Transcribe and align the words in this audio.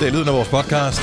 Det 0.00 0.08
er 0.08 0.12
lyden 0.12 0.28
af 0.28 0.34
vores 0.34 0.48
podcast. 0.48 1.00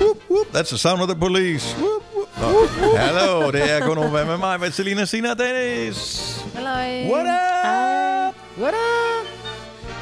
Whoop, 0.00 0.16
whoop, 0.30 0.46
that's 0.54 0.68
the 0.68 0.78
sound 0.78 1.00
of 1.02 1.08
the 1.08 1.20
police. 1.20 1.76
Whoop, 1.76 2.02
whoop. 2.14 2.70
Nå. 2.80 2.96
Hallo, 2.96 3.50
det 3.50 3.70
er 3.72 3.86
Gunova 3.86 4.24
med 4.24 4.36
mig, 4.38 4.60
med 4.60 4.70
Selina, 4.70 5.04
Sina 5.04 5.30
og 5.30 5.38
Dennis. 5.38 6.30
Halløj. 6.54 7.12
What 7.12 7.26
up? 7.26 8.34
What 8.62 8.74
up? 8.74 9.28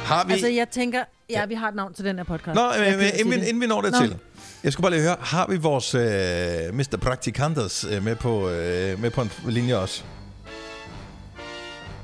Har 0.05 0.25
vi... 0.25 0.31
Altså, 0.33 0.47
jeg 0.47 0.67
tænker, 0.69 1.03
ja, 1.29 1.45
vi 1.45 1.53
har 1.53 1.67
et 1.67 1.75
navn 1.75 1.93
til 1.93 2.05
den 2.05 2.17
her 2.17 2.23
podcast. 2.23 2.55
Nå, 2.55 2.71
ikke 2.71 2.99
sige 2.99 3.19
inden, 3.19 3.43
inden 3.43 3.61
vi 3.61 3.67
når 3.67 3.81
det 3.81 3.91
Nå. 3.91 3.97
til. 3.99 4.15
Jeg 4.63 4.73
skulle 4.73 4.83
bare 4.83 4.91
lige 4.91 5.01
høre, 5.03 5.15
har 5.19 5.47
vi 5.49 5.57
vores 5.57 5.95
øh, 5.95 6.01
Mr. 6.73 6.97
Praktikantes 7.01 7.85
øh, 7.91 8.03
med, 8.03 8.15
på, 8.15 8.49
øh, 8.49 9.01
med 9.01 9.09
på 9.09 9.21
en 9.21 9.31
linje 9.47 9.75
også? 9.77 10.03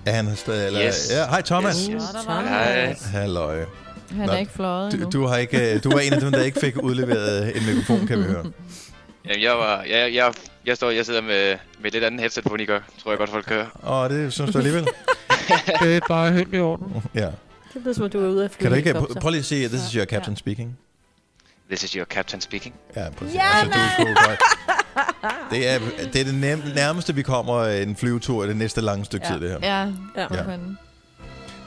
Er 0.05 0.11
han 0.11 0.35
stadig... 0.35 0.67
Eller, 0.67 0.87
Yes. 0.87 1.11
Ja, 1.11 1.25
hej 1.27 1.41
Thomas. 1.41 1.75
Yes, 1.75 1.87
yes. 1.87 2.27
var 2.27 2.41
Hej. 2.41 2.95
Halløj. 3.11 3.65
Han 4.11 4.25
Nå, 4.27 4.33
er 4.33 4.38
ikke 4.38 4.52
fløjet. 4.52 4.91
Du, 4.91 5.09
du, 5.20 5.25
har 5.27 5.38
ikke, 5.38 5.80
du 5.80 5.89
var 5.91 5.99
en 5.99 6.13
af 6.13 6.20
dem, 6.21 6.31
der 6.31 6.43
ikke 6.43 6.59
fik 6.59 6.84
udleveret 6.84 7.57
en 7.57 7.66
mikrofon, 7.66 8.07
kan 8.07 8.20
vi 8.20 8.23
høre. 8.23 8.45
Jamen, 9.30 9.41
jeg, 9.43 9.52
var, 9.57 9.84
jeg, 9.89 10.13
jeg, 10.13 10.34
jeg, 10.66 10.75
står, 10.75 10.89
jeg 10.89 11.05
sidder 11.05 11.21
med, 11.21 11.57
med 11.80 11.85
et 11.85 11.93
lidt 11.93 12.03
andet 12.03 12.20
headset 12.20 12.44
på, 12.44 12.49
end 12.53 12.61
I 12.61 12.66
gør. 12.66 12.80
Tror 13.03 13.11
jeg 13.11 13.17
godt, 13.17 13.30
folk 13.30 13.45
kører. 13.45 13.66
Og 13.73 14.09
det 14.09 14.33
synes 14.33 14.52
du 14.52 14.57
alligevel? 14.57 14.88
Det 15.81 15.95
er 15.95 15.99
bare 16.07 16.31
helt 16.31 16.53
i 16.53 16.59
orden. 16.59 17.03
Ja. 17.16 17.25
Det 17.73 17.81
lyder 17.83 17.94
som, 17.94 18.09
du 18.09 18.25
er 18.25 18.30
ude 18.30 18.44
af 18.44 18.52
Kan 18.52 18.70
du 18.71 18.75
ikke 18.77 18.91
pr- 18.91 19.20
prøv 19.20 19.30
lige 19.30 19.39
at 19.39 19.45
sige, 19.45 19.67
this 19.67 19.81
is 19.88 19.91
your 19.91 20.05
captain 20.05 20.35
speaking? 20.38 20.77
This 21.69 21.83
is 21.83 21.91
your 21.91 22.05
captain 22.05 22.41
speaking. 22.41 22.75
Ja, 22.95 23.09
præcis. 23.17 23.35
Ja, 23.35 23.59
altså, 23.59 23.80
du, 23.97 24.03
du, 24.03 24.09
du, 24.09 24.16
det, 25.55 25.69
er, 25.69 25.80
det 26.13 26.22
er 26.22 26.25
det 26.25 26.73
nærmeste, 26.75 27.16
vi 27.16 27.22
kommer 27.22 27.66
en 27.66 27.95
flyvetur 27.95 28.44
i 28.44 28.47
det 28.47 28.58
næste 28.58 28.81
lange 28.81 29.05
stykke 29.05 29.25
Ja. 29.27 29.33
tid, 29.33 29.41
det 29.41 29.49
her. 29.49 29.58
Ja, 29.61 29.91
Ja. 30.23 30.35
ja. 30.52 30.58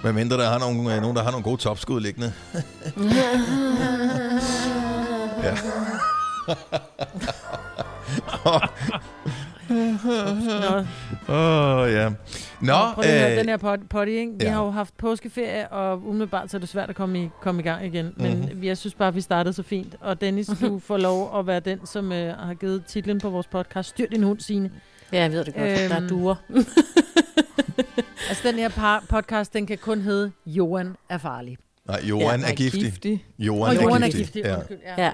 Hvad 0.02 0.12
mindre 0.12 0.36
der 0.36 0.48
har 0.48 0.58
nogle, 0.58 0.94
øh, 0.94 1.00
nogen, 1.02 1.16
der 1.16 1.22
har 1.22 1.30
nogle 1.30 1.44
gode 1.44 1.56
topskud 1.60 2.00
liggende. 2.00 2.32
ja. 5.44 5.54
Åh, 11.28 11.78
oh, 11.78 11.92
ja. 11.92 12.10
Nå, 12.60 12.72
prøv 12.94 13.02
lige 13.02 13.12
at 13.14 13.20
høre 13.20 13.32
øh, 13.32 13.38
den 13.38 13.48
her 13.48 13.56
pot- 13.56 13.86
potty, 13.90 14.10
ikke? 14.10 14.32
Vi 14.38 14.44
ja. 14.44 14.50
har 14.50 14.64
jo 14.64 14.70
haft 14.70 14.96
påskeferie, 14.98 15.68
og 15.68 16.06
umiddelbart 16.08 16.50
så 16.50 16.56
er 16.56 16.58
det 16.58 16.68
svært 16.68 16.90
at 16.90 16.96
komme 16.96 17.22
i, 17.24 17.28
komme 17.40 17.60
i 17.60 17.64
gang 17.64 17.86
igen. 17.86 18.12
Men 18.16 18.38
Mhm. 18.38 18.64
jeg 18.64 18.78
synes 18.78 18.94
bare, 18.94 19.14
vi 19.14 19.20
startede 19.20 19.52
så 19.54 19.62
fint. 19.62 19.96
Og 20.00 20.20
Dennis, 20.20 20.50
du 20.60 20.78
får 20.78 20.96
lov 20.96 21.38
at 21.38 21.46
være 21.46 21.60
den, 21.60 21.86
som 21.86 22.12
øh, 22.12 22.36
har 22.38 22.54
givet 22.54 22.84
titlen 22.84 23.20
på 23.20 23.30
vores 23.30 23.46
podcast. 23.46 23.88
Styr 23.88 24.06
din 24.10 24.22
hund, 24.22 24.40
Signe. 24.40 24.70
Ja, 25.12 25.20
jeg 25.22 25.32
ved 25.32 25.44
det 25.44 25.54
godt. 25.54 25.66
Øhm, 25.68 25.88
Der 25.88 25.96
er 25.96 26.08
duer. 26.08 26.34
Altså, 28.28 28.48
den 28.48 28.54
her 28.54 28.68
par- 28.68 29.04
podcast, 29.08 29.52
den 29.52 29.66
kan 29.66 29.78
kun 29.78 30.00
hedde 30.00 30.32
Johan 30.46 30.96
er 31.08 31.18
farlig. 31.18 31.56
nej, 31.88 32.00
Johan 32.04 32.40
ja, 32.40 32.46
er 32.50 32.54
giftig. 32.54 32.82
giftig. 32.82 33.24
Johan, 33.38 33.76
Og 33.76 33.82
Johan 33.82 34.02
er 34.02 34.06
er 34.06 34.10
giftig. 34.10 34.42
giftig. 34.44 34.44
Ja. 34.44 34.56
Undskyld, 34.56 34.78
ja. 34.98 35.10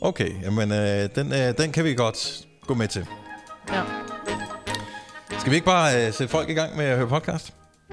Okay, 0.00 0.42
jamen 0.42 0.72
øh, 0.72 1.08
den, 1.14 1.32
øh, 1.32 1.58
den 1.58 1.72
kan 1.72 1.84
vi 1.84 1.94
godt 1.94 2.46
gå 2.66 2.74
med 2.74 2.88
til. 2.88 3.06
Ja. 3.72 3.82
Skal 5.38 5.50
vi 5.50 5.54
ikke 5.54 5.64
bare 5.66 6.06
øh, 6.06 6.12
sætte 6.12 6.28
folk 6.30 6.48
i 6.48 6.52
gang 6.54 6.76
med 6.76 6.84
at 6.84 6.96
høre 6.96 7.08
podcast? 7.08 7.52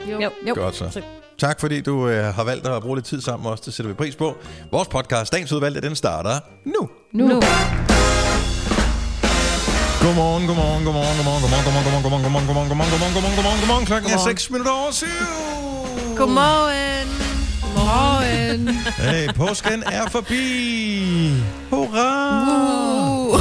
Jo. 0.10 0.20
Jo. 0.22 0.32
jo. 0.48 0.54
Godt 0.56 0.76
så. 0.76 0.90
Så- 0.90 1.02
Tak 1.38 1.60
fordi 1.60 1.82
du 1.82 2.08
øh, 2.10 2.34
har 2.34 2.44
valgt 2.44 2.68
at 2.68 2.82
bruge 2.82 2.98
lidt 2.98 3.06
tid 3.06 3.22
sammen 3.22 3.44
med 3.44 3.52
os. 3.52 3.62
Det 3.62 3.74
sætter 3.74 3.88
vi 3.92 3.94
pris 3.96 4.16
på. 4.16 4.38
Vores 4.72 4.88
podcast, 4.88 5.34
dagens 5.34 5.52
udvalgte, 5.52 5.82
den 5.82 5.96
starter 5.96 6.40
nu. 6.66 6.90
Nu. 7.14 7.28
nu. 7.28 7.42
Godmorgen, 10.04 10.48
godmorgen, 10.48 10.84
godmorgen, 10.86 11.16
godmorgen, 11.18 11.42
godmorgen, 11.44 11.64
godmorgen, 11.64 12.04
godmorgen, 12.04 12.24
godmorgen, 12.24 12.70
godmorgen, 12.70 12.70
godmorgen, 12.70 12.92
godmorgen, 12.92 13.14
godmorgen, 13.14 13.36
godmorgen, 13.36 13.60
godmorgen. 13.60 13.86
Klokken 13.86 14.12
er 14.12 14.16
Godmorgen. 14.16 14.38
6 14.38 14.50
minutter 14.50 14.72
over 14.72 14.92
7. 14.92 15.06
Godmorgen. 16.18 17.08
Godmorgen. 17.62 18.68
Hey, 18.98 19.34
påsken 19.36 19.84
er 19.84 20.10
forbi. 20.10 21.34
Hurra! 21.70 22.10
Uh. 23.30 23.40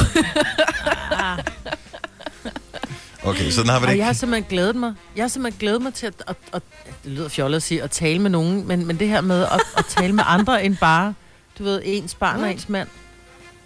Okay, 3.23 3.49
sådan 3.49 3.69
har 3.69 3.79
vi 3.79 3.85
det 3.85 3.91
Og 3.91 3.97
jeg 3.97 4.05
har 4.05 4.11
ikke. 4.11 4.19
simpelthen 4.19 4.49
glædet 4.49 4.75
mig. 4.75 4.93
Jeg 5.15 5.23
har 5.23 5.27
simpelthen 5.27 5.59
glædet 5.59 5.81
mig 5.81 5.93
til 5.93 6.05
at, 6.07 6.13
at, 6.27 6.35
at, 6.53 6.61
at 6.85 6.93
det 7.03 7.11
lyder 7.11 7.29
fjollet 7.29 7.55
at 7.55 7.63
sige, 7.63 7.83
at 7.83 7.91
tale 7.91 8.19
med 8.19 8.29
nogen, 8.29 8.67
men, 8.67 8.85
men 8.85 8.99
det 8.99 9.07
her 9.07 9.21
med 9.21 9.41
at, 9.43 9.61
at 9.77 9.85
tale 9.85 10.13
med 10.13 10.23
andre 10.27 10.63
end 10.63 10.77
bare, 10.77 11.13
du 11.59 11.63
ved, 11.63 11.81
ens 11.85 12.15
barn 12.15 12.43
og 12.43 12.51
ens 12.51 12.69
mand. 12.69 12.87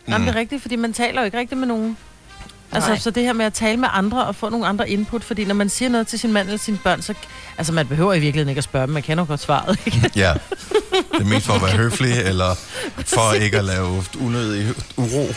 Jamen, 0.08 0.28
det 0.28 0.36
er 0.36 0.40
rigtigt, 0.40 0.62
fordi 0.62 0.76
man 0.76 0.94
taler 0.94 1.22
jo 1.22 1.26
ikke 1.26 1.38
rigtigt 1.38 1.60
med 1.60 1.68
nogen. 1.68 1.98
Altså, 2.76 2.90
Nej. 2.90 3.00
så 3.00 3.12
det 3.12 3.24
her 3.24 3.34
med 3.34 3.46
at 3.46 3.54
tale 3.54 3.78
med 3.78 3.90
andre 3.92 4.26
og 4.26 4.36
få 4.36 4.50
nogle 4.50 4.68
andre 4.68 4.90
input, 4.90 5.24
fordi 5.24 5.46
når 5.46 5.56
man 5.56 5.70
siger 5.70 5.90
noget 5.90 6.08
til 6.08 6.20
sin 6.20 6.32
mand 6.34 6.48
eller 6.48 6.60
sine 6.60 6.78
børn, 6.84 7.02
så... 7.02 7.14
Altså, 7.58 7.74
man 7.74 7.88
behøver 7.88 8.14
i 8.14 8.20
virkeligheden 8.20 8.50
ikke 8.50 8.60
at 8.60 8.64
spørge 8.64 8.86
dem, 8.86 8.94
man 8.94 9.04
kender 9.04 9.26
godt 9.26 9.40
svaret, 9.40 9.80
ikke? 9.86 10.12
Ja, 10.16 10.34
det 11.14 11.22
er 11.22 11.26
mest 11.26 11.46
for 11.46 11.54
at 11.54 11.62
være 11.62 11.78
høflig, 11.78 12.14
eller 12.18 12.56
for 13.06 13.34
ikke 13.34 13.58
at 13.58 13.66
lave 13.66 14.04
unødig 14.22 14.74
uro 14.98 15.28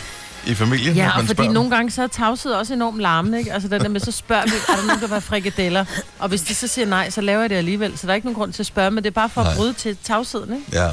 i 0.47 0.55
familien. 0.55 0.95
Ja, 0.95 1.11
man 1.17 1.27
fordi 1.27 1.47
nogle 1.47 1.69
gange 1.69 1.91
så 1.91 2.03
er 2.03 2.07
tavshed 2.07 2.51
også 2.51 2.73
enormt 2.73 2.99
larmende, 2.99 3.37
ikke? 3.39 3.53
Altså, 3.53 3.69
den 3.69 3.81
der 3.81 3.89
med, 3.89 3.99
så 3.99 4.11
spørger 4.11 4.43
vi, 4.43 4.51
er 4.69 4.75
der 4.75 4.85
nogen, 4.85 4.89
der 5.01 5.07
vil 5.07 5.09
have 5.09 5.21
frikadeller? 5.21 5.85
Og 6.19 6.29
hvis 6.29 6.41
de 6.41 6.55
så 6.55 6.67
siger 6.67 6.85
nej, 6.85 7.09
så 7.09 7.21
laver 7.21 7.41
jeg 7.41 7.49
det 7.49 7.55
alligevel. 7.55 7.97
Så 7.97 8.07
der 8.07 8.13
er 8.13 8.15
ikke 8.15 8.27
nogen 8.27 8.35
grund 8.35 8.53
til 8.53 8.61
at 8.63 8.67
spørge, 8.67 8.91
men 8.91 9.03
det 9.03 9.09
er 9.09 9.13
bare 9.13 9.29
for 9.29 9.41
Nej. 9.41 9.51
at 9.51 9.57
bryde 9.57 9.73
til 9.73 9.97
tavsheden, 10.03 10.53
ikke? 10.53 10.65
Ja. 10.73 10.89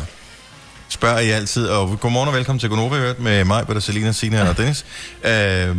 Spørger 0.88 1.18
I 1.18 1.30
altid, 1.30 1.66
og 1.68 2.00
godmorgen 2.00 2.28
og 2.28 2.34
velkommen 2.34 2.60
til 2.60 2.68
Gonova 2.68 2.96
Hørt 2.96 3.18
med 3.20 3.44
mig, 3.44 3.66
Britta, 3.66 3.80
Selina, 3.80 4.12
Sina 4.12 4.48
og 4.48 4.56
Dennis. 4.58 4.84
Øh, 5.24 5.76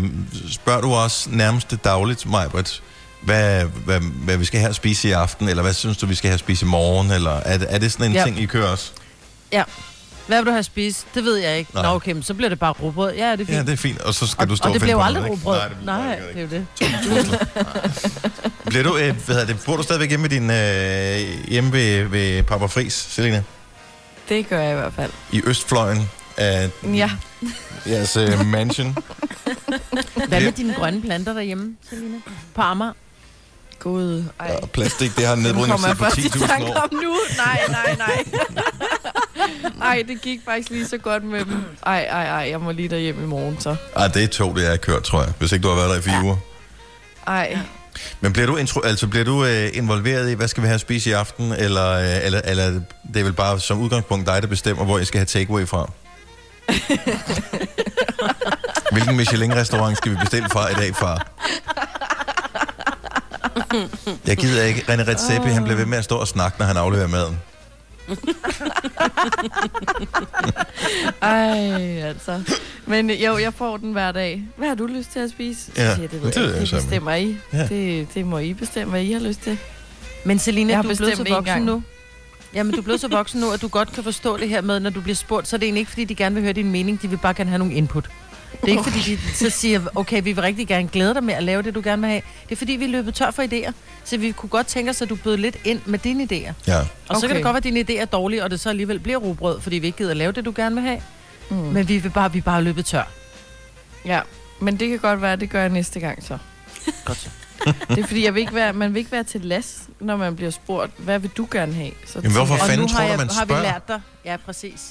spørger 0.52 0.82
du 0.82 0.94
også 0.94 1.30
nærmest 1.32 1.72
det 1.72 1.84
dagligt, 1.84 2.30
Majbert, 2.30 2.84
hvad, 3.22 3.64
hvad, 3.86 4.00
hvad 4.00 4.38
vi 4.38 4.46
skal 4.46 4.60
have 4.60 4.70
at 4.70 4.76
spise 4.76 5.08
i 5.10 5.12
aften, 5.12 5.50
eller 5.50 5.64
hvad 5.64 5.74
synes 5.74 5.98
du, 5.98 6.06
vi 6.06 6.16
skal 6.16 6.28
have 6.28 6.34
at 6.34 6.40
spise 6.40 6.66
i 6.66 6.70
morgen, 6.70 7.12
eller 7.12 7.32
er, 7.32 7.58
det- 7.58 7.68
er 7.70 7.78
det 7.78 7.92
sådan 7.92 8.06
en 8.06 8.14
Ja. 8.14 8.24
ting, 8.24 8.40
I 8.40 8.46
kører 8.46 8.68
også? 8.68 8.92
Hvad 10.28 10.38
vil 10.38 10.46
du 10.46 10.52
have 10.52 10.64
spist? 10.64 11.06
Det 11.16 11.24
ved 11.24 11.36
jeg 11.38 11.58
ikke. 11.58 11.72
Nej. 11.74 11.84
Nå, 11.84 11.90
okay, 11.90 12.12
men 12.12 12.24
så 12.24 12.34
bliver 12.34 12.50
det 12.50 12.60
bare 12.60 12.72
rugbrød. 12.72 13.14
Ja, 13.14 13.32
det 13.32 13.42
er 13.42 13.46
fint. 13.46 13.50
Ja, 13.58 13.62
det 13.64 13.70
er 13.74 13.76
fint, 13.78 14.02
og 14.02 14.14
så 14.14 14.28
skal 14.28 14.42
og, 14.42 14.50
du 14.50 14.56
stå 14.56 14.68
og 14.68 14.74
det 14.74 14.82
finde 14.82 14.86
bliver 14.94 15.00
jo 15.02 15.06
aldrig 15.06 15.30
rugbrød. 15.32 15.58
Nej, 15.58 15.68
det, 15.68 15.78
nej, 15.86 16.16
det, 16.36 16.50
det 16.50 16.66
er 16.80 17.08
jo 17.12 17.22
det. 17.22 17.38
det. 17.56 18.48
Bliver 18.66 18.84
du, 18.84 18.98
øh, 18.98 19.16
hvad 19.26 19.36
hedder 19.36 19.46
det, 19.46 19.58
bor 19.66 19.76
du 19.78 19.84
stadigvæk 19.84 20.10
hjemme, 20.10 20.28
din, 20.28 20.50
øh, 20.50 21.48
hjemme 21.48 21.72
ved, 21.74 22.04
ved 22.04 22.44
Papa 22.44 22.66
Fris, 22.66 22.94
Selina? 23.10 23.44
Det 24.30 24.48
gør 24.50 24.60
jeg 24.62 24.72
i 24.72 24.76
hvert 24.76 24.94
fald. 24.94 25.12
I 25.32 25.42
Østfløjen 25.46 26.10
af 26.38 26.70
Ja. 26.84 27.12
jeres 27.88 28.18
øh, 28.18 28.46
mansion? 28.46 28.98
Hvad 30.28 30.42
med 30.42 30.52
dine 30.52 30.74
grønne 30.74 31.02
planter 31.02 31.34
derhjemme, 31.34 31.76
Selina? 31.90 32.18
På 32.56 32.62
Amager? 32.62 32.94
Gud. 33.80 34.24
Ej. 34.40 34.60
Og 34.62 34.70
plastik, 34.70 35.16
det 35.18 35.26
har 35.28 35.36
nedbrydningstid 35.36 35.96
på 35.96 36.04
først 36.04 36.18
i 36.18 36.22
10.000 36.22 36.48
tanke 36.48 36.66
år. 36.66 36.76
om 36.76 36.90
nu. 36.92 37.16
Nej, 37.38 37.62
nej, 37.70 37.96
nej. 37.98 38.24
Ej, 39.90 40.04
det 40.08 40.22
gik 40.22 40.40
faktisk 40.46 40.70
lige 40.70 40.88
så 40.88 40.98
godt 40.98 41.24
med 41.24 41.46
dem. 41.46 41.64
Ej, 41.86 42.08
ej, 42.12 42.24
ej, 42.26 42.50
jeg 42.50 42.62
må 42.62 42.72
lige 42.72 42.90
derhjem 42.90 43.24
i 43.24 43.28
morgen 43.28 43.60
så. 43.60 43.76
Ej, 43.96 44.08
det 44.08 44.24
er 44.24 44.28
tog, 44.28 44.56
det 44.56 44.62
jeg 44.62 44.70
har 44.70 44.78
kørt, 44.78 45.04
tror 45.04 45.24
jeg. 45.24 45.34
Hvis 45.40 45.52
ikke 45.52 45.64
du 45.64 45.68
har 45.70 45.76
været 45.76 45.90
der 45.90 45.98
i 45.98 46.02
fire 46.02 46.16
ja. 46.16 46.24
uger. 46.24 46.38
Ej, 47.28 47.58
Men 48.22 48.34
bliver 48.34 48.48
du, 48.48 48.56
intro, 48.56 48.82
altså, 48.82 49.08
bliver 49.08 49.26
du 49.26 49.46
øh, 49.46 49.70
involveret 49.74 50.32
i, 50.32 50.34
hvad 50.34 50.48
skal 50.48 50.64
vi 50.64 50.68
have 50.68 50.76
at 50.76 50.82
spise 50.82 51.10
i 51.10 51.14
aften? 51.14 51.52
Eller, 51.52 51.92
øh, 51.92 52.26
eller, 52.26 52.42
eller 52.44 52.66
det 53.14 53.20
er 53.20 53.24
vel 53.24 53.34
bare 53.34 53.60
som 53.60 53.82
udgangspunkt 53.82 54.28
dig, 54.28 54.42
der 54.42 54.48
bestemmer, 54.48 54.86
hvor 54.86 54.98
jeg 54.98 55.08
skal 55.08 55.18
have 55.18 55.26
takeaway 55.26 55.68
fra? 55.68 55.92
Hvilken 58.92 59.18
Michelin-restaurant 59.18 59.98
skal 59.98 60.12
vi 60.12 60.18
bestille 60.18 60.50
fra 60.50 60.72
i 60.72 60.74
dag, 60.74 60.96
far? 60.96 61.28
Jeg 64.28 64.38
gider 64.38 64.64
ikke. 64.64 64.82
René 64.82 65.10
Redzepi, 65.10 65.50
han 65.50 65.64
bliver 65.64 65.78
ved 65.78 65.86
med 65.86 65.98
at 65.98 66.04
stå 66.04 66.18
og 66.18 66.28
snakke, 66.28 66.60
når 66.60 66.66
han 66.66 66.78
afleverer 66.78 67.08
maden. 67.08 67.42
ej, 71.22 72.02
altså. 72.02 72.42
Men 72.86 73.10
jo, 73.10 73.38
jeg 73.38 73.54
får 73.54 73.78
den 73.78 73.92
hver 73.92 74.12
dag. 74.12 74.44
Hvad 74.58 74.68
har 74.68 74.76
du 74.76 74.86
lyst 74.86 75.12
til 75.12 75.20
at 75.20 75.30
spise? 75.30 75.62
Så 75.62 75.72
Ja, 75.76 75.96
siger 75.96 76.08
det 76.08 76.24
ved 76.24 76.32
det 76.32 76.42
jeg 76.42 76.60
Det 76.60 76.70
sammen. 76.70 76.84
bestemmer 76.86 77.14
I. 77.16 77.38
Ja. 77.54 77.68
Det, 77.68 78.08
det 78.14 78.26
må 78.26 78.38
I 78.38 78.54
bestemme, 78.54 78.92
hvad 78.92 79.02
I 79.02 79.12
har 79.12 79.20
lyst 79.20 79.42
til. 79.42 79.58
Men 80.26 80.40
Selina, 80.40 80.70
Jeg 80.72 80.78
har 80.78 80.84
du 80.84 80.90
er 80.90 80.96
blevet 80.96 81.18
så 81.18 81.24
voksen 81.24 81.44
gang. 81.44 81.66
nu. 81.66 81.84
Jamen, 82.54 82.74
du 82.74 82.80
er 82.80 82.84
blevet 82.84 83.02
så 83.02 83.08
voksen 83.08 83.40
nu, 83.42 83.52
at 83.52 83.62
du 83.62 83.68
godt 83.68 83.92
kan 83.92 84.04
forstå 84.04 84.38
det 84.38 84.50
her 84.50 84.62
med, 84.62 84.80
når 84.80 84.90
du 84.90 85.02
bliver 85.02 85.16
spurgt, 85.16 85.48
så 85.48 85.56
er 85.56 85.58
det 85.58 85.66
egentlig 85.66 85.80
ikke, 85.80 85.90
fordi 85.92 86.04
de 86.04 86.16
gerne 86.16 86.36
vil 86.36 86.44
høre 86.44 86.54
din 86.54 86.72
mening, 86.72 87.02
de 87.02 87.10
vil 87.10 87.18
bare 87.18 87.34
gerne 87.34 87.50
have 87.50 87.60
nogle 87.60 87.74
input. 87.74 88.10
Det 88.62 88.68
er 88.68 88.72
ikke, 88.72 88.84
fordi 88.84 89.16
de 89.16 89.20
så 89.36 89.50
siger, 89.50 89.82
okay, 89.96 90.24
vi 90.24 90.32
vil 90.34 90.42
rigtig 90.42 90.68
gerne 90.68 90.88
glæde 90.88 91.14
dig 91.14 91.24
med 91.24 91.34
at 91.34 91.44
lave 91.44 91.62
det, 91.62 91.76
du 91.76 91.82
gerne 91.84 92.02
vil 92.02 92.10
have. 92.10 92.22
Det 92.44 92.52
er, 92.52 92.56
fordi 92.56 92.74
vi 92.74 92.84
er 92.86 92.90
løbet 92.90 93.14
tør 93.14 93.32
for 93.32 93.44
idéer. 93.44 93.72
Så 94.04 94.18
vi 94.18 94.32
kunne 94.32 94.50
godt 94.50 94.68
tænke 94.68 94.90
os, 94.90 95.02
at 95.02 95.10
du 95.10 95.16
bød 95.16 95.38
lidt 95.38 95.58
ind 95.64 95.82
med 95.86 96.00
dine 96.00 96.24
idéer. 96.24 96.54
Ja. 96.68 96.80
Og 96.80 96.86
så 97.16 97.22
kan 97.22 97.26
Okay. 97.26 97.36
det 97.36 97.44
godt 97.44 97.54
være, 97.54 97.58
at 97.58 97.64
dine 97.64 97.80
idéer 97.80 98.02
er 98.02 98.06
dårlige, 98.06 98.44
og 98.44 98.50
det 98.52 98.60
så 98.60 98.70
alligevel 98.70 99.00
bliver 99.00 99.18
rugbrød, 99.18 99.62
fordi 99.62 99.76
vi 99.76 99.86
ikke 99.88 99.98
gider 99.98 100.12
at 100.12 100.18
lave 100.18 100.32
det, 100.32 100.46
du 100.46 100.54
gerne 100.56 100.76
vil 100.76 100.84
have. 100.84 101.02
Mm. 101.50 101.56
Men 101.56 101.88
vi 101.88 101.98
vil 101.98 102.10
bare, 102.10 102.34
vi 102.34 102.42
bare 102.42 102.64
løbet 102.64 102.86
tør. 102.86 103.04
Ja, 104.06 104.22
men 104.60 104.80
det 104.80 104.90
kan 104.90 105.00
godt 105.00 105.22
være, 105.22 105.34
at 105.34 105.40
det 105.40 105.50
gør 105.50 105.62
jeg 105.62 105.70
næste 105.70 106.00
gang 106.00 106.24
så. 106.24 106.38
Godt 107.06 107.18
så. 107.18 107.30
Det 107.90 108.00
er 108.00 108.04
fordi, 108.08 108.26
jeg 108.26 108.34
vil 108.34 108.40
ikke 108.42 108.56
være, 108.56 108.74
man 108.74 108.94
vil 108.94 109.00
ikke 109.00 109.12
være 109.12 109.24
til 109.24 109.42
last, 109.42 109.80
når 110.00 110.16
man 110.18 110.36
bliver 110.36 110.52
spurgt, 110.52 110.92
hvad 110.98 111.20
vil 111.20 111.30
du 111.38 111.48
gerne 111.52 111.74
have? 111.74 111.92
Så 112.06 112.20
Jamen, 112.20 112.32
hvorfor 112.32 112.56
tænker 112.56 112.64
Og 112.64 112.70
jeg, 112.70 112.78
fanden 112.78 112.80
nu 112.80 112.88
har, 112.88 112.98
tror 113.00 113.04
du, 113.06 113.10
jeg, 113.10 113.18
man 113.18 113.30
har 113.30 113.46
vi 113.46 113.50
spørger? 113.50 113.64
lært 113.64 113.88
dig. 113.88 114.02
Ja, 114.26 114.38
præcis. 114.46 114.82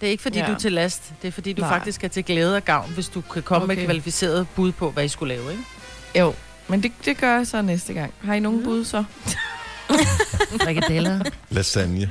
Det 0.00 0.06
er 0.06 0.10
ikke, 0.10 0.22
fordi 0.22 0.38
Ja. 0.38 0.46
du 0.46 0.52
er 0.52 0.58
til 0.58 0.72
last. 0.72 1.12
Det 1.22 1.28
er, 1.28 1.32
fordi 1.32 1.52
du 1.52 1.60
Nej. 1.62 1.70
faktisk 1.70 2.04
er 2.04 2.08
til 2.08 2.24
glæde 2.24 2.56
og 2.56 2.64
gavn, 2.64 2.90
hvis 2.94 3.08
du 3.08 3.20
kan 3.20 3.42
komme 3.42 3.64
okay. 3.64 3.76
med 3.76 3.84
kvalificeret 3.84 4.46
bud 4.56 4.72
på, 4.72 4.90
hvad 4.90 5.04
I 5.04 5.08
skulle 5.08 5.34
lave, 5.34 5.50
ikke? 5.52 5.64
Jo, 6.18 6.34
men 6.68 6.82
det, 6.82 6.92
det 7.04 7.16
gør 7.16 7.36
jeg 7.36 7.46
så 7.46 7.62
næste 7.62 7.92
gang. 7.92 8.14
Har 8.24 8.34
I 8.34 8.40
nogen 8.40 8.58
Mm. 8.58 8.64
bud 8.64 8.84
så? 8.84 9.04
Frikadeller. 10.62 11.20
Lasagne. 11.50 12.10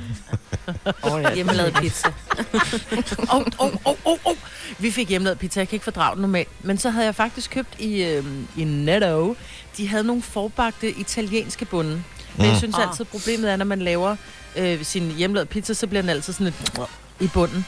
Oh, 1.02 1.22
ja. 1.22 1.34
Hjemmelavet 1.34 1.74
pizza. 1.74 2.08
Oh, 3.32 3.42
oh, 3.58 3.72
oh, 3.84 3.96
oh, 4.04 4.18
oh. 4.24 4.36
Vi 4.78 4.90
fik 4.90 5.08
hjemmelavet 5.08 5.38
pizza, 5.38 5.60
jeg 5.60 5.68
kan 5.68 5.76
ikke 5.76 5.84
fordrage 5.84 6.14
den 6.14 6.20
normalt. 6.22 6.48
Men 6.62 6.78
så 6.78 6.90
havde 6.90 7.06
jeg 7.06 7.14
faktisk 7.14 7.50
købt 7.50 7.68
i, 7.80 8.02
øh, 8.02 8.24
i 8.56 8.64
Netto, 8.64 9.36
de 9.76 9.88
havde 9.88 10.04
nogle 10.04 10.22
forbagte 10.22 10.90
italienske 10.90 11.64
bunde. 11.64 12.02
Men 12.36 12.44
jeg 12.46 12.52
Mm. 12.52 12.58
synes 12.58 12.74
Ah. 12.78 12.88
altid, 12.88 13.04
problemet 13.04 13.50
er, 13.52 13.56
når 13.56 13.64
man 13.64 13.78
laver 13.82 14.16
øh, 14.56 14.84
sin 14.84 15.10
hjemmelavede 15.10 15.48
pizza, 15.48 15.74
så 15.74 15.86
bliver 15.86 16.02
den 16.02 16.08
altid 16.10 16.32
sådan 16.32 16.44
lidt 16.44 16.80
i 17.20 17.30
bunden. 17.34 17.66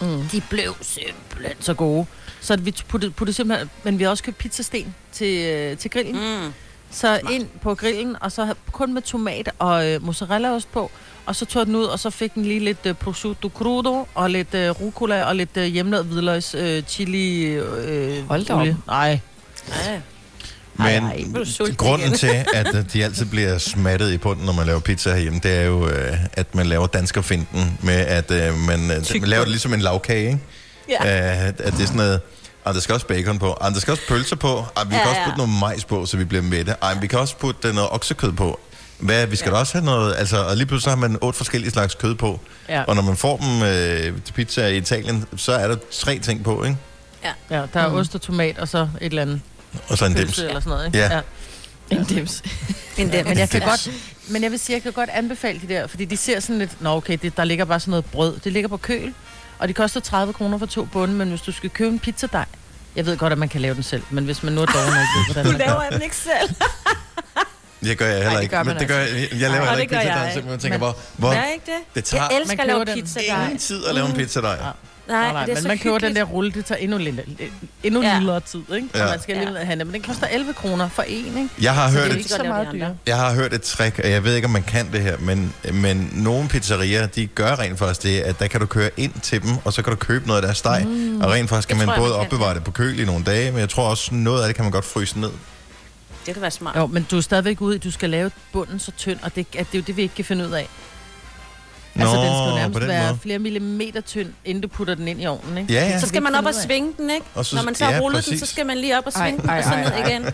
Mm. 0.00 0.22
De 0.32 0.42
blev 0.50 0.76
simpelthen 0.80 1.56
så 1.60 1.74
gode. 1.74 2.06
Så 2.40 2.56
vi 2.56 2.74
puttede, 2.88 3.12
puttede 3.12 3.36
simpelthen, 3.36 3.70
men 3.82 3.98
vi 3.98 4.04
har 4.04 4.10
også 4.10 4.22
købt 4.24 4.38
pizzasten 4.38 4.94
til, 5.12 5.38
øh, 5.46 5.76
til 5.78 5.90
grillen. 5.90 6.14
Mm. 6.44 6.52
Så 6.90 7.20
ind 7.30 7.46
på 7.62 7.74
grillen, 7.74 8.16
og 8.20 8.32
så 8.32 8.54
kun 8.72 8.94
med 8.94 9.02
tomat 9.02 9.48
og 9.58 9.88
øh, 9.88 10.02
mozzarellaost 10.04 10.72
på. 10.72 10.90
Og 11.26 11.36
så 11.36 11.44
tog 11.44 11.66
den 11.66 11.76
ud, 11.76 11.84
og 11.84 11.98
så 11.98 12.10
fik 12.10 12.34
den 12.34 12.42
lige 12.44 12.60
lidt 12.60 12.86
øh, 12.86 12.94
prosciutto 12.94 13.48
crudo, 13.48 14.06
og 14.14 14.30
lidt 14.30 14.54
øh, 14.54 14.70
rucola, 14.70 15.24
og 15.24 15.36
lidt 15.36 15.56
øh, 15.56 15.64
hjemmelavet 15.64 16.06
hvidløgs 16.06 16.54
øh, 16.54 16.82
chili 16.82 17.42
øh, 17.44 18.28
Hold 18.28 18.44
da 18.44 18.54
olie. 18.54 18.70
op. 18.70 18.86
Nej. 18.86 19.20
Ja. 20.88 21.00
Men 21.00 21.10
Ej, 21.10 21.44
ej, 21.60 21.74
grunden 21.76 22.12
til, 22.12 22.26
at 22.54 22.74
øh, 22.74 22.84
de 22.92 23.04
altid 23.04 23.24
bliver 23.26 23.58
smattet 23.58 24.12
i 24.12 24.18
bunden, 24.18 24.46
når 24.46 24.52
man 24.52 24.66
laver 24.66 24.80
pizza 24.80 25.10
herhjemme, 25.12 25.40
det 25.42 25.56
er 25.56 25.62
jo, 25.62 25.88
øh, 25.88 26.16
at 26.32 26.54
man 26.54 26.66
laver 26.66 26.86
danskerfinden 26.86 27.78
med, 27.82 27.94
at 27.94 28.30
øh, 28.30 28.58
man, 28.58 28.80
man 28.80 29.02
laver 29.22 29.42
det 29.44 29.48
ligesom 29.50 29.74
en 29.74 29.80
lavkage, 29.80 30.26
ikke? 30.26 30.38
Ja. 30.88 30.96
At 31.04 31.58
det 31.58 31.66
er 31.66 31.72
sådan 31.76 31.96
noget, 31.96 32.20
og 32.64 32.74
der 32.74 32.80
skal 32.80 32.94
også 32.94 33.06
bacon 33.06 33.38
på, 33.38 33.46
og 33.50 33.70
der 33.74 33.80
skal 33.80 33.92
også 33.92 34.02
pølser 34.08 34.36
på, 34.36 34.48
og 34.48 34.66
vi 34.90 34.94
Ja, 34.94 35.00
kan 35.00 35.08
også 35.08 35.20
ja. 35.20 35.24
putte 35.24 35.38
noget 35.38 35.52
majs 35.60 35.84
på, 35.84 36.06
så 36.06 36.16
vi 36.16 36.24
bliver 36.24 36.42
mætte. 36.42 36.74
Men 36.94 37.02
vi 37.02 37.06
kan 37.06 37.18
også 37.18 37.36
putte 37.36 37.72
noget 37.72 37.90
oksekød 37.90 38.32
på. 38.32 38.60
Hvad, 38.98 39.26
vi 39.26 39.36
skal 39.36 39.48
ja. 39.50 39.54
da 39.54 39.60
også 39.60 39.72
have 39.72 39.84
noget, 39.84 40.14
altså, 40.18 40.36
og 40.44 40.56
lige 40.56 40.66
pludselig 40.66 40.84
så 40.84 40.90
har 40.90 40.96
man 40.96 41.18
otte 41.20 41.36
forskellige 41.36 41.70
slags 41.70 41.94
kød 41.94 42.14
på. 42.14 42.40
Ja. 42.68 42.82
Og 42.82 42.94
når 42.94 43.02
man 43.02 43.16
får 43.16 43.36
dem 43.36 43.62
øh, 43.62 44.22
til 44.24 44.32
pizza 44.32 44.66
i 44.66 44.76
Italien, 44.76 45.24
så 45.36 45.52
er 45.52 45.68
der 45.68 45.76
tre 45.92 46.18
ting 46.18 46.44
på, 46.44 46.64
ikke? 46.64 46.76
ja, 47.50 47.62
der 47.74 47.80
er 47.80 47.88
Mm. 47.88 47.94
ost 47.94 48.14
og 48.14 48.20
tomat, 48.20 48.58
og 48.58 48.68
så 48.68 48.78
et 48.78 48.88
eller 49.06 49.22
andet 49.22 49.40
Og 49.88 49.98
så 49.98 50.04
en 50.04 50.12
dims. 50.14 50.24
pølse 50.26 50.46
eller 50.48 50.60
sådan 50.60 50.70
noget. 50.70 50.86
Ikke? 50.86 50.98
Ja. 50.98 51.20
En 51.90 52.04
dims. 52.04 52.42
En 52.98 53.12
dem. 53.12 53.26
Men 53.26 53.38
jeg 53.38 53.48
kan 53.50 53.60
Dims. 53.60 53.70
godt, 53.70 53.90
men 54.28 54.42
jeg 54.42 54.50
vil 54.50 54.58
sige, 54.58 54.74
jeg 54.74 54.82
kan 54.82 54.92
godt 54.92 55.10
anbefale 55.10 55.60
de 55.60 55.68
der, 55.68 55.86
fordi 55.86 56.04
de 56.04 56.16
ser 56.16 56.40
sådan 56.40 56.58
lidt, 56.58 56.82
nå 56.82 56.90
okay, 56.96 57.18
det, 57.22 57.36
der 57.36 57.44
ligger 57.44 57.64
bare 57.64 57.80
sådan 57.80 57.90
noget 57.90 58.04
brød. 58.04 58.38
Det 58.44 58.52
ligger 58.52 58.68
på 58.68 58.76
køl, 58.76 59.14
og 59.58 59.68
de 59.68 59.72
koster 59.72 60.00
30 60.00 60.32
kroner 60.32 60.58
for 60.58 60.66
to 60.66 60.84
bunde, 60.84 61.14
men 61.14 61.28
hvis 61.28 61.40
du 61.40 61.52
skal 61.52 61.70
købe 61.70 61.90
en 61.90 61.98
pizzadej, 61.98 62.44
jeg 62.96 63.06
ved 63.06 63.16
godt, 63.16 63.32
at 63.32 63.38
man 63.38 63.48
kan 63.48 63.60
lave 63.60 63.74
den 63.74 63.82
selv, 63.82 64.02
men 64.10 64.24
hvis 64.24 64.42
man 64.42 64.52
nu 64.52 64.60
er 64.62 64.66
dårlig, 64.66 64.86
ikke 65.00 65.10
ved, 65.16 65.24
hvordan 65.34 65.44
Du 65.52 65.58
man 65.58 65.60
gør. 65.60 65.66
laver 65.66 65.90
den 65.90 66.02
ikke 66.02 66.16
selv. 66.16 66.54
Det 67.84 67.98
gør 67.98 68.06
jeg 68.06 68.14
heller 68.16 68.30
Ej, 68.30 68.36
det 68.36 68.42
ikke. 68.42 68.54
gør 68.56 68.62
men 68.62 68.66
man 68.74 68.78
det 68.80 68.88
gør 68.88 68.98
jeg, 68.98 69.08
jeg 69.08 69.28
laver 69.40 69.52
Ej, 69.52 69.58
heller 69.58 69.74
det 69.74 69.80
ikke 69.82 69.94
gør 69.94 70.00
pizza, 70.00 70.12
jeg. 70.14 70.26
der 70.26 70.32
simpelthen 70.32 70.60
tænker 70.60 70.78
Men- 70.78 70.80
bare, 70.80 70.94
hvor 71.16 71.32
Er 71.32 71.46
ikke 71.52 71.64
det? 71.66 71.94
det 71.94 72.04
tager 72.04 72.24
Jeg 72.30 72.36
elsker 72.40 72.56
Man 72.56 72.60
at 72.60 72.66
lave 72.66 72.78
køber 72.84 72.94
den 72.94 73.02
pizza 73.04 73.20
ingen 73.20 73.58
tid 73.58 73.86
at 73.86 73.94
lave 73.94 74.06
en 74.08 74.12
pizza 74.14 74.40
der. 74.40 74.50
Ja. 74.50 74.70
Nej, 75.10 75.32
Nej, 75.32 75.44
det 75.44 75.50
er 75.50 75.54
men 75.54 75.62
så 75.62 75.68
man 75.68 75.78
køber 75.78 75.98
den 75.98 76.16
der 76.16 76.24
rulle, 76.24 76.52
det 76.52 76.64
tager 76.64 76.78
endnu, 76.78 76.98
lidt, 76.98 77.20
endnu 77.82 78.02
Ja. 78.02 78.20
ja. 78.32 78.38
tid, 78.38 78.62
ikke? 78.74 78.88
Ja. 78.94 79.04
Og 79.04 79.10
man 79.10 79.20
skal 79.22 79.32
alligevel 79.36 79.64
have 79.64 79.78
den, 79.78 79.86
men 79.86 79.94
den 79.94 80.02
koster 80.02 80.26
11 80.26 80.52
kroner 80.54 80.88
for 80.88 81.02
en, 81.02 81.26
ikke? 81.26 81.48
Jeg 81.62 81.74
har 81.74 81.88
Så 81.90 81.94
hørt 81.94 82.04
det 82.04 82.10
er 82.10 82.14
et 82.14 82.18
ikke 82.18 82.30
så 82.30 82.42
meget 82.42 82.68
dyrere. 82.72 82.94
Jeg 83.06 83.16
har 83.16 83.34
hørt 83.34 83.52
et 83.54 83.62
trick, 83.62 83.98
og 83.98 84.10
jeg 84.10 84.24
ved 84.24 84.34
ikke, 84.34 84.46
om 84.46 84.50
man 84.52 84.62
kan 84.62 84.92
det 84.92 85.00
her, 85.00 85.16
men, 85.18 85.54
men 85.72 86.10
nogle 86.12 86.48
pizzerier, 86.48 87.06
de 87.06 87.26
gør 87.26 87.58
rent 87.58 87.78
faktisk 87.78 88.02
det, 88.02 88.20
at 88.20 88.38
der 88.40 88.46
kan 88.46 88.60
du 88.60 88.66
køre 88.66 88.90
ind 88.96 89.12
til 89.22 89.42
dem, 89.42 89.50
og 89.64 89.72
så 89.72 89.82
kan 89.82 89.90
du 89.90 89.96
købe 89.96 90.26
noget 90.26 90.40
af 90.40 90.46
deres 90.46 90.58
steg. 90.58 90.84
Mm. 90.86 91.20
Og 91.20 91.30
rent 91.30 91.48
faktisk 91.48 91.68
kan 91.68 91.76
man 91.78 91.86
tror 91.86 91.94
jeg, 91.94 92.00
både 92.00 92.10
man 92.10 92.18
kan, 92.18 92.26
opbevare 92.26 92.54
det 92.54 92.64
på 92.64 92.70
køl 92.70 93.00
i 93.00 93.04
nogle 93.04 93.24
dage, 93.24 93.50
men 93.50 93.60
jeg 93.60 93.68
tror 93.68 93.90
også, 93.90 94.14
noget 94.14 94.42
af 94.42 94.46
det 94.48 94.56
kan 94.56 94.64
man 94.64 94.72
godt 94.72 94.84
fryse 94.84 95.20
ned. 95.20 95.30
Det 96.26 96.34
kan 96.34 96.42
være 96.42 96.50
smart. 96.50 96.76
Jo, 96.76 96.86
men 96.86 97.06
du 97.10 97.16
er 97.16 97.20
stadigvæk 97.20 97.60
ude 97.60 97.78
du 97.78 97.90
skal 97.90 98.10
lave 98.10 98.30
bunden 98.52 98.78
så 98.78 98.92
tynd, 98.96 99.18
og 99.22 99.34
det, 99.36 99.46
at 99.58 99.66
det 99.72 99.78
er 99.78 99.78
jo 99.78 99.84
det, 99.86 99.96
vi 99.96 100.02
ikke 100.02 100.14
kan 100.14 100.24
finde 100.24 100.46
ud 100.46 100.52
af. 100.52 100.68
Nå, 101.94 102.02
altså, 102.04 102.16
den 102.16 102.24
skal 102.24 102.54
nærmest 102.60 102.80
den 102.80 102.88
være 102.88 103.06
måde. 103.06 103.18
flere 103.22 103.38
millimeter 103.38 104.00
tynd, 104.00 104.28
inden 104.44 104.62
du 104.62 104.68
putter 104.68 104.94
den 104.94 105.08
ind 105.08 105.22
i 105.22 105.26
ovnen, 105.26 105.58
ikke? 105.58 105.72
Ja, 105.72 105.88
ja. 105.88 106.00
Så 106.00 106.06
skal 106.08 106.22
man 106.22 106.34
op 106.34 106.44
og 106.46 106.54
svinge 106.54 106.92
den, 106.98 107.10
ikke? 107.10 107.26
Og 107.34 107.46
så- 107.46 107.56
Når 107.56 107.62
man 107.62 107.74
så 107.74 107.84
har 107.84 107.92
ja, 107.92 107.98
rullet 108.00 108.24
den, 108.24 108.30
præcis. 108.32 108.48
så 108.48 108.54
skal 108.54 108.66
man 108.66 108.78
lige 108.78 108.98
op 108.98 109.06
og 109.06 109.12
Ej, 109.16 109.26
svinge 109.28 109.40
den, 109.42 109.50
ej, 109.50 109.58
og 109.58 109.64
så 109.64 109.70
ej, 109.70 109.82
ned 109.82 109.92
ej. 109.92 110.08
igen. 110.08 110.26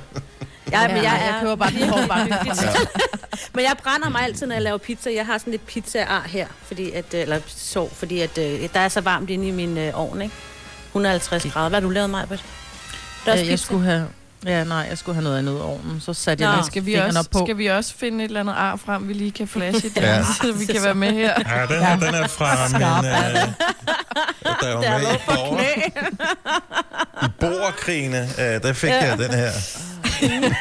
Ja, 0.72 0.88
men 0.88 0.96
jeg, 0.96 1.04
jeg 1.04 1.28
er, 1.36 1.40
køber 1.40 1.54
bare 1.56 1.70
den 1.70 1.88
hårdbagte 1.88 2.38
pizza. 2.42 2.68
men 3.54 3.64
jeg 3.64 3.72
brænder 3.82 4.08
mig 4.08 4.22
altid, 4.22 4.46
når 4.46 4.54
jeg 4.54 4.62
laver 4.62 4.78
pizza. 4.78 5.10
Jeg 5.14 5.26
har 5.26 5.38
sådan 5.38 5.50
lidt 5.50 5.66
pizza 5.66 6.06
her, 6.26 6.46
fordi 6.62 6.90
at, 6.92 7.14
øh, 7.14 7.20
eller 7.20 7.40
så, 7.46 7.88
fordi 7.92 8.20
at, 8.20 8.38
øh, 8.38 8.68
der 8.74 8.80
er 8.80 8.88
så 8.88 9.00
varmt 9.00 9.30
inde 9.30 9.48
i 9.48 9.50
min 9.50 9.78
øh, 9.78 9.90
ovn, 10.00 10.22
ikke? 10.22 10.34
150 10.88 11.52
grader. 11.52 11.68
Hvad 11.68 11.80
har 11.80 11.86
du 11.86 11.90
lavet, 11.90 12.10
Majbert? 12.10 12.44
Er 13.26 13.40
Øh, 13.40 13.48
jeg 13.48 13.58
skulle 13.58 13.84
have... 13.84 14.06
Ja, 14.46 14.64
nej, 14.64 14.86
jeg 14.90 14.98
skulle 14.98 15.14
have 15.14 15.24
noget 15.24 15.38
andet 15.38 15.52
i 15.52 15.60
ovnen. 15.60 16.00
Så 16.00 16.14
satte 16.14 16.44
jeg 16.44 16.50
Nå. 16.50 16.56
lige 16.56 16.66
Skal 16.66 16.86
vi, 16.86 16.94
også, 16.94 17.18
op 17.18 17.26
på. 17.32 17.38
skal 17.46 17.58
vi 17.58 17.66
også 17.66 17.94
finde 17.98 18.24
et 18.24 18.28
eller 18.28 18.40
andet 18.40 18.54
ar 18.56 18.76
frem, 18.76 19.08
vi 19.08 19.12
lige 19.12 19.30
kan 19.30 19.48
flashe 19.48 19.88
det, 19.94 19.96
Ja. 19.96 20.14
ja. 20.16 20.24
så 20.42 20.52
vi 20.52 20.64
kan 20.66 20.82
være 20.84 20.94
med 20.94 21.12
her? 21.12 21.34
Ja, 21.56 21.66
den, 21.74 21.84
her, 21.84 21.96
den 21.98 22.14
er 22.14 22.26
fra 22.26 22.68
min... 22.68 22.82
Øh, 22.82 22.82
der 24.60 24.74
var 24.74 24.80
med 25.50 25.66
i, 25.66 27.26
i 27.26 27.28
borgerkrigene. 27.40 28.28
Øh, 28.38 28.62
der 28.62 28.72
fik 28.72 28.90
jeg 28.90 29.18
den 29.18 29.30
her. 29.34 29.50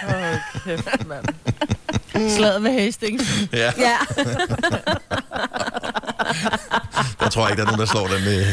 Åh, 0.08 0.62
kæft, 0.66 1.08
mand. 1.08 1.26
Slaget 2.30 2.64
ved 2.64 2.72
Hastings. 2.72 3.24
Ja, 3.54 3.72
Ja. 3.78 3.96
der 7.20 7.30
tror 7.30 7.42
jeg 7.42 7.52
ikke, 7.52 7.62
der 7.62 7.68
er 7.68 7.72
nogen, 7.72 7.80
der 7.80 7.86
slår 7.86 8.08
den 8.08 8.24
med. 8.24 8.46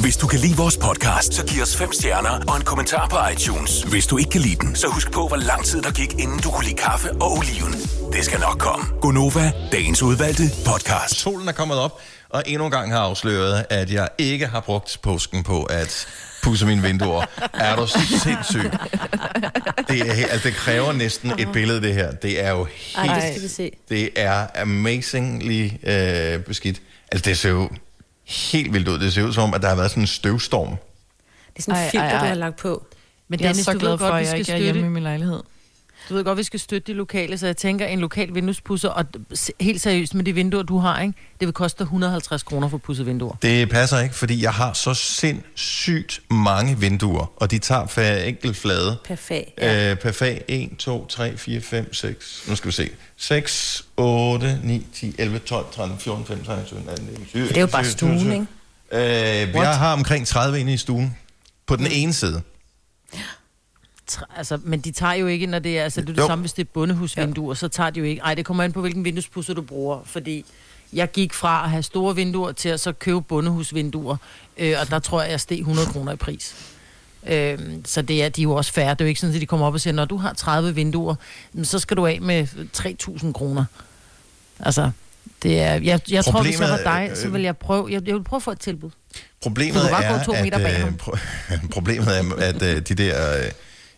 Hvis 0.00 0.16
du 0.16 0.26
kan 0.26 0.38
lide 0.38 0.56
vores 0.56 0.76
podcast, 0.76 1.34
så 1.34 1.46
giv 1.46 1.62
os 1.62 1.76
fem 1.76 1.92
stjerner 1.92 2.44
og 2.48 2.56
en 2.56 2.62
kommentar 2.64 3.08
på 3.08 3.16
iTunes. 3.32 3.82
Hvis 3.82 4.06
du 4.06 4.18
ikke 4.18 4.30
kan 4.30 4.40
lide 4.40 4.54
den, 4.54 4.76
så 4.76 4.86
husk 4.88 5.12
på, 5.12 5.28
hvor 5.28 5.36
lang 5.36 5.64
tid 5.64 5.82
der 5.82 5.90
gik, 5.92 6.12
inden 6.12 6.38
du 6.38 6.50
kunne 6.50 6.64
lide 6.64 6.76
kaffe 6.76 7.12
og 7.12 7.32
oliven. 7.32 7.72
Det 8.12 8.24
skal 8.24 8.40
nok 8.40 8.58
komme. 8.58 8.86
Gonova, 9.00 9.52
dagens 9.72 10.02
udvalgte 10.02 10.42
podcast. 10.66 11.14
Solen 11.14 11.48
er 11.48 11.52
kommet 11.52 11.78
op, 11.78 12.00
og 12.28 12.42
endnu 12.46 12.64
en 12.64 12.70
gang 12.70 12.92
har 12.92 12.98
afsløret, 13.00 13.66
at 13.70 13.92
jeg 13.92 14.08
ikke 14.18 14.46
har 14.46 14.60
brugt 14.60 14.98
påsken 15.02 15.44
på 15.44 15.62
at 15.62 16.06
pusse 16.42 16.66
mine 16.66 16.82
vinduer. 16.82 17.24
Er 17.54 17.76
du 17.76 17.86
sindssyg? 17.86 18.70
Det, 19.88 20.00
er, 20.00 20.26
altså, 20.30 20.48
det 20.48 20.54
kræver 20.54 20.92
næsten 20.92 21.32
et 21.38 21.48
billede, 21.52 21.82
det 21.82 21.94
her. 21.94 22.10
Det 22.12 22.44
er 22.44 22.50
jo 22.50 22.66
Ej, 22.96 23.06
helt... 23.06 23.14
det 23.16 23.30
skal 23.30 23.42
vi 23.42 23.48
se. 23.48 23.70
Det 23.88 24.10
er 24.16 24.46
amazingly 24.54 25.70
øh, 25.82 26.40
beskidt. 26.44 26.82
Altså, 27.12 27.30
det 27.30 27.38
ser 27.38 27.50
jo 27.50 27.68
helt 28.28 28.72
vildt 28.72 28.88
ud. 28.88 28.98
Det 28.98 29.12
ser 29.12 29.22
ud 29.22 29.32
som 29.32 29.42
om, 29.44 29.54
at 29.54 29.62
der 29.62 29.68
har 29.68 29.76
været 29.76 29.90
sådan 29.90 30.02
en 30.02 30.06
støvstorm. 30.06 30.68
Det 30.68 31.58
er 31.58 31.62
sådan 31.62 31.84
en 31.84 31.90
filter, 31.90 32.06
ej, 32.06 32.12
ej. 32.12 32.20
du 32.20 32.26
har 32.26 32.34
lagt 32.34 32.56
på. 32.56 32.86
Men 33.28 33.40
Jeg 33.40 33.48
er 33.48 33.52
så 33.52 33.72
glad 33.72 33.98
for, 33.98 34.04
godt, 34.10 34.14
at 34.14 34.20
jeg 34.20 34.26
skal 34.28 34.38
ikke 34.38 34.52
er 34.52 34.72
hjemme 34.72 34.86
i 34.86 34.88
min 34.90 35.02
lejlighed. 35.02 35.42
Du 36.08 36.14
ved 36.14 36.24
godt, 36.24 36.38
vi 36.38 36.42
skal 36.42 36.60
støtte 36.60 36.92
de 36.92 36.96
lokale, 36.96 37.38
så 37.38 37.46
jeg 37.46 37.56
tænker, 37.56 37.86
en 37.86 38.00
lokal 38.00 38.34
vinduespusser, 38.34 38.88
og 38.88 39.04
helt 39.60 39.80
seriøst 39.80 40.14
med 40.14 40.24
de 40.24 40.32
vinduer, 40.32 40.62
du 40.62 40.78
har, 40.78 41.00
ikke? 41.00 41.14
det 41.40 41.48
vil 41.48 41.52
koste 41.52 41.78
dig 41.78 41.84
150 41.84 42.42
kroner 42.42 42.68
for 42.68 42.76
at 42.76 42.82
pusse 42.82 43.04
vinduer. 43.04 43.36
Det 43.42 43.70
passer 43.70 43.98
ikke, 43.98 44.14
fordi 44.14 44.42
jeg 44.42 44.52
har 44.52 44.72
så 44.72 44.94
sindssygt 44.94 46.20
mange 46.30 46.78
vinduer, 46.78 47.32
og 47.36 47.50
de 47.50 47.58
tager 47.58 47.86
for 47.86 48.00
enkelt 48.00 48.56
flade. 48.56 48.96
Perfekt. 49.04 49.50
Ja. 49.58 49.72
Ja. 49.72 49.90
Øh, 49.90 49.96
per 49.96 50.12
fag 50.12 50.44
1, 50.48 50.70
2, 50.78 51.06
3, 51.06 51.36
4, 51.36 51.60
5, 51.60 51.94
6. 51.94 52.44
Nu 52.48 52.56
skal 52.56 52.68
vi 52.68 52.72
se. 52.72 52.90
6, 53.16 53.84
8, 53.96 54.60
9, 54.64 54.86
10, 54.94 55.14
11, 55.18 55.38
12, 55.38 55.66
13, 55.74 55.98
14, 55.98 56.26
15, 56.26 56.46
16, 56.46 56.66
17, 56.66 56.88
18, 56.88 57.06
19, 57.06 57.26
20. 57.26 57.48
Det 57.48 57.56
er 57.56 57.60
jo 57.60 57.66
bare 57.66 57.84
stuen, 57.84 58.32
ikke? 58.32 58.46
Øh, 58.92 59.54
jeg 59.54 59.78
har 59.78 59.92
omkring 59.92 60.26
30 60.26 60.60
inde 60.60 60.72
i 60.72 60.76
stuen. 60.76 61.16
På 61.66 61.76
den 61.76 61.86
ene 61.86 62.12
side. 62.12 62.42
Altså, 64.36 64.58
men 64.64 64.80
de 64.80 64.90
tager 64.90 65.12
jo 65.14 65.26
ikke, 65.26 65.46
når 65.46 65.58
det 65.58 65.78
er, 65.78 65.84
altså, 65.84 66.00
det 66.00 66.08
er 66.08 66.12
det 66.14 66.22
Jo. 66.22 66.26
samme, 66.26 66.42
hvis 66.42 66.52
det 66.52 66.62
er 66.64 66.68
bundehusvinduer, 66.74 67.54
så 67.54 67.68
tager 67.68 67.90
de 67.90 67.98
jo 68.00 68.04
ikke. 68.06 68.22
Ej, 68.22 68.34
det 68.34 68.44
kommer 68.44 68.64
an 68.64 68.72
på, 68.72 68.80
hvilken 68.80 69.04
vinduespusser 69.04 69.54
du 69.54 69.62
bruger, 69.62 70.00
fordi 70.04 70.44
jeg 70.92 71.10
gik 71.12 71.34
fra 71.34 71.64
at 71.64 71.70
have 71.70 71.82
store 71.82 72.14
vinduer 72.14 72.52
til 72.52 72.68
at 72.68 72.80
så 72.80 72.92
købe 72.92 73.22
bundehusvinduer, 73.22 74.16
øh, 74.58 74.74
og 74.80 74.90
der 74.90 74.98
tror 74.98 75.22
jeg, 75.22 75.30
jeg 75.30 75.40
steg 75.40 75.58
100 75.58 75.88
kroner 75.88 76.12
i 76.12 76.16
pris. 76.16 76.54
Øh, 77.26 77.58
så 77.84 78.02
det 78.02 78.22
er, 78.24 78.28
de 78.28 78.40
er 78.40 78.42
jo 78.42 78.52
også 78.54 78.72
færre. 78.72 78.90
Det 78.90 79.00
er 79.00 79.04
jo 79.04 79.08
ikke 79.08 79.20
sådan, 79.20 79.34
at 79.34 79.40
de 79.40 79.46
kommer 79.46 79.66
op 79.66 79.74
og 79.74 79.80
siger, 79.80 79.94
når 79.94 80.04
du 80.04 80.16
har 80.16 80.32
30 80.32 80.74
vinduer, 80.74 81.14
så 81.62 81.78
skal 81.78 81.96
du 81.96 82.06
af 82.06 82.20
med 82.20 82.46
3.000 83.22 83.32
kroner. 83.32 83.64
Altså, 84.60 84.90
det 85.42 85.60
er, 85.60 85.74
jeg, 85.74 86.00
jeg 86.10 86.24
tror, 86.24 86.42
hvis 86.42 86.60
jeg 86.60 86.68
var 86.68 86.76
er, 86.76 87.06
dig, 87.08 87.16
så 87.16 87.28
vil 87.28 87.42
jeg 87.42 87.56
prøve, 87.56 87.88
jeg, 87.92 88.06
jeg 88.06 88.14
vil 88.14 88.24
prøve 88.24 88.38
at 88.38 88.42
få 88.42 88.50
et 88.50 88.60
tilbud. 88.60 88.90
Problemet 89.42 89.82
er, 89.92 89.96
at, 89.96 90.28
øh, 90.86 90.92
pro- 91.02 91.18
problemet 91.76 92.18
er, 92.18 92.34
at 92.38 92.62
øh, 92.62 92.76
de 92.82 92.94
der 92.94 93.38
øh, 93.38 93.44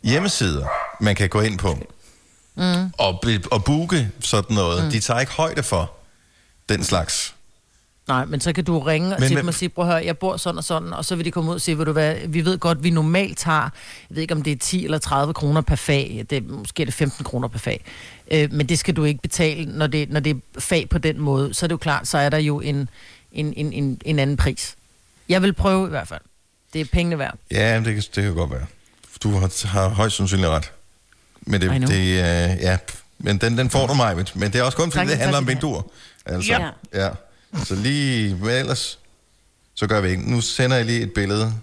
hjemmesider, 0.02 0.66
man 1.00 1.14
kan 1.14 1.28
gå 1.28 1.40
ind 1.40 1.58
på 1.58 1.78
mm. 2.56 2.92
og, 2.98 3.24
og 3.50 3.64
booke 3.64 4.10
sådan 4.20 4.56
noget, 4.56 4.84
mm. 4.84 4.90
de 4.90 5.00
tager 5.00 5.20
ikke 5.20 5.32
højde 5.32 5.62
for 5.62 5.92
den 6.68 6.84
slags. 6.84 7.34
Nej, 8.08 8.24
men 8.24 8.40
så 8.40 8.52
kan 8.52 8.64
du 8.64 8.78
ringe 8.78 9.08
Men 9.08 9.20
men, 9.20 9.28
til 9.28 9.36
dem 9.36 9.48
og 9.48 9.54
sige, 9.54 9.68
prøv 9.68 9.84
at 9.84 9.90
høre, 9.92 10.04
jeg 10.04 10.18
bor 10.18 10.36
sådan 10.36 10.58
og 10.58 10.64
sådan, 10.64 10.92
og 10.92 11.04
så 11.04 11.16
vil 11.16 11.24
de 11.24 11.30
komme 11.30 11.50
ud 11.50 11.54
og 11.54 11.60
sige, 11.60 11.78
ved 11.78 11.84
du 11.84 11.92
hvad, 11.92 12.16
vi 12.28 12.44
ved 12.44 12.58
godt, 12.58 12.84
vi 12.84 12.90
normalt 12.90 13.38
tager, 13.38 13.60
jeg 14.10 14.14
ved 14.14 14.22
ikke 14.22 14.34
om 14.34 14.42
det 14.42 14.52
er 14.52 14.56
10 14.56 14.84
eller 14.84 14.98
30 14.98 15.34
kroner 15.34 15.60
per 15.60 15.76
fag, 15.76 16.26
det 16.30 16.48
måske 16.48 16.82
er 16.82 16.84
det 16.84 16.94
15 16.94 17.24
kroner 17.24 17.48
per 17.48 17.58
fag, 17.58 17.84
øh, 18.30 18.52
men 18.52 18.68
det 18.68 18.78
skal 18.78 18.96
du 18.96 19.04
ikke 19.04 19.22
betale, 19.22 19.78
når 19.78 19.86
det, 19.86 20.10
når 20.10 20.20
det 20.20 20.30
er 20.30 20.60
fag 20.60 20.88
på 20.88 20.98
den 20.98 21.18
måde, 21.20 21.54
så 21.54 21.66
er 21.66 21.68
det 21.68 21.72
jo 21.72 21.76
klart, 21.78 22.08
så 22.08 22.18
er 22.18 22.28
der 22.28 22.38
jo 22.38 22.60
en, 22.60 22.88
en, 23.32 23.52
en, 23.56 23.72
en, 23.72 24.00
en 24.04 24.18
anden 24.18 24.36
pris. 24.36 24.76
Jeg 25.28 25.42
vil 25.42 25.52
prøve 25.52 25.86
i 25.86 25.90
hvert 25.90 26.08
fald. 26.08 26.20
Det 26.72 26.80
er 26.80 26.84
pengene 26.84 27.18
værd. 27.18 27.38
Ja, 27.50 27.76
det 27.76 27.84
kan, 27.84 27.96
det 27.96 28.24
kan 28.24 28.34
godt 28.34 28.50
være. 28.50 28.66
Du 29.22 29.30
har, 29.30 29.66
har 29.66 29.88
højst 29.88 30.16
sandsynligt 30.16 30.48
ret. 30.48 30.72
Men, 31.40 31.60
det, 31.60 31.70
det, 31.88 31.94
øh, 32.00 32.60
ja, 32.60 32.78
men 33.18 33.38
den, 33.38 33.58
den 33.58 33.70
får 33.70 33.86
du 33.86 33.94
mig, 33.94 34.16
men 34.34 34.52
det 34.52 34.58
er 34.58 34.62
også 34.62 34.76
kun 34.78 34.92
fordi, 34.92 35.04
Tak, 35.04 35.08
det 35.10 35.18
handler 35.18 35.38
om 35.38 35.44
tak 35.44 35.54
vinduer. 35.54 35.82
Altså, 36.26 36.52
Ja. 36.52 36.70
ja. 36.94 37.10
Så 37.64 37.74
lige, 37.74 38.34
men 38.34 38.48
ellers, 38.50 38.98
så 39.74 39.86
gør 39.86 40.00
vi 40.00 40.08
ikke. 40.10 40.30
Nu 40.30 40.40
sender 40.40 40.76
jeg 40.76 40.86
lige 40.86 41.00
et 41.02 41.12
billede. 41.14 41.54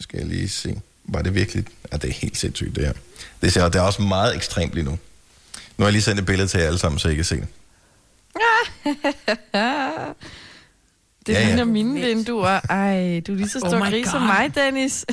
Skal 0.00 0.18
jeg 0.18 0.26
lige 0.28 0.48
se. 0.48 0.80
Var 1.04 1.22
det 1.22 1.34
virkelig? 1.34 1.64
Ja, 1.92 1.96
det 1.96 2.10
er 2.10 2.14
helt 2.14 2.36
sindssygt, 2.38 2.76
det 2.76 2.84
her. 2.86 2.92
Det, 3.42 3.52
ser, 3.52 3.68
det 3.68 3.78
er 3.78 3.82
også 3.82 4.02
meget 4.02 4.36
ekstremt 4.36 4.74
lige 4.74 4.84
nu. 4.84 4.90
Nu 4.90 4.98
har 5.78 5.84
jeg 5.86 5.92
lige 5.92 6.02
sendt 6.02 6.20
et 6.20 6.26
billede 6.26 6.48
til 6.48 6.60
jer 6.60 6.66
alle 6.66 6.78
sammen, 6.78 6.98
så 6.98 7.08
I 7.08 7.14
kan 7.14 7.24
se 7.24 7.36
det. 7.36 7.46
Det 11.26 11.32
Ja, 11.32 11.40
ja. 11.40 11.46
ligner 11.46 11.64
mine 11.64 12.00
vinduer. 12.00 12.60
Ej, 12.70 13.20
du 13.26 13.32
er 13.32 13.36
lige 13.36 13.48
så 13.48 13.58
stor 13.58 13.68
Oh 13.68 13.74
oh 13.74 13.86
my 13.86 13.90
gris 13.90 14.08
som 14.08 14.22
mig, 14.22 14.54
Dennis. 14.54 15.04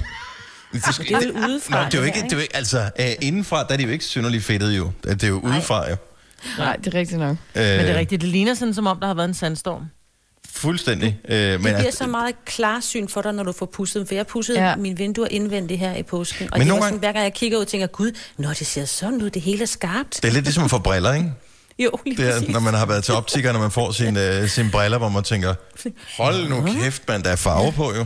Det, 0.73 0.83
skal, 0.95 1.05
Det 1.07 1.15
er 1.15 1.27
jo 1.27 1.47
udefra. 1.47 1.79
Nå, 1.83 1.85
det 1.85 1.93
er 1.93 1.99
jo 1.99 2.05
ikke, 2.05 2.21
det 2.21 2.31
er 2.31 2.35
jo 2.37 2.41
ikke 2.41 2.55
altså, 2.55 2.89
øh, 2.99 3.05
indenfra, 3.21 3.63
der 3.63 3.73
er 3.73 3.77
de 3.77 3.83
jo 3.83 3.89
ikke 3.89 4.05
synderligt 4.05 4.43
fedtet 4.43 4.77
jo. 4.77 4.91
Det 5.03 5.23
er 5.23 5.27
jo 5.27 5.39
udefra 5.39 5.89
jo. 5.89 5.95
Nej, 6.57 6.75
det 6.75 6.93
er 6.93 6.99
rigtigt 6.99 7.19
nok. 7.19 7.37
Øh, 7.55 7.63
Men 7.63 7.79
det 7.79 7.89
er 7.89 7.97
rigtigt, 7.99 8.21
det 8.21 8.29
ligner 8.29 8.53
sådan, 8.53 8.73
som 8.73 8.87
om 8.87 8.99
der 8.99 9.07
har 9.07 9.13
været 9.13 9.27
en 9.27 9.33
sandstorm. 9.33 9.83
Fuldstændig. 10.53 11.19
Øh, 11.29 11.37
men 11.61 11.65
Det 11.73 11.75
bliver 11.79 11.91
så 11.91 12.07
meget 12.07 12.35
klarsyn 12.45 13.07
for 13.07 13.21
dig, 13.21 13.33
når 13.33 13.43
du 13.43 13.51
får 13.51 13.65
pudset 13.65 13.99
dem. 13.99 14.07
For 14.07 14.15
jeg 14.15 14.27
pudsede 14.27 14.59
Ja. 14.69 14.75
mine 14.75 14.97
vinduer 14.97 15.27
indvendigt 15.31 15.79
her 15.79 15.95
i 15.95 16.03
påsken. 16.03 16.43
Og 16.51 16.57
Men 16.57 16.59
det 16.59 16.67
nogle 16.67 16.81
var 16.81 16.87
sådan, 16.87 16.91
gange- 16.93 16.99
hver 16.99 17.11
gang 17.11 17.23
jeg 17.23 17.33
kigger 17.33 17.57
ud, 17.57 17.65
tænker 17.65 17.87
gud, 17.87 18.11
når 18.37 18.49
det 18.53 18.67
ser 18.67 18.85
sådan 18.85 19.21
ud, 19.21 19.29
det 19.29 19.41
hele 19.41 19.61
er 19.61 19.65
skarpt. 19.67 20.19
det 20.21 20.29
er 20.29 20.33
lidt 20.33 20.45
ligesom 20.45 20.63
at 20.63 20.69
få 20.69 20.79
briller, 20.79 21.13
ikke? 21.13 21.31
Jo, 21.79 21.91
lige 22.05 22.17
Det 22.17 22.27
er, 22.29 22.33
præcis. 22.33 22.49
når 22.49 22.59
man 22.59 22.73
har 22.73 22.85
været 22.85 23.03
til 23.03 23.13
optiker, 23.13 23.51
når 23.53 23.59
man 23.59 23.71
får 23.71 23.91
sine, 23.91 24.27
øh, 24.41 24.49
sine 24.49 24.71
briller, 24.71 24.97
hvor 24.97 25.09
man 25.09 25.23
tænker, 25.23 25.53
hold 26.23 26.49
nu 26.49 26.61
kæft, 26.81 27.07
man, 27.07 27.23
der 27.23 27.29
er 27.29 27.35
farve 27.35 27.71
på 27.71 27.93
jo. 27.95 28.05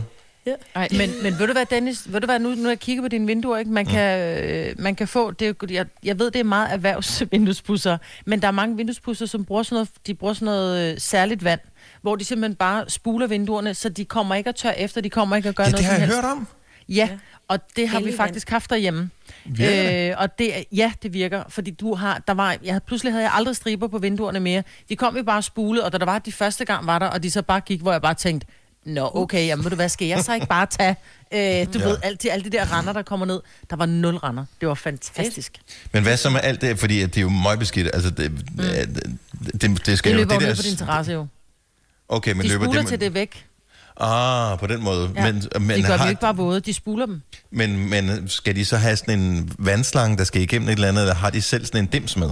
Ej, 0.74 0.88
Men, 0.90 1.10
men 1.22 1.38
ved 1.38 1.46
du 1.46 1.52
hvad, 1.52 1.66
Dennis, 1.66 2.12
ved 2.12 2.20
du 2.20 2.26
hvad, 2.26 2.38
nu, 2.38 2.48
nu 2.54 2.68
jeg 2.68 2.78
kigger 2.78 3.02
på 3.02 3.08
dine 3.08 3.26
vinduer, 3.26 3.58
ikke? 3.58 3.70
Man, 3.70 3.86
kan, 3.86 4.18
øh, 4.44 4.74
man 4.78 4.94
kan 4.94 5.08
få, 5.08 5.30
det 5.30 5.48
er, 5.48 5.66
jeg, 5.70 5.86
jeg 6.04 6.18
ved, 6.18 6.30
det 6.30 6.40
er 6.40 6.44
meget 6.44 6.72
erhvervsvinduespusser, 6.72 7.98
men 8.26 8.42
der 8.42 8.48
er 8.48 8.52
mange 8.52 8.76
vinduespusser, 8.76 9.26
som 9.26 9.44
bruger 9.44 9.62
sådan 9.62 9.74
noget, 9.76 9.88
de 10.06 10.14
bruger 10.14 10.34
sådan 10.34 10.46
noget 10.46 10.92
øh, 10.92 11.00
særligt 11.00 11.44
vand, 11.44 11.60
hvor 12.02 12.16
de 12.16 12.24
simpelthen 12.24 12.54
bare 12.56 12.84
spuler 12.90 13.26
vinduerne, 13.26 13.74
så 13.74 13.88
de 13.88 14.04
kommer 14.04 14.34
ikke 14.34 14.48
at 14.48 14.54
tørre 14.54 14.80
efter, 14.80 15.00
de 15.00 15.10
kommer 15.10 15.36
ikke 15.36 15.48
at 15.48 15.54
gøre 15.54 15.66
Ja, 15.66 15.70
noget 15.70 15.78
det 15.78 15.86
har 15.86 15.92
jeg 15.92 16.00
helst. 16.00 16.16
hørt 16.16 16.24
om. 16.24 16.46
Ja, 16.88 17.08
og 17.48 17.58
det 17.76 17.88
har 17.88 17.98
vi 17.98 18.04
Hellig 18.04 18.16
faktisk 18.16 18.50
haft 18.50 18.70
derhjemme. 18.70 19.10
Virker? 19.44 20.10
Øh, 20.10 20.22
og 20.22 20.38
det, 20.38 20.50
ja, 20.72 20.92
det 21.02 21.12
virker, 21.12 21.42
fordi 21.48 21.70
du 21.70 21.94
har, 21.94 22.22
der 22.26 22.34
var, 22.34 22.56
jeg, 22.64 22.80
pludselig 22.86 23.12
havde 23.12 23.24
jeg 23.24 23.32
aldrig 23.34 23.56
striber 23.56 23.88
på 23.88 23.98
vinduerne 23.98 24.40
mere. 24.40 24.62
De 24.88 24.96
kom 24.96 25.16
jo 25.16 25.22
bare 25.22 25.42
spulet, 25.42 25.82
og 25.82 25.92
da 25.92 25.98
der 25.98 26.04
var 26.04 26.18
de 26.18 26.32
første 26.32 26.64
gang 26.64 26.86
var 26.86 26.98
der, 26.98 27.06
og 27.06 27.22
de 27.22 27.30
så 27.30 27.42
bare 27.42 27.60
gik, 27.60 27.80
hvor 27.80 27.92
jeg 27.92 28.02
bare 28.02 28.14
tænkte, 28.14 28.46
Nå, 28.86 29.10
okay, 29.14 29.46
jamen 29.46 29.64
ved 29.64 29.70
du 29.70 29.76
hvad, 29.76 29.88
skal 29.88 30.06
jeg 30.08 30.24
så 30.24 30.34
ikke 30.34 30.46
bare 30.46 30.66
tage, 30.66 30.96
øh, 31.32 31.74
du 31.74 31.78
Ja. 31.78 31.84
ved, 31.88 31.96
alle 32.02 32.16
de, 32.22 32.32
alle 32.32 32.44
de 32.44 32.50
der 32.50 32.78
render, 32.78 32.92
der 32.92 33.02
kommer 33.02 33.26
ned. 33.26 33.40
Der 33.70 33.76
var 33.76 33.86
nul 33.86 34.16
render. 34.16 34.44
Det 34.60 34.68
var 34.68 34.74
fantastisk. 34.74 35.52
Men 35.92 36.02
hvad 36.02 36.16
så 36.16 36.30
med 36.30 36.40
alt 36.42 36.60
det, 36.60 36.78
fordi 36.78 37.00
det 37.00 37.16
er 37.16 37.20
jo 37.20 37.28
møgbeskidt, 37.28 37.86
altså 37.94 38.10
det, 38.10 38.30
mm. 38.32 38.38
det, 38.56 39.62
det, 39.62 39.86
det 39.86 39.98
skal 39.98 40.12
Det 40.12 40.16
jo... 40.18 40.20
løber 40.22 40.34
jo 40.34 40.40
det 40.40 40.56
på 40.56 40.62
din 40.62 40.76
terrasse 40.76 41.12
jo. 41.12 41.26
Okay, 42.08 42.32
men 42.32 42.42
De 42.42 42.48
løber 42.48 42.64
spuler 42.64 42.80
det... 42.80 42.88
til 42.88 43.00
det 43.00 43.14
væk. 43.14 43.46
Ah, 44.00 44.58
på 44.58 44.66
den 44.66 44.82
måde. 44.84 45.10
Ja. 45.16 45.32
Men, 45.32 45.42
Men, 45.60 45.76
de 45.78 45.82
gør 45.82 45.96
har, 45.96 46.04
jo 46.04 46.08
ikke 46.10 46.20
bare 46.20 46.36
våde, 46.36 46.60
de 46.60 46.74
spuler 46.74 47.06
dem. 47.06 47.22
men, 47.50 47.90
men 47.90 48.28
skal 48.28 48.56
de 48.56 48.64
så 48.64 48.76
have 48.76 48.96
sådan 48.96 49.20
en 49.20 49.52
vandslange, 49.58 50.16
der 50.16 50.24
skal 50.24 50.42
igennem 50.42 50.68
et 50.68 50.72
eller 50.72 50.88
andet, 50.88 51.02
eller 51.02 51.14
har 51.14 51.30
de 51.30 51.42
selv 51.42 51.66
sådan 51.66 51.80
en 51.80 51.86
dims 51.86 52.16
med? 52.16 52.30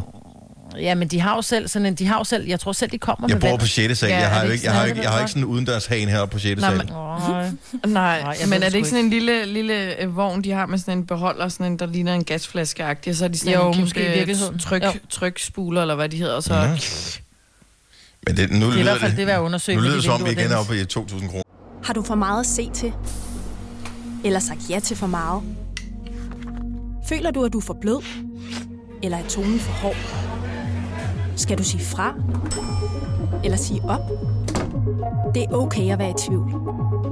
Ja, 0.80 0.94
men 0.94 1.08
de 1.08 1.20
har 1.20 1.34
jo 1.36 1.42
selv 1.42 1.68
sådan 1.68 1.86
en, 1.86 1.94
de 1.94 2.06
har 2.06 2.18
jo 2.18 2.24
selv, 2.24 2.46
jeg 2.48 2.60
tror 2.60 2.72
selv, 2.72 2.90
de 2.90 2.98
kommer 2.98 3.28
Jeg 3.28 3.34
med 3.36 3.50
bor 3.50 3.56
på 3.56 3.66
6. 3.66 3.98
sal, 3.98 4.08
Ja, 4.10 4.16
jeg 4.16 4.24
er 4.24 4.28
har 4.28 4.44
jo 4.44 4.50
ikke 4.50 4.64
jeg 4.64 4.72
har 4.72 4.80
sådan, 4.80 4.90
ikke, 4.96 5.02
jeg 5.02 5.10
har 5.10 5.18
ikke 5.20 5.30
sådan 5.30 5.42
en 5.42 5.48
udendørshagen 5.48 6.08
her 6.08 6.24
på 6.26 6.38
6. 6.38 6.60
Nej, 6.60 6.70
sal. 6.76 6.78
men- 6.86 6.86
Nej. 7.92 8.22
Nej, 8.22 8.36
ved 8.40 8.46
men 8.46 8.60
det 8.60 8.66
er 8.66 8.70
det 8.70 8.76
ikke 8.76 8.88
sådan 8.88 9.04
en 9.04 9.10
lille, 9.10 9.44
lille 9.46 10.00
øh, 10.02 10.16
vogn, 10.16 10.44
de 10.44 10.50
har 10.50 10.66
med 10.66 10.78
sådan 10.78 10.98
en 10.98 11.06
beholder, 11.06 11.48
sådan 11.48 11.66
en, 11.66 11.78
der 11.78 11.86
ligner 11.86 12.14
en 12.14 12.24
gasflaske 12.24 12.84
og 13.10 13.16
så 13.16 13.24
er 13.24 13.28
de 13.28 13.38
sådan 13.38 13.54
Jo, 13.54 13.70
en 13.72 13.80
måske 13.80 14.00
i 14.06 14.16
virkeligheden. 14.16 14.58
tryk, 14.58 14.82
trykspuler, 15.10 15.80
eller 15.80 15.94
hvad 15.94 16.08
de 16.08 16.16
hedder, 16.16 16.34
og 16.34 16.42
så... 16.42 16.54
Ja. 16.54 16.76
Men 18.26 18.36
det, 18.36 18.50
nu 18.50 18.66
Det 18.66 18.72
er 18.72 18.76
i 18.76 18.80
lyder 18.80 18.82
hvert 18.84 19.00
fald 19.00 19.10
det, 19.10 19.18
det, 19.18 19.24
undersøge. 19.38 19.76
nu 19.76 19.82
lyder 19.82 19.92
de 19.92 19.96
det 19.96 20.04
som 20.04 20.14
om, 20.22 20.24
vi 20.26 20.30
igen 20.32 20.50
er 20.52 20.56
oppe 20.56 20.76
i 20.76 20.82
2.000 20.82 21.26
kroner. 21.28 21.42
Har 21.84 21.92
du 21.94 22.02
for 22.02 22.14
meget 22.14 22.40
at 22.40 22.46
se 22.46 22.70
til? 22.74 22.92
Eller 24.24 24.40
sagt 24.40 24.60
ja 24.70 24.80
til 24.80 24.96
for 24.96 25.06
meget? 25.06 25.42
Føler 27.08 27.30
du, 27.30 27.44
at 27.44 27.52
du 27.52 27.58
er 27.58 27.62
for 27.62 27.76
blød? 27.80 28.02
Eller 29.02 29.18
er 29.18 29.28
tonen 29.28 29.60
for 29.60 29.72
hård? 29.72 29.96
Skal 31.36 31.58
du 31.58 31.62
sige 31.64 31.84
fra? 31.84 32.14
Eller 33.44 33.56
sige 33.56 33.80
op? 33.84 34.00
Det 35.34 35.42
er 35.42 35.52
okay 35.52 35.92
at 35.92 35.98
være 35.98 36.10
i 36.10 36.14
tvivl. 36.28 36.52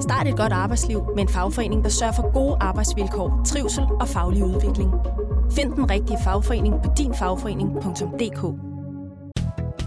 Start 0.00 0.28
et 0.28 0.36
godt 0.36 0.52
arbejdsliv 0.52 1.02
med 1.16 1.22
en 1.22 1.28
fagforening, 1.28 1.84
der 1.84 1.90
sørger 1.90 2.12
for 2.12 2.32
gode 2.32 2.56
arbejdsvilkår, 2.60 3.42
trivsel 3.46 3.84
og 4.00 4.08
faglig 4.08 4.44
udvikling. 4.44 4.90
Find 5.52 5.72
den 5.72 5.90
rigtige 5.90 6.18
fagforening 6.24 6.74
på 6.84 6.90
dinfagforening.dk 6.98 8.42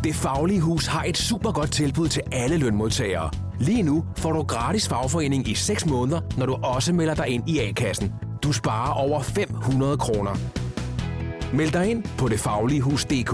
Det 0.03 0.15
Faglige 0.15 0.61
Hus 0.61 0.87
har 0.87 1.03
et 1.03 1.17
super 1.17 1.51
godt 1.51 1.71
tilbud 1.71 2.07
til 2.07 2.21
alle 2.31 2.57
lønmodtagere. 2.57 3.29
Lige 3.59 3.83
nu 3.83 4.03
får 4.17 4.31
du 4.31 4.41
gratis 4.41 4.87
fagforening 4.87 5.47
i 5.47 5.55
6 5.55 5.85
måneder, 5.85 6.21
når 6.37 6.45
du 6.45 6.53
også 6.53 6.93
melder 6.93 7.13
dig 7.15 7.27
ind 7.27 7.49
i 7.49 7.59
A-kassen. 7.59 8.13
Du 8.43 8.51
sparer 8.51 8.91
over 8.93 9.21
500 9.21 9.97
kroner. 9.97 10.31
Meld 11.53 11.71
dig 11.71 11.91
ind 11.91 12.03
på 12.17 12.27
detfagligehus.dk. 12.27 13.33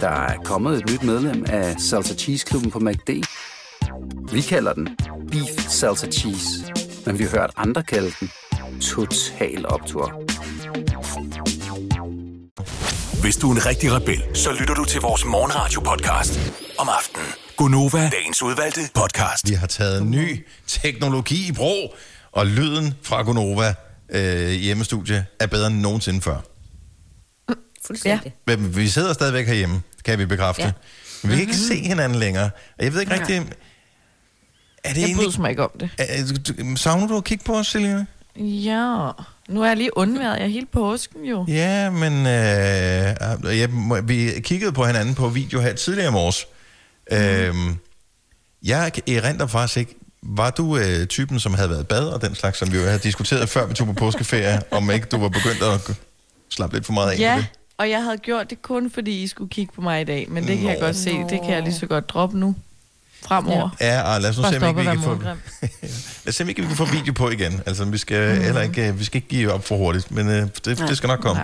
Der 0.00 0.08
er 0.08 0.36
kommet 0.44 0.78
et 0.78 0.90
nyt 0.90 1.02
medlem 1.02 1.44
af 1.48 1.80
Salsa 1.80 2.14
Cheese 2.14 2.46
Klubben 2.46 2.70
på 2.70 2.78
MACD. 2.78 3.10
Vi 4.32 4.40
kalder 4.40 4.72
den 4.72 4.88
Beef 5.30 5.68
Salsa 5.68 6.06
Cheese, 6.06 6.48
men 7.06 7.18
vi 7.18 7.24
har 7.24 7.30
hørt 7.30 7.50
andre 7.56 7.82
kalde 7.82 8.12
den 8.20 8.30
Total 8.80 9.66
Optor. 9.66 10.22
Hvis 13.20 13.36
du 13.36 13.50
er 13.50 13.54
en 13.54 13.66
rigtig 13.66 13.92
rebel, 13.92 14.22
så 14.34 14.52
lytter 14.52 14.74
du 14.74 14.84
til 14.84 15.00
vores 15.00 15.24
morgenradio-podcast 15.24 16.40
om 16.78 16.88
aftenen. 16.88 17.26
Gunova, 17.56 18.10
dagens 18.10 18.42
udvalgte 18.42 18.80
podcast. 18.94 19.48
Vi 19.48 19.54
har 19.54 19.66
taget 19.66 20.06
ny 20.06 20.46
teknologi 20.66 21.48
i 21.48 21.52
brug, 21.52 21.94
og 22.32 22.46
lyden 22.46 22.94
fra 23.02 23.22
Gonova 23.22 23.74
øh, 24.08 24.50
hjemmestudie 24.50 25.26
er 25.40 25.46
bedre 25.46 25.66
end 25.66 25.80
nogensinde 25.80 26.20
før. 26.20 26.36
Fuldstændig. 27.86 28.34
Men 28.46 28.76
vi 28.76 28.88
sidder 28.88 29.12
stadigvæk 29.12 29.46
herhjemme, 29.46 29.82
kan 30.04 30.18
vi 30.18 30.26
bekræfte. 30.26 30.62
Ja. 30.62 30.72
Men 31.22 31.30
vi 31.30 31.36
kan 31.36 31.40
ikke 31.42 31.56
se 31.56 31.74
hinanden 31.76 32.18
længere. 32.18 32.50
Og 32.78 32.84
jeg 32.84 32.92
ved 32.92 33.00
ikke 33.00 33.12
rigtig... 33.20 33.36
Er 33.36 33.42
det 34.88 34.96
Jeg 35.00 35.06
egentlig... 35.06 35.16
bryder 35.26 35.40
mig 35.40 35.50
ikke 35.50 35.62
om 35.64 35.70
det. 35.80 35.90
Er- 35.98 36.04
er- 36.04 36.76
Savner 36.76 37.06
du 37.06 37.16
at 37.16 37.24
kigge 37.24 37.44
på 37.44 37.56
os, 37.56 37.66
Selina? 37.66 38.04
Ja, 38.36 39.10
nu 39.48 39.62
er 39.62 39.66
jeg 39.66 39.76
lige 39.76 39.96
undværet. 39.96 40.36
Jeg 40.36 40.44
er 40.44 40.48
helt 40.48 40.70
påsken 40.72 41.24
jo. 41.24 41.44
Ja, 41.48 41.90
men 41.90 42.12
øh, 42.12 43.58
jeg, 43.58 43.70
må- 43.70 44.00
vi 44.00 44.30
kiggede 44.44 44.72
på 44.72 44.84
hinanden 44.86 45.14
på 45.14 45.28
video 45.28 45.60
her 45.60 45.72
tidligere 45.74 46.08
i 46.08 46.12
morges. 46.12 46.46
Mm. 47.10 47.16
Øhm, 47.16 47.76
jeg 48.62 48.92
erindrer 49.08 49.46
faktisk 49.46 49.76
ikke, 49.76 49.94
var 50.22 50.50
du 50.50 50.76
øh, 50.78 51.06
typen, 51.06 51.40
som 51.40 51.54
havde 51.54 51.70
været 51.70 51.88
bad 51.88 52.04
og 52.08 52.22
den 52.22 52.34
slags, 52.34 52.58
som 52.58 52.72
vi 52.72 52.78
jo 52.78 52.84
havde 52.84 52.98
diskuteret 52.98 53.48
før 53.48 53.66
vi 53.66 53.74
tog 53.74 53.86
på 53.86 53.92
påskeferie, 53.92 54.60
om 54.70 54.90
ikke 54.90 55.06
du 55.06 55.18
var 55.18 55.28
begyndt 55.28 55.62
at 55.62 55.96
slappe 56.50 56.76
lidt 56.76 56.86
for 56.86 56.92
meget 56.92 57.10
af 57.12 57.18
Ja, 57.18 57.36
det? 57.36 57.46
Og 57.80 57.90
jeg 57.90 58.02
havde 58.04 58.16
gjort 58.18 58.50
det 58.50 58.62
kun, 58.62 58.90
fordi 58.90 59.22
I 59.22 59.26
skulle 59.26 59.50
kigge 59.50 59.72
på 59.74 59.80
mig 59.80 60.00
i 60.00 60.04
dag. 60.04 60.26
Men 60.28 60.46
det 60.46 60.58
kan 60.58 60.66
jeg 60.68 60.78
Nå. 60.80 60.86
godt 60.86 60.96
se. 60.96 61.10
Det 61.10 61.40
kan 61.44 61.50
jeg 61.54 61.62
lige 61.62 61.74
så 61.74 61.86
godt 61.86 62.08
droppe 62.10 62.38
nu. 62.38 62.54
Fremover. 63.22 63.68
Ja, 63.80 64.14
og 64.14 64.20
lad 64.20 64.30
os 64.30 64.36
nu 64.38 64.42
se, 64.42 64.48
om 64.56 64.68
ikke 64.68 64.80
vi 64.80 64.86
kan 64.86 65.00
få, 65.02 65.14
lad 66.24 66.28
os 66.28 66.34
se, 66.34 66.42
om 66.42 66.48
ikke 66.48 66.62
vi 66.62 66.66
kan 66.68 66.76
få 66.76 66.84
video 66.84 67.12
på 67.12 67.30
igen. 67.30 67.60
Altså, 67.66 67.84
vi 67.84 67.98
skal, 67.98 68.36
mm. 68.36 68.42
heller 68.44 68.60
ikke, 68.60 68.88
øh, 68.88 68.98
vi 68.98 69.04
skal 69.04 69.16
ikke 69.16 69.28
give 69.28 69.52
op 69.52 69.64
for 69.66 69.76
hurtigt, 69.76 70.10
men 70.10 70.28
øh, 70.28 70.42
det, 70.64 70.78
det 70.78 70.96
skal 70.96 71.06
nok 71.06 71.20
komme. 71.20 71.42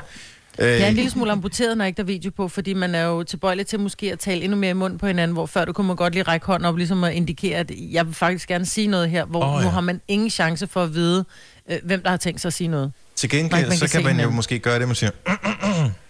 Øh, 0.59 0.67
Jeg 0.69 0.81
er 0.81 0.87
en 0.87 0.95
lille 0.95 1.11
smule 1.11 1.33
amputeret, 1.33 1.79
når 1.79 1.85
ikke 1.85 1.97
der 1.97 2.03
er 2.03 2.07
video 2.07 2.31
på, 2.31 2.49
fordi 2.49 2.75
man 2.75 2.95
er 2.95 3.03
jo 3.05 3.23
tilbøjelig 3.23 3.67
til 3.67 3.81
måske 3.81 4.13
at 4.13 4.19
tale 4.19 4.43
endnu 4.43 4.59
mere 4.59 4.71
i 4.71 4.75
mund 4.75 4.99
på 4.99 5.07
hinanden, 5.07 5.33
hvor 5.33 5.47
før 5.47 5.65
du 5.65 5.73
kunne 5.73 5.87
man 5.87 5.97
godt 5.97 6.13
lige 6.13 6.23
række 6.23 6.47
hånden 6.47 6.65
op, 6.67 6.77
ligesom 6.77 7.05
at 7.05 7.13
indikere, 7.13 7.59
at 7.59 7.73
jeg 7.91 8.07
vil 8.07 8.15
faktisk 8.15 8.49
gerne 8.49 8.67
sige 8.67 8.87
noget 8.87 9.11
her, 9.11 9.25
hvor 9.25 9.45
oh, 9.45 9.59
ja. 9.61 9.65
nu 9.65 9.71
har 9.71 9.81
man 9.81 10.01
ingen 10.09 10.31
chance 10.31 10.67
for 10.67 10.83
at 10.83 10.95
vide, 10.95 11.25
øh, 11.71 11.79
hvem 11.85 12.03
der 12.03 12.11
har 12.11 12.17
tænkt 12.17 12.41
sig 12.41 12.49
at 12.49 12.53
sige 12.55 12.69
noget. 12.69 12.93
Til 13.17 13.31
Man- 13.33 13.39
gengæld, 13.43 13.61
man 13.69 13.79
kan 13.79 13.89
så 13.89 13.93
kan 13.93 14.03
man 14.03 14.11
jo 14.13 14.17
hinanden. 14.17 14.37
måske 14.37 14.59
gøre 14.59 14.79
det, 14.79 14.89
man 14.89 14.95
siger, 14.95 15.11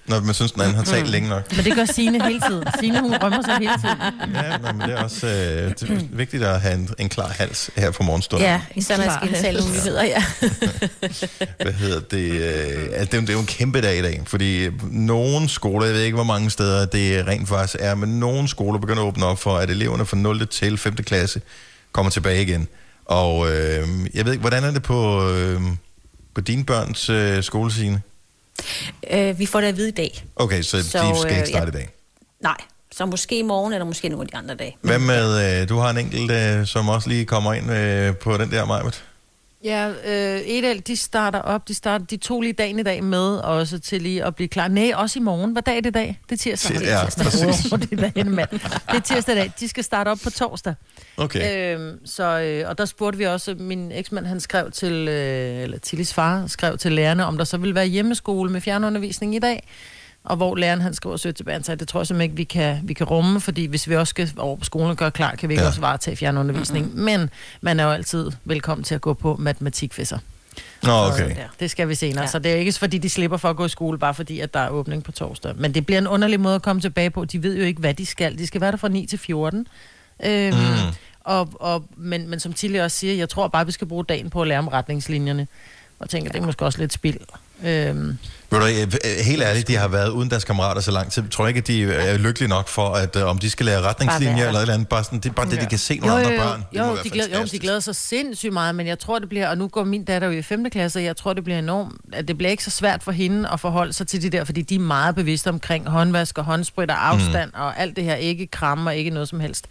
når 0.08 0.20
man 0.20 0.34
synes, 0.34 0.52
den 0.52 0.62
anden 0.62 0.76
har 0.76 0.84
talt 0.84 1.04
Mm. 1.06 1.10
længe 1.12 1.28
nok. 1.28 1.56
Men 1.56 1.64
det 1.64 1.74
gør 1.74 1.84
Signe 1.84 2.24
hele 2.24 2.40
tiden. 2.40 2.64
Signe, 2.80 3.00
hun 3.00 3.14
rømmer 3.22 3.42
sig 3.42 3.56
hele 3.58 3.72
tiden. 3.82 4.34
Ja, 4.34 4.72
men 4.72 4.80
det 4.80 4.90
er 4.98 5.02
også 5.02 5.26
øh, 5.26 5.32
det 5.70 5.82
er 5.82 5.98
vigtigt 6.16 6.42
at 6.44 6.60
have 6.60 6.74
en, 6.74 6.88
en 6.98 7.08
klar 7.08 7.28
hals 7.28 7.70
her 7.76 7.90
på 7.90 8.02
morgenstunden. 8.02 8.46
Ja, 8.48 8.60
især 8.74 8.96
når 8.96 9.04
jeg 9.04 9.12
skal 9.20 9.28
indtale 9.28 9.58
nogle 9.60 9.74
nyheder, 9.74 10.04
ja. 10.04 10.24
Hvad 11.62 11.72
hedder 11.72 12.00
det? 12.00 12.30
Øh, 12.30 12.88
altså, 12.92 13.04
det, 13.04 13.14
er 13.14 13.18
jo, 13.18 13.20
det 13.20 13.28
er 13.28 13.32
jo 13.32 13.40
en 13.40 13.46
kæmpe 13.46 13.80
dag 13.80 13.98
i 13.98 14.02
dag, 14.02 14.22
fordi 14.26 14.68
nogle 14.82 15.48
skoler, 15.48 15.86
jeg 15.86 15.94
ved 15.94 16.02
ikke, 16.02 16.14
hvor 16.14 16.24
mange 16.24 16.50
steder 16.50 16.86
det 16.86 17.26
rent 17.26 17.48
faktisk 17.48 17.76
er, 17.80 17.94
men 17.94 18.20
nogle 18.20 18.48
skoler 18.48 18.78
begynder 18.78 19.02
at 19.02 19.06
åbne 19.06 19.26
op 19.26 19.38
for, 19.38 19.56
at 19.56 19.70
eleverne 19.70 20.06
fra 20.06 20.16
0. 20.16 20.46
til 20.46 20.78
5. 20.78 20.96
klasse 20.96 21.40
kommer 21.92 22.10
tilbage 22.10 22.42
igen. 22.42 22.68
Og 23.04 23.48
øh, 23.52 23.88
jeg 24.14 24.24
ved 24.24 24.32
ikke, 24.32 24.40
hvordan 24.40 24.64
er 24.64 24.70
det 24.70 24.82
på, 24.82 25.30
øh, 25.30 25.60
på 26.34 26.40
dine 26.40 26.64
børns 26.64 27.10
øh, 27.10 27.42
skole, 27.42 27.72
Signe? 27.72 28.00
Øh, 29.10 29.38
vi 29.38 29.46
får 29.46 29.60
det 29.60 29.68
at 29.68 29.76
vide 29.76 29.88
i 29.88 29.92
dag. 29.92 30.24
Okay, 30.36 30.62
så, 30.62 30.70
så 30.70 30.98
de 30.98 31.18
skal 31.18 31.32
øh, 31.32 31.36
ikke 31.36 31.48
starte 31.48 31.70
ja. 31.74 31.78
i 31.78 31.82
dag. 31.82 31.88
Nej, 32.42 32.56
så 32.92 33.06
måske 33.06 33.38
i 33.38 33.42
morgen, 33.42 33.72
eller 33.72 33.86
måske 33.86 34.08
nogle 34.08 34.22
af 34.22 34.28
de 34.28 34.36
andre 34.36 34.54
dage. 34.54 34.76
Hvad 34.80 34.98
med, 34.98 35.60
øh, 35.62 35.68
du 35.68 35.78
har 35.78 35.90
en 35.90 35.98
enkelt, 35.98 36.30
øh, 36.30 36.66
som 36.66 36.88
også 36.88 37.08
lige 37.08 37.24
kommer 37.24 37.52
ind 37.52 37.70
øh, 37.70 38.16
på 38.16 38.36
den 38.36 38.50
der, 38.50 38.64
Majbert? 38.64 39.04
Ja, 39.66 39.88
øh, 39.88 40.40
Edel, 40.44 40.82
de 40.86 40.96
starter 40.96 41.38
op. 41.38 41.68
De, 41.68 41.74
starter, 41.74 42.04
de 42.04 42.16
tog 42.16 42.42
lige 42.42 42.52
dagen 42.52 42.78
i 42.78 42.82
dag 42.82 43.04
med 43.04 43.36
også 43.36 43.78
til 43.78 44.02
lige 44.02 44.24
at 44.24 44.34
blive 44.34 44.48
klar. 44.48 44.68
Nej, 44.68 44.92
også 44.94 45.18
i 45.18 45.22
morgen. 45.22 45.52
Hvad 45.52 45.62
dag 45.62 45.76
er 45.76 45.80
det 45.80 45.90
i 45.90 45.92
dag? 45.92 46.20
Det 46.30 46.32
er 46.32 46.36
tirsdag. 46.36 46.80
Ja, 46.80 47.00
tirsdag. 47.04 47.24
præcis. 47.24 47.72
Oh, 47.72 47.78
det 47.78 47.92
er 47.92 48.10
dagen, 48.10 48.30
mand. 48.30 48.50
Det 48.50 48.96
er 48.96 49.00
tirsdag 49.00 49.34
i 49.34 49.38
dag. 49.38 49.52
De 49.60 49.68
skal 49.68 49.84
starte 49.84 50.08
op 50.08 50.18
på 50.24 50.30
torsdag. 50.30 50.74
Okay. 51.16 51.74
Øhm, 51.74 52.06
så, 52.06 52.40
øh, 52.40 52.68
og 52.68 52.78
der 52.78 52.84
spurgte 52.84 53.18
vi 53.18 53.24
også, 53.24 53.54
min 53.58 53.92
eksmand 53.92 54.26
han 54.26 54.40
skrev 54.40 54.70
til, 54.70 55.08
øh, 55.08 55.62
eller 55.62 55.78
Tillis 55.78 56.14
far 56.14 56.46
skrev 56.46 56.78
til 56.78 56.92
lærerne, 56.92 57.26
om 57.26 57.38
der 57.38 57.44
så 57.44 57.56
ville 57.56 57.74
være 57.74 57.86
hjemmeskole 57.86 58.50
med 58.52 58.60
fjernundervisning 58.60 59.34
i 59.34 59.38
dag. 59.38 59.68
Og 60.26 60.36
hvor 60.36 60.56
læreren 60.56 60.80
han 60.80 60.94
skriver 60.94 61.16
sødt 61.16 61.36
tilbage, 61.36 61.62
sagde, 61.64 61.78
det 61.78 61.88
tror 61.88 62.00
jeg 62.00 62.06
simpelthen 62.06 62.30
ikke, 62.30 62.36
vi 62.36 62.44
kan, 62.44 62.80
vi 62.84 62.92
kan 62.94 63.06
rumme, 63.06 63.40
fordi 63.40 63.64
hvis 63.66 63.88
vi 63.88 63.96
også 63.96 64.10
skal 64.10 64.30
over 64.36 64.56
på 64.56 64.64
skolen 64.64 64.90
og 64.90 64.96
gøre 64.96 65.10
klar, 65.10 65.34
kan 65.34 65.48
vi 65.48 65.54
ikke 65.54 65.62
Ja. 65.62 65.68
også 65.68 65.80
varetage 65.80 66.16
fjernundervisning. 66.16 66.86
Mm-hmm. 66.86 67.02
Men 67.04 67.30
man 67.60 67.80
er 67.80 67.84
jo 67.84 67.90
altid 67.90 68.30
velkommen 68.44 68.84
til 68.84 68.94
at 68.94 69.00
gå 69.00 69.14
på 69.14 69.36
matematikfisser. 69.38 70.18
Nå, 70.82 70.92
okay. 70.92 71.28
Ja, 71.36 71.44
det 71.60 71.70
skal 71.70 71.88
vi 71.88 71.94
senere. 71.94 72.16
Ja. 72.18 72.22
Ja. 72.22 72.26
Så 72.30 72.38
det 72.38 72.52
er 72.52 72.56
ikke 72.56 72.72
fordi, 72.72 72.98
de 72.98 73.10
slipper 73.10 73.36
for 73.36 73.50
at 73.50 73.56
gå 73.56 73.64
i 73.64 73.68
skole, 73.68 73.98
bare 73.98 74.14
fordi, 74.14 74.40
at 74.40 74.54
der 74.54 74.60
er 74.60 74.68
åbning 74.68 75.04
på 75.04 75.12
torsdag. 75.12 75.52
Men 75.56 75.74
det 75.74 75.86
bliver 75.86 75.98
en 75.98 76.06
underlig 76.06 76.40
måde 76.40 76.54
at 76.54 76.62
komme 76.62 76.82
tilbage 76.82 77.10
på. 77.10 77.24
De 77.24 77.42
ved 77.42 77.56
jo 77.56 77.64
ikke, 77.64 77.80
hvad 77.80 77.94
de 77.94 78.06
skal. 78.06 78.38
De 78.38 78.46
skal 78.46 78.60
være 78.60 78.70
der 78.70 78.76
fra 78.76 78.88
9 78.88 79.06
til 79.06 79.18
14. 79.18 79.66
Øhm, 80.24 80.54
mm. 80.56 80.62
og, 81.20 81.48
og, 81.54 81.84
men, 81.96 82.28
men 82.30 82.40
som 82.40 82.52
Tilly 82.52 82.78
også 82.78 82.96
siger, 82.96 83.14
jeg 83.14 83.28
tror 83.28 83.48
bare, 83.48 83.66
vi 83.66 83.72
skal 83.72 83.86
bruge 83.86 84.04
dagen 84.04 84.30
på 84.30 84.42
at 84.42 84.48
lære 84.48 84.58
om 84.58 84.68
retningslinjerne. 84.68 85.46
Og 85.98 86.10
tænker, 86.10 86.32
det 86.32 86.42
er 86.42 86.46
måske 86.46 86.64
også 86.64 86.78
lidt 86.78 86.92
spild. 86.92 87.18
Øhm, 87.64 88.18
Ved 88.50 88.60
du, 88.60 88.66
øh, 88.66 88.82
øh, 88.82 89.24
helt 89.24 89.42
ærligt, 89.42 89.68
de 89.68 89.76
har 89.76 89.88
været 89.88 90.08
uden 90.08 90.30
deres 90.30 90.44
kammerater 90.44 90.80
så 90.80 90.90
lang 90.90 91.12
tid. 91.12 91.22
Jeg 91.22 91.30
tror 91.30 91.46
ikke, 91.46 91.58
at 91.58 91.66
de 91.66 91.84
er 91.84 92.18
lykkelige 92.18 92.48
nok 92.48 92.68
for, 92.68 92.88
at 92.88 93.16
øh, 93.16 93.26
om 93.26 93.38
de 93.38 93.50
skal 93.50 93.66
lære 93.66 93.82
retningslinjer 93.82 94.46
eller 94.46 94.58
et 94.58 94.62
eller 94.62 94.74
andet. 94.74 94.88
Bare 94.88 95.04
sådan, 95.04 95.18
det 95.18 95.28
er 95.28 95.32
bare 95.32 95.50
det, 95.50 95.60
de 95.60 95.66
kan 95.66 95.78
se 95.78 95.98
nogle 95.98 96.14
jo, 96.14 96.20
jo, 96.20 96.26
andre 96.26 96.42
jo, 96.42 96.48
børn. 96.48 96.64
Det 96.72 96.80
må 96.80 96.86
jo, 96.86 96.92
være 96.92 97.02
de 97.04 97.10
glæder, 97.10 97.40
jo, 97.40 97.44
de 97.44 97.58
glæder 97.58 97.80
sig 97.80 97.96
sindssygt 97.96 98.52
meget, 98.52 98.74
men 98.74 98.86
jeg 98.86 98.98
tror, 98.98 99.18
det 99.18 99.28
bliver, 99.28 99.48
og 99.48 99.58
nu 99.58 99.68
går 99.68 99.84
min 99.84 100.04
datter 100.04 100.28
jo 100.28 100.38
i 100.38 100.42
5. 100.42 100.70
klasse, 100.70 100.98
og 100.98 101.04
jeg 101.04 101.16
tror, 101.16 101.32
det 101.32 101.44
bliver 101.44 101.58
enormt, 101.58 101.94
at 102.12 102.28
det 102.28 102.38
bliver 102.38 102.50
ikke 102.50 102.64
så 102.64 102.70
svært 102.70 103.02
for 103.02 103.12
hende 103.12 103.48
at 103.48 103.60
forholde 103.60 103.92
sig 103.92 104.06
til 104.06 104.22
de 104.22 104.30
der, 104.30 104.44
fordi 104.44 104.62
de 104.62 104.74
er 104.74 104.78
meget 104.78 105.14
bevidste 105.14 105.48
omkring 105.48 105.88
håndvask 105.88 106.38
og 106.38 106.44
håndsprit 106.44 106.90
og 106.90 107.08
afstand 107.08 107.50
mm. 107.54 107.60
og 107.60 107.80
alt 107.80 107.96
det 107.96 108.04
her, 108.04 108.14
ikke 108.14 108.46
kram 108.46 108.86
og 108.86 108.96
ikke 108.96 109.10
noget 109.10 109.28
som 109.28 109.40
helst. 109.40 109.66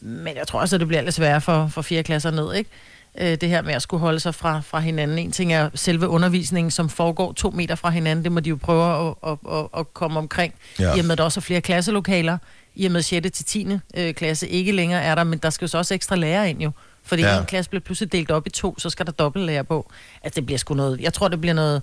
Men 0.00 0.36
jeg 0.36 0.46
tror 0.48 0.60
også, 0.60 0.76
at 0.76 0.80
det 0.80 0.88
bliver 0.88 1.02
lidt 1.02 1.14
sværere 1.14 1.40
for, 1.40 1.68
for 1.68 1.82
4. 1.82 2.02
klasser 2.02 2.30
ned, 2.30 2.54
ikke? 2.54 2.70
Øh, 3.18 3.36
det 3.40 3.48
her 3.48 3.62
med 3.62 3.74
at 3.74 3.82
skulle 3.82 4.00
holde 4.00 4.20
sig 4.20 4.34
fra, 4.34 4.60
fra 4.60 4.80
hinanden. 4.80 5.18
En 5.18 5.32
ting 5.32 5.52
er 5.52 5.70
selve 5.74 6.08
undervisningen, 6.08 6.70
som 6.70 6.88
foregår 6.88 7.32
to 7.32 7.50
meter 7.50 7.74
fra 7.74 7.90
hinanden. 7.90 8.24
Det 8.24 8.32
må 8.32 8.40
de 8.40 8.48
jo 8.48 8.56
prøve 8.56 9.08
at, 9.08 9.14
at, 9.30 9.38
at, 9.58 9.66
at 9.78 9.94
komme 9.94 10.18
omkring. 10.18 10.54
Ja. 10.78 10.94
I 10.94 10.98
og 10.98 11.04
med, 11.04 11.12
at 11.12 11.18
der 11.18 11.24
også 11.24 11.40
er 11.40 11.42
flere 11.42 11.60
klasselokaler. 11.60 12.38
I 12.74 12.86
og 12.86 12.92
med 12.92 13.02
6. 13.02 13.30
til 13.30 13.44
10. 13.44 13.66
Øh, 13.96 14.14
klasse 14.14 14.48
ikke 14.48 14.72
længere 14.72 15.02
er 15.02 15.14
der, 15.14 15.24
men 15.24 15.38
der 15.38 15.50
skal 15.50 15.64
jo 15.64 15.68
så 15.68 15.78
også 15.78 15.94
ekstra 15.94 16.16
lærere 16.16 16.50
ind 16.50 16.62
jo. 16.62 16.70
Fordi 17.02 17.22
Ja. 17.22 17.38
en 17.40 17.46
klasse 17.46 17.70
bliver 17.70 17.82
pludselig 17.82 18.12
delt 18.12 18.30
op 18.30 18.46
i 18.46 18.50
to, 18.50 18.78
så 18.78 18.90
skal 18.90 19.06
der 19.06 19.12
dobbelt 19.12 19.44
lærer 19.46 19.62
på. 19.62 19.90
Altså 20.22 20.36
det 20.36 20.46
bliver 20.46 20.58
sgu 20.58 20.74
noget, 20.74 21.00
jeg 21.00 21.12
tror 21.12 21.28
det 21.28 21.40
bliver 21.40 21.54
noget, 21.54 21.82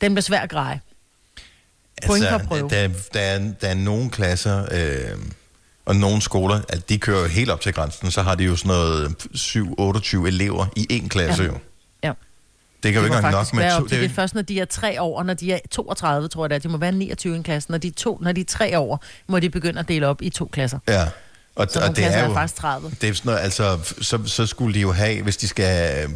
den 0.00 0.12
bliver 0.14 0.22
svær 0.22 0.40
at 0.40 0.50
greje. 0.50 0.80
Altså, 2.02 2.08
der, 2.70 2.88
der, 3.12 3.20
er, 3.20 3.38
der 3.60 3.68
er 3.68 3.74
nogle 3.74 4.10
klasser, 4.10 4.62
øh, 4.72 5.18
og 5.88 5.96
nogle 5.96 6.22
skoler, 6.22 6.60
at 6.68 6.88
de 6.88 6.98
kører 6.98 7.20
jo 7.22 7.26
helt 7.28 7.50
op 7.50 7.60
til 7.60 7.72
grænsen, 7.72 8.10
så 8.10 8.22
har 8.22 8.34
de 8.34 8.44
jo 8.44 8.56
sådan 8.56 8.68
noget 8.68 9.14
7-28 9.36 10.26
elever 10.26 10.66
i 10.76 10.86
én 11.02 11.08
klasse 11.08 11.42
Ja. 11.42 11.48
jo. 11.48 11.54
Ja. 12.04 12.12
Det 12.82 12.92
kan 12.92 12.94
jo 12.94 13.00
Det 13.00 13.06
ikke 13.06 13.16
engang 13.16 13.32
nok 13.32 13.52
med 13.54 13.62
to. 13.78 13.84
er 13.84 13.88
det 13.88 13.98
jo 13.98 14.04
er 14.04 14.08
først, 14.08 14.34
når 14.34 14.42
de 14.42 14.60
er 14.60 14.64
tre 14.64 15.02
år, 15.02 15.22
når 15.22 15.34
de 15.34 15.52
er 15.52 15.58
32, 15.70 16.28
tror 16.28 16.44
jeg 16.44 16.50
det 16.50 16.56
er. 16.56 16.60
De 16.60 16.68
må 16.68 16.78
være 16.78 16.92
29 16.92 17.32
i 17.34 17.36
en 17.36 17.42
klasse. 17.42 17.70
Når 17.70 17.78
de 17.78 17.88
er, 17.88 17.92
to, 17.96 18.18
når 18.22 18.32
de 18.32 18.40
er 18.40 18.44
tre 18.44 18.78
år, 18.78 19.04
må 19.28 19.38
de 19.40 19.50
begynde 19.50 19.80
at 19.80 19.88
dele 19.88 20.06
op 20.06 20.22
i 20.22 20.30
to 20.30 20.44
klasser. 20.52 20.78
Ja. 20.88 21.06
Og, 21.56 21.66
Så 21.70 21.80
og 21.80 21.96
det 21.96 22.04
er 22.04 22.08
er 22.08 22.26
jo, 22.28 22.32
faktisk 22.34 22.54
30. 22.60 22.90
Det 23.00 23.08
er 23.08 23.14
sådan 23.14 23.28
noget, 23.30 23.40
altså, 23.44 23.78
så, 24.00 24.18
så 24.26 24.46
skulle 24.46 24.74
de 24.74 24.80
jo 24.80 24.92
have, 24.92 25.22
hvis 25.22 25.36
de 25.36 25.48
skal, 25.48 26.08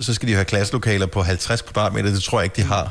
så 0.00 0.14
skal 0.14 0.26
de 0.26 0.32
jo 0.32 0.36
have 0.36 0.44
klasselokaler 0.44 1.06
på 1.06 1.22
50 1.22 1.62
kvadratmeter, 1.62 2.10
det 2.10 2.22
tror 2.22 2.40
jeg 2.40 2.44
ikke, 2.44 2.56
de 2.56 2.62
har. 2.62 2.90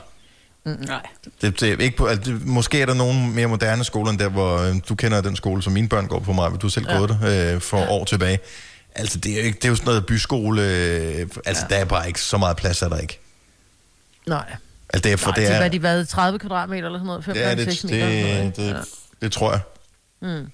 Nej. 0.68 1.02
Det, 1.42 1.60
det 1.60 1.74
er 1.74 1.78
ikke 1.78 1.98
på, 1.98 2.06
altså, 2.06 2.32
det, 2.32 2.46
måske 2.46 2.82
er 2.82 2.86
der 2.86 2.94
nogle 2.94 3.28
mere 3.28 3.48
moderne 3.48 3.84
skoler, 3.84 4.12
end 4.12 4.20
der, 4.20 4.30
hvor 4.30 4.58
øh, 4.58 4.76
du 4.90 4.96
kender 4.96 5.22
den 5.22 5.36
skole, 5.36 5.64
som 5.64 5.74
mine 5.74 5.90
børn 5.90 6.08
går 6.08 6.20
på 6.20 6.34
mig, 6.34 6.52
du 6.52 6.58
har 6.62 6.70
selv 6.70 6.86
ja. 6.90 6.98
gået 6.98 7.10
der 7.10 7.54
øh, 7.56 7.62
for 7.62 7.80
ja. 7.80 7.90
år 7.90 8.06
tilbage. 8.06 8.40
Altså, 8.96 9.18
det 9.18 9.32
er 9.32 9.40
jo, 9.40 9.44
ikke, 9.46 9.56
det 9.56 9.66
er 9.66 9.70
jo 9.70 9.76
sådan 9.76 9.88
noget 9.88 10.06
byskole, 10.06 10.62
øh, 10.62 11.28
altså, 11.46 11.66
ja. 11.70 11.76
der 11.76 11.82
er 11.82 11.86
bare 11.86 12.08
ikke 12.08 12.22
så 12.22 12.38
meget 12.38 12.58
plads, 12.58 12.82
er 12.82 12.90
der 12.90 12.98
ikke. 12.98 13.20
Nej. 14.28 14.56
Altså, 14.94 15.04
det 15.04 15.14
er 15.14 15.18
for 15.18 15.30
Nej, 15.30 15.36
det 15.36 15.48
det 15.48 15.54
er... 15.56 15.60
hvad 15.60 15.70
de 15.70 15.84
været 15.84 16.08
30 16.10 16.40
kvadratmeter 16.40 16.86
eller 16.86 17.00
sådan 17.00 17.08
noget, 17.08 17.26
5 17.26 17.36
Ja, 17.36 17.56
det, 17.56 17.66
6 17.66 17.84
meter. 17.84 17.96
eller 18.06 18.22
sådan 18.22 18.36
noget, 18.38 18.56
det, 18.58 18.66
det, 18.66 18.76
det, 18.76 18.86
det 19.22 19.32
tror 19.32 19.52
jeg. 19.52 19.62
Mm. 20.22 20.52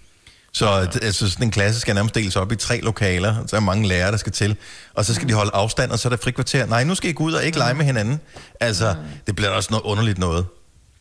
Så 0.53 0.81
det- 0.93 1.03
altså, 1.03 1.29
sådan 1.29 1.45
en 1.47 1.51
klasse 1.51 1.79
skal 1.81 1.95
nærmest 1.95 2.15
deles 2.15 2.35
op 2.35 2.51
i 2.51 2.55
tre 2.55 2.79
lokaler. 2.81 3.35
Så 3.47 3.55
er 3.55 3.59
mange 3.59 3.87
lærere, 3.87 4.11
der 4.11 4.17
skal 4.17 4.31
til. 4.31 4.55
Og 4.93 5.05
så 5.05 5.13
skal 5.13 5.29
de 5.29 5.33
holde 5.33 5.51
afstand, 5.53 5.91
og 5.91 5.99
så 5.99 6.07
er 6.07 6.09
der 6.09 6.17
frikvarter. 6.23 6.65
Nej, 6.65 6.83
nu 6.83 6.95
skal 6.95 7.09
I 7.09 7.13
gå 7.13 7.23
ud 7.23 7.33
og 7.33 7.43
ikke 7.43 7.57
lege 7.57 7.73
med 7.73 7.85
hinanden. 7.85 8.19
Altså, 8.59 8.95
det 9.27 9.35
bliver 9.35 9.49
også 9.49 9.67
noget 9.71 9.83
underligt 9.83 10.17
noget. 10.17 10.45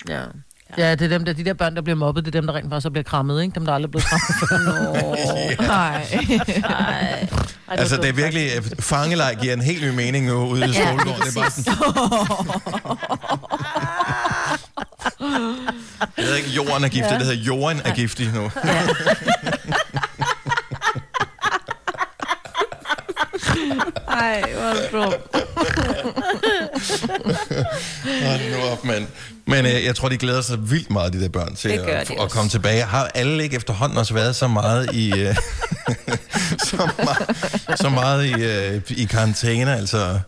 Ja. 0.08 0.20
Ja, 0.78 0.90
det 0.94 1.02
er 1.04 1.08
dem 1.08 1.24
der, 1.24 1.32
de 1.32 1.44
der 1.44 1.54
børn, 1.54 1.76
der 1.76 1.82
bliver 1.82 1.96
mobbet, 1.96 2.24
det 2.24 2.34
er 2.34 2.40
dem, 2.40 2.46
der 2.46 2.54
rent 2.54 2.70
faktisk 2.70 2.82
så 2.82 2.90
bliver 2.90 3.04
krammet, 3.04 3.42
ikke? 3.42 3.54
Dem, 3.54 3.66
der 3.66 3.72
aldrig 3.72 3.88
er 3.88 3.90
blevet 3.90 4.04
krammet. 4.06 5.60
Nej. 5.68 6.06
Ej, 7.68 7.76
Altså, 7.78 7.96
det 7.96 8.08
er 8.08 8.12
virkelig... 8.12 8.50
øh, 8.56 8.62
Fangeleg 8.80 9.36
giver 9.40 9.52
en 9.52 9.62
helt 9.62 9.82
ny 9.82 9.88
mening 9.88 10.26
nu 10.26 10.46
ude 10.46 10.60
i 10.66 10.70
Ja, 10.70 10.72
skolegården. 10.88 11.22
Det 11.22 11.36
er 11.36 11.40
bare 11.40 11.50
sådan... 11.50 11.72
Det 16.16 16.24
hedder 16.24 16.36
ikke 16.36 16.50
jorden 16.50 16.84
er 16.84 16.88
giftig, 16.88 17.18
det 17.18 17.26
hedder 17.26 17.42
jorden 17.42 17.80
er 17.84 17.94
giftig 17.94 18.32
nu. 18.34 18.50
Ej, 24.08 24.42
hvor. 24.90 25.14
Hold 28.26 28.50
nu 28.50 28.62
op, 28.72 28.84
mand. 28.84 29.06
Men 29.46 29.66
øh, 29.66 29.84
jeg 29.84 29.96
tror, 29.96 30.08
de 30.08 30.16
glæder 30.16 30.40
sig 30.40 30.70
vildt 30.70 30.90
meget, 30.90 31.12
de 31.12 31.20
der 31.20 31.28
børn, 31.28 31.54
til 31.54 31.68
at, 31.68 32.10
at 32.20 32.30
komme 32.30 32.50
tilbage. 32.50 32.82
Har 32.82 33.10
alle 33.14 33.42
ikke 33.42 33.56
efterhånden 33.56 33.98
også 33.98 34.14
været 34.14 34.36
så 34.36 34.48
meget 34.48 34.94
i... 34.94 35.12
Øh, 35.20 35.36
så, 36.68 36.88
meget, 37.04 37.36
så 37.80 37.88
meget 37.88 38.26
i, 38.26 38.32
øh, 38.32 38.80
i 38.88 39.04
karantæne, 39.04 39.76
altså... 39.76 40.20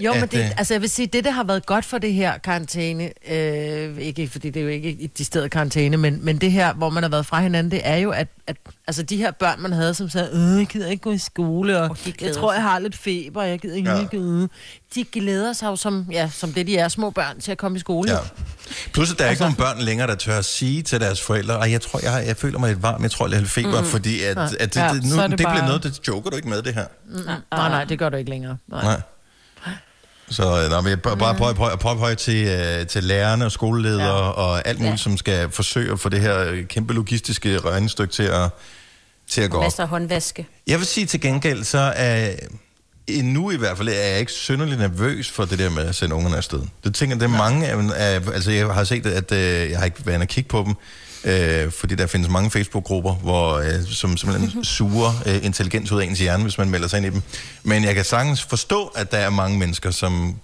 Jo, 0.00 0.14
men 0.14 0.22
at, 0.22 0.32
det, 0.32 0.38
øh, 0.38 0.50
altså 0.58 0.74
jeg 0.74 0.80
vil 0.80 0.90
sige, 0.90 1.06
det, 1.06 1.24
der 1.24 1.30
har 1.30 1.44
været 1.44 1.66
godt 1.66 1.84
for 1.84 1.98
det 1.98 2.12
her 2.12 2.38
karantæne, 2.38 3.10
øh, 3.30 3.98
ikke 3.98 4.28
fordi 4.28 4.50
det 4.50 4.60
er 4.60 4.64
jo 4.64 4.70
ikke 4.70 4.90
i 4.90 5.06
de 5.06 5.24
steder 5.24 5.48
karantæne, 5.48 5.96
men, 5.96 6.24
men 6.24 6.38
det 6.38 6.52
her, 6.52 6.72
hvor 6.74 6.90
man 6.90 7.02
har 7.02 7.10
været 7.10 7.26
fra 7.26 7.40
hinanden, 7.40 7.70
det 7.70 7.80
er 7.84 7.96
jo, 7.96 8.10
at, 8.10 8.28
at 8.46 8.56
altså 8.86 9.02
de 9.02 9.16
her 9.16 9.30
børn, 9.30 9.60
man 9.62 9.72
havde, 9.72 9.94
som 9.94 10.08
sagde, 10.10 10.30
øh, 10.32 10.58
jeg 10.58 10.66
gider 10.66 10.88
ikke 10.90 11.02
gå 11.02 11.10
i 11.12 11.18
skole, 11.18 11.78
og 11.80 11.90
Og 11.90 11.96
jeg 12.20 12.34
tror, 12.34 12.52
jeg 12.52 12.62
har 12.62 12.78
lidt 12.78 12.96
feber, 12.96 13.40
og 13.42 13.48
jeg 13.48 13.58
gider 13.58 13.76
ikke 13.76 13.90
Ja. 13.90 13.96
ja. 13.96 14.04
gå. 14.16 14.46
De 14.94 15.04
glæder 15.04 15.52
sig 15.52 15.66
jo 15.66 15.76
som, 15.76 16.06
ja, 16.12 16.30
som 16.32 16.52
det, 16.52 16.66
de 16.66 16.76
er, 16.76 16.88
små 16.88 17.10
børn, 17.10 17.40
til 17.40 17.52
at 17.52 17.58
komme 17.58 17.76
i 17.76 17.80
skole. 17.80 18.10
Ja. 18.12 18.18
Plus, 18.92 19.12
at 19.12 19.18
der 19.18 19.24
er 19.24 19.30
ikke 19.30 19.44
Altså- 19.44 19.62
nogen 19.64 19.76
børn 19.76 19.84
længere, 19.84 20.06
der 20.08 20.14
tør 20.14 20.38
at 20.38 20.44
sige 20.44 20.82
til 20.82 21.00
deres 21.00 21.20
forældre, 21.22 21.64
at 21.64 21.70
jeg 21.70 21.80
tror, 21.80 22.00
jeg, 22.02 22.12
har, 22.12 22.18
jeg 22.20 22.36
føler 22.36 22.58
mig 22.58 22.68
lidt 22.70 22.82
varm, 22.82 23.02
jeg 23.02 23.10
tror, 23.10 23.26
jeg 23.26 23.34
har 23.36 23.40
lidt 23.40 23.50
feber, 23.52 23.80
mm. 23.80 23.86
fordi 23.86 24.22
at, 24.22 24.38
at 24.38 24.74
det, 24.74 24.76
Ja, 24.76 24.88
det, 24.94 25.04
nu, 25.04 25.10
det, 25.16 25.22
det 25.22 25.30
det 25.30 25.36
bliver 25.36 25.50
bare- 25.50 25.66
noget, 25.66 25.82
det 25.82 26.08
joker 26.08 26.30
du 26.30 26.36
ikke 26.36 26.48
med, 26.48 26.62
det 26.62 26.74
her. 26.74 26.84
Nej, 27.24 27.68
nej, 27.68 27.84
det 27.84 27.98
gør 27.98 28.08
du 28.08 28.16
ikke 28.16 28.30
længere. 28.30 28.56
Nej. 28.68 28.82
Nej. 28.82 29.00
Så 30.30 30.62
øh, 30.64 30.70
nå, 30.70 30.80
men 30.80 30.98
bare 30.98 31.16
bare 31.16 31.34
prøv, 31.34 31.54
prøv, 31.54 31.78
prøv, 31.78 31.96
prøv 31.98 32.16
til, 32.16 32.46
øh, 32.46 32.86
til 32.86 33.04
lærerne 33.04 33.44
og 33.44 33.52
skoleledere 33.52 34.06
ja. 34.06 34.30
Og 34.30 34.68
alt 34.68 34.78
muligt, 34.78 34.92
Ja. 34.92 34.96
som 34.96 35.16
skal 35.16 35.50
forsøge 35.50 35.92
at 35.92 36.00
få 36.00 36.08
det 36.08 36.20
her 36.20 36.38
øh, 36.44 36.64
kæmpe 36.66 36.94
logistiske 36.94 37.58
regnestykke 37.58 38.12
til 38.12 38.22
at, 38.22 38.48
til 39.30 39.40
at 39.40 39.50
gå 39.50 39.56
op. 39.56 39.62
Masser 39.62 39.82
af 39.82 39.88
håndvaske. 39.88 40.46
Jeg 40.66 40.78
vil 40.78 40.86
sige 40.86 41.06
til 41.06 41.20
gengæld, 41.20 41.64
så 41.64 41.92
er 41.96 42.30
endnu 43.08 43.50
i 43.50 43.56
hvert 43.56 43.76
fald 43.76 43.88
er 43.88 43.92
jeg 43.92 44.20
ikke 44.20 44.32
synderligt 44.32 44.80
nervøs 44.80 45.30
for 45.30 45.44
det 45.44 45.58
der 45.58 45.70
med 45.70 45.82
at 45.82 45.94
sende 45.94 46.14
ungerne 46.14 46.36
afsted. 46.36 46.62
Det 46.84 46.94
tænker 46.94 47.16
det 47.16 47.24
er 47.24 47.28
mange 47.28 47.66
af, 47.68 47.76
af 47.96 48.20
altså 48.34 48.50
jeg 48.50 48.66
har 48.66 48.84
set, 48.84 49.06
at 49.06 49.32
øh, 49.32 49.70
jeg 49.70 49.78
har 49.78 49.84
ikke 49.84 50.06
været 50.06 50.14
inde 50.16 50.24
og 50.24 50.28
kigge 50.28 50.48
på 50.48 50.64
dem, 50.66 50.74
øh, 51.24 51.72
fordi 51.72 51.94
der 51.94 52.06
findes 52.06 52.30
mange 52.30 52.50
Facebook-grupper, 52.50 53.14
hvor, 53.14 53.54
øh, 53.54 53.84
som 53.86 54.16
simpelthen 54.16 54.64
suger 54.64 55.22
øh, 55.26 55.44
intelligens 55.44 55.92
ud 55.92 56.00
af 56.00 56.04
ens 56.06 56.18
hjerne, 56.18 56.42
hvis 56.42 56.58
man 56.58 56.70
melder 56.70 56.88
sig 56.88 56.96
ind 56.96 57.06
i 57.06 57.10
dem. 57.10 57.22
Men 57.62 57.84
jeg 57.84 57.94
kan 57.94 58.04
sagtens 58.04 58.42
forstå, 58.42 58.86
at 58.86 59.10
der 59.10 59.18
er 59.18 59.30
mange 59.30 59.58
mennesker, 59.58 59.90
som 59.90 60.36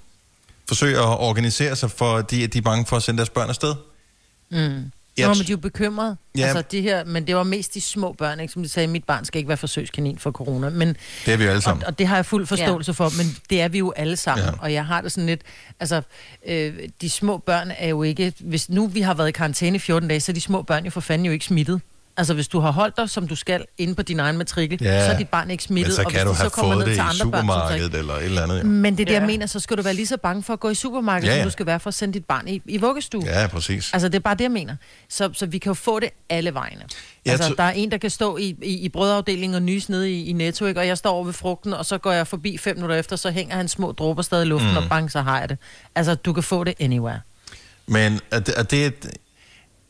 forsøger 0.68 1.02
at 1.02 1.18
organisere 1.18 1.76
sig, 1.76 1.90
fordi 1.90 2.42
at 2.42 2.52
de 2.52 2.58
er 2.58 2.62
bange 2.62 2.86
for 2.86 2.96
at 2.96 3.02
sende 3.02 3.18
deres 3.18 3.30
børn 3.30 3.48
afsted. 3.48 3.74
Mm. 4.50 4.90
Nå, 5.18 5.28
men 5.28 5.36
de 5.36 5.42
er 5.42 5.46
jo 5.50 5.56
bekymrede. 5.56 6.16
Ja. 6.38 6.46
Altså, 6.46 6.62
de 6.70 6.80
her, 6.80 7.04
men 7.04 7.26
det 7.26 7.36
var 7.36 7.42
mest 7.42 7.74
de 7.74 7.80
små 7.80 8.12
børn, 8.12 8.40
ikke? 8.40 8.52
som 8.52 8.62
de 8.62 8.68
sagde, 8.68 8.86
mit 8.86 9.04
barn 9.04 9.24
skal 9.24 9.38
ikke 9.38 9.48
være 9.48 9.56
forsøgskanin 9.56 10.18
for 10.18 10.30
corona. 10.30 10.70
Men, 10.70 10.96
Det 11.26 11.34
er 11.34 11.36
vi 11.36 11.44
jo 11.44 11.50
alle 11.50 11.58
og, 11.58 11.62
sammen. 11.62 11.86
og 11.86 11.98
det 11.98 12.06
har 12.06 12.16
jeg 12.16 12.26
fuld 12.26 12.46
forståelse 12.46 12.90
ja. 12.90 13.04
for, 13.04 13.12
men 13.16 13.36
det 13.50 13.60
er 13.60 13.68
vi 13.68 13.78
jo 13.78 13.90
alle 13.96 14.16
sammen. 14.16 14.46
Ja. 14.46 14.52
Og 14.60 14.72
jeg 14.72 14.86
har 14.86 15.00
det 15.00 15.12
sådan 15.12 15.26
lidt, 15.26 15.40
altså, 15.80 16.02
øh, 16.46 16.74
de 17.00 17.10
små 17.10 17.38
børn 17.38 17.72
er 17.78 17.88
jo 17.88 18.02
ikke, 18.02 18.32
hvis 18.40 18.68
nu 18.68 18.86
vi 18.86 19.00
har 19.00 19.14
været 19.14 19.28
i 19.28 19.32
karantæne 19.32 19.76
i 19.76 19.78
14 19.78 20.08
dage, 20.08 20.20
så 20.20 20.32
er 20.32 20.34
de 20.34 20.40
små 20.40 20.62
børn 20.62 20.84
jo 20.84 20.90
for 20.90 21.00
fanden 21.00 21.26
jo 21.26 21.32
ikke 21.32 21.44
smittet. 21.44 21.80
Altså, 22.18 22.34
hvis 22.34 22.48
du 22.48 22.60
har 22.60 22.70
holdt 22.70 22.96
dig, 22.96 23.10
som 23.10 23.28
du 23.28 23.36
skal, 23.36 23.64
inde 23.78 23.94
på 23.94 24.02
din 24.02 24.20
egen 24.20 24.38
matrikel, 24.38 24.78
Ja. 24.82 25.06
så 25.06 25.12
er 25.12 25.18
dit 25.18 25.28
barn 25.28 25.50
ikke 25.50 25.64
smittet. 25.64 25.88
Men 25.88 25.94
så 25.96 26.02
og 26.02 26.10
kan 26.10 26.26
hvis 26.26 26.36
du 26.36 26.42
have 26.42 26.50
så 26.50 26.54
kommer 26.54 26.74
fået 26.74 26.78
ned 26.78 26.86
det 26.86 26.94
til 26.94 27.04
i 27.04 27.22
andre 27.22 27.30
børn, 27.30 27.46
så 27.46 27.52
supermarkedet 27.52 27.84
ikke- 27.84 27.98
eller 27.98 28.14
et 28.14 28.24
eller 28.24 28.42
andet. 28.42 28.56
Ja, 28.58 28.62
Men 28.62 28.92
det 28.96 29.00
er 29.00 29.04
det, 29.04 29.12
Ja. 29.12 29.18
jeg 29.18 29.26
mener, 29.26 29.46
så 29.46 29.60
skal 29.60 29.76
du 29.76 29.82
være 29.82 29.94
lige 29.94 30.06
så 30.06 30.16
bange 30.16 30.42
for 30.42 30.52
at 30.52 30.60
gå 30.60 30.68
i 30.70 30.74
supermarkedet, 30.74 31.28
Ja, 31.28 31.32
ja, 31.32 31.36
ja. 31.36 31.42
som 31.42 31.48
du 31.48 31.52
skal 31.52 31.66
være 31.66 31.80
for 31.80 31.88
at 31.88 31.94
sende 31.94 32.14
dit 32.14 32.24
barn 32.24 32.48
i, 32.48 32.62
i 32.66 32.76
vuggestue. 32.78 33.22
ja 33.26 33.46
præcis. 33.46 33.90
Altså, 33.92 34.08
det 34.08 34.14
er 34.14 34.20
bare 34.20 34.34
det, 34.34 34.40
jeg 34.44 34.50
mener. 34.50 34.76
Så, 35.08 35.30
så 35.32 35.46
vi 35.46 35.58
kan 35.58 35.70
jo 35.70 35.74
få 35.74 36.00
det 36.00 36.10
alle 36.28 36.54
vegne. 36.54 36.80
Jeg 37.24 37.32
altså, 37.32 37.54
der 37.56 37.62
er 37.64 37.70
en, 37.72 37.90
der 37.90 37.98
kan 37.98 38.10
stå 38.10 38.36
i, 38.36 38.56
i, 38.62 38.78
i 38.78 38.88
brødafdelingen 38.88 39.54
og 39.54 39.62
nys 39.62 39.88
nede 39.88 40.12
i, 40.12 40.24
i 40.24 40.32
Netto, 40.32 40.66
ikke? 40.66 40.80
og 40.80 40.86
jeg 40.86 40.98
står 40.98 41.10
over 41.10 41.24
ved 41.24 41.32
frugten, 41.32 41.74
og 41.74 41.86
så 41.86 41.98
går 41.98 42.12
jeg 42.12 42.26
forbi 42.26 42.58
fem 42.58 42.76
minutter 42.76 42.96
efter, 42.96 43.16
så 43.16 43.30
hænger 43.30 43.56
han 43.56 43.68
små 43.68 43.92
dråber 43.92 44.22
stadig 44.22 44.44
i 44.44 44.48
luften, 44.48 44.70
mm. 44.70 44.76
og 44.76 44.82
bang, 44.88 45.12
så 45.12 45.20
har 45.20 45.38
jeg 45.40 45.48
det. 45.48 45.58
Altså, 45.94 46.14
du 46.14 46.32
kan 46.32 46.42
få 46.42 46.64
det 46.64 46.74
anywhere. 46.80 47.20
Men 47.88 48.20
er 48.30 48.40
det, 48.40 48.54
er 48.58 48.62
det 48.62 48.86
et, 48.86 49.06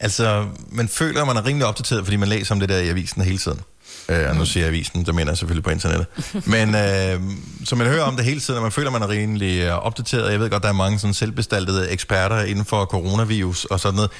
altså, 0.00 0.46
man 0.70 0.88
føler, 0.88 1.20
at 1.20 1.26
man 1.26 1.36
er 1.36 1.46
rimelig 1.46 1.66
opdateret, 1.66 2.04
fordi 2.04 2.16
man 2.16 2.28
læser 2.28 2.54
om 2.54 2.60
det 2.60 2.68
der 2.68 2.78
i 2.78 2.88
avisen 2.88 3.22
hele 3.22 3.38
tiden. 3.38 3.60
Øh, 4.08 4.28
og 4.28 4.36
nu 4.36 4.44
siger 4.44 4.64
jeg 4.64 4.74
avisen, 4.74 5.06
der 5.06 5.12
mener 5.12 5.30
jeg 5.30 5.38
selvfølgelig 5.38 5.64
på 5.64 5.70
internettet. 5.70 6.06
Men 6.54 6.74
øh, 6.74 7.20
så 7.64 7.76
man 7.76 7.86
hører 7.86 8.02
om 8.02 8.16
det 8.16 8.24
hele 8.24 8.40
tiden, 8.40 8.56
og 8.56 8.62
man 8.62 8.72
føler, 8.72 8.88
at 8.88 8.92
man 8.92 9.02
er 9.02 9.08
rimelig 9.08 9.60
øh, 9.60 9.72
opdateret. 9.72 10.32
Jeg 10.32 10.40
ved 10.40 10.50
godt, 10.50 10.62
der 10.62 10.68
er 10.68 10.72
mange 10.72 10.98
sådan 10.98 11.14
selvbestaltede 11.14 11.90
eksperter 11.90 12.40
inden 12.40 12.64
for 12.64 12.84
coronavirus 12.84 13.64
og 13.64 13.80
sådan 13.80 13.96
noget. 13.96 14.10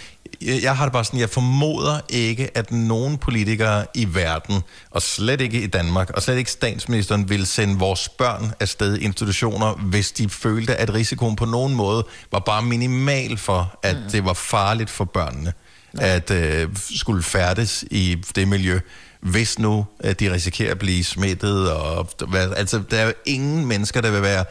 Jeg, 0.43 0.63
jeg 0.63 0.77
har 0.77 0.85
det 0.85 0.93
bare 0.93 1.05
sådan, 1.05 1.21
jeg 1.21 1.31
formoder 1.31 2.01
ikke, 2.09 2.57
at 2.57 2.73
nogen 2.73 3.19
politikere 3.19 3.87
i 3.95 4.15
verden, 4.15 4.63
og 4.91 5.03
slet 5.03 5.41
ikke 5.41 5.63
i 5.63 5.67
Danmark, 5.67 6.11
og 6.11 6.23
slet 6.23 6.37
ikke 6.37 6.51
statsministeren, 6.51 7.29
vil 7.29 7.47
sende 7.47 7.79
vores 7.79 8.09
børn 8.09 8.53
afsted 8.61 8.97
i 8.97 9.05
institutioner, 9.05 9.73
hvis 9.73 10.13
de 10.13 10.29
følte, 10.29 10.77
at 10.77 10.95
risikoen 10.95 11.37
på 11.37 11.45
nogen 11.45 11.75
måde 11.75 12.07
var 12.33 12.39
bare 12.39 12.63
minimal 12.63 13.37
for, 13.39 13.79
at 13.83 13.97
det 14.13 14.25
var 14.25 14.33
farligt 14.33 14.91
for 14.91 15.05
børnene 15.05 15.53
at 15.99 16.31
øh, 16.31 16.69
skulle 16.97 17.23
færdes 17.23 17.85
i 17.91 18.23
det 18.35 18.49
miljø, 18.49 18.81
hvis 19.21 19.59
nu 19.59 19.87
at 20.01 20.21
de 20.21 20.33
risikerer 20.33 20.71
at 20.71 20.79
blive 20.79 21.05
smittet. 21.05 21.73
Og, 21.73 22.09
hvad, 22.29 22.53
altså, 22.57 22.83
der 22.91 22.99
er 22.99 23.07
jo 23.07 23.13
ingen 23.25 23.67
mennesker, 23.67 24.01
der 24.01 24.11
vil 24.11 24.23
være 24.23 24.45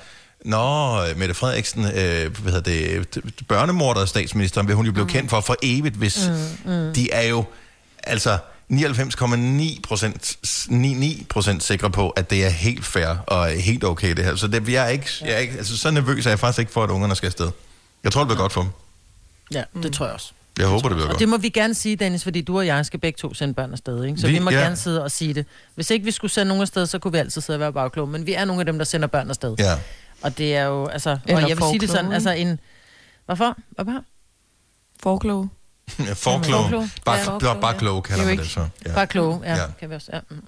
Nå, 0.46 1.00
Mette 1.16 1.34
Frederiksen, 1.34 1.86
øh, 1.86 2.38
hvad 2.38 2.52
hedder 2.54 2.62
det, 2.62 3.44
børnemorder 3.48 4.02
og 4.02 4.08
statsministeren, 4.08 4.68
vil 4.68 4.76
hun 4.76 4.86
jo 4.86 4.92
blive 4.92 5.08
kendt 5.08 5.30
for 5.30 5.42
for 5.42 5.56
evigt, 5.64 5.96
hvis 5.96 6.30
mm, 6.66 6.72
mm. 6.72 6.94
de 6.94 7.12
er 7.12 7.28
jo, 7.28 7.46
altså 8.04 8.38
99,9 8.74 9.82
procent 9.82 10.38
99 10.70 11.28
procent 11.30 11.64
sikre 11.64 11.90
på, 11.90 12.10
at 12.10 12.30
det 12.30 12.46
er 12.46 12.50
helt 12.50 12.86
fair 12.86 13.08
og 13.28 13.50
helt 13.50 13.84
okay 13.84 14.16
det 14.16 14.26
her. 14.26 14.36
Så 14.36 14.48
det, 14.48 14.70
jeg 14.70 14.86
er 14.86 14.90
ikke, 14.90 15.10
jeg 15.22 15.32
er 15.32 15.38
ikke, 15.38 15.58
altså, 15.58 15.78
så 15.78 15.92
nervøs 15.92 16.26
er 16.26 16.30
jeg 16.30 16.40
faktisk 16.40 16.60
ikke 16.60 16.72
for, 16.72 16.84
at 16.84 16.90
ungerne 16.90 17.16
skal 17.16 17.28
afsted. 17.28 17.52
Jeg 18.04 18.12
tror, 18.12 18.22
det 18.22 18.28
bliver 18.28 18.42
godt 18.42 18.54
for 18.54 18.62
dem. 18.62 18.72
Ja, 19.52 19.64
det 19.84 19.94
tror 19.94 20.06
jeg 20.06 20.14
også. 20.14 20.32
Jeg 20.60 20.68
håber, 20.68 20.90
det 20.90 20.96
bliver 20.96 21.04
Og 21.04 21.10
godt. 21.10 21.20
det 21.20 21.30
må 21.30 21.38
vi 21.38 21.50
gerne 21.50 21.74
sige, 21.74 21.96
Dennis, 21.96 22.24
fordi 22.24 22.42
du 22.42 22.58
og 22.58 22.66
jeg 22.66 22.86
skal 22.86 23.00
begge 23.00 23.18
to 23.18 23.34
sende 23.34 23.54
børn 23.54 23.72
afsted, 23.72 24.04
ikke? 24.04 24.18
Så 24.20 24.28
Vi- 24.28 24.34
vi, 24.34 24.40
må 24.40 24.52
ja. 24.52 24.58
gerne 24.58 24.76
sidde 24.76 25.04
og 25.04 25.12
sige 25.12 25.34
det. 25.34 25.46
Hvis 25.76 25.90
ikke 25.90 26.06
vi 26.06 26.12
skulle 26.12 26.32
sende 26.32 26.48
nogen 26.48 26.62
afsted, 26.62 26.86
så 26.86 27.00
kunne 27.00 27.12
vi 27.12 27.18
altid 27.18 27.42
sidde 27.42 27.58
og 27.58 27.60
være 27.60 27.74
bagkloge. 27.74 28.08
Men 28.12 28.26
vi 28.26 28.34
er 28.34 28.46
nogle 28.46 28.60
af 28.62 28.66
dem, 28.66 28.78
der 28.78 28.86
sender 28.86 29.08
børn 29.08 29.30
afsted. 29.30 29.56
Ja. 29.60 29.74
Og 30.22 30.38
det 30.38 30.56
er 30.56 30.64
jo, 30.64 30.86
altså... 30.88 31.18
Eller 31.28 31.44
og 31.44 31.50
jeg 31.50 31.58
vil 31.58 31.66
sige 31.72 31.80
det 31.80 31.90
sådan, 31.90 32.12
altså 32.12 32.30
en... 32.32 32.60
Hvorfor? 33.26 33.58
Hvorfor? 33.70 34.04
Forkloge. 35.04 35.50
Ja, 36.00 36.14
Forkloge. 36.28 36.62
Forkloge. 36.64 36.90
Bare, 37.06 37.18
Ja, 37.18 37.24
forkloge, 37.24 37.56
bare 37.62 37.72
ja. 37.74 37.78
kloge 37.78 38.02
kalder 38.02 38.24
Det 38.24 38.32
er 38.32 38.36
man 38.36 38.44
det 38.44 38.52
så. 38.52 38.68
Ja. 38.86 38.94
Bare 38.94 39.08
kloge, 39.08 39.40
ja, 39.44 39.52
Ja. 39.56 39.62
ja. 39.62 39.68
kan 39.80 39.90
vi 39.90 39.96
også. 39.96 40.10
Ja. 40.14 40.20
mm. 40.30 40.42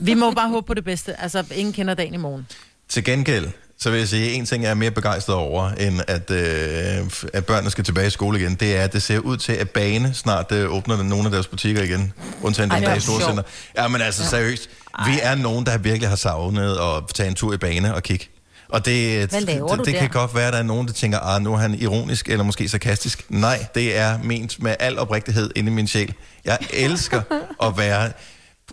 vi 0.06 0.14
må 0.14 0.30
bare 0.30 0.48
håbe 0.48 0.66
på 0.66 0.74
det 0.74 0.84
bedste. 0.84 1.20
Altså, 1.20 1.44
ingen 1.54 1.72
kender 1.72 1.94
dagen 1.94 2.14
i 2.14 2.16
morgen. 2.16 2.46
Til 2.88 3.04
gengæld, 3.04 3.48
så 3.78 3.90
vil 3.90 3.98
jeg 3.98 4.08
sige, 4.08 4.30
at 4.30 4.36
en 4.36 4.46
ting, 4.46 4.62
jeg 4.62 4.70
er 4.70 4.74
mere 4.74 4.90
begejstret 4.90 5.36
over, 5.36 5.70
end 5.70 6.00
at, 6.08 6.30
øh, 6.30 7.10
at 7.32 7.46
børnene 7.46 7.70
skal 7.70 7.84
tilbage 7.84 8.06
i 8.06 8.10
skole 8.10 8.40
igen, 8.40 8.54
det 8.54 8.76
er, 8.76 8.82
at 8.82 8.92
det 8.92 9.02
ser 9.02 9.18
ud 9.18 9.36
til, 9.36 9.52
at 9.52 9.70
Bane 9.70 10.14
snart 10.14 10.52
øh, 10.52 10.74
åbner 10.74 11.02
nogle 11.02 11.24
af 11.24 11.30
deres 11.30 11.46
butikker 11.46 11.82
igen. 11.82 12.12
Undtagen 12.42 12.70
den 12.70 12.82
der 12.82 12.94
i 12.94 13.00
Storcenter. 13.00 13.42
Ja, 13.76 13.88
men 13.88 14.00
altså 14.00 14.24
seriøst. 14.28 14.70
Vi 15.06 15.18
er 15.22 15.34
nogen, 15.34 15.66
der 15.66 15.78
virkelig 15.78 16.08
har 16.08 16.16
savnet 16.16 16.78
at 16.78 17.14
tage 17.14 17.28
en 17.28 17.34
tur 17.34 17.54
i 17.54 17.56
Bane 17.56 17.94
og 17.94 18.02
kigge. 18.02 18.28
Og 18.68 18.84
det, 18.84 19.32
laver 19.42 19.76
det, 19.76 19.86
det 19.86 19.94
der? 19.94 20.00
kan 20.00 20.10
godt 20.10 20.34
være, 20.34 20.46
at 20.46 20.52
der 20.52 20.58
er 20.58 20.62
nogen, 20.62 20.86
der 20.86 20.92
tænker, 20.92 21.18
ah, 21.18 21.42
nu 21.42 21.52
er 21.52 21.56
han 21.56 21.74
ironisk 21.74 22.28
eller 22.28 22.44
måske 22.44 22.68
sarkastisk. 22.68 23.24
Nej, 23.28 23.66
det 23.74 23.96
er 23.96 24.18
ment 24.22 24.62
med 24.62 24.74
al 24.80 24.98
oprigtighed 24.98 25.50
inde 25.56 25.72
i 25.72 25.74
min 25.74 25.86
sjæl. 25.86 26.14
Jeg 26.44 26.58
elsker 26.72 27.22
at 27.62 27.78
være... 27.78 28.12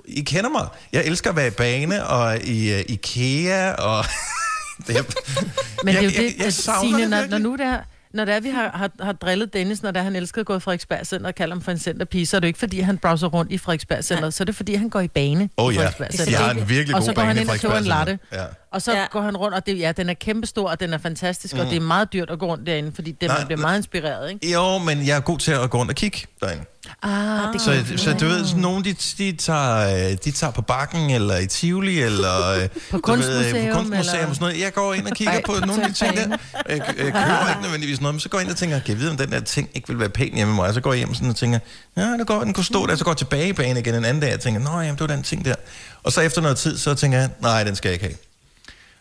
I 0.06 0.22
kender 0.22 0.50
mig. 0.50 0.68
Jeg 0.94 1.06
elsker 1.06 1.30
at 1.30 1.36
være 1.36 1.48
i 1.48 1.50
Bane 1.50 2.08
og 2.08 2.38
i 2.44 2.74
uh, 2.74 2.80
IKEA 2.80 3.72
og... 3.74 4.06
er, 4.90 5.04
Men 5.86 5.96
det 5.96 6.00
er 6.00 6.04
jo 6.04 6.10
Jeg- 6.10 6.18
jeg- 6.24 6.34
det, 6.38 6.44
jeg 6.44 6.54
Signe, 6.54 7.08
når, 7.08 7.26
når 7.30 7.38
nu 7.38 7.52
det 7.56 7.66
er, 7.66 7.80
når 8.14 8.26
det 8.26 8.36
er, 8.36 8.40
vi 8.40 8.50
har, 8.50 8.70
har, 8.70 8.92
har 9.06 9.12
drillet 9.12 9.54
Dennis, 9.54 9.84
når 9.84 9.92
det 9.92 10.00
er, 10.00 10.04
han 10.04 10.16
elsker 10.16 10.42
at 10.42 10.46
gå 10.48 10.56
i 10.56 10.60
Frederiksberg 10.60 11.06
Center 11.08 11.28
og 11.28 11.36
kalder 11.36 11.56
ham 11.56 11.62
for 11.62 11.72
en 11.72 11.80
centerpige, 11.80 12.26
så 12.26 12.36
er 12.38 12.40
det 12.40 12.46
jo 12.46 12.48
ikke, 12.48 12.60
fordi 12.60 12.80
han 12.80 12.98
browser 12.98 13.28
rundt 13.28 13.52
i 13.52 13.58
Frederiksberg 13.58 14.04
Center, 14.04 14.30
så 14.30 14.44
er 14.44 14.46
det, 14.46 14.56
fordi 14.56 14.76
han 14.76 14.90
går 14.90 15.00
i 15.00 15.08
bane 15.08 15.44
i 15.44 15.48
ja, 15.58 15.66
Frederiksberg 15.68 16.08
Center. 16.14 16.32
jeg 16.32 16.40
har 16.40 16.52
en 16.52 16.70
virkelig 16.70 16.96
og 16.96 17.02
god 17.02 17.06
så 17.06 17.14
går 17.14 17.22
bane 17.22 17.28
han 17.28 17.38
i 17.38 17.42
ind 17.42 17.50
og 17.50 17.60
køber 17.60 17.78
en 17.78 17.84
latte. 17.84 18.20
Ja. 18.34 18.44
Og 18.72 18.82
så 18.82 18.92
Ja. 18.92 19.00
ja. 19.00 19.06
går 19.12 19.22
han 19.22 19.38
rundt, 19.38 19.56
og 19.56 19.66
det, 19.66 19.80
ja, 19.80 19.92
den 19.92 20.10
er 20.10 20.14
kæmpestor, 20.14 20.70
og 20.70 20.80
den 20.80 20.94
er 20.94 20.98
fantastisk, 20.98 21.54
mm. 21.54 21.60
og 21.60 21.66
det 21.66 21.76
er 21.76 21.80
meget 21.82 22.14
dyrt 22.14 22.30
at 22.30 22.40
gå 22.40 22.46
rundt 22.46 22.66
derinde, 22.68 22.92
fordi 22.96 23.12
det, 23.12 23.28
Nej, 23.28 23.38
man 23.38 23.48
bliver 23.48 23.62
meget 23.62 23.78
inspireret, 23.78 24.32
ikke? 24.32 24.52
Jo, 24.54 24.78
men 24.78 25.08
jeg 25.08 25.18
er 25.18 25.22
god 25.22 25.40
til 25.40 25.52
at 25.52 25.70
gå 25.70 25.78
rundt 25.78 25.90
og 25.90 25.96
kigge 25.96 26.18
derinde. 26.42 26.64
Ah, 27.04 27.54
det 27.54 27.62
Så, 27.62 27.84
så 27.98 28.14
du 28.20 28.26
ved, 28.26 28.46
sådan 28.46 28.62
nogen, 28.62 28.84
de, 28.86 28.94
de, 29.18 29.32
tager, 29.32 30.06
øh, 30.12 30.18
de 30.26 30.32
tager 30.32 30.52
på 30.52 30.62
bakken, 30.62 31.10
eller 31.10 31.38
i 31.38 31.48
Tivoli, 31.48 32.00
eller 32.02 32.50
øh, 32.64 32.70
På 32.92 32.98
du 32.98 33.12
ved, 33.16 33.26
øh, 33.30 33.52
kunstmuseum, 33.52 33.68
på 33.72 33.78
kunstmuseum 33.78 34.16
eller- 34.16 34.28
og 34.28 34.36
sådan 34.36 34.38
noget. 34.40 34.60
Jeg 34.62 34.74
går 34.74 34.94
ind 34.94 35.08
og 35.08 35.16
kigger 35.18 35.34
Ej, 35.34 35.42
på 35.46 35.54
nogle 35.66 35.84
af 35.84 35.90
de 35.90 35.94
ting 35.96 36.16
der. 36.18 36.22
Jeg, 36.22 36.38
jeg 36.70 36.86
køber 36.98 37.50
ikke 37.50 37.62
nødvendigvis 37.62 38.02
noget, 38.02 38.16
men 38.16 38.20
så 38.20 38.30
går 38.30 38.38
jeg 38.38 38.44
ind 38.46 38.52
og 38.52 38.58
tænker, 38.58 38.80
kan 38.80 38.90
jeg 38.90 39.00
vide, 39.00 39.12
om 39.12 39.18
den 39.18 39.32
der 39.32 39.40
ting 39.40 39.70
ikke 39.74 39.88
vil 39.88 40.00
være 40.00 40.10
pæn 40.10 40.34
hjemme 40.36 40.54
med 40.54 40.56
mig? 40.62 40.68
Og 40.68 40.74
så 40.74 40.82
går 40.82 40.94
jeg 40.94 40.98
hjem 40.98 41.14
sådan 41.14 41.30
og 41.30 41.36
tænker, 41.36 41.60
ja, 41.98 42.02
det 42.02 42.28
går, 42.28 42.44
den 42.44 42.54
kunne 42.54 42.64
stå 42.66 42.88
der. 42.88 42.96
Så 42.96 43.04
går 43.04 43.12
jeg 43.12 43.18
tilbage 43.18 43.50
i 43.50 43.54
banen 43.54 43.78
igen 43.78 43.96
en 43.96 44.06
anden 44.06 44.22
dag 44.22 44.34
og 44.34 44.40
tænker, 44.40 44.62
nå, 44.62 44.72
jamen, 44.80 44.92
det 44.94 45.02
var 45.02 45.08
den 45.16 45.24
ting 45.24 45.46
der. 45.46 45.56
Og 46.04 46.12
så 46.12 46.22
efter 46.22 46.42
noget 46.42 46.58
tid, 46.58 46.78
så 46.78 46.94
tænker 46.96 47.18
jeg, 47.20 47.30
nej, 47.42 47.64
den 47.64 47.76
skal 47.76 47.90
jeg 47.90 47.94
ikke 47.94 48.06
have. 48.06 48.18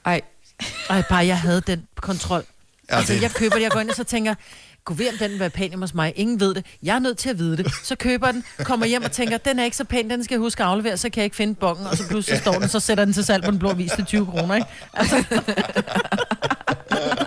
Ej, 0.06 0.20
Ej, 0.90 1.02
bare 1.08 1.26
jeg 1.26 1.38
havde 1.40 1.60
den 1.66 1.82
kontrol. 2.00 2.44
Ja, 2.90 2.96
altså, 2.96 3.12
det- 3.12 3.22
jeg 3.22 3.30
køber 3.30 3.54
det, 3.54 3.62
jeg 3.62 3.70
går 3.70 3.80
ind 3.80 3.90
og 3.90 3.96
så 3.96 4.04
tænker, 4.04 4.34
gå 4.84 4.94
ved, 4.94 5.08
om 5.08 5.14
den 5.18 5.30
vil 5.30 5.40
være 5.40 5.50
pæn 5.50 5.78
hos 5.78 5.94
mig. 5.94 6.12
Ingen 6.16 6.40
ved 6.40 6.54
det. 6.54 6.66
Jeg 6.82 6.94
er 6.94 6.98
nødt 6.98 7.18
til 7.18 7.30
at 7.30 7.38
vide 7.38 7.56
det. 7.56 7.72
Så 7.82 7.96
køber 7.96 8.32
den, 8.32 8.44
kommer 8.58 8.86
hjem 8.86 9.02
og 9.02 9.12
tænker, 9.12 9.36
den 9.36 9.58
er 9.58 9.64
ikke 9.64 9.76
så 9.76 9.84
pæn, 9.84 10.10
den 10.10 10.24
skal 10.24 10.34
jeg 10.34 10.40
huske 10.40 10.62
at 10.62 10.68
aflevere, 10.68 10.96
så 10.96 11.10
kan 11.10 11.20
jeg 11.20 11.24
ikke 11.24 11.36
finde 11.36 11.54
bongen. 11.54 11.86
Og 11.86 11.96
så 11.96 12.08
pludselig 12.08 12.38
står 12.38 12.52
den, 12.52 12.68
så 12.68 12.80
sætter 12.80 13.04
den 13.04 13.14
til 13.14 13.24
salg 13.24 13.44
på 13.44 13.50
den 13.50 13.58
blå 13.58 13.74
vis 13.74 13.92
til 13.92 14.04
20 14.04 14.26
kroner, 14.26 14.54
ikke? 14.54 14.68
Altså, 14.94 15.24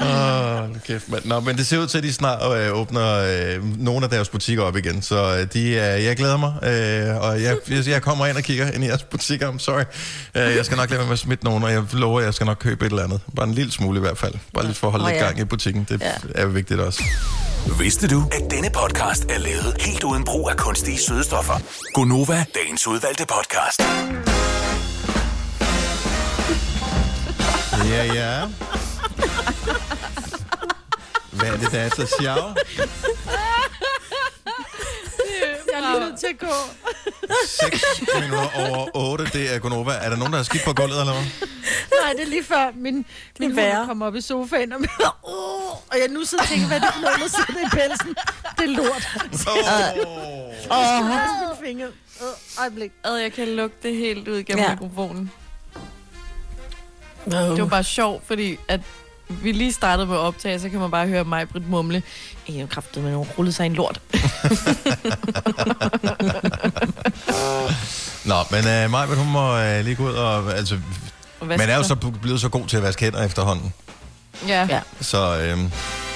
oh, 0.00 0.80
kæft, 0.86 1.08
mand. 1.08 1.24
Nå, 1.24 1.40
men 1.40 1.56
det 1.56 1.66
ser 1.66 1.78
ud 1.78 1.86
til, 1.86 1.98
at 1.98 2.04
de 2.04 2.12
snart 2.12 2.58
øh, 2.58 2.72
åbner 2.78 3.14
øh, 3.56 3.78
nogle 3.78 4.04
af 4.04 4.10
deres 4.10 4.28
butikker 4.28 4.62
op 4.64 4.76
igen, 4.76 5.02
så 5.02 5.36
øh, 5.36 5.46
de, 5.52 5.68
øh, 5.68 6.04
jeg 6.04 6.16
glæder 6.16 6.36
mig, 6.36 6.52
øh, 6.62 7.22
og 7.22 7.42
jeg, 7.42 7.56
jeg, 7.68 7.88
jeg 7.88 8.02
kommer 8.02 8.26
ind 8.26 8.36
og 8.36 8.42
kigger 8.42 8.70
ind 8.70 8.84
i 8.84 8.86
jeres 8.86 9.02
butikker, 9.02 9.52
I'm 9.52 9.58
sorry. 9.58 9.82
Øh, 10.34 10.56
jeg 10.56 10.64
skal 10.64 10.76
nok 10.76 10.90
lade 10.90 10.98
være 10.98 11.06
med 11.06 11.12
at 11.12 11.18
smitte 11.18 11.44
nogen, 11.44 11.64
og 11.64 11.72
jeg 11.72 11.82
lover, 11.92 12.20
at 12.20 12.24
jeg 12.26 12.34
skal 12.34 12.46
nok 12.46 12.56
købe 12.60 12.86
et 12.86 12.90
eller 12.90 13.04
andet. 13.04 13.20
Bare 13.36 13.46
en 13.46 13.54
lille 13.54 13.72
smule 13.72 13.98
i 13.98 14.00
hvert 14.00 14.18
fald. 14.18 14.34
Bare 14.54 14.66
lidt 14.66 14.76
for 14.76 14.86
at 14.86 14.90
holde 14.90 15.04
Åh, 15.04 15.10
lidt 15.10 15.20
ja. 15.20 15.26
gang 15.26 15.40
i 15.40 15.44
butikken. 15.44 15.86
Det 15.88 16.00
Ja. 16.00 16.12
er 16.34 16.46
vigtigt 16.46 16.80
også. 16.80 17.02
Vidste 17.78 18.08
du, 18.08 18.24
at 18.32 18.50
denne 18.50 18.70
podcast 18.70 19.24
er 19.30 19.38
lavet 19.38 19.76
helt 19.80 20.04
uden 20.04 20.24
brug 20.24 20.50
af 20.50 20.56
kunstige 20.56 20.98
sødestoffer? 21.08 21.54
Gonova, 21.94 22.44
dagens 22.54 22.86
udvalgte 22.86 23.24
podcast. 23.28 23.80
Ja, 27.90 28.04
ja. 28.14 28.40
Hvad 31.38 31.48
er 31.48 31.56
det, 31.56 31.72
der 31.72 31.80
er 31.80 31.88
så 31.88 32.16
sjovt? 32.20 32.58
jeg 35.72 35.80
er 35.82 35.90
lige 35.90 36.00
nødt 36.08 36.20
til 36.20 36.26
at 36.26 36.38
gå. 36.38 36.54
6 37.46 37.84
minutter 38.14 38.48
over 38.70 38.88
8, 38.94 39.24
det 39.32 39.54
er 39.54 39.58
Gonova. 39.58 39.92
Er 39.92 40.08
der 40.08 40.16
nogen, 40.16 40.32
der 40.32 40.38
har 40.38 40.44
skidt 40.44 40.64
på 40.64 40.72
gulvet, 40.72 41.00
eller 41.00 41.12
hvad? 41.12 41.24
Nej, 42.02 42.12
det 42.12 42.22
er 42.22 42.26
lige 42.26 42.44
før 42.44 42.70
min, 42.74 43.06
min 43.40 43.50
hund 43.50 43.86
kommer 43.86 44.06
op 44.06 44.14
i 44.16 44.20
sofaen, 44.20 44.72
og, 44.72 44.80
oh, 45.22 45.70
og 45.72 45.98
jeg 46.00 46.08
nu 46.10 46.24
sidder 46.24 46.44
og 46.44 46.48
tænker, 46.50 46.66
hvad 46.66 46.76
er 46.76 46.80
det 46.80 46.94
for 46.94 47.00
noget, 47.00 47.20
der 47.20 47.28
sidder 47.28 47.60
i 47.60 47.70
pelsen? 47.70 48.14
Det 48.58 48.64
er 48.64 48.76
lort. 48.76 49.08
Oh. 49.46 49.56
Åh, 50.70 50.98
oh, 50.98 51.04
min 51.04 51.66
finger. 51.66 51.88
Uh, 52.20 52.60
øjeblik. 52.60 52.92
ad, 53.04 53.16
jeg 53.16 53.32
kan 53.32 53.48
lugte 53.48 53.88
det 53.88 53.96
helt 53.96 54.28
ud 54.28 54.42
gennem 54.42 54.64
Ja. 54.64 54.70
mikrofonen. 54.70 55.30
Det 57.24 57.60
var 57.62 57.66
bare 57.66 57.84
sjovt, 57.84 58.26
fordi 58.26 58.58
at 58.68 58.80
vi 59.42 59.52
lige 59.52 59.72
startede 59.72 60.06
med 60.06 60.16
at 60.16 60.20
optage, 60.20 60.60
så 60.60 60.68
kan 60.68 60.80
man 60.80 60.90
bare 60.90 61.06
høre 61.06 61.24
mig, 61.24 61.48
Britt, 61.48 61.68
mumle. 61.68 62.02
Jeg 62.48 62.60
har 62.60 62.66
kraftet 62.66 63.02
med 63.02 63.12
nogen 63.12 63.28
rullet 63.38 63.54
sig 63.54 63.66
en 63.66 63.74
lort. 63.74 64.00
Nå, 68.24 68.34
men 68.50 68.60
uh, 68.60 68.90
Maja, 68.90 69.14
hun 69.14 69.32
må 69.32 69.54
uh, 69.54 69.84
lige 69.84 69.96
gå 69.96 70.08
ud 70.08 70.12
og... 70.12 70.56
Altså, 70.56 70.78
man 71.40 71.60
er 71.60 71.76
jo 71.76 71.82
så 71.82 71.94
blevet 71.94 72.40
så 72.40 72.48
god 72.48 72.66
til 72.66 72.76
at 72.76 72.82
vaske 72.82 73.04
hænder 73.04 73.24
efterhånden. 73.24 73.72
Ja. 74.48 74.66
Ja. 74.70 74.80
Så 75.00 75.38
øhm, 75.38 75.70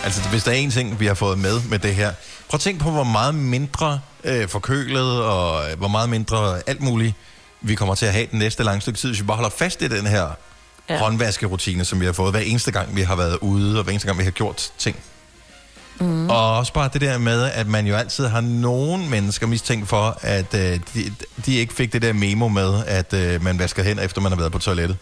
altså, 0.04 0.28
hvis 0.28 0.44
der 0.44 0.50
er 0.50 0.56
en 0.56 0.70
ting, 0.70 1.00
vi 1.00 1.06
har 1.06 1.14
fået 1.14 1.38
med 1.38 1.60
med 1.70 1.78
det 1.78 1.94
her. 1.94 2.12
Prøv 2.48 2.56
at 2.56 2.60
tænke 2.60 2.80
på, 2.80 2.90
hvor 2.90 3.04
meget 3.04 3.34
mindre 3.34 4.00
øh, 4.24 4.48
forkølet 4.48 5.22
og 5.24 5.70
øh, 5.70 5.78
hvor 5.78 5.88
meget 5.88 6.08
mindre 6.08 6.60
alt 6.66 6.80
muligt, 6.80 7.14
vi 7.60 7.74
kommer 7.74 7.94
til 7.94 8.06
at 8.06 8.12
have 8.12 8.26
den 8.30 8.38
næste 8.38 8.62
lange 8.62 8.80
stykke 8.80 8.98
tid, 8.98 9.08
hvis 9.08 9.20
vi 9.20 9.26
bare 9.26 9.36
holder 9.36 9.50
fast 9.50 9.82
i 9.82 9.88
den 9.88 10.06
her 10.06 10.28
ja. 10.90 10.98
Håndvaskerutine, 10.98 11.84
som 11.84 12.00
vi 12.00 12.04
har 12.06 12.12
fået 12.12 12.32
hver 12.32 12.40
eneste 12.40 12.70
gang, 12.72 12.96
vi 12.96 13.02
har 13.02 13.16
været 13.16 13.36
ude, 13.40 13.78
og 13.78 13.84
hver 13.84 13.92
eneste 13.92 14.06
gang, 14.08 14.18
vi 14.18 14.24
har 14.24 14.30
gjort 14.30 14.70
ting. 14.78 14.96
Mm. 16.00 16.30
Og 16.30 16.56
også 16.58 16.72
bare 16.72 16.90
det 16.92 17.00
der 17.00 17.18
med, 17.18 17.50
at 17.54 17.66
man 17.66 17.86
jo 17.86 17.96
altid 17.96 18.26
har 18.26 18.40
nogen 18.40 19.10
mennesker 19.10 19.46
mistænkt 19.46 19.88
for, 19.88 20.18
at 20.22 20.54
øh, 20.54 20.80
de, 20.94 21.12
de 21.46 21.54
ikke 21.56 21.74
fik 21.74 21.92
det 21.92 22.02
der 22.02 22.12
memo 22.12 22.48
med, 22.48 22.84
at 22.86 23.12
øh, 23.12 23.42
man 23.44 23.58
vasker 23.58 23.82
hænder, 23.82 24.02
efter 24.02 24.20
man 24.20 24.32
har 24.32 24.36
været 24.38 24.52
på 24.52 24.58
toilettet. 24.58 24.96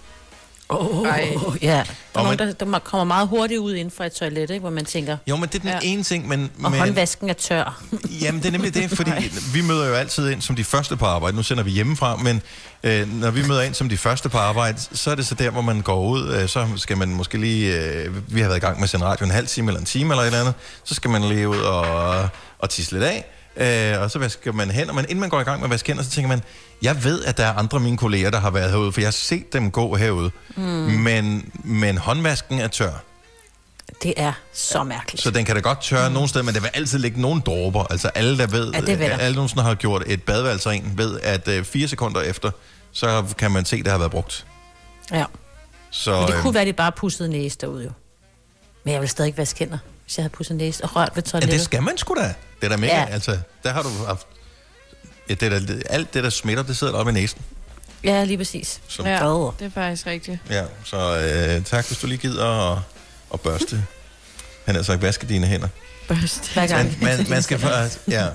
Oh, 0.69 1.09
Ej. 1.09 1.35
ja. 1.63 1.69
Der 1.69 1.75
er 1.77 1.85
Og 2.15 2.23
nogen, 2.25 2.39
man- 2.39 2.49
der, 2.61 2.65
der 2.73 2.79
kommer 2.79 3.05
meget 3.05 3.29
hurtigt 3.29 3.61
ud 3.61 3.75
inden 3.75 3.91
for 3.97 4.05
et 4.05 4.13
toilet, 4.13 4.51
ikke? 4.51 4.61
hvor 4.61 4.71
man 4.71 4.85
tænker, 4.85 5.17
Jo, 5.27 5.37
men 5.37 5.49
det 5.49 5.55
er 5.55 5.59
den 5.59 5.69
ja. 5.69 5.75
Ja. 5.75 5.81
ene 5.83 6.03
ting, 6.03 6.29
men... 6.29 6.51
og 6.65 6.71
men 6.71 6.81
håndvasken 6.81 7.29
er 7.31 7.35
tør. 7.35 7.83
Jamen, 8.21 8.41
det 8.43 8.49
er 8.49 8.53
nemlig 8.53 8.75
det, 8.75 8.91
fordi 8.91 9.11
vi 9.55 9.61
møder 9.61 9.89
jo 9.89 9.95
altid 9.95 10.31
ind 10.31 10.43
som 10.43 10.57
de 10.57 10.65
første 10.65 10.97
på 10.97 11.05
arbejde. 11.07 11.37
Nu 11.37 11.43
sender 11.43 11.63
vi 11.63 11.71
hjemmefra, 11.71 12.17
men 12.17 12.43
øh, 12.85 13.21
når 13.21 13.31
vi 13.31 13.47
møder 13.49 13.63
ind 13.63 13.75
som 13.75 13.89
de 13.89 13.97
første 13.97 14.29
på 14.29 14.39
arbejde, 14.39 14.79
så 14.93 15.11
er 15.11 15.15
det 15.15 15.27
så 15.27 15.35
der, 15.35 15.51
hvor 15.51 15.61
man 15.61 15.81
går 15.81 16.07
ud. 16.09 16.35
Øh, 16.35 16.49
så 16.49 16.67
skal 16.77 16.97
man 16.97 17.09
måske 17.09 17.39
lige... 17.39 17.81
Øh, 17.81 18.35
vi 18.35 18.41
har 18.41 18.49
været 18.49 18.59
i 18.59 18.61
gang 18.61 18.77
med 18.77 18.83
at 18.83 18.91
sende 18.91 19.07
radio 19.07 19.25
en 19.25 19.31
halv 19.31 19.47
time 19.47 19.69
eller 19.71 19.81
en 19.81 19.87
time 19.87 20.13
eller 20.15 20.23
et 20.23 20.27
eller 20.27 20.41
andet. 20.41 20.55
Så 20.85 20.95
skal 20.95 21.11
man 21.11 21.23
lige 21.23 21.49
ud 21.49 21.59
og, 21.59 22.29
og 22.59 22.71
tisse 22.71 22.93
lidt 22.93 23.05
af. 23.05 23.25
Øh, 23.57 24.03
og 24.03 24.11
så 24.11 24.19
vasker 24.19 24.53
man 24.53 24.71
hænder. 24.71 24.93
Men 24.93 25.05
inden 25.05 25.21
man 25.21 25.31
går 25.31 25.41
i 25.41 25.45
gang 25.45 25.61
med 25.61 25.67
at 25.67 25.71
vaske 25.71 25.87
hænder, 25.87 26.03
så 26.05 26.11
tænker 26.11 26.29
man, 26.29 26.43
jeg 26.83 27.05
ved, 27.05 27.25
at 27.25 27.37
der 27.37 27.45
er 27.47 27.53
andre 27.53 27.77
af 27.77 27.83
mine 27.83 27.97
kolleger, 27.97 28.31
der 28.31 28.41
har 28.41 28.51
været 28.51 28.71
herude, 28.71 28.93
for 28.93 29.01
jeg 29.01 29.07
har 29.07 29.13
set 29.13 29.53
dem 29.53 29.71
gå 29.71 29.97
herude. 29.97 30.31
Mm. 30.57 30.63
Men, 30.63 31.51
men 31.65 31.99
håndvasken 31.99 32.59
er 32.61 32.69
tør. 32.69 33.03
Det 34.03 34.15
er 34.17 34.33
så 34.53 34.85
mærkeligt. 34.85 35.23
Så 35.23 35.31
den 35.31 35.45
kan 35.45 35.55
da 35.55 35.61
godt 35.61 35.81
tørre 35.83 36.09
mm. 36.09 36.15
nogle 36.15 36.29
steder, 36.29 36.45
men 36.45 36.55
der 36.55 36.61
vil 36.61 36.71
altid 36.75 36.99
ligge 36.99 37.21
nogle 37.21 37.41
dråber. 37.41 37.85
Altså 37.91 38.09
alle, 38.09 38.39
der 38.39 38.47
ved, 38.47 38.73
Ja, 38.73 38.81
det 38.81 38.99
vil 38.99 39.07
der. 39.11 39.17
alle 39.19 39.35
nogensinde 39.35 39.63
har 39.63 39.75
gjort 39.75 40.03
et 40.07 40.23
badeværelse 40.23 40.71
ren, 40.71 40.93
ved, 40.97 41.21
at 41.21 41.49
øh, 41.49 41.65
fire 41.65 41.89
sekunder 41.89 42.21
efter, 42.21 42.51
så 42.93 43.25
kan 43.39 43.51
man 43.51 43.65
se, 43.65 43.77
at 43.77 43.85
det 43.85 43.91
har 43.93 43.99
været 43.99 44.11
brugt. 44.11 44.47
Ja. 45.13 45.25
Så, 45.91 46.19
Men 46.21 46.29
det 46.29 46.35
øh, 46.35 46.41
kunne 46.43 46.55
være, 46.55 46.61
at 46.61 46.67
de 46.67 46.73
bare 46.73 46.93
pussede 46.93 47.29
næse 47.29 47.59
derude 47.61 47.85
jo. 47.85 47.91
Men 48.85 48.93
jeg 48.93 49.01
vil 49.01 49.09
stadig 49.09 49.29
ikke 49.29 49.39
vaske 49.39 49.59
hænder, 49.59 49.79
hvis 50.05 50.19
jeg 50.19 50.23
havde 50.23 50.33
pudset 50.33 50.57
næse 50.57 50.85
og 50.85 50.97
rørt 50.97 51.13
ved 51.15 51.23
ja, 51.23 51.31
toilettet. 51.31 51.53
det 51.59 51.65
skal 51.65 51.83
man 51.83 51.99
sgu 51.99 52.15
da. 52.15 52.35
Det 52.61 52.65
er 52.65 52.69
da 52.69 52.77
mega, 52.77 52.95
ja. 52.95 53.01
Ja. 53.01 53.07
altså, 53.07 53.39
der 53.63 53.73
har 53.73 53.83
du 53.83 53.89
haft... 54.07 54.27
Ja, 55.29 55.35
det 55.35 55.53
er 55.53 55.59
da, 55.61 55.75
alt 55.91 56.15
det, 56.15 56.25
der 56.25 56.31
smitter, 56.31 56.63
det 56.63 56.77
sidder 56.77 56.93
oppe 56.93 57.11
i 57.11 57.15
næsen. 57.15 57.41
Ja, 58.05 58.25
lige 58.25 58.37
præcis. 58.39 58.81
Så, 58.89 59.03
Ja, 59.03 59.15
det 59.59 59.67
er 59.67 59.71
faktisk 59.71 60.07
rigtigt. 60.07 60.39
ja, 60.51 60.65
så 60.85 60.97
øh, 61.59 61.65
tak, 61.65 61.87
hvis 61.87 61.99
du 61.99 62.07
lige 62.07 62.19
gider 62.19 62.73
at, 62.73 62.79
at 63.35 63.41
børste. 63.41 63.85
Han 64.65 64.75
har 64.75 64.83
sagt, 64.83 65.03
vaske 65.03 65.27
dine 65.27 65.47
hænder. 65.47 65.69
Børst. 66.09 66.53
Hver 66.55 66.67
gang. 66.67 66.97
Man, 67.03 67.17
man, 67.19 67.27
man 67.31 67.43
skal 67.43 67.59
faktisk, 67.59 67.99
ja. 68.09 68.27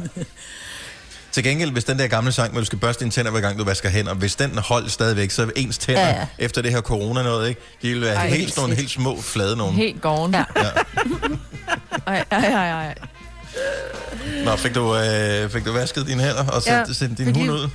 Til 1.31 1.43
gengæld, 1.43 1.71
hvis 1.71 1.83
den 1.83 1.99
der 1.99 2.07
gamle 2.07 2.31
sang, 2.31 2.51
hvor 2.51 2.59
du 2.61 2.65
skal 2.65 2.79
børste 2.79 2.99
dine 2.99 3.11
tænder, 3.11 3.31
hver 3.31 3.41
gang 3.41 3.59
du 3.59 3.63
vasker 3.63 3.89
hænder, 3.89 4.13
hvis 4.13 4.35
den 4.35 4.57
holdt 4.57 4.91
stadigvæk, 4.91 5.31
så 5.31 5.41
er 5.41 5.47
ens 5.55 5.77
tænder, 5.77 6.01
ja, 6.01 6.07
Ja, 6.15 6.25
efter 6.39 6.61
det 6.61 6.71
her 6.71 6.81
corona 6.81 7.23
noget, 7.23 7.49
ikke? 7.49 7.61
De 7.81 7.89
vil 7.89 8.01
være 8.01 8.15
Ej, 8.15 8.27
helt, 8.27 8.39
helt 8.39 8.53
sådan 8.53 8.61
nogle 8.61 8.75
helt 8.75 8.91
små, 8.91 9.21
flade 9.21 9.55
nogen. 9.57 9.75
Helt 9.75 10.01
gården. 10.01 10.33
Ja. 10.33 10.43
Ja. 10.55 10.69
Ej, 12.07 12.25
ej, 12.31 12.45
ej, 12.45 12.69
ej. 12.85 12.95
Nå, 14.45 14.55
fik 14.55 14.75
du, 14.75 14.95
øh, 14.95 15.49
fik 15.49 15.65
du 15.65 15.71
vasket 15.71 16.07
dine 16.07 16.23
hænder, 16.23 16.47
og 16.47 16.61
så 16.61 16.71
Ja, 16.71 16.77
ja, 16.77 16.93
sendt 16.93 17.17
din 17.17 17.25
fik 17.25 17.35
hund 17.35 17.51
ud? 17.51 17.69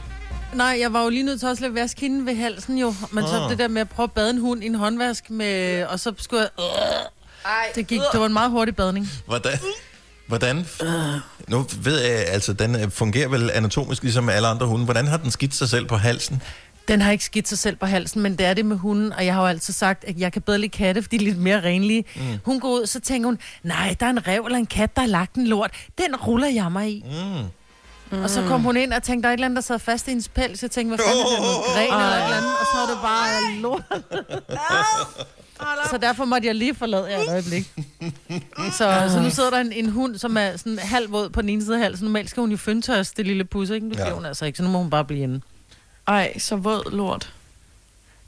Nej, 0.57 0.77
jeg 0.81 0.93
var 0.93 1.03
jo 1.03 1.09
lige 1.09 1.23
nødt 1.23 1.41
til 1.41 1.49
også 1.49 1.67
at 1.67 1.75
vaske 1.75 2.01
hende 2.01 2.27
ved 2.27 2.37
halsen 2.37 2.79
jo. 2.79 2.95
Men 3.13 3.25
oh. 3.25 3.31
så 3.31 3.37
Ah. 3.43 3.51
det 3.51 3.59
der 3.59 3.69
med 3.69 3.81
at 3.81 3.89
prøve 3.89 4.05
at 4.05 4.13
bade 4.13 4.31
en 4.31 4.39
hund 4.39 4.63
i 4.63 4.67
en 4.67 4.75
håndvask, 4.75 5.31
med, 5.31 5.85
og 5.85 6.01
så 6.01 6.13
skulle 6.19 6.43
jeg... 6.43 6.51
Øh, 6.59 7.75
det, 7.75 7.87
gik, 7.87 8.01
det 8.13 8.21
var 8.21 8.27
en 8.27 8.33
meget 8.33 8.51
hurtig 8.51 8.77
badning. 8.77 9.09
Hvordan? 9.27 9.59
Hvordan? 10.27 10.67
Nu 11.49 11.67
ved 11.83 12.01
jeg, 12.01 12.11
altså, 12.27 12.53
den 12.53 12.75
øh, 12.77 12.91
fungerer 12.91 13.29
vel 13.29 13.51
anatomisk 13.51 14.03
ligesom 14.03 14.29
alle 14.29 14.49
andre 14.49 14.67
hunde. 14.67 14.85
Hvordan 14.85 15.07
har 15.07 15.17
den 15.17 15.31
skidt 15.31 15.55
sig 15.55 15.69
selv 15.69 15.87
på 15.87 15.97
halsen? 15.97 16.43
Den 16.89 17.01
har 17.01 17.13
ikke 17.13 17.25
skidt 17.25 17.49
sig 17.49 17.59
selv 17.59 17.77
på 17.77 17.87
halsen, 17.87 18.23
men 18.23 18.37
det 18.39 18.47
er 18.47 18.55
det 18.55 18.67
med 18.67 18.77
hunden, 18.77 19.13
og 19.13 19.27
jeg 19.27 19.35
har 19.35 19.41
jo 19.41 19.47
altid 19.47 19.75
sagt, 19.75 20.05
at 20.05 20.19
jeg 20.19 20.33
kan 20.33 20.43
bedre 20.43 20.59
lide 20.59 20.71
katte, 20.71 21.03
fordi 21.03 21.17
de 21.19 21.25
er 21.25 21.29
lidt 21.29 21.39
mere 21.43 21.63
renlige. 21.63 22.05
Mm. 22.17 22.23
Hun 22.45 22.61
går 22.61 22.69
ud, 22.69 22.87
så 22.87 23.01
tænker 23.01 23.27
hun, 23.27 23.39
nej, 23.63 23.97
der 24.01 24.07
er 24.07 24.11
en 24.11 24.27
rev 24.27 24.43
eller 24.45 24.59
en 24.59 24.67
kat, 24.67 24.97
der 24.97 25.03
har 25.03 25.09
lagt 25.09 25.35
en 25.35 25.47
lort. 25.47 25.71
Den 25.99 26.17
ruller 26.17 26.49
jeg 26.49 26.73
mig 26.73 26.91
i. 26.91 27.05
Mm. 27.07 27.45
Og 28.11 28.31
så 28.31 28.45
kom 28.49 28.63
hun 28.63 28.77
ind 28.77 28.93
og 28.93 29.03
tænkte, 29.03 29.23
der 29.23 29.29
er 29.29 29.33
et 29.33 29.37
eller 29.37 29.45
andet, 29.47 29.57
der 29.57 29.63
sad 29.63 29.79
fast 29.79 30.07
i 30.07 30.11
hendes 30.11 30.29
pels. 30.29 30.63
Jeg 30.63 30.71
tænkte, 30.71 30.97
hvad 30.97 31.07
fanden 31.07 31.27
er 31.27 31.31
det, 31.31 31.41
noget 31.41 31.65
gren 31.75 32.01
eller 32.03 32.17
et 32.17 32.25
eller 32.25 32.37
andet? 32.37 32.51
Og 32.61 32.67
så 32.73 32.77
var 32.79 32.87
det 32.87 32.99
bare 33.03 33.55
lort. 33.61 33.83
så 35.91 35.99
derfor 35.99 36.25
måtte 36.25 36.47
jeg 36.47 36.55
lige 36.55 36.75
forlade 36.75 37.11
jer 37.11 37.19
et 37.19 37.29
øjeblik. 37.29 37.73
Så, 38.73 39.09
så 39.13 39.21
nu 39.23 39.31
sidder 39.31 39.51
der 39.51 39.59
en, 39.59 39.73
en 39.73 39.91
hund, 39.91 40.19
som 40.19 40.37
er 40.37 40.57
sådan 40.57 40.79
halv 40.79 41.13
våd 41.13 41.29
på 41.31 41.41
den 41.43 41.49
ene 41.49 41.65
side 41.65 41.77
af 41.77 41.83
halsen. 41.83 42.05
Normalt 42.05 42.31
skal 42.31 42.41
hun 42.41 42.51
jo 42.51 42.57
fyndtørs, 42.57 43.11
det 43.13 43.27
lille 43.27 43.45
pus, 43.45 43.71
ikke? 43.71 43.91
Det 43.91 43.97
Ja. 43.99 44.11
hun 44.11 44.25
altså 44.25 44.45
ikke, 44.45 44.57
så 44.57 44.63
nu 44.63 44.71
må 44.71 44.79
hun 44.79 44.91
bare 44.91 45.05
blive 45.05 45.23
inde. 45.23 45.41
Ej, 46.09 46.39
så 46.39 46.57
våd 46.57 46.91
lort. 46.93 47.33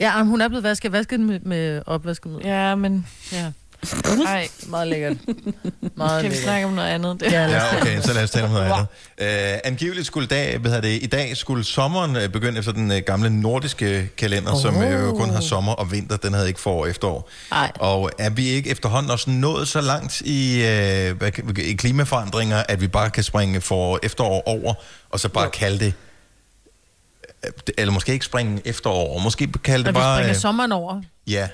Ja, 0.00 0.22
hun 0.22 0.40
er 0.40 0.48
blevet 0.48 0.64
vasket. 0.64 0.92
Vasket 0.92 1.20
med, 1.20 1.40
med 1.40 1.82
opvaskemiddel. 1.86 2.46
Ja, 2.46 2.74
men... 2.74 3.06
Ja. 3.32 3.52
Ej, 4.26 4.48
Meget 4.66 4.88
lækkert. 4.88 5.16
Meget 5.96 6.22
kan 6.22 6.30
vi 6.30 6.36
lækkert. 6.36 6.42
snakke 6.42 6.66
om 6.66 6.72
noget 6.72 6.88
andet? 6.88 7.20
Det. 7.20 7.32
Ja, 7.32 7.42
Ja, 7.42 7.76
okay, 7.80 8.00
så 8.00 8.12
lad 8.12 8.24
os 8.24 8.30
tale 8.30 8.44
om 8.44 8.50
noget 8.50 8.64
andet. 8.64 8.86
Uh, 9.54 9.60
angiveligt 9.64 10.06
skulle 10.06 10.26
dag, 10.26 10.58
hvad 10.58 10.70
hedder 10.70 10.88
det, 10.88 11.02
i 11.02 11.06
dag 11.06 11.36
skulle 11.36 11.64
sommeren 11.64 12.16
uh, 12.16 12.26
begynde 12.26 12.58
efter 12.58 12.72
den 12.72 12.90
uh, 12.90 12.96
gamle 12.96 13.30
nordiske 13.30 14.10
kalender, 14.16 14.52
oh. 14.52 14.60
som 14.60 14.76
uh, 14.76 14.92
jo 14.92 15.12
kun 15.12 15.30
har 15.30 15.40
sommer 15.40 15.72
og 15.72 15.92
vinter. 15.92 16.16
Den 16.16 16.32
havde 16.32 16.48
ikke 16.48 16.60
forår 16.60 16.82
og 16.82 16.90
efterår. 16.90 17.28
Ej. 17.52 17.72
Og 17.80 18.10
er 18.18 18.30
vi 18.30 18.48
ikke 18.48 18.70
efterhånden 18.70 19.10
også 19.10 19.30
nået 19.30 19.68
så 19.68 19.80
langt 19.80 20.20
i, 20.20 20.62
uh, 21.20 21.58
i 21.58 21.72
klimaforandringer, 21.72 22.62
at 22.68 22.80
vi 22.80 22.88
bare 22.88 23.10
kan 23.10 23.22
springe 23.24 23.60
for 23.60 23.98
efterår 24.02 24.42
over, 24.46 24.74
og 25.10 25.20
så 25.20 25.28
bare 25.28 25.44
jo. 25.44 25.50
kalde 25.50 25.78
det, 25.78 25.92
øh, 27.46 27.52
eller 27.78 27.92
måske 27.92 28.12
ikke 28.12 28.24
springe 28.24 28.62
efterår, 28.64 29.14
og 29.14 29.22
måske 29.22 29.52
kalde 29.64 29.84
det 29.84 29.94
vi 29.94 29.98
bare... 29.98 30.16
springer 30.16 30.34
øh, 30.34 30.40
sommeren 30.40 30.72
over. 30.72 31.02
Ja, 31.26 31.48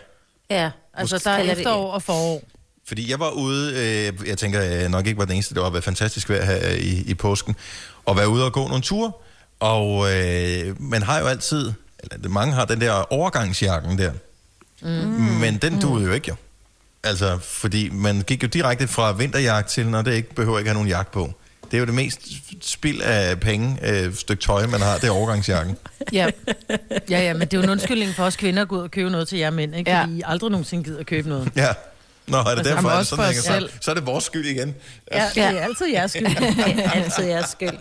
Ja. 0.51 0.71
Altså, 0.95 1.15
Måske 1.15 1.25
der 1.25 1.31
er 1.31 1.53
efterår 1.53 1.93
og 1.93 2.03
forår. 2.03 2.43
Fordi 2.87 3.11
jeg 3.11 3.21
var 3.21 3.31
ude, 3.31 3.73
øh, 3.73 4.29
jeg 4.29 4.39
tænker, 4.39 4.61
jeg 4.61 4.89
nok 4.89 5.07
ikke 5.07 5.19
var 5.19 5.25
den 5.25 5.35
eneste, 5.35 5.55
det 5.55 5.63
var 5.63 5.71
været 5.71 5.85
fantastisk 5.85 6.31
vejr 6.31 6.45
her 6.45 6.69
øh, 6.69 6.75
i, 6.75 7.11
i 7.11 7.15
påsken, 7.15 7.57
og 8.05 8.17
være 8.17 8.29
ude 8.29 8.45
og 8.45 8.53
gå 8.53 8.69
nogle 8.69 8.83
ture, 8.83 9.13
og 9.61 10.13
øh, 10.13 10.83
man 10.83 11.03
har 11.03 11.21
jo 11.21 11.27
altid, 11.27 11.73
eller 11.99 12.29
mange 12.29 12.55
har 12.55 12.65
den 12.65 12.81
der 12.81 13.13
overgangsjakken 13.13 13.99
der, 13.99 14.13
mm. 14.83 14.89
men 15.41 15.57
den 15.57 15.81
duede 15.81 16.07
jo 16.07 16.13
ikke 16.13 16.29
jo. 16.29 16.35
Altså, 17.05 17.39
fordi 17.39 17.89
man 17.89 18.23
gik 18.23 18.43
jo 18.43 18.49
direkte 18.49 18.89
fra 18.89 19.13
vinterjagt 19.13 19.69
til, 19.69 19.87
når 19.87 20.03
det 20.03 20.15
ikke 20.15 20.35
behøver 20.35 20.59
ikke 20.59 20.69
have 20.69 20.75
nogen 20.75 20.89
jagt 20.89 21.11
på. 21.11 21.33
Det 21.75 21.79
er 21.79 21.83
jo 21.83 21.87
det 21.87 21.95
mest 21.95 22.21
spild 22.61 23.01
af 23.01 23.41
penge, 23.41 23.79
øh, 23.83 24.15
stykke 24.15 24.43
tøj, 24.43 24.67
man 24.67 24.81
har, 24.81 24.99
det 24.99 25.05
er 25.05 25.11
overgangsjakken. 25.11 25.77
Ja. 26.13 26.31
ja, 27.11 27.21
ja, 27.21 27.33
men 27.33 27.41
det 27.41 27.55
er 27.55 27.59
jo 27.59 27.63
en 27.63 27.71
undskyldning 27.71 28.15
for 28.15 28.25
os 28.25 28.37
kvinder 28.37 28.63
at 28.63 28.69
gå 28.69 28.77
ud 28.77 28.81
og 28.81 28.91
købe 28.91 29.11
noget 29.11 29.29
til 29.29 29.39
jer 29.39 29.51
mænd, 29.51 29.75
ikke? 29.77 29.91
Ja. 29.91 30.03
Fordi 30.03 30.17
I 30.19 30.23
aldrig 30.25 30.51
nogensinde 30.51 30.85
gider 30.85 31.01
at 31.01 31.07
købe 31.07 31.29
noget. 31.29 31.53
Ja. 31.57 31.69
Nå, 32.27 32.37
er 32.37 32.43
det 32.43 32.51
Altså, 32.51 32.75
derfor, 32.75 32.89
er 32.89 32.99
det 32.99 33.07
sådan, 33.07 33.35
selv. 33.35 33.71
Så 33.81 33.91
er 33.91 33.95
det 33.95 34.07
vores 34.07 34.25
skyld 34.25 34.47
igen. 34.47 34.75
Ja, 35.13 35.29
det 35.35 35.43
er 35.43 35.61
altid 35.61 35.87
jeres 35.87 36.11
skyld. 36.11 36.27
Det 36.27 36.85
er 36.85 36.91
altid 36.91 37.25
jeres 37.25 37.49
skyld. 37.49 37.79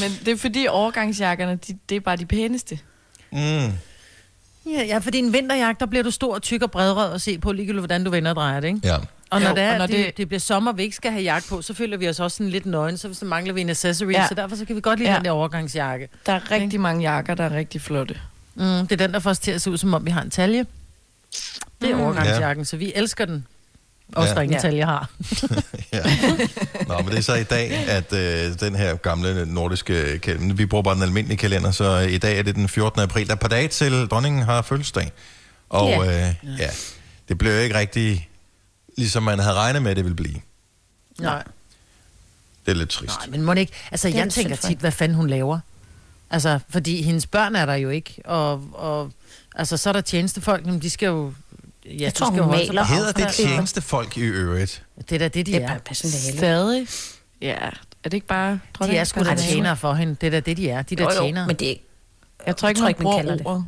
Men 0.00 0.18
det 0.24 0.32
er 0.32 0.36
fordi 0.36 0.66
overgangsjakkerne, 0.70 1.58
de, 1.66 1.78
det 1.88 1.96
er 1.96 2.00
bare 2.00 2.16
de 2.16 2.26
pæneste. 2.26 2.78
Mm. 3.32 3.38
Ja, 3.38 3.72
ja, 4.66 4.98
fordi 4.98 5.18
en 5.18 5.32
vinterjagt, 5.32 5.80
der 5.80 5.86
bliver 5.86 6.02
du 6.02 6.10
stor, 6.10 6.38
tyk 6.38 6.62
og 6.62 6.70
bredrød 6.70 7.14
at 7.14 7.20
se 7.20 7.38
på, 7.38 7.52
ligegyldigt 7.52 7.80
hvordan 7.80 8.04
du 8.04 8.10
vender 8.10 8.30
og 8.30 8.36
drejer 8.36 8.60
det, 8.60 8.68
ikke? 8.68 8.80
Ja. 8.84 8.96
Og 9.30 9.40
når, 9.40 9.48
Jo, 9.48 9.54
det, 9.54 9.62
er, 9.62 9.72
og 9.72 9.78
når 9.78 9.86
det, 9.86 9.96
det- 9.96 10.16
det 10.16 10.28
bliver 10.28 10.40
sommer, 10.40 10.72
vi 10.72 10.82
ikke 10.82 10.96
skal 10.96 11.10
have 11.10 11.22
jakke 11.22 11.48
på, 11.48 11.62
så 11.62 11.74
føler 11.74 11.96
vi 11.96 12.08
os 12.08 12.20
også 12.20 12.36
sådan 12.36 12.50
lidt 12.50 12.66
nøgen, 12.66 12.96
så 12.98 13.08
hvis 13.08 13.18
så 13.18 13.24
mangler 13.24 13.52
vi 13.54 13.60
en 13.60 13.70
accessory, 13.70 14.12
Ja. 14.12 14.20
ja. 14.22 14.28
så 14.28 14.34
derfor 14.34 14.56
så 14.56 14.64
kan 14.64 14.76
vi 14.76 14.80
godt 14.80 14.98
lide 14.98 15.08
Ja. 15.08 15.12
ja. 15.12 15.18
den 15.18 15.24
der 15.24 15.30
overgangsjakke. 15.30 16.08
Der 16.26 16.32
er 16.32 16.50
rigtig 16.50 16.80
mange 16.80 17.02
jakker, 17.02 17.34
der 17.34 17.44
er 17.44 17.50
rigtig 17.56 17.80
flotte. 17.80 18.14
Mm, 18.54 18.62
det 18.64 18.92
er 18.92 18.96
den, 18.96 19.12
der 19.12 19.18
får 19.20 19.30
os 19.30 19.38
til 19.38 19.50
at 19.50 19.62
se 19.62 19.70
ud, 19.70 19.76
som 19.78 19.94
om 19.94 20.06
vi 20.06 20.10
har 20.10 20.22
en 20.22 20.30
talje. 20.30 20.66
Det 21.80 21.90
er 21.90 21.94
Mm. 21.94 22.00
overgangsjakken, 22.00 22.64
så 22.64 22.76
vi 22.76 22.92
elsker 22.94 23.24
den. 23.24 23.46
Også 24.16 24.26
Ja. 24.26 24.30
ja. 24.30 24.34
der 24.34 24.42
ingen 24.42 24.54
Ja. 24.56 24.60
talje 24.60 24.84
har. 24.84 25.10
Ja. 25.92 26.02
Nå, 26.88 26.96
men 26.98 27.06
det 27.08 27.18
er 27.18 27.22
så 27.22 27.34
i 27.34 27.42
dag, 27.42 27.70
at 27.88 28.12
øh, 28.12 28.60
den 28.60 28.74
her 28.74 28.94
gamle 28.96 29.46
nordiske 29.46 30.18
kalender, 30.18 30.54
vi 30.54 30.66
bruger 30.66 30.82
bare 30.82 30.94
den 30.94 31.02
almindelige 31.02 31.38
kalender, 31.38 31.70
så 31.70 31.98
i 31.98 32.18
dag 32.18 32.38
er 32.38 32.42
det 32.42 32.54
den 32.54 32.68
14. 32.68 33.00
april. 33.00 33.26
Der 33.26 33.32
er 33.32 33.36
et 33.36 33.40
par 33.40 33.48
dage 33.48 33.68
til 33.68 34.06
dronningen 34.06 34.42
har 34.42 34.62
fødselsdag. 34.62 35.12
Og 35.68 35.88
Ja. 35.88 36.28
øh, 36.28 36.34
ja, 36.58 36.70
det 37.28 37.38
blev 37.38 37.52
jo 37.52 37.58
ikke 37.58 37.78
rigtig, 37.78 38.28
ligesom 39.00 39.22
man 39.22 39.38
havde 39.38 39.54
regnet 39.54 39.82
med, 39.82 39.90
at 39.90 39.96
det 39.96 40.04
ville 40.04 40.16
blive. 40.16 40.40
Nej. 41.20 41.42
Det 42.66 42.72
er 42.72 42.76
lidt 42.76 42.88
trist. 42.90 43.18
Nej, 43.18 43.26
men 43.30 43.42
må 43.42 43.52
ikke... 43.52 43.72
Altså, 43.90 44.08
Det 44.08 44.14
jeg 44.14 44.30
tænker 44.30 44.56
tit, 44.56 44.78
hvad 44.78 44.92
fanden 44.92 45.16
hun 45.16 45.26
laver. 45.30 45.58
Altså, 46.30 46.58
fordi 46.68 47.02
hendes 47.02 47.26
børn 47.26 47.56
er 47.56 47.66
der 47.66 47.74
jo 47.74 47.88
ikke, 47.90 48.14
og, 48.24 48.64
og 48.72 49.10
altså, 49.54 49.76
så 49.76 49.88
er 49.88 49.92
der 49.92 50.00
tjenestefolk, 50.00 50.66
men 50.66 50.78
de 50.82 50.90
skal 50.90 51.06
jo... 51.06 51.32
Ja, 51.84 51.90
Jeg 51.98 52.10
de 52.12 52.16
tror, 52.18 52.26
skal 52.26 52.36
jo 52.36 52.42
hun 52.44 52.52
maler. 52.52 52.84
Hedder 52.84 53.12
det 53.12 53.28
tjenestefolk 53.32 54.16
i 54.16 54.20
øvrigt? 54.20 54.82
Det 55.08 55.12
er 55.12 55.18
da 55.18 55.28
det, 55.28 55.46
de 55.46 55.52
Det 55.52 55.62
er. 55.62 55.68
er. 55.86 55.94
Stadig. 56.36 56.86
Ja, 57.40 57.54
er 57.56 57.70
det 58.04 58.14
ikke 58.14 58.26
bare... 58.26 58.60
De 58.82 58.96
er 58.96 59.04
sgu 59.04 59.24
da 59.24 59.34
tjenere 59.34 59.76
for 59.76 59.94
hende. 59.94 60.16
Det 60.20 60.26
er 60.26 60.30
da 60.30 60.40
det, 60.40 60.56
de 60.56 60.70
er. 60.70 60.82
De 60.82 60.96
der 60.96 61.02
Jo, 61.04 61.10
jo, 61.10 61.22
tjenere. 61.22 61.46
men 61.46 61.56
det 61.56 61.66
er 61.66 61.70
ikke... 61.70 61.84
Jeg 62.46 62.56
tror 62.56 62.68
ikke, 62.68 62.78
Jeg 62.88 62.96
tror 62.96 63.10
man 63.10 63.18
ikke, 63.18 63.26
man 63.26 63.36
kalder 63.44 63.56
det. 63.58 63.64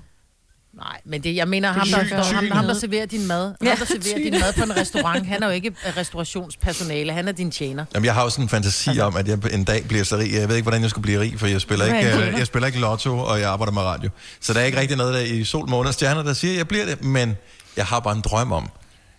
Nej, 0.77 1.01
men 1.05 1.23
det, 1.23 1.37
jeg 1.37 1.49
mener, 1.49 1.73
ham 1.73 1.87
Det 1.87 1.95
der, 1.97 2.03
er 2.19 2.23
står, 2.23 2.35
ham, 2.35 2.51
ham, 2.51 2.65
der 2.67 2.75
serverer 2.75 3.07
din 3.07 3.27
mad, 3.27 3.55
Ja, 3.63 3.69
ham, 3.69 3.79
der 3.79 3.85
serverer 3.85 4.31
din 4.31 4.33
mad 4.41 4.53
på 4.53 4.63
en 4.63 4.77
restaurant, 4.77 5.27
han 5.27 5.43
er 5.43 5.47
jo 5.47 5.53
ikke 5.53 5.69
øh, 5.87 5.97
restaurationspersonale, 5.97 7.13
han 7.13 7.29
er 7.29 7.33
din 7.33 7.51
tjener. 7.51 7.85
Jamen, 7.95 8.05
jeg 8.05 8.15
har 8.15 8.23
jo 8.23 8.31
sådan 8.31 8.45
en 8.45 8.49
fantasi 8.49 8.91
altså, 8.91 9.03
om, 9.05 9.17
at 9.17 9.29
jeg 9.29 9.39
en 9.53 9.65
dag 9.65 9.85
bliver 9.89 10.05
så 10.05 10.17
rig. 10.17 10.33
Jeg 10.33 10.49
ved 10.49 10.57
ikke, 10.57 10.65
hvordan 10.65 10.83
jeg 10.83 10.91
skulle 10.91 11.03
blive 11.03 11.21
rig, 11.21 11.35
for 11.41 11.47
jeg 11.47 11.61
spiller 11.61 11.85
ikke, 11.85 12.13
øh, 12.17 12.27
det? 12.27 12.39
jeg 12.39 12.47
spiller 12.47 12.67
ikke 12.67 12.79
lotto, 12.79 13.19
og 13.19 13.41
jeg 13.41 13.49
arbejder 13.51 13.73
med 13.73 13.83
radio. 13.83 14.11
Så 14.41 14.53
der 14.53 14.61
er 14.61 14.65
ikke 14.65 14.81
rigtig 14.81 14.97
noget 14.97 15.15
der 15.15 15.21
i 15.21 15.45
sol, 15.45 15.69
måne 15.71 15.89
og 15.89 15.95
stjerner, 15.95 16.23
der 16.23 16.33
siger, 16.33 16.53
at 16.53 16.59
jeg 16.59 16.69
bliver 16.69 16.85
det. 16.85 17.05
Men 17.05 17.37
jeg 17.77 17.87
har 17.87 18.01
bare 18.01 18.15
en 18.17 18.21
drøm 18.23 18.53
om, 18.53 18.69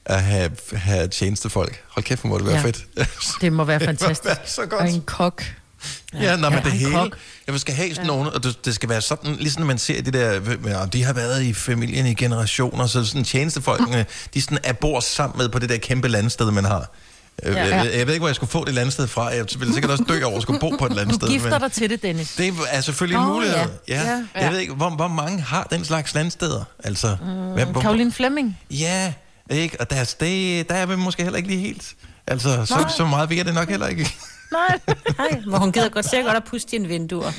at 0.06 0.24
have, 0.24 0.52
have 0.74 1.08
tjenestefolk. 1.08 1.84
Hold 1.88 2.04
kæft, 2.04 2.22
hvor 2.22 2.30
må 2.30 2.38
det 2.38 2.46
være 2.48 2.56
Ja. 2.56 2.62
fedt. 2.64 2.86
Det 3.42 3.54
må 3.54 3.64
være 3.64 3.80
Det 3.80 3.88
må 3.88 3.90
fantastisk. 3.90 4.26
være 4.26 4.36
så 4.46 4.62
godt. 4.66 4.82
Og 4.82 4.90
en 4.90 5.02
kok. 5.02 5.44
Ja, 6.14 6.38
man 6.38 6.54
Ja, 6.54 6.60
det 6.60 6.66
en 6.66 6.72
hele. 6.72 6.92
kok. 6.92 7.18
Jeg 7.48 7.60
skal 7.60 7.74
have 7.76 7.90
sådan 7.90 8.04
ja. 8.04 8.08
nogen, 8.08 8.28
og 8.28 8.44
det, 8.44 8.66
det 8.66 8.76
skal 8.76 8.90
være 8.90 9.02
sådan, 9.02 9.36
ligesom 9.36 9.62
når 9.62 9.68
man 9.68 9.78
ser 9.78 10.02
de 10.02 10.12
der, 10.12 10.32
ja, 10.68 10.86
de 10.86 11.04
har 11.04 11.14
været 11.14 11.44
i 11.44 11.54
familien 11.54 12.06
i 12.06 12.14
generationer, 12.14 12.88
så 12.88 13.06
sådan 13.06 13.24
tjenestefolkene, 13.24 14.06
de 14.34 14.42
sådan 14.42 14.58
er 14.64 14.74
bor 14.74 15.00
sammen 15.00 15.38
med 15.38 15.50
på 15.50 15.60
det 15.60 15.70
der 15.70 15.78
kæmpe 15.78 16.08
landsted, 16.08 16.52
man 16.52 16.66
har. 16.66 16.90
Ja. 17.46 17.52
Ja. 17.52 17.76
Jeg, 17.76 17.92
jeg, 17.98 18.08
ved 18.08 18.14
ikke, 18.14 18.20
hvor 18.22 18.28
jeg 18.28 18.36
skulle 18.36 18.50
få 18.50 18.66
det 18.66 18.74
landsted 18.74 19.08
fra. 19.08 19.26
Jeg 19.28 19.46
ville 19.60 19.74
sikkert 19.74 19.92
også 19.92 20.04
dø 20.08 20.24
over 20.24 20.36
at 20.38 20.42
skulle 20.42 20.60
bo 20.60 20.70
på 20.70 20.86
et 20.86 20.94
landsted. 21.00 21.28
Du 21.28 21.34
gifter 21.34 21.60
dig 21.60 21.72
til 21.72 21.90
det, 21.90 22.02
Dennis. 22.02 22.36
Det 22.36 22.54
er 22.70 22.82
selvfølgelig 22.82 23.18
en 23.18 23.28
Åh, 23.28 23.34
mulighed. 23.34 23.58
ja. 23.58 23.68
Ja. 23.88 24.24
Ja. 24.36 24.42
Jeg 24.44 24.52
ved 24.52 24.60
ikke, 24.60 24.74
hvor, 24.74 24.90
hvor 24.90 25.08
mange 25.08 25.42
har 25.42 25.68
den 25.72 25.86
slags 25.86 26.14
landsteder? 26.14 26.64
Altså, 26.84 27.16
hvem, 27.56 27.68
hvor, 27.68 27.82
Caroline 27.82 28.12
Fleming. 28.12 28.58
Ja, 28.72 29.14
ikke? 29.50 29.78
Og 29.82 29.90
der, 29.90 30.16
det, 30.20 30.70
der 30.70 30.76
er 30.76 30.86
vi 30.86 30.96
måske 30.96 31.24
heller 31.24 31.38
ikke 31.38 31.50
lige 31.50 31.60
helt. 31.62 31.94
Altså, 32.28 32.66
så, 32.66 32.76
Nej. 32.76 32.90
så 32.98 33.06
meget 33.06 33.30
ved 33.30 33.38
jeg 33.38 33.46
det 33.46 33.54
nok 33.54 33.70
heller 33.70 33.88
ikke. 33.88 34.14
Nej. 34.54 34.80
Nej, 35.18 35.42
men 35.46 35.60
hun 35.60 35.72
gider 35.72 35.90
godt 35.90 36.10
sikkert 36.10 36.26
godt 36.26 36.38
at 36.38 36.44
puste 36.44 36.72
dine 36.72 36.88
vinduer. 36.88 37.32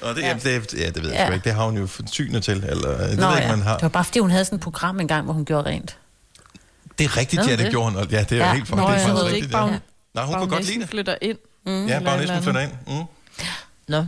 Og 0.00 0.14
det, 0.14 0.22
ja. 0.22 0.34
det, 0.34 0.74
ja, 0.74 0.86
det 0.90 1.02
ved 1.02 1.10
jeg 1.10 1.26
Ja. 1.28 1.34
ikke. 1.34 1.44
Det 1.44 1.52
har 1.54 1.64
hun 1.64 1.76
jo 1.78 1.88
synet 2.06 2.44
til. 2.44 2.64
Eller, 2.68 3.06
det 3.08 3.18
Nå, 3.18 3.26
ved 3.26 3.28
jeg 3.28 3.36
ikke, 3.36 3.48
ja. 3.50 3.56
man 3.56 3.62
har. 3.62 3.74
Det 3.74 3.82
var 3.82 3.88
bare 3.88 4.04
fordi, 4.04 4.18
hun 4.18 4.30
havde 4.30 4.44
sådan 4.44 4.56
et 4.56 4.62
program 4.62 5.00
engang, 5.00 5.24
hvor 5.24 5.32
hun 5.34 5.44
gjorde 5.44 5.68
rent. 5.68 5.96
Det 6.98 7.04
er 7.04 7.16
rigtigt, 7.16 7.42
ja, 7.46 7.50
det 7.50 7.58
det? 7.58 7.70
gjorde 7.70 7.90
hun. 7.90 7.96
og 8.00 8.06
Ja, 8.10 8.22
det 8.22 8.32
er 8.40 8.46
Ja. 8.46 8.52
helt 8.54 8.68
for, 8.68 8.76
Nå, 8.76 8.82
det 8.82 8.88
er 8.88 8.98
faktisk 8.98 9.14
rigtigt. 9.24 9.36
ikke 9.36 9.48
bare, 9.52 9.64
ja. 9.64 9.70
hun- 9.70 9.80
Nej, 10.14 10.24
hun 10.24 10.34
kunne 10.34 10.48
godt 10.50 10.64
lide 10.66 10.80
det. 10.80 10.88
flytter 10.88 11.14
ind. 11.22 11.38
Mm. 11.66 11.86
Ja, 11.86 11.98
bare 11.98 12.20
eller 12.22 12.40
flytter 12.42 12.60
ind. 12.60 12.70
Mm. 12.86 13.02
Nå. 13.88 14.04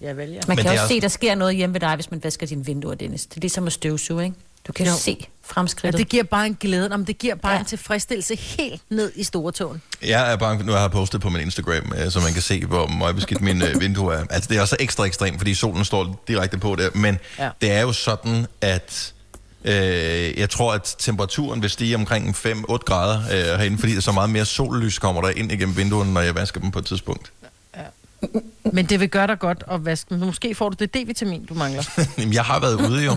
Jeg 0.00 0.16
vælger. 0.16 0.40
Man 0.48 0.56
Men 0.56 0.64
kan 0.64 0.72
også- 0.72 0.88
se, 0.88 1.00
der 1.00 1.08
sker 1.08 1.34
noget 1.34 1.56
hjemme 1.56 1.74
ved 1.74 1.80
dig, 1.80 1.94
hvis 1.94 2.10
man 2.10 2.24
vasker 2.24 2.46
dine 2.46 2.64
vinduer, 2.64 2.94
Dennis. 2.94 3.26
Det 3.26 3.36
er 3.36 3.40
ligesom 3.40 3.66
at 3.66 3.72
støvsuge, 3.72 4.24
ikke? 4.24 4.36
Du 4.66 4.72
kan 4.72 4.86
jo 4.86 4.92
se 4.96 5.16
Ja, 5.20 5.24
fremskridtet. 5.54 5.98
det 5.98 6.08
giver 6.08 6.22
bare 6.22 6.46
en 6.46 6.56
glæde. 6.60 6.88
Nå, 6.88 6.96
men 6.96 7.06
det 7.06 7.18
giver 7.18 7.34
bare 7.34 7.52
Ja. 7.52 7.56
ja. 7.56 7.60
en 7.60 7.66
tilfredsstillelse 7.66 8.34
helt 8.36 8.82
ned 8.90 9.12
i 9.16 9.24
store 9.24 9.52
tåen. 9.52 9.82
Jeg 10.02 10.32
er 10.32 10.36
bange 10.36 10.58
for, 10.58 10.66
nu 10.66 10.72
har 10.72 10.80
jeg 10.80 10.90
postet 10.90 11.20
på 11.20 11.28
min 11.28 11.40
Instagram, 11.40 11.92
øh, 12.04 12.10
så 12.10 12.20
man 12.20 12.32
kan 12.32 12.42
se, 12.42 12.66
hvor 12.66 12.86
meget 12.86 13.14
beskidt 13.14 13.40
min 13.40 13.62
øh, 13.62 13.80
vindue 13.80 14.14
er. 14.14 14.24
Altså, 14.30 14.48
det 14.48 14.56
er 14.56 14.60
også 14.60 14.76
ekstra 14.80 15.04
ekstremt, 15.04 15.38
fordi 15.38 15.54
solen 15.54 15.84
står 15.84 16.24
direkte 16.28 16.58
på 16.58 16.76
der. 16.76 16.90
Men 16.94 17.18
ja. 17.38 17.44
Ja. 17.44 17.50
det 17.60 17.72
er 17.72 17.80
jo 17.80 17.92
sådan, 17.92 18.46
at 18.60 19.12
øh, 19.64 19.72
jeg 20.38 20.50
tror, 20.50 20.72
at 20.72 20.94
temperaturen 20.98 21.62
vil 21.62 21.70
stige 21.70 21.94
omkring 21.94 22.36
5-8 22.36 22.76
grader 22.76 23.18
øh, 23.20 23.58
herinde, 23.58 23.78
fordi 23.78 23.94
der 23.94 24.00
så 24.00 24.12
meget 24.12 24.30
mere 24.30 24.44
sollys 24.44 24.98
kommer 24.98 25.22
der 25.22 25.28
ind 25.30 25.52
igennem 25.52 25.76
vinduerne, 25.76 26.12
når 26.12 26.20
jeg 26.20 26.34
vasker 26.34 26.60
dem 26.60 26.70
på 26.70 26.78
et 26.78 26.86
tidspunkt. 26.86 27.32
Men 28.72 28.86
det 28.86 29.00
vil 29.00 29.08
gøre 29.08 29.26
dig 29.26 29.38
godt 29.38 29.64
at 29.70 29.84
vaske 29.84 30.10
dem. 30.10 30.18
Måske 30.18 30.54
får 30.54 30.68
du 30.68 30.76
det 30.78 30.96
D-vitamin, 30.96 31.46
du 31.46 31.54
mangler. 31.54 31.82
Jamen, 32.18 32.34
jeg 32.34 32.44
har 32.44 32.60
været 32.60 32.74
ude 32.90 33.04
jo. 33.04 33.16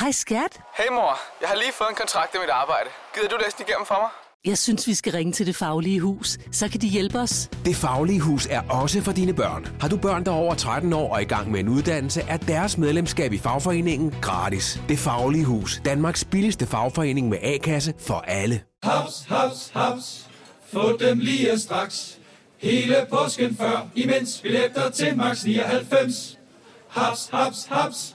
Hej 0.00 0.10
skat. 0.12 0.60
Hey 0.76 0.88
mor, 0.92 1.18
jeg 1.40 1.48
har 1.48 1.56
lige 1.56 1.72
fået 1.78 1.88
en 1.90 1.96
kontrakt 1.96 2.34
i 2.34 2.38
mit 2.38 2.50
arbejde. 2.50 2.88
Gider 3.14 3.28
du 3.28 3.36
læse 3.44 3.56
den 3.58 3.64
igennem 3.68 3.86
for 3.86 3.94
mig? 3.94 4.10
Jeg 4.44 4.58
synes, 4.58 4.86
vi 4.86 4.94
skal 4.94 5.12
ringe 5.12 5.32
til 5.32 5.46
Det 5.46 5.56
Faglige 5.56 6.00
Hus. 6.00 6.38
Så 6.52 6.68
kan 6.68 6.80
de 6.80 6.86
hjælpe 6.88 7.18
os. 7.18 7.48
Det 7.64 7.76
Faglige 7.76 8.20
Hus 8.20 8.46
er 8.50 8.62
også 8.70 9.02
for 9.02 9.12
dine 9.12 9.34
børn. 9.34 9.66
Har 9.80 9.88
du 9.88 9.96
børn, 9.96 10.24
der 10.24 10.32
er 10.32 10.36
over 10.36 10.54
13 10.54 10.92
år 10.92 11.14
og 11.14 11.22
i 11.22 11.24
gang 11.24 11.50
med 11.50 11.60
en 11.60 11.68
uddannelse, 11.68 12.20
er 12.28 12.36
deres 12.36 12.78
medlemskab 12.78 13.32
i 13.32 13.38
fagforeningen 13.38 14.14
gratis. 14.22 14.80
Det 14.88 14.98
Faglige 14.98 15.44
Hus. 15.44 15.80
Danmarks 15.84 16.24
billigste 16.24 16.66
fagforening 16.66 17.28
med 17.28 17.38
A-kasse 17.42 17.94
for 18.06 18.24
alle. 18.26 18.62
Haps, 18.82 19.24
haps, 19.28 19.70
haps. 19.74 20.26
Få 20.72 20.96
dem 20.96 21.18
lige 21.18 21.58
straks. 21.58 22.18
Hele 22.58 23.06
påsken 23.10 23.56
før, 23.56 23.86
imens 23.94 24.40
billetter 24.42 24.90
til 24.90 25.16
max 25.16 25.44
99. 25.44 26.38
Haps, 26.88 27.28
haps, 27.32 27.66
haps. 27.70 28.14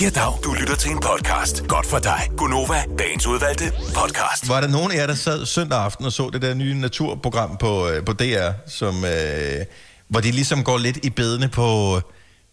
Ja, 0.00 0.08
dag. 0.08 0.32
Du 0.44 0.54
lytter 0.60 0.76
til 0.76 0.90
en 0.90 1.00
podcast. 1.00 1.62
Godt 1.68 1.86
for 1.86 1.98
dig. 1.98 2.28
Gunova, 2.36 2.84
dagens 2.98 3.26
udvalgte 3.26 3.72
podcast. 3.94 4.48
Var 4.48 4.60
der 4.60 4.68
nogen 4.68 4.92
af 4.92 4.96
jer, 4.96 5.06
der 5.06 5.14
sad 5.14 5.46
søndag 5.46 5.78
aften 5.78 6.04
og 6.06 6.12
så 6.12 6.30
det 6.32 6.42
der 6.42 6.54
nye 6.54 6.74
naturprogram 6.74 7.56
på, 7.56 7.88
øh, 7.88 8.04
på 8.04 8.12
DR, 8.12 8.50
som, 8.66 9.04
øh, 9.04 9.64
hvor 10.08 10.20
de 10.20 10.30
ligesom 10.30 10.64
går 10.64 10.78
lidt 10.78 10.98
i 11.02 11.10
bedene 11.10 11.48
på, 11.48 12.00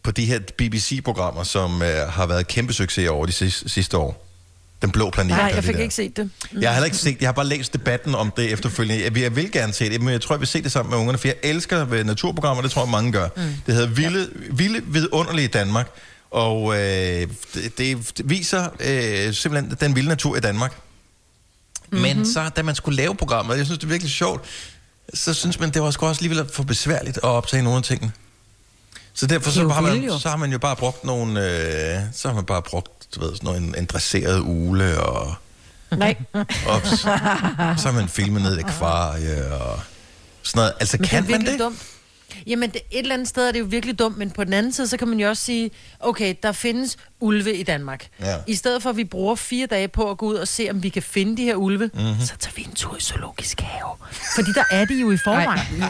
på 0.03 0.11
de 0.11 0.25
her 0.25 0.39
BBC-programmer, 0.57 1.43
som 1.43 1.81
øh, 1.81 2.09
har 2.09 2.25
været 2.25 2.47
kæmpe 2.47 2.73
succes 2.73 3.09
over 3.09 3.25
de 3.25 3.31
sidste, 3.31 3.69
sidste 3.69 3.97
år? 3.97 4.27
Den 4.81 4.91
blå 4.91 5.09
planet. 5.09 5.29
Nej, 5.37 5.51
jeg 5.55 5.63
fik 5.63 5.75
der. 5.75 5.81
ikke 5.81 5.95
set 5.95 6.17
det. 6.17 6.29
Jeg 6.59 6.69
har 6.69 6.73
heller 6.73 6.85
ikke 6.85 6.97
set 6.97 7.13
det. 7.13 7.21
Jeg 7.21 7.27
har 7.27 7.33
bare 7.33 7.47
læst 7.47 7.73
debatten 7.73 8.15
om 8.15 8.33
det 8.37 8.51
efterfølgende. 8.51 9.03
Jeg, 9.03 9.17
jeg 9.17 9.35
vil 9.35 9.51
gerne 9.51 9.73
se 9.73 9.89
det, 9.89 10.01
men 10.01 10.09
jeg 10.13 10.21
tror, 10.21 10.35
jeg 10.35 10.39
vil 10.39 10.47
se 10.47 10.63
det 10.63 10.71
sammen 10.71 10.89
med 10.89 10.99
ungerne, 10.99 11.17
for 11.17 11.27
jeg 11.27 11.35
elsker 11.43 11.85
ved 11.85 12.03
naturprogrammer, 12.03 12.61
det 12.61 12.71
tror 12.71 12.81
jeg, 12.81 12.89
mange 12.91 13.11
gør. 13.11 13.27
Mm. 13.35 13.41
Det 13.65 13.75
hedder 13.75 13.87
Vilde, 13.89 14.29
Vilde 14.51 14.81
Vidunderlige 14.85 15.47
Danmark, 15.47 15.89
og 16.33 16.73
øh, 16.75 17.27
det, 17.53 17.77
det 17.77 18.29
viser 18.29 18.69
øh, 18.79 19.33
simpelthen 19.33 19.77
den 19.79 19.95
vilde 19.95 20.09
natur 20.09 20.35
i 20.35 20.39
Danmark. 20.39 20.81
Mm-hmm. 21.91 22.01
Men 22.01 22.25
så, 22.25 22.49
da 22.55 22.63
man 22.63 22.75
skulle 22.75 22.95
lave 22.95 23.15
programmet, 23.15 23.57
jeg 23.57 23.65
synes, 23.65 23.79
det 23.79 23.85
er 23.85 23.89
virkelig 23.89 24.11
sjovt, 24.11 24.45
så 25.13 25.33
synes 25.33 25.59
man, 25.59 25.69
det 25.69 25.81
var 25.81 25.87
også 25.87 26.05
alligevel 26.05 26.49
for 26.53 26.63
besværligt 26.63 27.17
at 27.17 27.23
optage 27.23 27.63
nogle 27.63 27.77
af 27.77 27.83
tingene. 27.83 28.11
Så 29.13 29.27
derfor 29.27 29.51
De 29.51 29.59
er 29.59 29.63
så 29.63 29.69
har, 29.69 29.81
man, 29.81 30.03
jo. 30.03 30.19
så 30.19 30.29
har 30.29 30.37
man 30.37 30.51
jo 30.51 30.57
bare 30.57 30.75
brugt 30.75 31.03
nogle, 31.03 31.39
øh, 31.39 32.01
så 32.13 32.27
har 32.27 32.35
man 32.35 32.45
bare 32.45 32.61
brugt, 32.61 33.15
du 33.15 33.19
ved, 33.19 33.35
sådan 33.35 33.45
noget, 33.45 33.61
en, 33.61 33.75
en 33.77 33.85
dresseret 33.85 34.39
ule, 34.39 34.99
og, 34.99 35.35
Nej. 35.97 36.15
og 36.33 36.81
så, 36.85 37.07
har 37.87 37.91
man 37.91 38.09
filmet 38.09 38.41
ned 38.41 38.57
i 38.57 38.61
akvarie, 38.61 39.53
og 39.53 39.79
sådan 40.43 40.59
noget. 40.59 40.73
Altså, 40.79 40.97
kan 40.97 41.23
er 41.25 41.29
man 41.29 41.45
det? 41.45 41.59
dumt. 41.59 41.92
Jamen, 42.47 42.69
det, 42.69 42.81
et 42.91 42.99
eller 42.99 43.13
andet 43.13 43.27
sted 43.27 43.47
er 43.47 43.51
det 43.51 43.59
jo 43.59 43.65
virkelig 43.65 43.99
dumt, 43.99 44.17
men 44.17 44.31
på 44.31 44.43
den 44.43 44.53
anden 44.53 44.71
side, 44.73 44.87
så 44.87 44.97
kan 44.97 45.07
man 45.07 45.19
jo 45.19 45.29
også 45.29 45.43
sige, 45.43 45.71
okay, 45.99 46.35
der 46.43 46.51
findes 46.51 46.97
ulve 47.19 47.53
i 47.53 47.63
Danmark. 47.63 48.07
Ja. 48.21 48.35
I 48.47 48.55
stedet 48.55 48.83
for, 48.83 48.89
at 48.89 48.97
vi 48.97 49.03
bruger 49.03 49.35
fire 49.35 49.65
dage 49.67 49.87
på 49.87 50.09
at 50.09 50.17
gå 50.17 50.25
ud 50.25 50.35
og 50.35 50.47
se, 50.47 50.67
om 50.69 50.83
vi 50.83 50.89
kan 50.89 51.03
finde 51.03 51.37
de 51.37 51.43
her 51.43 51.55
ulve, 51.55 51.89
Mhm. 51.93 52.03
mm-hmm. 52.03 52.19
så 52.25 52.33
tager 52.39 52.53
vi 52.55 52.61
en 52.63 52.71
tur 52.75 52.97
i 52.97 53.01
zoologisk 53.01 53.61
have. 53.61 53.91
Fordi 54.35 54.51
der 54.53 54.63
er 54.71 54.85
de 54.85 54.93
jo 55.01 55.11
i 55.11 55.17
forvejen. 55.17 55.83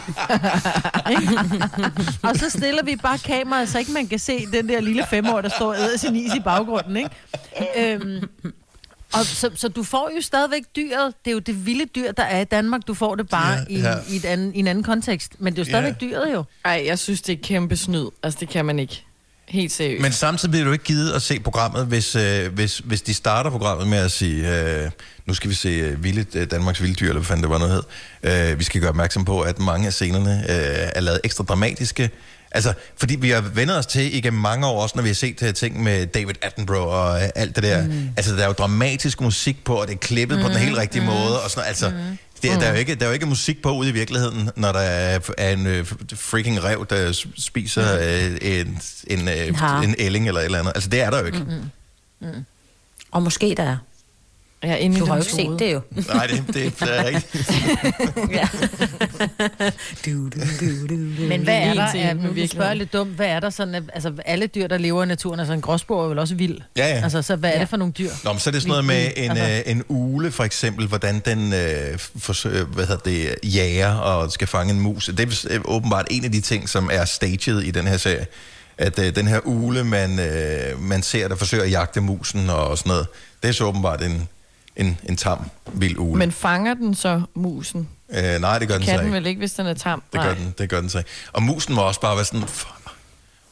Og 2.29 2.35
så 2.35 2.49
stiller 2.49 2.83
vi 2.83 2.95
bare 2.95 3.17
kameraet, 3.17 3.69
så 3.69 3.79
ikke 3.79 3.91
man 3.91 4.07
kan 4.07 4.19
se 4.19 4.45
den 4.51 4.69
der 4.69 4.81
lille 4.81 5.05
femårige, 5.09 5.43
der 5.43 5.49
står 5.49 5.67
og 5.67 5.75
æder 5.79 5.97
sin 5.97 6.15
is 6.15 6.33
i 6.35 6.39
baggrunden. 6.39 6.97
Ikke? 6.97 7.09
Øhm, 7.77 8.23
og 9.13 9.25
så, 9.25 9.49
så 9.55 9.67
du 9.67 9.83
får 9.83 10.11
jo 10.15 10.21
stadigvæk 10.21 10.63
dyret. 10.75 11.13
Det 11.25 11.31
er 11.31 11.33
jo 11.33 11.39
det 11.39 11.65
vilde 11.65 11.85
dyr, 11.85 12.11
der 12.11 12.23
er 12.23 12.41
i 12.41 12.43
Danmark. 12.43 12.81
Du 12.87 12.93
får 12.93 13.15
det 13.15 13.29
bare 13.29 13.57
Ja, 13.69 13.75
ja, 13.79 13.95
i, 14.09 14.13
i, 14.13 14.15
et 14.15 14.25
anden, 14.25 14.55
i 14.55 14.59
en 14.59 14.67
anden 14.67 14.83
kontekst. 14.83 15.31
Men 15.39 15.53
det 15.53 15.59
er 15.59 15.63
jo 15.63 15.69
stadigvæk 15.69 15.93
Ja. 16.01 16.05
dyret 16.07 16.33
jo. 16.33 16.43
Ej, 16.65 16.83
jeg 16.85 16.99
synes, 16.99 17.21
det 17.21 17.33
er 17.33 17.37
kæmpe 17.43 17.75
snyd. 17.77 18.05
Altså, 18.23 18.37
det 18.39 18.49
kan 18.49 18.65
man 18.65 18.79
ikke. 18.79 19.03
Helt 19.49 19.71
seriøst. 19.71 20.01
Men 20.01 20.11
samtidig 20.11 20.51
bliver 20.51 20.65
du 20.65 20.71
ikke 20.71 20.83
givet 20.85 21.11
at 21.11 21.21
se 21.21 21.39
programmet, 21.39 21.85
hvis, 21.85 22.15
øh, 22.15 22.53
hvis, 22.53 22.77
hvis 22.77 23.01
de 23.01 23.13
starter 23.13 23.49
programmet 23.49 23.87
med 23.87 23.97
at 23.97 24.11
sige, 24.11 24.59
øh, 24.83 24.91
nu 25.25 25.33
skal 25.33 25.49
vi 25.49 25.55
se 25.55 25.69
øh, 25.69 26.03
vilde, 26.03 26.25
øh, 26.39 26.51
Danmarks 26.51 26.81
vilde 26.81 26.95
dyr, 26.95 27.05
eller 27.07 27.19
hvad 27.19 27.25
fanden 27.27 27.43
det 27.43 27.49
var 27.49 27.57
noget 27.59 27.83
hed. 28.23 28.51
Øh, 28.51 28.59
vi 28.59 28.63
skal 28.63 28.81
gøre 28.81 28.89
opmærksom 28.89 29.25
på, 29.25 29.41
at 29.41 29.59
mange 29.59 29.87
af 29.87 29.93
scenerne 29.93 30.31
øh, 30.49 30.89
er 30.95 31.01
lavet 31.01 31.19
ekstra 31.23 31.43
dramatiske. 31.43 32.09
Altså, 32.53 32.73
fordi 32.97 33.15
vi 33.15 33.29
har 33.29 33.41
vendt 33.41 33.71
os 33.71 33.85
til 33.85 34.15
igennem 34.15 34.41
mange 34.41 34.67
år, 34.67 34.81
også 34.81 34.95
når 34.95 35.03
vi 35.03 35.09
har 35.09 35.13
set 35.15 35.43
øh, 35.43 35.53
ting 35.53 35.83
med 35.83 36.07
David 36.07 36.35
Attenborough 36.41 36.87
og 36.87 37.21
øh, 37.23 37.29
alt 37.35 37.55
det 37.55 37.63
der. 37.63 37.83
Mm. 37.87 38.09
Altså, 38.17 38.35
der 38.35 38.43
er 38.43 38.47
jo 38.47 38.53
dramatisk 38.53 39.21
musik 39.21 39.63
på, 39.63 39.75
og 39.75 39.87
det 39.87 39.93
er 39.93 39.97
klippet 39.97 40.37
mm. 40.37 40.43
på 40.43 40.49
den 40.49 40.57
helt 40.57 40.77
rigtige 40.77 41.01
mm. 41.01 41.07
måde. 41.07 41.41
Og 41.43 41.49
sådan, 41.49 41.59
noget. 41.61 41.67
altså, 41.67 41.89
mm. 41.89 42.17
det, 42.41 42.51
er- 42.51 42.59
der, 42.59 42.65
er 42.65 42.71
jo 42.71 42.77
ikke, 42.77 42.95
der 42.95 43.03
er 43.03 43.07
jo 43.07 43.13
ikke 43.13 43.25
musik 43.25 43.61
på 43.61 43.71
ude 43.71 43.89
i 43.89 43.91
virkeligheden, 43.91 44.49
når 44.55 44.71
der 44.71 44.79
er, 44.79 45.19
er 45.37 45.51
en 45.51 45.67
øh, 45.67 45.85
freaking 46.15 46.63
rev, 46.63 46.85
der 46.89 47.25
spiser 47.37 47.99
øh, 48.01 48.37
en, 48.41 48.79
en, 49.07 49.27
øh, 49.27 49.47
En 49.47 49.89
en 49.89 49.95
ælling 49.99 50.27
eller 50.27 50.41
et 50.41 50.45
eller 50.45 50.59
andet. 50.59 50.71
Altså, 50.75 50.89
det 50.89 51.01
er 51.01 51.09
der 51.09 51.19
jo 51.19 51.25
ikke. 51.25 51.39
Mm. 52.21 52.27
Og 53.11 53.23
måske 53.23 53.53
der 53.57 53.63
er. 53.63 53.77
Ja, 54.63 54.75
inde 54.75 54.97
i 54.97 54.99
Du 54.99 55.05
har 55.05 55.15
jo 55.15 55.21
ikke 55.21 55.31
set 55.31 55.59
det 55.59 55.73
jo. 55.73 55.81
Nej, 56.13 56.27
det, 56.27 56.43
det, 56.53 56.73
er 56.81 57.03
ja. 58.31 58.47
du, 60.05 60.29
du, 60.29 60.39
du, 60.59 60.87
du, 60.87 60.95
du. 61.17 61.27
Men 61.27 61.41
hvad 61.43 61.57
er 61.57 61.73
der? 61.73 61.81
Er, 61.95 62.13
med 62.13 62.23
nu 62.23 62.41
du 62.41 62.47
spørger 62.47 62.73
lidt 62.73 62.93
dumt, 62.93 63.11
hvad 63.11 63.27
er 63.27 63.39
der 63.39 63.49
sådan, 63.49 63.89
altså 63.93 64.13
alle 64.25 64.47
dyr, 64.47 64.67
der 64.67 64.77
lever 64.77 65.03
i 65.03 65.05
naturen, 65.05 65.39
altså 65.39 65.53
en 65.53 65.61
gråsbog 65.61 66.03
er 66.05 66.07
vel 66.09 66.19
også 66.19 66.35
vild? 66.35 66.57
Ja, 66.77 66.87
ja. 66.87 67.01
Altså, 67.03 67.21
så 67.21 67.35
hvad 67.35 67.51
er 67.53 67.59
det 67.59 67.69
for 67.69 67.77
nogle 67.77 67.93
dyr? 67.93 68.09
Nå, 68.23 68.31
men 68.33 68.39
så 68.39 68.49
er 68.49 68.51
det 68.51 68.61
sådan 68.61 68.69
noget 68.69 68.85
med 68.85 69.11
en, 69.17 69.31
Altså- 69.31 69.63
øh, 69.65 69.71
en 69.71 69.83
ule, 69.87 70.31
for 70.31 70.43
eksempel, 70.43 70.87
hvordan 70.87 71.19
den 71.25 71.53
øh, 71.53 71.99
forsøger, 72.17 72.65
hvad 72.65 72.85
hedder 72.85 73.01
det, 73.03 73.35
jager 73.55 73.93
og 73.95 74.31
skal 74.31 74.47
fange 74.47 74.73
en 74.73 74.79
mus. 74.79 75.05
Det 75.05 75.19
er 75.19 75.47
øh, 75.49 75.61
åbenbart 75.65 76.07
en 76.11 76.25
af 76.25 76.31
de 76.31 76.41
ting, 76.41 76.69
som 76.69 76.89
er 76.93 77.05
staged 77.05 77.59
i 77.61 77.71
den 77.71 77.87
her 77.87 77.97
serie. 77.97 78.25
At 78.77 78.99
øh, 78.99 79.15
den 79.15 79.27
her 79.27 79.39
ule, 79.45 79.83
man, 79.83 80.19
øh, 80.19 80.81
man 80.81 81.03
ser, 81.03 81.27
der 81.27 81.35
forsøger 81.35 81.63
at 81.63 81.71
jagte 81.71 82.01
musen 82.01 82.49
og 82.49 82.77
sådan 82.77 82.89
noget, 82.89 83.07
det 83.43 83.49
er 83.49 83.53
så 83.53 83.63
åbenbart 83.65 84.03
en, 84.03 84.27
en, 84.75 84.99
en 85.09 85.17
tam, 85.17 85.39
vild 85.73 85.97
ule. 85.97 86.19
Men 86.19 86.31
fanger 86.31 86.73
den 86.73 86.95
så 86.95 87.21
musen? 87.35 87.89
øh, 88.09 88.41
nej, 88.41 88.59
det 88.59 88.67
gør 88.67 88.75
den 88.75 88.83
så 88.85 88.89
Kan 88.91 88.99
den 88.99 89.05
ikke. 89.07 89.15
vel 89.15 89.25
ikke, 89.25 89.39
hvis 89.39 89.53
den 89.53 89.67
er 89.67 89.73
tam? 89.73 90.03
Det 90.13 90.21
gør, 90.21 90.33
den, 90.33 90.53
det 90.57 90.69
gør 90.69 90.79
den 90.81 90.89
så 90.89 90.97
ikke. 90.97 91.09
Og 91.33 91.43
musen 91.43 91.75
må 91.75 91.81
også 91.81 92.01
bare 92.01 92.15
være 92.15 92.25
sådan, 92.25 92.47
"Fuck, 92.47 92.73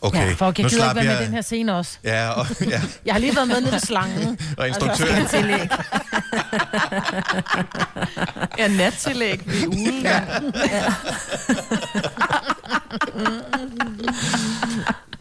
okay, 0.02 0.28
ja, 0.28 0.34
for 0.34 0.46
jeg 0.46 0.64
nu 0.64 0.70
gider 0.70 0.86
ikke 0.90 0.96
være 0.96 1.06
med 1.06 1.12
i 1.14 1.16
jeg... 1.16 1.26
den 1.26 1.34
her 1.34 1.42
scene 1.42 1.76
også. 1.78 1.98
Ja, 2.04 2.30
og, 2.30 2.48
ja. 2.70 2.82
Jeg 3.06 3.14
har 3.14 3.20
lige 3.20 3.36
været 3.36 3.48
med 3.48 3.62
nede 3.62 3.72
ved 3.72 3.80
slangen. 3.80 4.40
Og 4.58 4.68
instruktøren. 4.68 5.16
Altså, 5.16 5.38
tillægge. 5.38 5.70
Ja, 8.58 8.68
nattillæg 8.68 9.42
ved 9.46 9.68
ugen. 9.68 10.02
Ja. 10.04 10.22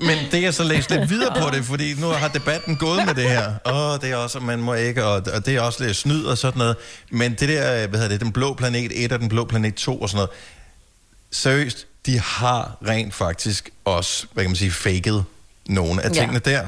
Men 0.00 0.18
det 0.32 0.46
er 0.46 0.50
så 0.50 0.62
læst 0.64 0.90
lidt 0.90 1.10
videre 1.10 1.40
på 1.42 1.50
det, 1.56 1.64
fordi 1.64 1.94
nu 1.94 2.06
har 2.08 2.28
debatten 2.28 2.76
gået 2.76 3.06
med 3.06 3.14
det 3.14 3.30
her. 3.30 3.54
Og 3.64 4.02
det 4.02 4.10
er 4.10 4.16
også, 4.16 4.40
man 4.40 4.58
må 4.58 4.74
ikke, 4.74 5.04
og, 5.04 5.22
og 5.34 5.46
det 5.46 5.56
er 5.56 5.60
også 5.60 5.84
lidt 5.84 5.96
snyd 5.96 6.24
og 6.24 6.38
sådan 6.38 6.58
noget. 6.58 6.76
Men 7.10 7.30
det 7.34 7.48
der, 7.48 7.86
hvad 7.86 7.98
hedder 7.98 8.08
det, 8.14 8.20
den 8.20 8.32
blå 8.32 8.54
planet 8.54 8.92
1 9.04 9.12
og 9.12 9.20
den 9.20 9.28
blå 9.28 9.44
planet 9.44 9.74
2 9.74 10.00
og 10.00 10.08
sådan 10.08 10.16
noget. 10.16 10.30
Seriøst, 11.30 11.86
de 12.06 12.18
har 12.20 12.76
rent 12.88 13.14
faktisk 13.14 13.70
også, 13.84 14.26
hvad 14.32 14.44
kan 14.44 14.50
man 14.50 14.56
sige, 14.56 14.70
faked 14.70 15.20
nogle 15.66 16.02
af 16.02 16.08
Ja. 16.08 16.14
tingene 16.14 16.38
der. 16.38 16.66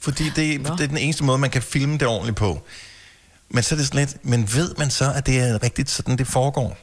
Fordi 0.00 0.24
det, 0.24 0.36
det 0.60 0.66
er 0.80 0.86
den 0.88 0.98
eneste 0.98 1.24
måde, 1.24 1.38
man 1.38 1.50
kan 1.50 1.62
filme 1.62 1.98
det 1.98 2.08
ordentligt 2.08 2.36
på. 2.36 2.62
Men 3.48 3.62
så 3.62 3.74
er 3.74 3.76
det 3.76 3.86
sådan 3.86 4.00
lidt, 4.00 4.24
men 4.24 4.48
ved 4.54 4.74
man 4.78 4.90
så, 4.90 5.12
at 5.12 5.26
det 5.26 5.38
er 5.38 5.62
rigtigt 5.62 5.90
sådan, 5.90 6.18
det 6.18 6.26
foregår? 6.26 6.76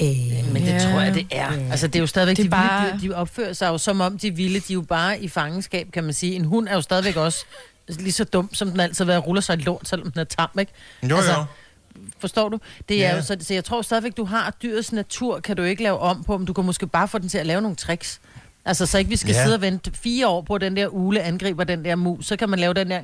Øh, 0.00 0.52
Men 0.52 0.62
det 0.62 0.68
Ja. 0.72 0.78
tror 0.78 1.00
jeg, 1.00 1.14
det 1.14 1.26
er. 1.30 1.48
Altså, 1.70 1.86
det 1.86 1.96
er 1.96 2.00
jo 2.00 2.06
stadigvæk, 2.06 2.36
Det 2.36 2.44
de, 2.44 2.50
bare- 2.50 2.84
vilde 2.92 3.04
dyr, 3.06 3.08
de 3.10 3.14
opfører 3.16 3.52
sig 3.52 3.68
jo 3.68 3.78
som 3.78 4.00
om 4.00 4.18
de 4.18 4.30
vilde. 4.30 4.60
De 4.60 4.72
er 4.72 4.74
jo 4.74 4.80
bare 4.80 5.20
i 5.22 5.28
fangenskab, 5.28 5.92
kan 5.92 6.04
man 6.04 6.12
sige. 6.12 6.34
En 6.34 6.44
hund 6.44 6.68
er 6.68 6.74
jo 6.74 6.80
stadigvæk 6.80 7.16
også 7.16 7.44
lige 7.88 8.12
så 8.12 8.24
dum, 8.24 8.54
som 8.54 8.70
den 8.70 8.80
altid 8.80 9.04
har 9.04 9.06
været, 9.12 9.26
ruller 9.26 9.40
sig 9.42 9.58
i 9.58 9.62
lort, 9.62 9.88
selvom 9.88 10.10
den 10.10 10.20
er 10.20 10.24
tam, 10.24 10.48
ikke? 10.60 10.72
Jo, 11.10 11.16
altså, 11.16 11.32
jo. 11.32 11.44
Forstår 12.18 12.48
du? 12.48 12.58
Det 12.88 13.04
er 13.04 13.10
Ja. 13.10 13.16
jo 13.16 13.22
så, 13.22 13.36
så 13.40 13.54
jeg 13.54 13.64
tror 13.64 13.82
stadigvæk, 13.82 14.16
du 14.16 14.24
har 14.24 14.54
dyrets 14.62 14.92
natur, 14.92 15.40
kan 15.40 15.56
du 15.56 15.62
ikke 15.62 15.82
lave 15.82 15.98
om 15.98 16.24
på, 16.24 16.38
men 16.38 16.46
du 16.46 16.52
kan 16.52 16.64
måske 16.64 16.86
bare 16.86 17.08
få 17.08 17.18
den 17.18 17.28
til 17.28 17.38
at 17.38 17.46
lave 17.46 17.60
nogle 17.60 17.76
tricks. 17.76 18.20
Altså, 18.64 18.86
så 18.86 18.98
ikke 18.98 19.10
vi 19.10 19.16
skal 19.16 19.34
ja. 19.34 19.42
sidde 19.44 19.54
og 19.54 19.60
vente 19.60 19.90
fire 19.94 20.28
år 20.28 20.40
på, 20.42 20.54
at 20.54 20.60
den 20.60 20.76
der 20.76 20.86
ule 20.86 21.22
angriber 21.22 21.64
den 21.64 21.84
der 21.84 21.94
mus. 21.96 22.26
Så 22.26 22.36
kan 22.36 22.48
man 22.50 22.58
lave 22.58 22.74
den 22.74 22.90
der... 22.90 23.00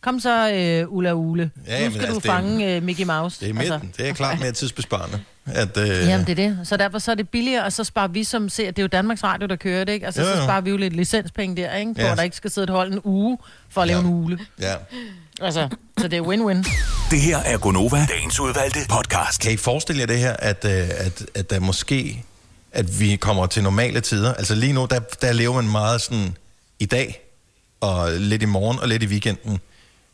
Kom 0.00 0.20
så, 0.20 0.50
øh, 0.52 0.92
Ulla 0.92 1.12
Ule. 1.14 1.50
Ja, 1.66 1.78
Ja, 1.78 1.84
nu 1.88 1.90
skal 1.94 2.00
altså, 2.00 2.14
du 2.14 2.20
det 2.20 2.28
er- 2.28 2.32
fange 2.32 2.74
øh, 2.76 2.82
Mickey 2.82 3.04
Mouse. 3.04 3.40
Det 3.40 3.50
er 3.50 3.54
midten. 3.54 3.92
Det 3.96 4.08
er 4.08 4.12
klart 4.12 4.40
mere 4.40 4.52
tidsbesparende. 4.52 5.20
At, 5.46 5.76
øh, 5.76 5.88
Jamen, 5.88 6.26
det 6.26 6.32
er 6.38 6.48
det. 6.48 6.58
Så 6.68 6.76
derfor 6.76 6.98
så 6.98 7.10
er 7.10 7.14
det 7.14 7.28
billigere, 7.28 7.64
og 7.64 7.72
så 7.72 7.84
sparer 7.84 8.08
vi 8.08 8.24
som 8.24 8.48
ser, 8.48 8.66
det 8.70 8.78
er 8.78 8.82
jo 8.82 8.86
Danmarks 8.88 9.24
Radio, 9.24 9.46
der 9.48 9.56
kører 9.56 9.84
det, 9.84 9.92
ikke? 9.92 10.06
Altså, 10.06 10.20
Jo, 10.22 10.26
så 10.28 10.36
jo. 10.36 10.42
sparer 10.44 10.60
vi 10.60 10.70
jo 10.70 10.76
lidt 10.76 10.96
licenspenge 10.96 11.56
der, 11.62 11.74
ikke? 11.76 11.92
For 11.96 12.02
Ja. 12.02 12.10
at 12.12 12.16
der 12.18 12.22
ikke 12.24 12.36
skal 12.36 12.50
sidde 12.50 12.64
et 12.64 12.70
hold 12.70 12.92
en 12.92 13.00
uge 13.04 13.38
for 13.68 13.82
at 13.82 13.88
lave 13.88 14.00
en 14.00 14.06
ule. 14.06 14.38
ja. 14.60 14.74
Altså, 15.40 15.68
så 15.98 16.08
det 16.08 16.16
er 16.16 16.22
win-win. 16.22 16.70
Det 17.10 17.20
her 17.20 17.38
er 17.38 17.58
Gonova, 17.58 18.06
dagens 18.08 18.40
udvalgte 18.40 18.78
podcast. 18.88 19.40
Kan 19.40 19.52
I 19.52 19.56
forestille 19.56 20.00
jer 20.00 20.06
det 20.06 20.18
her, 20.18 20.32
at, 20.38 20.64
øh, 20.64 20.72
at, 20.98 21.26
at 21.34 21.50
der 21.50 21.60
måske, 21.60 22.24
at 22.72 23.00
vi 23.00 23.16
kommer 23.16 23.46
til 23.46 23.62
normale 23.62 24.00
tider? 24.00 24.34
Altså 24.34 24.54
lige 24.54 24.72
nu, 24.72 24.86
der, 24.90 24.98
der 25.00 25.32
lever 25.32 25.54
man 25.54 25.70
meget 25.70 26.00
sådan 26.00 26.36
i 26.78 26.86
dag, 26.86 27.20
og 27.80 28.12
lidt 28.12 28.42
i 28.42 28.46
morgen, 28.46 28.78
og 28.78 28.88
lidt 28.88 29.02
i 29.02 29.06
weekenden. 29.06 29.60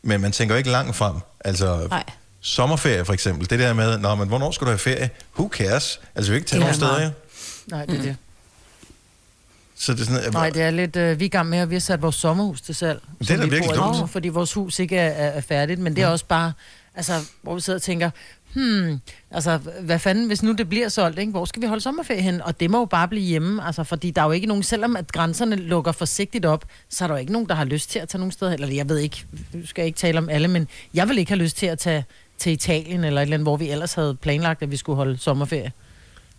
Men 0.03 0.21
man 0.21 0.31
tænker 0.31 0.55
jo 0.55 0.57
ikke 0.57 0.69
langt 0.69 0.95
frem. 0.95 1.15
Altså, 1.45 1.87
Nej. 1.89 2.03
sommerferie 2.41 3.05
for 3.05 3.13
eksempel, 3.13 3.49
det 3.49 3.59
der 3.59 3.73
med, 3.73 3.97
Nå, 3.97 4.15
men 4.15 4.27
hvornår 4.27 4.51
skal 4.51 4.65
du 4.65 4.71
have 4.71 4.79
ferie? 4.79 5.09
Who 5.37 5.49
cares? 5.53 5.99
Altså, 6.15 6.31
vi 6.31 6.33
vil 6.33 6.39
ikke 6.41 6.49
tage 6.49 6.59
Det 6.59 6.79
nogen 6.79 6.93
er 6.93 6.97
steder, 6.97 7.01
ja. 7.01 7.09
Nej, 7.67 7.85
det 7.85 7.97
er 7.97 8.01
det. 8.01 8.15
Så 9.75 9.93
det 9.93 10.01
er 10.01 10.05
sådan, 10.05 10.33
Nej, 10.33 10.49
det 10.49 10.61
er 10.61 10.71
lidt... 10.71 10.95
Øh, 10.95 11.19
vi 11.19 11.23
er 11.23 11.27
i 11.27 11.29
gang 11.29 11.49
med, 11.49 11.57
at 11.57 11.69
vi 11.69 11.75
har 11.75 11.79
sat 11.79 12.01
vores 12.01 12.15
sommerhus 12.15 12.61
til 12.61 12.75
salg. 12.75 13.01
Det 13.19 13.29
er 13.29 13.37
da 13.37 13.43
vi 13.43 13.49
virkelig 13.49 13.75
dumt. 13.75 14.11
Fordi 14.11 14.27
vores 14.27 14.53
hus 14.53 14.79
ikke 14.79 14.97
er, 14.97 15.09
er, 15.09 15.29
er 15.29 15.41
færdigt, 15.41 15.79
men 15.79 15.95
det 15.95 16.03
er 16.03 16.07
også 16.07 16.25
bare... 16.25 16.53
Altså, 16.95 17.13
hvor 17.41 17.55
vi 17.55 17.61
sidder 17.61 17.77
og 17.79 17.83
tænker, 17.83 18.09
hmm, 18.53 18.99
altså, 19.31 19.57
hvad 19.81 19.99
fanden, 19.99 20.27
hvis 20.27 20.43
nu 20.43 20.51
det 20.51 20.69
bliver 20.69 20.89
solgt, 20.89 21.19
ikke? 21.19 21.31
hvor 21.31 21.45
skal 21.45 21.61
vi 21.61 21.67
holde 21.67 21.81
sommerferie 21.81 22.21
hen? 22.21 22.41
Og 22.41 22.59
det 22.59 22.69
må 22.69 22.79
jo 22.79 22.85
bare 22.85 23.07
blive 23.07 23.23
hjemme, 23.23 23.65
altså, 23.65 23.83
fordi 23.83 24.11
der 24.11 24.21
er 24.21 24.25
jo 24.25 24.31
ikke 24.31 24.47
nogen, 24.47 24.63
selvom 24.63 24.95
at 24.95 25.11
grænserne 25.11 25.55
lukker 25.55 25.91
forsigtigt 25.91 26.45
op, 26.45 26.65
så 26.89 27.03
er 27.03 27.07
der 27.07 27.15
jo 27.15 27.19
ikke 27.19 27.31
nogen, 27.31 27.47
der 27.47 27.55
har 27.55 27.65
lyst 27.65 27.89
til 27.89 27.99
at 27.99 28.09
tage 28.09 28.19
nogen 28.19 28.31
steder, 28.31 28.53
eller 28.53 28.67
jeg 28.67 28.89
ved 28.89 28.97
ikke, 28.97 29.25
skal 29.65 29.85
ikke 29.85 29.97
tale 29.97 30.17
om 30.17 30.29
alle, 30.29 30.47
men 30.47 30.67
jeg 30.93 31.09
vil 31.09 31.17
ikke 31.17 31.31
have 31.31 31.41
lyst 31.41 31.57
til 31.57 31.65
at 31.65 31.79
tage 31.79 32.05
til 32.37 32.51
Italien, 32.51 33.03
eller 33.03 33.21
et 33.21 33.25
eller 33.25 33.35
andet, 33.35 33.45
hvor 33.45 33.57
vi 33.57 33.69
ellers 33.69 33.93
havde 33.93 34.15
planlagt, 34.15 34.63
at 34.63 34.71
vi 34.71 34.77
skulle 34.77 34.95
holde 34.95 35.17
sommerferie. 35.17 35.71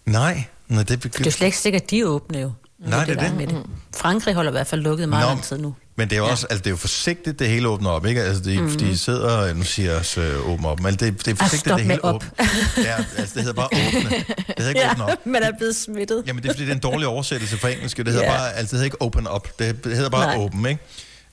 Nej, 0.06 0.44
nej 0.68 0.82
det, 0.82 1.02
Det 1.02 1.20
er 1.20 1.24
jo 1.24 1.30
slet 1.30 1.46
ikke 1.46 1.58
sikkert, 1.58 1.82
at 1.82 1.90
de 1.90 2.00
er 2.00 2.04
åbne 2.04 2.38
jo. 2.38 2.52
Nej, 2.78 3.04
det 3.04 3.16
er 3.16 3.20
der 3.20 3.28
det. 3.28 3.36
Med 3.36 3.46
det. 3.46 3.62
Frankrig 3.96 4.34
holder 4.34 4.50
i 4.50 4.52
hvert 4.52 4.66
fald 4.66 4.80
lukket 4.80 5.08
meget 5.08 5.24
Nå, 5.24 5.28
lang 5.28 5.42
tid 5.42 5.58
nu. 5.58 5.74
Men 5.96 6.10
det 6.10 6.16
er 6.16 6.20
jo 6.20 6.26
også, 6.26 6.46
altså 6.50 6.58
det 6.62 6.66
er 6.66 6.70
jo 6.70 6.76
forsigtigt, 6.76 7.38
det 7.38 7.48
hele 7.48 7.68
åbner 7.68 7.90
op, 7.90 8.06
ikke? 8.06 8.22
Altså 8.22 8.42
de, 8.42 8.58
mm-hmm. 8.60 8.78
de 8.78 8.98
sidder, 8.98 9.54
nu 9.54 9.62
siger 9.62 9.90
jeg 9.90 9.98
også 9.98 10.20
øh, 10.20 10.48
åbne 10.50 10.68
op, 10.68 10.80
men 10.80 10.94
det, 10.94 11.00
det 11.00 11.08
er 11.28 11.30
Ah, 11.30 11.36
forsigtigt, 11.36 11.60
stop 11.60 11.78
det 11.78 11.86
hele 11.86 12.04
op. 12.04 12.14
åbner. 12.14 12.46
Ja, 12.84 12.96
altså 13.16 13.34
det 13.34 13.42
hedder 13.42 13.52
bare 13.52 13.66
åbne. 13.66 14.10
Det 14.10 14.54
hedder 14.58 14.68
ikke 14.68 14.80
åbne 14.90 15.04
op. 15.04 15.26
man 15.26 15.42
er 15.42 15.50
blevet 15.58 15.76
smittet. 15.76 16.22
Jamen 16.26 16.42
det 16.42 16.48
er 16.48 16.52
fordi, 16.52 16.64
det 16.64 16.70
er 16.70 16.74
en 16.74 16.80
dårlig 16.80 17.06
oversættelse 17.06 17.58
fra 17.58 17.68
engelsk. 17.68 17.96
Det 17.96 18.08
hedder 18.08 18.22
Ja. 18.24 18.30
bare, 18.36 18.48
altså 18.54 18.62
det 18.62 18.70
hedder 18.70 18.84
ikke 18.84 19.02
open 19.02 19.28
up, 19.34 19.48
det, 19.58 19.84
det 19.84 19.96
hedder 19.96 20.10
bare 20.10 20.26
Nej. 20.36 20.44
open, 20.44 20.66
ikke? 20.66 20.80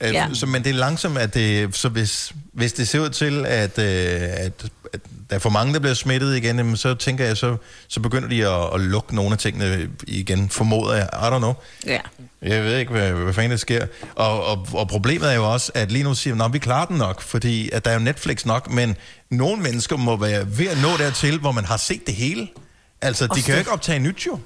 Øh, 0.00 0.12
Ja. 0.14 0.28
Så, 0.34 0.46
men 0.46 0.64
det 0.64 0.70
er 0.70 0.74
langsomt, 0.74 1.18
at 1.18 1.34
det, 1.34 1.76
så 1.76 1.88
hvis, 1.88 2.32
hvis 2.52 2.72
det 2.72 2.88
ser 2.88 3.00
ud 3.00 3.10
til, 3.10 3.46
at, 3.46 3.78
øh, 3.78 4.20
at 4.20 4.52
der 5.32 5.36
er 5.36 5.40
for 5.40 5.50
mange, 5.50 5.74
der 5.74 5.80
bliver 5.80 5.94
smittet 5.94 6.36
igen, 6.36 6.56
jamen, 6.56 6.76
så 6.76 6.94
tænker 6.94 7.24
jeg, 7.24 7.36
så, 7.36 7.56
så 7.88 8.00
begynder 8.00 8.28
de 8.28 8.48
at, 8.48 8.74
at 8.74 8.80
lukke 8.80 9.14
nogle 9.14 9.32
af 9.32 9.38
tingene 9.38 9.88
igen, 10.06 10.48
formoder 10.50 10.94
jeg. 10.94 11.08
I 11.12 11.16
don't 11.16 11.38
know. 11.38 11.54
Ja. 11.86 11.98
Jeg 12.42 12.64
ved 12.64 12.78
ikke, 12.78 12.92
hvad, 12.92 13.12
hvad 13.12 13.34
fanden 13.34 13.50
der 13.50 13.56
sker. 13.56 13.86
Og, 14.14 14.44
og, 14.44 14.66
og 14.72 14.88
problemet 14.88 15.30
er 15.30 15.34
jo 15.34 15.52
også, 15.52 15.72
at 15.74 15.92
lige 15.92 16.04
nu 16.04 16.14
siger 16.14 16.44
at 16.44 16.52
vi 16.52 16.58
klarer 16.58 16.86
den 16.86 16.96
nok, 16.96 17.20
fordi 17.20 17.70
at 17.72 17.84
der 17.84 17.90
er 17.90 17.94
jo 17.94 18.00
Netflix 18.00 18.44
nok, 18.46 18.70
men 18.70 18.96
nogle 19.30 19.62
mennesker 19.62 19.96
må 19.96 20.16
være 20.16 20.58
ved 20.58 20.68
at 20.68 20.82
nå 20.82 20.88
dertil, 20.98 21.38
hvor 21.38 21.52
man 21.52 21.64
har 21.64 21.76
set 21.76 22.06
det 22.06 22.14
hele. 22.14 22.48
Altså, 23.02 23.26
de 23.26 23.30
Også 23.30 23.44
kan 23.44 23.54
jo 23.54 23.58
ikke 23.58 23.70
optage 23.72 23.98
nyt 23.98 24.26
jo. 24.26 24.38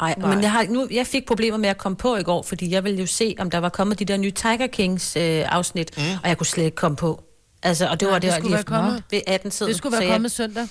Ej, 0.00 0.14
men 0.16 0.42
jeg, 0.42 0.52
har, 0.52 0.66
nu, 0.68 0.88
jeg 0.90 1.06
fik 1.06 1.26
problemer 1.26 1.58
med 1.58 1.68
at 1.68 1.78
komme 1.78 1.96
på 1.96 2.16
i 2.16 2.22
går, 2.22 2.42
fordi 2.42 2.70
jeg 2.70 2.84
ville 2.84 3.00
jo 3.00 3.06
se, 3.06 3.34
om 3.38 3.50
der 3.50 3.58
var 3.58 3.68
kommet 3.68 3.98
de 3.98 4.04
der 4.04 4.16
nye 4.16 4.30
Tiger 4.30 4.66
Kings 4.66 5.16
øh, 5.16 5.44
afsnit, 5.46 5.90
mm. 5.96 6.02
og 6.22 6.28
jeg 6.28 6.38
kunne 6.38 6.46
slet 6.46 6.64
ikke 6.64 6.76
komme 6.76 6.96
på. 6.96 7.25
Altså, 7.62 7.88
og 7.88 8.00
det 8.00 8.06
Nej, 8.06 8.12
var 8.12 8.18
det 8.18 8.26
det, 8.26 8.32
skulle 8.34 8.48
lige 8.48 8.54
være 8.56 8.62
kommet. 8.82 9.02
ved 9.10 9.20
18 9.26 9.50
tiden. 9.50 9.68
Det 9.70 9.76
skulle 9.78 9.92
være 9.98 10.06
så 10.08 10.12
kommet 10.12 10.32
søndag. 10.32 10.66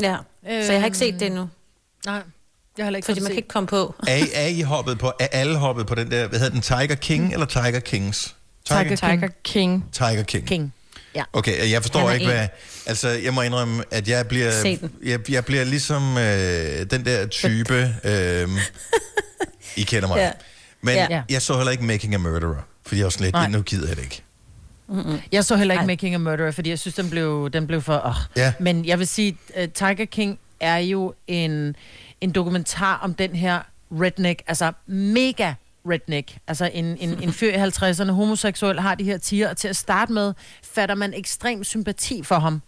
Jeg, 0.00 0.18
ja, 0.46 0.66
så 0.66 0.72
jeg 0.72 0.80
har 0.80 0.86
ikke 0.86 0.98
set 0.98 1.14
det 1.20 1.26
endnu. 1.26 1.48
Nej, 2.06 2.14
jeg 2.14 2.22
har 2.78 2.84
heller 2.84 2.96
ikke 2.96 3.06
Fordi 3.06 3.20
fået 3.20 3.22
man 3.22 3.30
kan 3.30 3.36
ikke 3.36 3.48
komme 3.48 3.66
på. 3.66 3.94
Er, 4.06 4.16
I- 4.16 4.30
er 4.34 4.46
I 4.46 4.60
hoppet 4.60 4.98
på, 4.98 5.12
er 5.20 5.26
alle 5.32 5.56
hoppet 5.58 5.86
på 5.86 5.94
den 5.94 6.10
der, 6.10 6.26
hvad 6.28 6.38
hedder 6.38 6.52
den, 6.52 6.60
Tiger 6.60 6.94
King 6.94 7.32
eller 7.32 7.46
Tiger 7.46 7.80
Kings? 7.80 8.34
Tiger, 8.64 8.96
Tiger 8.96 9.28
King. 9.44 9.84
Tiger 9.92 10.22
King. 10.22 10.46
King. 10.46 10.72
Ja. 11.14 11.24
Okay, 11.32 11.70
jeg 11.70 11.82
forstår 11.82 12.10
ikke, 12.10 12.24
en. 12.24 12.30
hvad... 12.30 12.48
Altså, 12.86 13.08
jeg 13.08 13.34
må 13.34 13.42
indrømme, 13.42 13.84
at 13.90 14.08
jeg 14.08 14.28
bliver... 14.28 14.76
Jeg, 15.04 15.30
jeg 15.30 15.44
bliver 15.44 15.64
ligesom 15.64 16.18
øh, 16.18 16.90
den 16.90 17.04
der 17.04 17.26
type... 17.26 17.94
Øh, 18.04 18.48
I 19.76 19.82
kender 19.82 20.08
mig. 20.08 20.16
Ja. 20.16 20.30
Men 20.82 20.94
Ja. 20.94 21.22
jeg 21.30 21.42
så 21.42 21.56
heller 21.56 21.72
ikke 21.72 21.84
Making 21.84 22.14
a 22.14 22.18
Murderer, 22.18 22.66
fordi 22.86 22.98
jeg 22.98 23.04
var 23.04 23.10
sådan 23.10 23.24
lidt, 23.24 23.34
Nej. 23.34 23.48
nu 23.48 23.62
gider 23.62 23.88
jeg 23.88 23.96
det 23.96 24.02
ikke. 24.02 24.22
Mm-mm. 24.88 25.20
Jeg 25.32 25.44
så 25.44 25.56
heller 25.56 25.74
ikke. 25.74 25.86
Making 25.86 26.14
a 26.14 26.18
Murderer, 26.18 26.50
fordi 26.50 26.70
jeg 26.70 26.78
synes, 26.78 26.94
den 26.94 27.10
blev, 27.10 27.50
den 27.52 27.66
blev 27.66 27.82
for... 27.82 28.02
Oh. 28.04 28.14
Ja. 28.36 28.52
Men 28.60 28.84
jeg 28.84 28.98
vil 28.98 29.06
sige, 29.06 29.38
uh, 29.56 29.64
Tiger 29.74 30.04
King 30.04 30.38
er 30.60 30.76
jo 30.76 31.14
en, 31.26 31.76
en 32.20 32.32
dokumentar 32.32 32.98
om 33.02 33.14
den 33.14 33.36
her 33.36 33.60
redneck, 33.90 34.42
altså 34.46 34.72
mega 34.86 35.54
redneck. 35.90 36.38
Altså 36.48 36.70
en, 36.74 36.84
en, 36.84 37.22
en 37.22 37.32
fyr 37.32 37.50
i 37.50 37.56
50'erne, 37.56 38.10
homoseksuel, 38.10 38.80
har 38.80 38.94
de 38.94 39.04
her 39.04 39.18
tiger, 39.18 39.50
og 39.50 39.56
til 39.56 39.68
at 39.68 39.76
starte 39.76 40.12
med, 40.12 40.32
fatter 40.62 40.94
man 40.94 41.14
ekstrem 41.14 41.64
sympati 41.64 42.22
for 42.22 42.38
ham. 42.38 42.62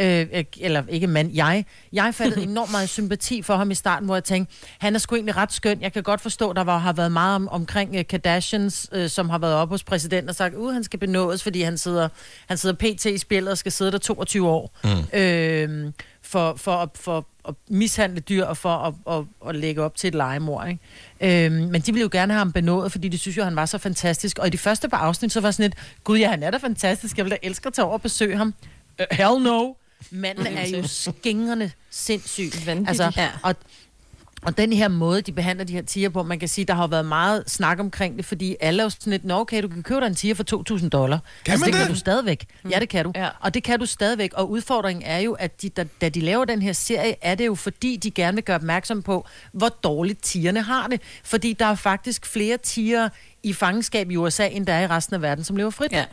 Øh, 0.00 0.26
øh, 0.32 0.44
eller 0.60 0.82
ikke 0.88 1.06
mand, 1.06 1.34
jeg. 1.34 1.64
Jeg 1.92 2.14
fattede 2.14 2.42
enormt 2.50 2.70
meget 2.70 2.88
sympati 2.88 3.42
for 3.42 3.56
ham 3.56 3.70
i 3.70 3.74
starten, 3.74 4.06
hvor 4.06 4.16
jeg 4.16 4.24
tænkte, 4.24 4.54
han 4.78 4.94
er 4.94 4.98
sgu 4.98 5.14
egentlig 5.14 5.36
ret 5.36 5.52
skøn. 5.52 5.82
Jeg 5.82 5.92
kan 5.92 6.02
godt 6.02 6.20
forstå, 6.20 6.52
der 6.52 6.64
var, 6.64 6.78
har 6.78 6.92
været 6.92 7.12
meget 7.12 7.34
om, 7.34 7.48
omkring 7.48 7.98
uh, 7.98 8.00
Kardashians, 8.08 8.88
uh, 8.96 9.06
som 9.06 9.30
har 9.30 9.38
været 9.38 9.54
op 9.54 9.68
hos 9.68 9.84
præsidenten 9.84 10.28
og 10.28 10.34
sagt, 10.34 10.54
at 10.54 10.72
han 10.72 10.84
skal 10.84 10.98
benådes, 10.98 11.42
fordi 11.42 11.62
han 11.62 11.78
sidder, 11.78 12.08
han 12.46 12.56
sidder 12.56 12.74
pt. 12.74 13.04
i 13.04 13.18
spillet 13.18 13.50
og 13.50 13.58
skal 13.58 13.72
sidde 13.72 13.92
der 13.92 13.98
22 13.98 14.48
år. 14.48 14.78
Mm. 14.84 15.18
Øh, 15.18 15.92
for, 16.22 16.54
for, 16.56 16.72
at, 16.72 16.88
for 16.94 17.26
at 17.48 17.54
mishandle 17.68 18.20
dyr 18.20 18.44
og 18.44 18.56
for 18.56 18.68
at, 18.68 18.94
at, 19.16 19.24
at 19.48 19.56
lægge 19.56 19.82
op 19.82 19.96
til 19.96 20.08
et 20.08 20.14
legemord. 20.14 20.68
Ikke? 20.68 21.46
Øhm, 21.46 21.54
men 21.54 21.80
de 21.80 21.92
ville 21.92 22.02
jo 22.02 22.08
gerne 22.12 22.32
have 22.32 22.38
ham 22.38 22.52
benådet, 22.52 22.92
fordi 22.92 23.08
de 23.08 23.18
synes 23.18 23.36
jo, 23.36 23.44
han 23.44 23.56
var 23.56 23.66
så 23.66 23.78
fantastisk. 23.78 24.38
Og 24.38 24.46
i 24.46 24.50
de 24.50 24.58
første 24.58 24.88
par 24.88 24.96
afsnit, 24.96 25.32
så 25.32 25.40
var 25.40 25.50
sådan 25.50 25.66
et, 25.66 25.78
gud 26.04 26.18
ja, 26.18 26.30
han 26.30 26.42
er 26.42 26.50
da 26.50 26.56
fantastisk, 26.56 27.16
jeg 27.16 27.24
vil 27.24 27.30
da 27.30 27.36
elske 27.42 27.66
at 27.66 27.72
tage 27.72 27.84
over 27.84 27.94
og 27.94 28.02
besøge 28.02 28.36
ham. 28.36 28.54
Uh, 29.00 29.06
hell 29.10 29.42
no. 29.42 29.72
Manden 30.10 30.46
er 30.46 30.66
jo 30.68 30.86
skingrende 30.86 31.70
sindssyg. 31.90 32.50
Vanvittig. 32.66 32.88
Altså, 32.88 33.12
Ja. 33.16 33.28
og, 33.42 33.54
og 34.42 34.58
den 34.58 34.72
her 34.72 34.88
måde, 34.88 35.22
de 35.22 35.32
behandler 35.32 35.64
de 35.64 35.72
her 35.72 35.82
tiger 35.82 36.08
på, 36.08 36.22
man 36.22 36.38
kan 36.38 36.48
sige, 36.48 36.64
der 36.64 36.74
har 36.74 36.86
været 36.86 37.04
meget 37.04 37.44
snak 37.46 37.80
omkring 37.80 38.16
det, 38.16 38.24
fordi 38.24 38.56
alle 38.60 38.80
er 38.82 38.84
jo 38.84 38.90
sådan 38.90 39.10
lidt, 39.10 39.24
"Nå, 39.24 39.34
okay, 39.40 39.62
du 39.62 39.68
kan 39.68 39.82
købe 39.82 40.00
dig 40.00 40.06
en 40.06 40.14
tiger 40.14 40.34
for 40.34 40.42
2.000 40.44 40.88
dollar. 40.88 41.18
Kan 41.44 41.52
altså, 41.52 41.66
man 41.66 41.72
det? 41.72 41.78
kan 41.78 41.86
det? 41.88 41.94
du 41.94 41.98
stadigvæk. 42.00 42.46
Ja, 42.70 42.78
det 42.78 42.88
kan 42.88 43.04
du. 43.04 43.12
Ja. 43.14 43.28
Og 43.40 43.54
det 43.54 43.62
kan 43.62 43.78
du 43.80 43.86
stadigvæk. 43.86 44.32
Og 44.34 44.50
udfordringen 44.50 45.02
er 45.06 45.18
jo, 45.18 45.32
at 45.32 45.62
de, 45.62 45.68
da, 45.68 45.84
da 46.00 46.08
de 46.08 46.20
laver 46.20 46.44
den 46.44 46.62
her 46.62 46.72
serie, 46.72 47.14
er 47.22 47.34
det 47.34 47.46
jo 47.46 47.54
fordi, 47.54 47.96
de 47.96 48.10
gerne 48.10 48.34
vil 48.34 48.44
gøre 48.44 48.56
opmærksom 48.56 49.02
på, 49.02 49.26
hvor 49.52 49.68
dårligt 49.68 50.22
tigerne 50.22 50.62
har 50.62 50.86
det. 50.86 51.00
Fordi 51.24 51.52
der 51.52 51.66
er 51.66 51.74
faktisk 51.74 52.26
flere 52.26 52.56
tiger 52.56 53.08
i 53.42 53.52
fangenskab 53.52 54.10
i 54.10 54.16
USA, 54.16 54.48
end 54.48 54.66
der 54.66 54.72
er 54.72 54.82
i 54.82 54.86
resten 54.86 55.14
af 55.14 55.22
verden, 55.22 55.44
som 55.44 55.56
lever 55.56 55.70
frit. 55.70 55.92
Ja. 55.92 56.04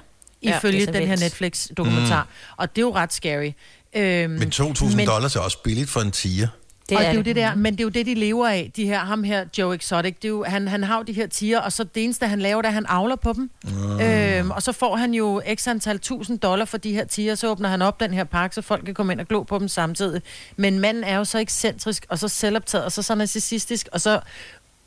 Ifølge 0.42 0.80
Ja, 0.80 0.86
den 1.00 1.08
her. 1.08 1.16
Netflix-dokumentar. 1.16 2.24
Mm. 2.24 2.54
Og 2.58 2.76
det 2.76 2.82
er 2.82 2.86
jo 2.86 2.96
ret 2.96 3.14
scary. 3.14 3.52
Øhm, 3.98 4.32
Men 4.32 4.50
2.000 4.50 5.06
dollars 5.06 5.36
er 5.36 5.40
også 5.40 5.58
billigt 5.64 5.90
for 5.90 6.00
en 6.00 6.12
tiger. 6.12 6.48
det 6.90 6.98
og 6.98 7.04
det 7.04 7.10
er 7.10 7.14
jo 7.14 7.22
det 7.22 7.36
der, 7.36 7.56
men 7.56 7.74
det 7.74 7.80
er 7.80 7.84
jo 7.84 7.90
det, 7.90 8.06
de 8.06 8.14
lever 8.14 8.48
af, 8.48 8.72
de 8.76 8.86
her, 8.86 9.00
ham 9.00 9.24
her, 9.24 9.46
Joe 9.58 9.76
Exotic, 9.76 10.16
det 10.16 10.26
er 10.26 10.30
jo, 10.30 10.44
han, 10.44 10.68
han 10.68 10.84
har 10.84 10.98
jo 10.98 11.04
de 11.04 11.14
her 11.14 11.28
tiger, 11.28 11.60
og 11.60 11.72
så 11.72 11.84
det 11.84 12.04
eneste, 12.04 12.28
han 12.28 12.40
laver, 12.40 12.62
det 12.62 12.66
er, 12.66 12.70
at 12.70 12.74
han 12.74 12.86
avler 12.90 13.16
på 13.16 13.34
dem. 13.34 13.50
Mm. 13.64 14.00
Øhm, 14.02 14.52
og 14.52 14.64
så 14.64 14.72
får 14.72 14.96
han 14.96 15.14
jo 15.14 15.42
x 15.56 15.68
antal 15.68 16.00
tusind 16.00 16.40
dollar 16.40 16.66
for 16.66 16.78
de 16.78 16.94
her 16.94 17.06
tiger, 17.06 17.36
så 17.36 17.52
åbner 17.52 17.70
han 17.70 17.82
op 17.82 18.00
den 18.00 18.14
her 18.14 18.24
park, 18.24 18.54
så 18.54 18.62
folk 18.62 18.86
kan 18.86 18.94
komme 18.94 19.14
ind 19.14 19.22
og 19.22 19.28
glo 19.28 19.44
på 19.44 19.60
dem 19.60 19.68
samtidig. 19.68 20.22
Men 20.58 20.80
manden 20.80 21.04
er 21.04 21.18
jo 21.18 21.24
så 21.26 21.40
ekscentrisk, 21.40 22.06
og 22.10 22.20
så 22.20 22.28
selvoptaget, 22.28 22.86
og 22.86 22.92
så 22.92 23.02
så 23.02 23.16
narcissistisk, 23.16 23.88
og 23.92 24.02
så 24.02 24.20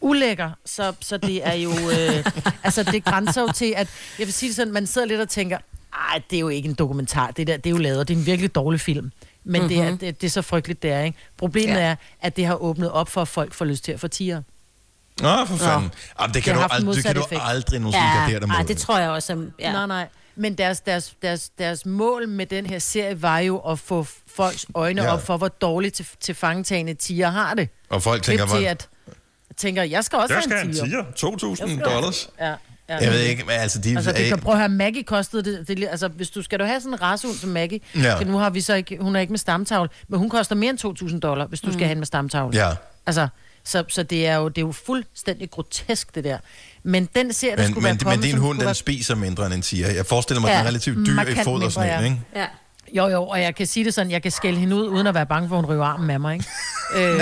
ulækker, 0.00 0.50
så, 0.64 0.92
så 1.00 1.16
det 1.16 1.46
er 1.46 1.54
jo, 1.54 1.70
øh, 1.70 2.24
altså 2.64 2.82
det 2.82 3.04
grænser 3.04 3.40
jo 3.42 3.48
til, 3.54 3.74
at, 3.76 3.88
jeg 4.18 4.26
vil 4.26 4.32
sige 4.32 4.48
det 4.48 4.56
sådan, 4.56 4.72
man 4.72 4.86
sidder 4.86 5.06
lidt 5.06 5.20
og 5.20 5.28
tænker, 5.28 5.58
ej, 5.92 6.22
det 6.30 6.36
er 6.36 6.40
jo 6.40 6.48
ikke 6.48 6.68
en 6.68 6.74
dokumentar, 6.74 7.30
det 7.30 7.46
der, 7.46 7.56
det 7.56 7.66
er 7.66 7.70
jo 7.70 7.76
lavet, 7.78 8.08
det 8.08 8.14
er 8.14 8.18
en 8.18 8.26
virkelig 8.26 8.54
dårlig 8.54 8.80
film. 8.80 9.12
Men 9.44 9.60
mm-hmm. 9.62 9.68
det, 9.68 9.78
er, 9.86 9.88
Mhm. 9.90 9.98
det, 9.98 10.20
det 10.20 10.26
er 10.26 10.30
så 10.30 10.42
frygteligt, 10.42 10.82
det 10.82 10.90
er, 10.92 11.00
ikke? 11.02 11.18
Problemet 11.36 11.74
Ja. 11.74 11.80
er, 11.80 11.96
at 12.20 12.36
det 12.36 12.46
har 12.46 12.54
åbnet 12.54 12.90
op 12.90 13.08
for, 13.08 13.22
at 13.22 13.28
folk 13.28 13.54
får 13.54 13.64
lyst 13.64 13.84
til 13.84 13.92
at 13.92 14.00
få 14.00 14.08
tiger. 14.08 14.42
Nå, 15.20 15.44
for 15.46 15.56
fanden. 15.56 15.90
Jamen, 16.20 16.34
det 16.34 16.42
kan, 16.42 16.54
Det 16.56 16.62
du, 16.62 16.74
ald- 16.74 16.94
det 16.96 17.04
kan 17.04 17.14
du 17.14 17.22
aldrig 17.40 17.80
nogensinde 17.80 18.06
ja, 18.06 18.14
gardere 18.20 18.40
dig 18.40 18.48
mod. 18.48 18.56
ej, 18.56 18.62
det 18.62 18.76
tror 18.78 18.98
jeg 18.98 19.10
også. 19.10 19.26
som- 19.26 19.52
Ja. 19.58 19.72
Nej, 19.72 19.86
nej. 19.86 20.08
Men 20.36 20.54
deres, 20.58 20.80
deres, 20.80 21.14
deres, 21.22 21.48
deres 21.48 21.86
mål 21.86 22.28
med 22.28 22.46
den 22.46 22.66
her 22.66 22.78
serie 22.78 23.22
var 23.22 23.38
jo 23.38 23.58
at 23.58 23.78
få 23.78 24.06
folks 24.26 24.66
øjne 24.74 25.02
Ja. 25.02 25.12
op 25.12 25.26
for, 25.26 25.36
hvor 25.36 25.48
dårligt 25.48 25.94
til, 25.94 26.06
til 26.20 26.34
fangetagende 26.34 26.94
tiger 26.94 27.30
har 27.30 27.54
det. 27.54 27.68
Og 27.88 28.02
folk 28.02 28.22
tænker, 28.22 28.46
til, 28.46 28.58
hvor- 28.58 28.68
at 28.68 28.88
tænker, 29.56 29.82
jeg 29.82 30.04
skal 30.04 30.18
også 30.18 30.34
Jeg 30.34 30.36
have 30.36 30.42
skal 30.42 30.68
en 30.68 30.92
have 30.92 31.00
en 31.00 31.12
tiger. 31.14 31.76
2.000 31.78 31.84
dollars. 31.84 32.30
Ja, 32.40 32.54
ja. 32.94 33.04
Jeg 33.04 33.12
ved 33.12 33.20
ikke, 33.20 33.44
men 33.44 33.54
altså, 33.54 33.78
de 33.78 33.96
Altså, 33.96 34.12
det 34.12 34.28
kan 34.28 34.38
prøve 34.38 34.52
at 34.54 34.58
høre, 34.58 34.68
Maggie 34.68 35.02
kostede 35.02 35.42
det, 35.58 35.68
det, 35.68 35.88
altså, 35.90 36.08
hvis 36.08 36.30
du 36.30 36.42
skal 36.42 36.58
du 36.58 36.64
have 36.64 36.80
sådan 36.80 36.94
en 36.94 37.02
racehund 37.02 37.36
som 37.36 37.50
Maggie, 37.50 37.80
Ja. 37.94 38.00
ja. 38.18 38.24
nu 38.24 38.36
har 38.38 38.50
vi 38.50 38.60
så 38.60 38.74
ikke, 38.74 38.98
hun 39.00 39.16
er 39.16 39.20
ikke 39.20 39.32
med 39.32 39.38
stamtavle, 39.38 39.90
men 40.08 40.18
hun 40.18 40.30
koster 40.30 40.54
mere 40.54 40.70
end 40.70 41.08
2.000 41.12 41.18
dollar, 41.18 41.46
hvis 41.46 41.60
du 41.60 41.66
mm. 41.66 41.72
skal 41.72 41.84
have 41.86 41.92
en 41.92 41.98
med 41.98 42.06
stamtavle. 42.06 42.66
Ja. 42.66 42.72
Altså, 43.06 43.28
så, 43.64 43.84
så 43.88 44.02
det, 44.02 44.26
er 44.26 44.36
jo, 44.36 44.48
det 44.48 44.58
er 44.58 44.66
jo 44.66 44.72
fuldstændig 44.72 45.50
grotesk, 45.50 46.14
det 46.14 46.24
der. 46.24 46.38
Men 46.82 47.08
den 47.16 47.32
ser, 47.32 47.50
der 47.50 47.56
Men, 47.56 47.64
skulle 47.70 47.74
men, 47.82 47.84
være 47.84 47.98
kommet, 47.98 48.18
men 48.18 48.28
din 48.30 48.38
hund, 48.38 48.58
den 48.58 48.64
være- 48.66 48.74
spiser 48.74 49.14
mindre 49.14 49.46
end 49.46 49.54
en 49.54 49.62
tiger. 49.62 49.90
Jeg 49.90 50.06
forestiller 50.06 50.40
mig, 50.40 50.48
Ja, 50.48 50.54
den 50.58 50.64
er 50.64 50.68
relativt 50.68 51.06
dyr 51.06 51.12
i 51.12 51.14
markant 51.14 51.44
fod 51.44 51.62
og 51.62 51.72
sådan 51.72 51.88
en, 51.88 52.00
ja. 52.00 52.04
ikke? 52.04 52.20
Ja. 52.36 52.46
Jo, 52.92 53.06
jo, 53.08 53.22
og 53.26 53.40
jeg 53.42 53.54
kan 53.54 53.66
sige 53.66 53.84
det 53.84 53.94
sådan, 53.94 54.10
jeg 54.10 54.22
kan 54.22 54.30
skælde 54.30 54.58
hende 54.58 54.76
ud, 54.76 54.86
uden 54.88 55.06
at 55.06 55.14
være 55.14 55.26
bange 55.26 55.48
for, 55.48 55.56
at 55.58 55.62
hun 55.64 55.70
ryger 55.74 55.84
armen 55.84 56.10
af 56.10 56.20
mig, 56.20 56.32
ikke? 56.34 56.46
øh, 56.96 57.20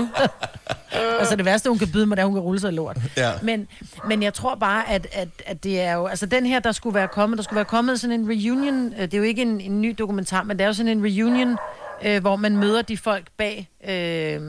altså 1.20 1.36
det 1.36 1.44
værste, 1.44 1.68
hun 1.68 1.78
kan 1.78 1.88
byde 1.92 2.06
mig, 2.06 2.16
det 2.16 2.22
er, 2.22 2.26
at 2.26 2.28
hun 2.28 2.34
kan 2.36 2.42
rulle 2.42 2.60
sig 2.60 2.72
lort. 2.72 2.96
Ja. 3.16 3.30
Men, 3.42 3.68
men 4.08 4.22
jeg 4.22 4.34
tror 4.34 4.54
bare, 4.54 4.90
at, 4.90 5.06
at, 5.12 5.28
at 5.46 5.64
det 5.64 5.80
er 5.80 5.92
jo... 5.94 6.06
Altså 6.06 6.26
den 6.26 6.46
her, 6.46 6.60
der 6.60 6.72
skulle 6.72 6.94
være 6.94 7.08
kommet, 7.08 7.36
der 7.36 7.42
skulle 7.42 7.56
være 7.56 7.64
kommet 7.64 8.00
sådan 8.00 8.20
en 8.20 8.28
reunion. 8.28 8.92
øh, 8.94 9.00
Det 9.02 9.14
er 9.14 9.18
jo 9.18 9.24
ikke 9.24 9.42
en, 9.42 9.60
en 9.60 9.80
ny 9.80 9.94
dokumentar, 9.98 10.42
men 10.42 10.58
det 10.58 10.64
er 10.64 10.68
jo 10.68 10.72
sådan 10.74 10.98
en 10.98 11.04
reunion, 11.04 11.56
øh, 12.04 12.20
hvor 12.20 12.36
man 12.36 12.56
møder 12.56 12.82
de 12.82 12.96
folk 12.96 13.24
bag 13.38 13.68
øh, 13.88 14.40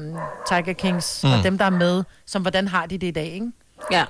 Tiger 0.48 0.74
Kings, 0.74 1.24
mm. 1.24 1.32
Og 1.32 1.44
dem, 1.44 1.58
der 1.58 1.66
er 1.66 1.70
med, 1.70 2.04
som 2.26 2.42
hvordan 2.42 2.68
har 2.68 2.86
de 2.86 2.98
det 2.98 3.08
i 3.08 3.12
dag, 3.12 3.26
ikke? 3.26 3.52
Ja. 3.92 4.04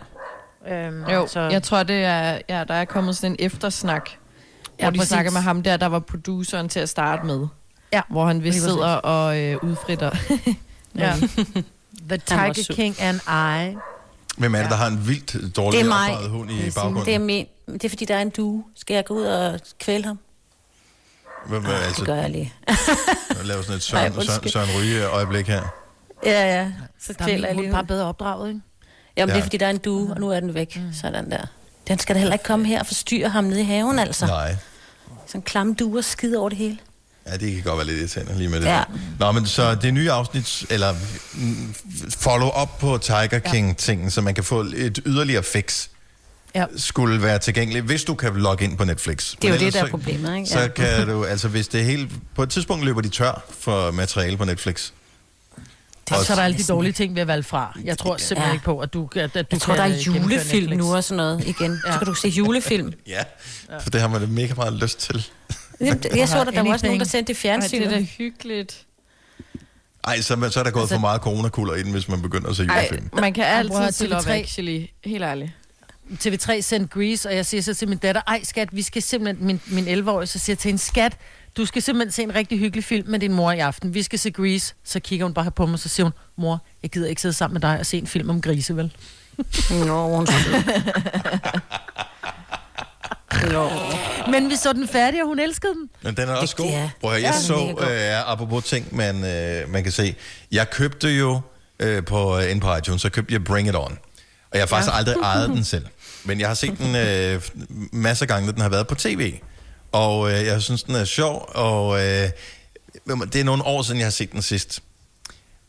Øhm, 0.69 1.03
Jo, 1.03 1.27
så. 1.27 1.39
jeg 1.39 1.63
tror, 1.63 1.83
det 1.83 2.03
er, 2.03 2.39
ja, 2.49 2.63
der 2.67 2.73
er 2.73 2.85
kommet 2.85 3.17
sådan 3.17 3.31
en 3.31 3.35
eftersnak, 3.39 4.09
Ja, 4.81 4.85
hvor 4.85 4.91
de 4.91 4.97
præcis. 4.97 5.09
snakker 5.09 5.31
med 5.31 5.41
ham 5.41 5.63
der, 5.63 5.77
der 5.77 5.85
var 5.87 5.99
produceren 5.99 6.69
til 6.69 6.79
at 6.79 6.89
starte 6.89 7.25
med. 7.25 7.47
Ja, 7.93 8.01
Hvor 8.09 8.25
han 8.27 8.43
vist 8.43 8.57
sidder 8.61 8.87
og 8.95 9.39
øh, 9.39 9.57
udfritter. 9.63 10.11
Ja. 10.95 11.13
The 12.09 12.17
Tiger. 12.17 12.73
King 12.73 12.95
and 13.01 13.19
I. 13.71 13.77
Hvem 14.37 14.55
er 14.55 14.61
det, 14.61 14.69
der 14.69 14.75
har 14.75 14.87
en 14.87 15.07
vildt 15.07 15.55
dårlig 15.55 15.79
Det 15.79 15.85
er 15.85 15.89
mig. 15.89 16.09
opdraget 16.11 16.29
hund 16.29 16.51
i 16.51 16.57
Det 16.57 16.67
er 16.67 16.71
baggrunden? 16.81 17.21
min. 17.25 17.45
Det 17.73 17.83
er 17.85 17.89
fordi, 17.89 18.05
der 18.05 18.15
er 18.15 18.21
en 18.21 18.29
due. 18.29 18.63
Skal 18.75 18.93
jeg 18.93 19.05
gå 19.05 19.13
ud 19.13 19.23
og 19.23 19.59
kvæle 19.79 20.05
ham? 20.05 20.19
Hvem, 21.47 21.61
hvad, 21.63 21.73
altså, 21.73 21.99
Det 21.99 22.05
gør 22.07 22.15
jeg 22.15 22.29
lige. 22.29 22.53
jeg 22.67 22.75
laver 23.43 23.61
sådan 23.61 23.75
et 23.75 23.83
Søren, 23.83 24.03
Søren, 24.13 24.17
undskyld. 24.17 24.51
Søren 24.51 24.69
Ryge 24.79 25.05
øjeblik 25.05 25.47
her. 25.47 25.61
Ja, 26.25 26.55
ja. 26.61 26.71
Så 26.99 27.13
Der 27.13 27.23
er 27.23 27.27
kvæler 27.27 27.47
jeg 27.47 27.55
lige. 27.57 27.71
bare 27.71 27.85
bedre 27.85 28.05
opdraget, 28.05 28.47
ikke? 28.49 28.61
Jamen, 29.17 29.29
det 29.29 29.35
Ja. 29.35 29.39
er 29.39 29.43
fordi, 29.43 29.57
der 29.57 29.65
er 29.65 29.69
en 29.69 29.77
due, 29.77 30.13
og 30.13 30.19
nu 30.19 30.29
er 30.31 30.39
den 30.39 30.53
væk. 30.53 30.79
Sådan 31.01 31.31
der. 31.31 31.45
Den 31.87 31.99
skal 31.99 32.15
da 32.15 32.19
heller 32.19 32.33
ikke 32.33 32.45
komme 32.45 32.65
her 32.67 32.79
og 32.79 32.85
forstyrre 32.87 33.29
ham 33.29 33.43
nede 33.43 33.61
i 33.61 33.63
haven, 33.63 33.99
altså. 33.99 34.25
Nej. 34.25 34.55
Sådan 35.31 35.39
en 35.39 35.43
klam 35.43 35.75
due 35.75 35.97
og 35.99 36.03
skide 36.03 36.37
over 36.37 36.49
det 36.49 36.57
hele. 36.57 36.77
Ja, 37.27 37.37
det 37.37 37.53
kan 37.53 37.63
godt 37.63 37.77
være 37.77 37.87
lidt 37.87 37.99
irriterende 37.99 38.37
lige 38.37 38.49
med 38.49 38.59
det. 38.59 38.65
Ja. 38.65 38.71
der. 38.71 38.83
Nå, 39.19 39.31
men 39.31 39.45
så 39.45 39.75
det 39.75 39.93
nye 39.93 40.11
afsnit, 40.11 40.65
eller 40.69 40.95
follow-up 42.09 42.69
på 42.79 42.97
Tiger 42.97 43.39
King-tingen, 43.39 44.11
så 44.11 44.21
man 44.21 44.33
kan 44.35 44.43
få 44.43 44.59
et 44.75 44.99
yderligere 45.05 45.43
fix, 45.43 45.87
ja. 46.55 46.65
skulle 46.77 47.21
være 47.21 47.39
tilgængeligt, 47.39 47.85
hvis 47.85 48.03
du 48.03 48.13
kan 48.15 48.33
logge 48.33 48.63
ind 48.65 48.77
på 48.77 48.85
Netflix. 48.85 49.31
Det 49.31 49.43
er 49.43 49.47
jo 49.47 49.51
Men 49.53 49.59
det, 49.59 49.65
ellers 49.67 49.73
der 49.73 49.79
er 49.81 49.85
så- 49.85 49.89
problemet, 49.91 50.35
ikke? 50.35 50.49
Så 50.49 50.59
Ja. 50.59 50.67
kan 50.67 51.07
du, 51.07 51.25
altså 51.25 51.47
hvis 51.47 51.67
det 51.67 51.85
helt... 51.85 52.11
På 52.35 52.43
et 52.43 52.49
tidspunkt 52.49 52.85
løber 52.85 53.01
de 53.01 53.09
tør 53.09 53.43
for 53.59 53.91
materiale 53.91 54.37
på 54.37 54.45
Netflix. 54.45 54.91
Det, 56.17 56.27
så 56.27 56.33
er 56.33 56.37
der 56.37 56.43
alle 56.43 56.57
de 56.57 56.63
dårlige 56.63 56.93
ting 56.93 57.15
ved 57.15 57.21
at 57.21 57.27
valge 57.27 57.43
fra. 57.43 57.77
Jeg 57.83 57.97
tror 57.97 58.17
simpelthen 58.17 58.49
Ja. 58.49 58.53
ikke 58.53 58.65
på, 58.65 58.79
at 58.79 58.93
du, 58.93 59.09
at, 59.15 59.21
at 59.23 59.33
du 59.33 59.39
Jeg 59.51 59.61
tror, 59.61 59.75
kan 59.75 59.83
der 59.83 59.89
er 59.95 60.03
gennemføre 60.03 60.21
julefilm 60.23 60.77
nu 60.77 60.95
og 60.95 61.03
sådan 61.03 61.17
noget 61.17 61.47
igen. 61.47 61.79
Så 61.91 61.97
kan 61.97 62.07
du 62.07 62.13
se 62.13 62.27
julefilm. 62.27 62.93
Ja, 63.07 63.23
for 63.81 63.89
det 63.89 64.01
har 64.01 64.07
man 64.07 64.29
mega 64.31 64.53
meget 64.53 64.73
lyst 64.73 64.99
til. 64.99 65.27
Jamen, 65.81 66.03
Jeg 66.15 66.29
så, 66.29 66.41
at 66.41 66.47
der 66.53 66.63
var 66.63 66.71
også 66.73 66.85
nogen, 66.85 66.99
der 66.99 67.05
sendte 67.05 67.33
det 67.33 67.43
i 67.43 67.47
Ej, 67.47 67.55
det 67.55 67.63
er 67.65 67.69
fjernsynet. 67.69 67.91
da 67.91 67.99
hyggeligt. 68.17 68.85
Ej, 70.03 70.21
så, 70.21 70.49
så 70.51 70.59
er 70.59 70.63
der 70.63 70.71
gået 70.71 70.81
Altså- 70.83 70.95
for 70.95 70.99
meget 70.99 71.21
coronakuller 71.21 71.73
i 71.75 71.83
den, 71.83 71.91
hvis 71.91 72.07
man 72.07 72.21
begynder 72.21 72.49
at 72.49 72.55
se 72.55 72.63
Ej, 72.65 72.75
julefilm. 72.75 73.09
man 73.21 73.33
kan 73.33 73.43
Ej, 73.43 73.67
prøv 73.67 73.77
at 73.79 73.85
altid 73.85 74.07
Love 74.07 74.21
TV3. 74.21 74.29
Actually. 74.31 74.85
Helt 75.05 75.23
ærligt. 75.23 75.51
TV3 76.25 76.61
sendte 76.61 76.87
Grease, 76.87 77.29
og 77.29 77.35
jeg 77.35 77.45
siger 77.45 77.61
så 77.61 77.73
til 77.73 77.89
min 77.89 77.97
datter, 77.97 78.21
ej 78.27 78.43
skat, 78.43 78.69
vi 78.75 78.81
skal 78.81 79.01
simpelthen, 79.01 79.47
min, 79.47 79.61
min 79.67 79.87
11-årige, 79.99 80.27
så 80.27 80.39
siger 80.39 80.53
jeg 80.53 80.59
til 80.59 80.69
en 80.71 80.77
skat, 80.77 81.17
du 81.57 81.65
skal 81.65 81.81
simpelthen 81.81 82.11
se 82.11 82.23
en 82.23 82.35
rigtig 82.35 82.59
hyggelig 82.59 82.83
film 82.83 83.09
med 83.09 83.19
din 83.19 83.33
mor 83.33 83.51
i 83.51 83.59
aften. 83.59 83.93
Vi 83.93 84.03
skal 84.03 84.19
se 84.19 84.31
Grease. 84.31 84.73
Så 84.83 84.99
kigger 84.99 85.25
hun 85.25 85.33
bare 85.33 85.51
på 85.51 85.65
mig, 85.65 85.73
og 85.73 85.79
så 85.79 85.89
siger 85.89 86.03
hun, 86.05 86.13
mor, 86.37 86.65
jeg 86.83 86.91
gider 86.91 87.07
ikke 87.07 87.21
sidde 87.21 87.33
sammen 87.33 87.53
med 87.53 87.61
dig 87.61 87.79
og 87.79 87.85
se 87.85 87.97
en 87.97 88.07
film 88.07 88.29
om 88.29 88.41
grise, 88.41 88.75
vel? 88.75 88.93
Nå, 89.85 90.07
hun 90.15 90.27
Men 94.31 94.49
vi 94.49 94.55
så 94.55 94.73
den 94.73 94.87
færdig, 94.87 95.21
og 95.21 95.27
hun 95.27 95.39
elskede 95.39 95.73
den. 95.73 95.89
Men 96.01 96.15
den 96.17 96.29
er 96.29 96.33
også 96.33 96.55
god. 96.55 96.65
ja. 96.65 96.89
Prøv 97.01 97.11
at, 97.13 97.21
Ja, 97.21 97.27
jeg 97.27 97.35
er 97.35 97.39
så, 97.39 97.75
øh, 97.81 98.31
apropos 98.31 98.63
ting, 98.63 98.95
man, 98.95 99.25
øh, 99.25 99.69
man 99.69 99.83
kan 99.83 99.91
se. 99.91 100.15
Jeg 100.51 100.69
købte 100.69 101.09
jo 101.09 101.41
øh, 101.79 102.05
på, 102.05 102.37
øh, 102.39 102.51
inde 102.51 102.61
på 102.61 102.75
iTunes, 102.75 103.01
så 103.01 103.09
købte 103.09 103.33
jeg 103.33 103.43
Bring 103.43 103.67
It 103.67 103.75
On. 103.75 103.97
Og 104.51 104.57
jeg 104.57 104.61
har 104.61 104.67
faktisk 104.67 104.87
Ja. 104.87 104.93
ja. 104.93 104.97
aldrig 104.97 105.15
ejet 105.23 105.49
den 105.49 105.63
selv. 105.73 105.85
Men 106.23 106.39
jeg 106.39 106.47
har 106.47 106.55
set 106.55 106.77
den 106.77 106.95
øh, 106.95 107.41
masser 107.93 108.23
af 108.23 108.27
gange, 108.27 108.47
da 108.47 108.51
den 108.51 108.61
har 108.61 108.69
været 108.69 108.87
på 108.87 108.95
tv. 108.95 109.33
Og 109.91 110.31
øh, 110.31 110.45
jeg 110.45 110.61
synes, 110.61 110.83
den 110.83 110.95
er 110.95 111.05
sjov, 111.05 111.49
og 111.55 111.99
øh, 111.99 112.29
det 113.33 113.35
er 113.35 113.43
nogle 113.43 113.63
år 113.63 113.81
siden, 113.81 113.99
jeg 113.99 114.05
har 114.05 114.11
set 114.11 114.31
den 114.31 114.41
sidst. 114.41 114.79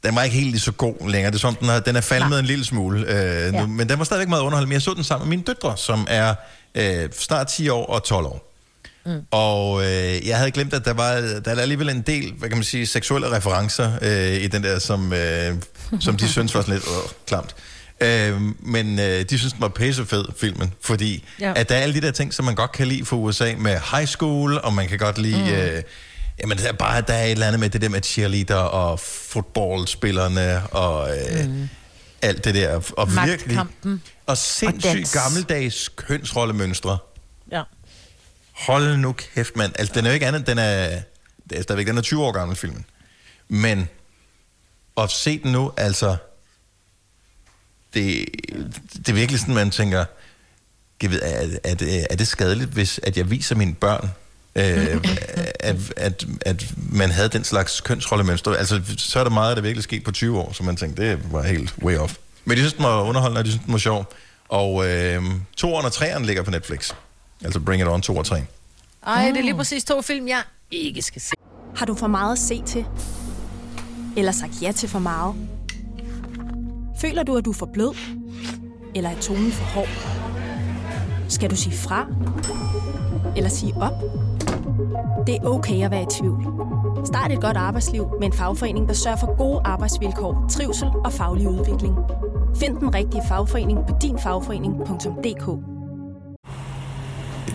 Den 0.03 0.17
var 0.17 0.23
ikke 0.23 0.37
helt 0.37 0.51
lige 0.51 0.61
så 0.61 0.73
god 0.73 1.09
længere. 1.09 1.31
Det 1.31 1.37
er 1.37 1.41
som, 1.41 1.55
den, 1.55 1.69
har, 1.69 1.81
den 1.81 1.97
er 1.97 2.01
falmet 2.01 2.39
en 2.39 2.45
lille 2.45 2.65
smule. 2.65 3.01
Øh, 3.01 3.55
ja. 3.55 3.61
nu, 3.61 3.67
men 3.67 3.89
den 3.89 3.99
var 3.99 4.05
stadigvæk 4.05 4.29
meget 4.29 4.43
underholdende. 4.43 4.69
Men 4.69 4.73
jeg 4.73 4.83
så 4.83 4.95
den 4.95 5.05
sammen 5.05 5.29
med 5.29 5.37
mine 5.37 5.43
døtre, 5.47 5.77
som 5.77 6.07
er 6.11 6.35
øh, 6.75 7.09
snart 7.13 7.47
10 7.47 7.69
år 7.69 7.87
og 7.87 8.05
12 8.05 8.27
år. 8.27 8.49
Mm. 9.07 9.21
Og 9.31 9.83
øh, 9.83 10.29
jeg 10.29 10.37
havde 10.37 10.51
glemt, 10.51 10.75
at 10.75 10.85
der 10.85 10.93
var 10.93 11.15
der 11.15 11.55
er 11.55 11.61
alligevel 11.61 11.89
en 11.89 12.03
del, 12.03 12.33
hvad 12.39 12.49
kan 12.49 12.59
man 12.59 12.65
sige, 12.65 12.87
seksuelle 12.87 13.37
referencer 13.37 13.93
øh, 14.03 14.43
i 14.43 14.47
den 14.47 14.63
der, 14.63 14.79
som, 14.79 15.13
øh, 15.13 15.55
som 16.01 16.17
de 16.17 16.29
synes 16.33 16.55
var 16.55 16.61
sådan 16.61 16.75
lidt 16.75 16.85
øh, 16.85 17.11
klamt. 17.27 17.55
Øh, 17.57 17.72
men 18.61 18.99
øh, 18.99 19.25
de 19.31 19.39
synes, 19.39 19.53
den 19.53 19.61
var 19.63 19.69
pissefed, 19.69 20.25
filmen, 20.37 20.75
fordi 20.81 21.25
Ja. 21.41 21.53
at 21.57 21.69
der 21.69 21.75
er 21.75 21.81
alle 21.81 21.95
de 21.95 22.01
der 22.01 22.11
ting, 22.11 22.35
som 22.35 22.45
man 22.45 22.55
godt 22.55 22.73
kan 22.73 22.87
lide 22.87 23.05
fra 23.05 23.17
USA 23.17 23.55
med 23.59 23.81
high 23.93 24.07
school, 24.07 24.59
og 24.59 24.73
man 24.75 24.89
kan 24.89 24.99
godt 24.99 25.19
lide... 25.19 25.43
Mm. 25.43 25.49
Øh, 25.77 25.83
jamen, 26.41 26.59
der 26.59 26.69
er 26.69 26.73
bare 26.73 27.01
der 27.01 27.15
er 27.15 27.25
et 27.25 27.31
eller 27.31 27.47
andet 27.47 27.61
med 27.61 27.71
det 27.71 27.81
der 27.81 27.89
med 27.89 28.03
cheerleader 28.03 28.55
og 28.57 29.01
fodboldspillerne 29.01 30.67
og 30.67 31.11
øh, 31.19 31.49
mm. 31.49 31.69
alt 32.23 32.45
det 32.45 32.55
der. 32.55 32.81
Og 32.97 33.09
virkelig... 33.27 33.59
Og 34.27 34.39
sindssygt 34.39 34.95
dans. 34.95 35.13
gammeldags 35.13 35.89
kønsrollemønstre. 35.97 36.99
Ja. 37.53 37.63
Hold 38.53 38.97
nu 38.97 39.13
kæft, 39.13 39.57
mand. 39.57 39.73
Altså, 39.79 39.95
den 39.95 40.05
er 40.05 40.11
jo 40.11 40.15
ikke 40.15 40.27
andet, 40.27 40.47
den 40.47 40.59
er, 40.59 41.01
det 41.51 41.59
er 41.59 41.63
stadigvæk, 41.63 41.87
den 41.87 41.99
er 41.99 42.03
20 42.03 42.25
år 42.25 42.33
gammel, 42.33 42.57
filmen. 42.57 42.85
Men 43.49 43.89
at 44.97 45.11
se 45.11 45.39
den 45.43 45.53
nu, 45.53 45.73
altså, 45.77 46.17
det, 47.95 48.27
det 48.97 49.09
er 49.09 49.13
virkelig 49.13 49.41
sådan, 49.41 49.55
man 49.55 49.71
tænker, 49.71 50.05
jeg 51.03 51.11
ved, 51.11 51.21
er, 51.23 51.49
er, 51.65 51.75
det, 51.75 52.07
er 52.11 52.17
det 52.17 52.29
skadeligt, 52.29 52.71
hvis 52.71 53.01
at 53.03 53.17
jeg 53.17 53.31
viser 53.31 53.55
mine 53.55 53.75
børn 53.75 54.11
Øh, 54.55 54.65
at, 55.61 55.77
at, 55.97 56.27
at 56.41 56.75
man 56.93 57.11
havde 57.11 57.29
den 57.29 57.45
slags 57.45 57.81
kønsrollemønster. 57.81 58.53
Altså, 58.55 58.81
så 58.99 59.21
er 59.21 59.25
der 59.25 59.31
meget, 59.31 59.57
der 59.57 59.63
virkelig 59.63 59.85
sket 59.85 60.05
på 60.05 60.13
20 60.13 60.39
år, 60.39 60.53
så 60.53 60.63
man 60.63 60.77
tænkte, 60.77 61.11
det 61.11 61.33
var 61.33 61.43
helt 61.43 61.75
way 61.83 61.97
off. 61.97 62.15
Men 62.45 62.57
de 62.57 62.63
synes, 62.63 62.75
den 62.75 62.85
var 62.85 63.03
underholdende, 63.03 63.39
og 63.39 63.45
de 63.45 63.51
synes, 63.51 63.65
den 63.65 63.73
var 63.73 63.79
sjov. 63.79 64.13
Og 64.49 64.89
øh, 64.89 65.23
toeren 65.57 65.87
og 65.87 65.93
treeren 65.93 66.25
ligger 66.25 66.43
på 66.43 66.51
Netflix. 66.51 66.93
Altså 67.45 67.61
Bring 67.61 67.83
It 67.83 67.89
On 67.89 68.03
2 68.03 68.17
og 68.17 68.27
3. 68.27 68.37
Ej, 69.07 69.25
det 69.25 69.37
er 69.37 69.43
lige 69.43 69.55
præcis 69.55 69.85
to 69.85 70.03
film, 70.03 70.29
jeg 70.29 70.43
ikke 70.71 71.03
skal 71.03 71.23
se. 71.23 71.33
Har 71.77 71.87
du 71.87 71.95
for 71.95 72.07
meget 72.07 72.33
at 72.33 72.39
se 72.39 72.63
til? 72.67 72.85
Eller 74.17 74.33
sagt 74.33 74.53
ja 74.63 74.73
til 74.73 74.89
for 74.89 74.99
meget? 74.99 75.35
Føler 77.03 77.23
du, 77.23 77.37
at 77.37 77.45
du 77.45 77.51
er 77.51 77.55
for 77.55 77.69
blød? 77.73 77.97
Eller 78.95 79.11
er 79.11 79.21
tonen 79.21 79.53
for 79.53 79.65
hård? 79.65 79.89
Skal 81.29 81.51
du 81.51 81.57
sige 81.57 81.77
fra? 81.77 82.07
Eller 83.37 83.51
sige 83.51 83.75
op? 83.77 83.93
Det 85.27 85.35
er 85.35 85.45
okay 85.45 85.85
at 85.85 85.91
være 85.91 86.03
i 86.03 86.07
tvivl. 86.11 86.47
Start 87.07 87.33
et 87.33 87.41
godt 87.41 87.57
arbejdsliv 87.57 88.07
med 88.21 88.27
en 88.27 88.33
fagforening, 88.33 88.89
der 88.89 88.95
sørger 88.95 89.17
for 89.17 89.37
gode 89.37 89.61
arbejdsvilkår, 89.65 90.47
trivsel 90.51 90.89
og 91.05 91.13
faglig 91.13 91.49
udvikling. 91.49 91.95
Find 92.57 92.77
den 92.77 92.95
rigtige 92.95 93.23
fagforening 93.29 93.79
på 93.89 93.97
dinfagforening.dk 94.03 95.47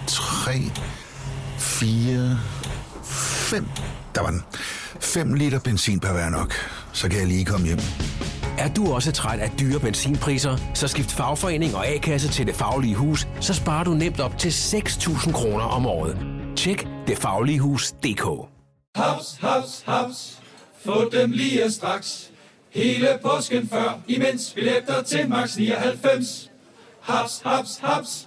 3, 0.07 0.51
4, 1.57 2.37
5. 3.03 3.67
Der 4.15 4.21
var 4.21 4.29
den. 4.29 4.43
5 4.99 5.33
liter 5.33 5.59
benzin 5.59 5.99
per 5.99 6.13
hver 6.13 6.29
nok. 6.29 6.53
Så 6.93 7.09
kan 7.09 7.19
jeg 7.19 7.27
lige 7.27 7.45
komme 7.45 7.67
hjem. 7.67 7.79
Er 8.57 8.73
du 8.73 8.93
også 8.93 9.11
træt 9.11 9.39
af 9.39 9.51
dyre 9.59 9.79
benzinpriser, 9.79 10.57
så 10.73 10.87
skift 10.87 11.11
fagforening 11.11 11.75
og 11.75 11.87
A-kasse 11.87 12.29
til 12.29 12.47
Det 12.47 12.55
Faglige 12.55 12.95
Hus, 12.95 13.27
så 13.41 13.53
sparer 13.53 13.83
du 13.83 13.91
nemt 13.93 14.19
op 14.19 14.37
til 14.37 14.49
6.000 14.49 15.31
kroner 15.31 15.63
om 15.63 15.85
året. 15.85 16.17
Tjek 16.55 16.87
detfagligehus.dk 17.07 18.23
Haps, 18.95 19.37
haps, 19.41 19.83
haps. 19.85 20.39
Få 20.85 21.09
dem 21.09 21.31
lige 21.31 21.71
straks. 21.71 22.31
Hele 22.69 23.07
påsken 23.23 23.67
før, 23.69 23.99
imens 24.07 24.51
billetter 24.55 25.01
til 25.01 25.29
max 25.29 25.57
99. 25.57 26.51
Haps, 27.01 27.41
haps, 27.45 27.79
haps. 27.83 28.26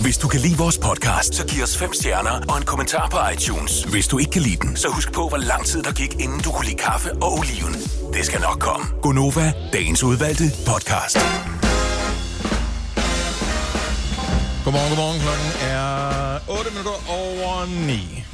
Hvis 0.00 0.18
du 0.18 0.28
kan 0.28 0.40
lide 0.40 0.56
vores 0.58 0.78
podcast, 0.78 1.34
så 1.34 1.46
giv 1.46 1.62
os 1.62 1.76
fem 1.76 1.92
stjerner 1.92 2.40
og 2.48 2.58
en 2.58 2.64
kommentar 2.64 3.08
på 3.08 3.18
iTunes. 3.34 3.82
Hvis 3.82 4.06
du 4.08 4.18
ikke 4.18 4.30
kan 4.30 4.42
lide 4.42 4.56
den, 4.56 4.76
så 4.76 4.88
husk 4.88 5.12
på, 5.12 5.28
hvor 5.28 5.36
lang 5.36 5.66
tid 5.66 5.82
der 5.82 5.92
gik, 5.92 6.14
inden 6.20 6.40
du 6.40 6.50
kunne 6.50 6.66
lide 6.66 6.76
kaffe 6.76 7.12
og 7.12 7.32
oliven. 7.38 7.74
Det 8.14 8.26
skal 8.26 8.40
nok 8.40 8.58
komme. 8.60 8.86
Gonova, 9.02 9.52
dagens 9.72 10.02
udvalgte 10.02 10.44
podcast. 10.66 11.16
Godmorgen, 14.64 14.88
godmorgen. 14.88 15.20
Klokken 15.20 15.50
er 15.60 16.38
8 16.48 16.70
minutter 16.70 16.96
over 17.08 17.86
9. 17.86 18.24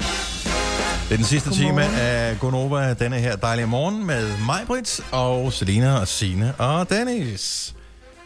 Det 1.08 1.12
er 1.12 1.16
den 1.16 1.24
sidste 1.24 1.50
time 1.50 1.84
af 1.84 2.38
Gonova, 2.40 2.94
denne 2.94 3.18
her 3.18 3.36
dejlige 3.36 3.66
morgen 3.66 4.06
med 4.06 4.28
mig, 4.46 4.60
Britt, 4.66 5.00
og 5.10 5.52
Selina 5.52 5.98
og 5.98 6.08
Sine 6.08 6.54
og 6.58 6.90
Dennis. 6.90 7.74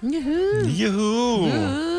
Juhu. 0.02 0.68
Juhu. 0.68 1.97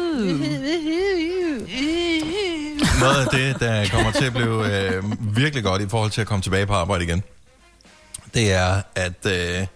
Noget 3.00 3.16
af 3.16 3.28
det, 3.32 3.60
der 3.60 3.90
kommer 3.90 4.12
til 4.12 4.26
at 4.26 4.34
blive 4.34 4.90
øh, 4.90 5.04
virkelig 5.36 5.64
godt 5.64 5.82
i 5.82 5.90
forhold 5.90 6.12
til 6.12 6.22
at 6.22 6.28
komme 6.28 6.42
tilbage 6.42 6.66
på 6.66 6.74
arbejde 6.74 7.04
igen, 7.04 7.24
det 8.34 8.54
er, 8.54 8.82
at 8.96 9.26
øh, 9.26 9.68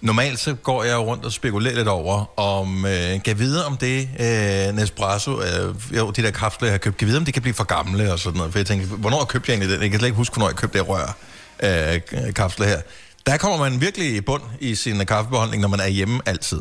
normalt 0.00 0.38
så 0.38 0.54
går 0.54 0.84
jeg 0.84 0.98
rundt 0.98 1.24
og 1.24 1.32
spekulerer 1.32 1.74
lidt 1.74 1.88
over, 1.88 2.40
om 2.40 2.86
øh, 2.86 3.22
kan 3.22 3.38
vide 3.38 3.66
om 3.66 3.76
det 3.76 4.08
øh, 4.20 4.76
Nespresso, 4.76 5.42
øh, 5.42 5.74
jo, 5.96 6.10
de 6.10 6.22
der 6.22 6.30
kapsler, 6.30 6.68
jeg 6.68 6.72
har 6.72 6.78
købt, 6.78 6.96
kan 6.96 7.08
vide 7.08 7.18
om 7.18 7.24
det 7.24 7.34
kan 7.34 7.42
blive 7.42 7.54
for 7.54 7.64
gamle 7.64 8.12
og 8.12 8.18
sådan 8.18 8.36
noget. 8.36 8.52
For 8.52 8.58
jeg 8.58 8.66
tænker, 8.66 8.86
hvornår 8.86 9.24
købte 9.24 9.50
jeg 9.50 9.54
egentlig 9.54 9.74
den? 9.74 9.82
Jeg 9.82 9.90
kan 9.90 10.00
slet 10.00 10.06
ikke 10.08 10.16
huske, 10.16 10.34
hvornår 10.34 10.48
jeg 10.48 10.56
købte 10.56 10.78
det 10.78 10.88
rør 10.88 11.16
øh, 11.62 12.32
kapsler 12.34 12.66
her. 12.66 12.80
Der 13.26 13.36
kommer 13.36 13.58
man 13.58 13.80
virkelig 13.80 14.16
i 14.16 14.20
bund 14.20 14.42
i 14.60 14.74
sin 14.74 15.06
kaffebeholdning, 15.06 15.60
når 15.60 15.68
man 15.68 15.80
er 15.80 15.86
hjemme 15.86 16.20
altid. 16.26 16.60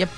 Yep. 0.00 0.08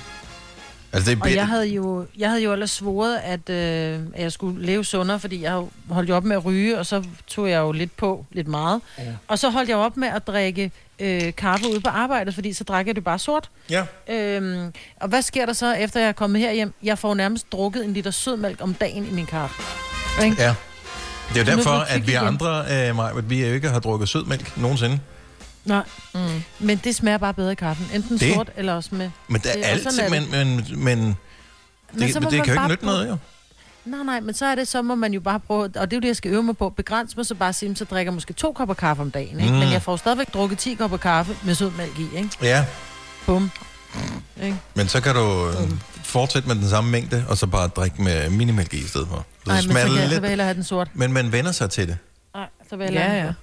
Altså, 0.93 1.11
det 1.11 1.17
er 1.17 1.21
Og 1.21 1.35
jeg 1.35 1.47
havde 1.47 1.67
jo, 1.67 2.05
jeg 2.17 2.29
havde 2.29 2.43
jo 2.43 2.53
ellers 2.53 2.71
svoret, 2.71 3.17
at, 3.23 3.49
øh, 3.49 3.99
at 4.13 4.23
jeg 4.23 4.31
skulle 4.31 4.65
leve 4.65 4.85
sundere, 4.85 5.19
fordi 5.19 5.41
jeg 5.41 5.63
holdt 5.89 6.09
jo 6.09 6.15
op 6.15 6.23
med 6.23 6.35
at 6.35 6.45
ryge, 6.45 6.79
og 6.79 6.85
så 6.85 7.03
tog 7.27 7.49
jeg 7.49 7.59
jo 7.59 7.71
lidt 7.71 7.97
på, 7.97 8.25
lidt 8.31 8.47
meget. 8.47 8.81
Ja. 8.97 9.03
Og 9.27 9.39
så 9.39 9.49
holdt 9.49 9.69
jeg 9.69 9.77
op 9.77 9.97
med 9.97 10.07
at 10.07 10.27
drikke 10.27 10.71
øh, 10.99 11.35
kaffe 11.35 11.65
ude 11.71 11.81
på 11.81 11.89
arbejdet, 11.89 12.33
fordi 12.33 12.53
så 12.53 12.63
drak 12.63 12.87
jeg 12.87 12.95
det 12.95 13.03
bare 13.03 13.19
sort. 13.19 13.49
Ja. 13.69 13.85
Øhm, 14.09 14.73
og 15.01 15.07
hvad 15.09 15.21
sker 15.21 15.45
der 15.45 15.53
så, 15.53 15.73
efter 15.73 15.99
jeg 15.99 16.09
er 16.09 16.13
kommet 16.13 16.41
herhjem? 16.41 16.73
Jeg 16.83 16.97
får 16.97 17.13
nærmest 17.13 17.51
drukket 17.51 17.85
en 17.85 17.93
liter 17.93 18.11
sødmælk 18.11 18.57
om 18.61 18.73
dagen 18.73 19.07
i 19.07 19.11
min 19.11 19.25
kaffe. 19.25 19.63
Ikke? 20.25 20.35
Ja. 20.39 20.55
Det 21.33 21.35
er 21.35 21.51
jo 21.51 21.57
derfor, 21.57 21.71
er 21.71 21.95
at 21.95 22.07
vi 22.07 22.13
andre, 22.13 22.59
øh, 22.59 22.95
Maja, 22.95 23.17
at 23.17 23.29
vi 23.29 23.45
jo 23.47 23.53
ikke 23.53 23.69
har 23.69 23.79
drukket 23.79 24.09
sødmælk 24.09 24.57
nogensinde. 24.57 24.99
Nej. 25.65 25.83
Mm. 26.13 26.19
Men 26.59 26.77
det 26.83 26.95
smager 26.95 27.17
bare 27.17 27.33
bedre 27.33 27.51
i 27.51 27.55
kaffen. 27.55 27.85
Enten 27.93 28.11
Det- 28.11 28.19
det... 28.21 28.33
sort 28.35 28.49
eller 28.57 28.73
også 28.73 28.95
med... 28.95 29.09
Men 29.27 29.41
der 29.41 29.53
Det- 29.53 29.65
er 29.65 29.69
altid, 29.69 29.99
er 29.99 30.09
men, 30.09 30.21
det. 30.21 30.31
men, 30.31 30.83
men, 30.83 30.99
Men 30.99 31.15
det, 32.01 32.13
så 32.13 32.19
men 32.19 32.23
må 32.23 32.29
det 32.29 32.37
man 32.37 32.45
kan 32.45 32.55
jo 32.55 32.61
ikke 32.61 32.67
nytte 32.67 32.85
noget, 32.85 33.09
jo. 33.09 33.17
Nej, 33.85 34.03
nej, 34.03 34.19
men 34.19 34.33
så 34.33 34.45
er 34.45 34.55
det, 34.55 34.67
så 34.67 34.81
må 34.81 34.95
man 34.95 35.13
jo 35.13 35.19
bare 35.19 35.39
prøve, 35.39 35.63
og 35.63 35.73
det 35.73 35.93
er 35.93 35.97
jo 35.97 36.01
det, 36.01 36.07
jeg 36.07 36.15
skal 36.15 36.31
øve 36.31 36.43
mig 36.43 36.57
på, 36.57 36.69
begrænse 36.69 37.17
mig 37.17 37.25
så 37.25 37.35
bare 37.35 37.53
sige, 37.53 37.75
så 37.75 37.85
drikker 37.85 38.11
jeg 38.11 38.13
måske 38.13 38.33
to 38.33 38.51
kopper 38.53 38.73
kaffe 38.75 39.01
om 39.01 39.11
dagen, 39.11 39.39
ikke? 39.39 39.51
Mm. 39.51 39.53
Mm. 39.53 39.59
men 39.63 39.71
jeg 39.71 39.81
får 39.81 39.95
stadigvæk 39.97 40.33
drukket 40.33 40.57
10 40.57 40.73
kopper 40.73 40.97
kaffe 40.97 41.35
med 41.43 41.55
sødmælk 41.55 41.99
i, 41.99 42.17
ikke? 42.17 42.29
Ja, 42.41 42.65
Bum. 43.25 43.51
Ikke? 44.43 44.57
men 44.75 44.87
så 44.87 45.01
kan 45.01 45.15
du 45.15 45.47
øh, 45.49 45.69
fortsætte 46.03 46.47
med 46.47 46.55
den 46.55 46.69
samme 46.69 46.89
mængde, 46.91 47.25
og 47.29 47.37
så 47.37 47.47
bare 47.47 47.67
drikke 47.67 48.01
med 48.01 48.29
minimælk 48.29 48.73
i 48.73 48.77
i 48.77 48.83
stedet 48.87 49.07
for. 49.07 49.15
Så 49.15 49.23
Nej, 49.47 49.55
det 49.57 49.67
men 49.67 49.75
så, 49.75 49.81
smager 49.81 49.87
kan 49.87 49.95
jeg, 49.95 50.03
så 50.03 50.09
lidt, 50.09 50.21
vil 50.21 50.27
jeg 50.27 50.31
hellere 50.31 50.45
have 50.45 50.55
den 50.55 50.63
sort. 50.63 50.87
men 50.93 51.13
man 51.13 51.31
vender 51.31 51.51
sig 51.51 51.69
til 51.69 51.87
det. 51.87 51.97
Nej, 52.35 52.47
så 52.69 52.75
vil 52.75 52.83
jeg 52.83 52.93
Ja, 52.93 53.13
ja. 53.25 53.33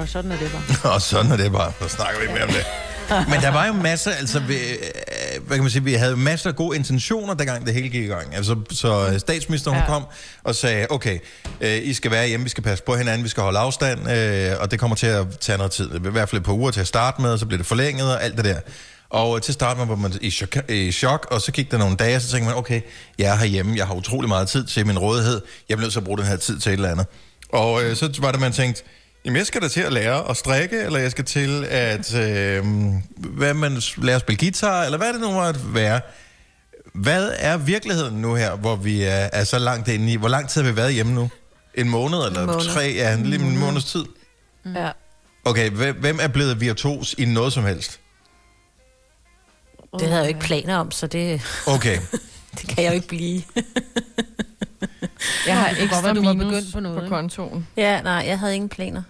Og 0.00 0.08
sådan 0.08 0.32
er 0.32 0.36
det 0.36 0.52
bare. 0.52 0.92
og 0.94 1.02
sådan 1.02 1.32
er 1.32 1.36
det 1.36 1.52
bare. 1.52 1.72
Så 1.80 1.88
snakker 1.88 2.18
vi 2.18 2.22
ikke 2.22 2.34
mere 2.34 2.44
om 2.44 2.50
det. 2.50 2.66
Men 3.30 3.40
der 3.40 3.50
var 3.50 3.66
jo 3.66 3.72
masser, 3.72 4.10
altså, 4.10 4.38
vi, 4.38 4.54
øh, 4.54 5.46
hvad 5.46 5.56
kan 5.56 5.62
man 5.64 5.70
sige, 5.70 5.84
vi 5.84 5.92
havde 5.94 6.16
masser 6.16 6.50
af 6.50 6.56
gode 6.56 6.76
intentioner, 6.76 7.34
dengang 7.34 7.66
det 7.66 7.74
hele 7.74 7.88
gik 7.88 8.04
i 8.04 8.06
gang. 8.06 8.34
Altså, 8.34 8.56
så 8.70 9.08
øh, 9.12 9.20
statsministeren 9.20 9.78
ja. 9.78 9.86
Kom 9.86 10.04
og 10.44 10.54
sagde, 10.54 10.86
okay, 10.90 11.18
øh, 11.60 11.78
I 11.82 11.94
skal 11.94 12.10
være 12.10 12.28
hjemme, 12.28 12.44
vi 12.44 12.50
skal 12.50 12.64
passe 12.64 12.84
på 12.84 12.94
hinanden, 12.94 13.24
vi 13.24 13.28
skal 13.28 13.42
holde 13.42 13.58
afstand, 13.58 14.10
øh, 14.10 14.52
og 14.60 14.70
det 14.70 14.80
kommer 14.80 14.96
til 14.96 15.06
at 15.06 15.26
tage 15.40 15.58
noget 15.58 15.72
tid. 15.72 15.94
I 15.94 15.98
hvert 15.98 16.28
fald 16.28 16.40
et 16.40 16.46
par 16.46 16.52
uger 16.52 16.70
til 16.70 16.80
at 16.80 16.86
starte 16.86 17.22
med, 17.22 17.30
og 17.30 17.38
så 17.38 17.46
bliver 17.46 17.58
det 17.58 17.66
forlænget 17.66 18.14
og 18.14 18.24
alt 18.24 18.36
det 18.36 18.44
der. 18.44 18.60
Og 19.10 19.42
til 19.42 19.54
start 19.54 19.78
med 19.78 19.86
var 19.86 19.96
man 19.96 20.12
i 20.20 20.30
chok, 20.30 20.56
i 20.68 20.92
chok, 20.92 21.26
og 21.30 21.40
så 21.40 21.52
gik 21.52 21.70
der 21.70 21.78
nogle 21.78 21.96
dage, 21.96 22.16
og 22.16 22.22
så 22.22 22.30
tænkte 22.30 22.48
man, 22.48 22.56
okay, 22.56 22.80
jeg 23.18 23.32
er 23.32 23.36
herhjemme, 23.36 23.76
jeg 23.76 23.86
har 23.86 23.94
utrolig 23.94 24.28
meget 24.28 24.48
tid 24.48 24.66
til 24.66 24.86
min 24.86 24.98
rådighed, 24.98 25.40
jeg 25.68 25.76
bliver 25.76 25.80
nødt 25.80 25.92
til 25.92 26.00
at 26.00 26.04
bruge 26.04 26.18
den 26.18 26.26
her 26.26 26.36
tid 26.36 26.58
til 26.58 26.70
et 26.70 26.76
eller 26.76 26.90
andet. 26.90 27.06
Og 27.52 27.84
øh, 27.84 27.96
så 27.96 28.18
var 28.20 28.30
det, 28.30 28.40
man 28.40 28.52
tænkte, 28.52 28.82
Jamen, 29.26 29.36
jeg 29.36 29.46
skal 29.46 29.62
da 29.62 29.68
til 29.68 29.80
at 29.80 29.92
lære 29.92 30.30
at 30.30 30.36
strikke, 30.36 30.80
eller 30.80 30.98
jeg 30.98 31.10
skal 31.10 31.24
til 31.24 31.64
at 31.64 32.14
øh, 32.14 32.64
hvad 33.16 33.54
man 33.54 33.82
lære 33.96 34.14
at 34.14 34.20
spille 34.20 34.38
guitar, 34.38 34.84
eller 34.84 34.98
hvad 34.98 35.12
det 35.12 35.20
nu 35.20 35.30
måtte 35.30 35.60
være. 35.74 36.00
Hvad 36.94 37.32
er 37.38 37.56
virkeligheden 37.56 38.14
nu 38.14 38.34
her, 38.34 38.56
hvor 38.56 38.76
vi 38.76 39.02
er, 39.02 39.28
er 39.32 39.44
så 39.44 39.58
langt 39.58 39.88
inde 39.88 40.12
i? 40.12 40.16
Hvor 40.16 40.28
lang 40.28 40.48
tid 40.48 40.62
har 40.62 40.70
vi 40.70 40.76
været 40.76 40.94
hjemme 40.94 41.14
nu? 41.14 41.30
En 41.74 41.88
måned 41.88 42.18
eller 42.18 42.40
En 42.40 42.46
måned. 42.46 42.74
tre? 42.74 42.92
Ja, 42.96 43.14
en, 43.14 43.26
lige 43.26 43.42
en 43.42 43.58
måneds 43.58 43.84
tid. 43.84 44.04
Ja. 44.74 44.90
Okay, 45.44 45.70
hvem, 45.70 46.18
er 46.22 46.28
blevet 46.28 46.60
virtuos 46.60 47.14
i 47.18 47.24
noget 47.24 47.52
som 47.52 47.64
helst? 47.64 48.00
Det 49.98 50.08
havde 50.08 50.14
jeg 50.16 50.24
jo 50.24 50.28
ikke 50.28 50.40
planer 50.40 50.76
om, 50.76 50.90
så 50.90 51.06
det, 51.06 51.42
Okay, 51.66 51.98
det 52.60 52.68
kan 52.68 52.84
jeg 52.84 52.90
jo 52.90 52.94
ikke 52.94 53.08
blive. 53.08 53.42
Jeg 55.46 55.58
har 55.58 55.68
ekstra 55.80 56.14
du 56.14 56.22
var 56.24 56.32
begyndt 56.32 56.72
på 56.72 56.80
noget, 56.80 57.02
på 57.02 57.08
kontoen. 57.08 57.66
Ja, 57.76 58.00
nej, 58.02 58.24
jeg 58.26 58.38
havde 58.38 58.54
ingen 58.54 58.68
planer. 58.68 59.02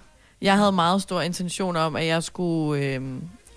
Jeg 0.43 0.57
havde 0.57 0.73
meget 0.73 1.03
stor 1.03 1.21
intention 1.21 1.77
om, 1.77 1.97
at 1.97 2.07
jeg 2.07 2.23
skulle 2.23 2.85
øh, 2.85 3.01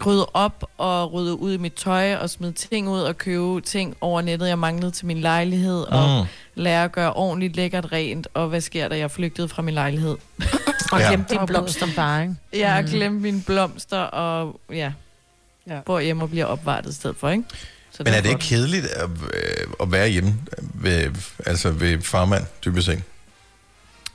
rydde 0.05 0.25
op 0.33 0.63
og 0.77 1.13
rydde 1.13 1.35
ud 1.39 1.53
i 1.53 1.57
mit 1.57 1.73
tøj 1.73 2.15
og 2.15 2.29
smide 2.29 2.51
ting 2.51 2.89
ud 2.89 2.99
og 3.01 3.17
købe 3.17 3.61
ting 3.61 3.95
over 4.01 4.21
nettet, 4.21 4.47
jeg 4.47 4.59
manglede 4.59 4.91
til 4.91 5.05
min 5.05 5.17
lejlighed 5.21 5.81
og 5.81 6.21
Mm. 6.23 6.27
lære 6.55 6.83
at 6.83 6.91
gøre 6.91 7.13
ordentligt 7.13 7.55
lækkert 7.55 7.91
rent. 7.91 8.27
Og 8.33 8.47
hvad 8.47 8.61
sker 8.61 8.87
der? 8.87 8.95
Jeg 8.95 9.11
flygtede 9.11 9.49
fra 9.49 9.61
min 9.61 9.73
lejlighed. 9.73 10.17
Og 10.91 10.99
Ja. 10.99 11.05
ja. 11.05 11.07
glemte 11.07 11.25
Og 11.25 11.29
dine 11.29 11.47
blomster 11.47 11.87
bare, 11.95 12.21
ikke? 12.21 12.35
Jeg 12.53 12.73
har 12.73 12.81
glemt 12.81 13.21
mine 13.21 13.41
blomster 13.45 13.97
og 13.99 14.59
ja, 14.69 14.75
Ja. 14.75 14.91
ja. 15.75 15.79
bor 15.81 15.99
hjemme 15.99 16.23
og 16.23 16.29
bliver 16.29 16.45
opvartet 16.45 16.91
i 16.91 16.93
stedet 16.95 17.15
for, 17.17 17.29
ikke? 17.29 17.43
Så 17.91 18.03
men 18.03 18.13
er 18.13 18.21
det 18.21 18.29
ikke 18.29 18.41
kedeligt 18.41 18.85
at, 18.85 19.09
øh, 19.09 19.67
at 19.81 19.91
være 19.91 20.09
hjemme 20.09 20.35
ved, 20.73 21.11
altså 21.45 21.71
ved 21.71 22.01
farmand, 22.01 22.43
typisk 22.61 22.85
set? 22.85 23.03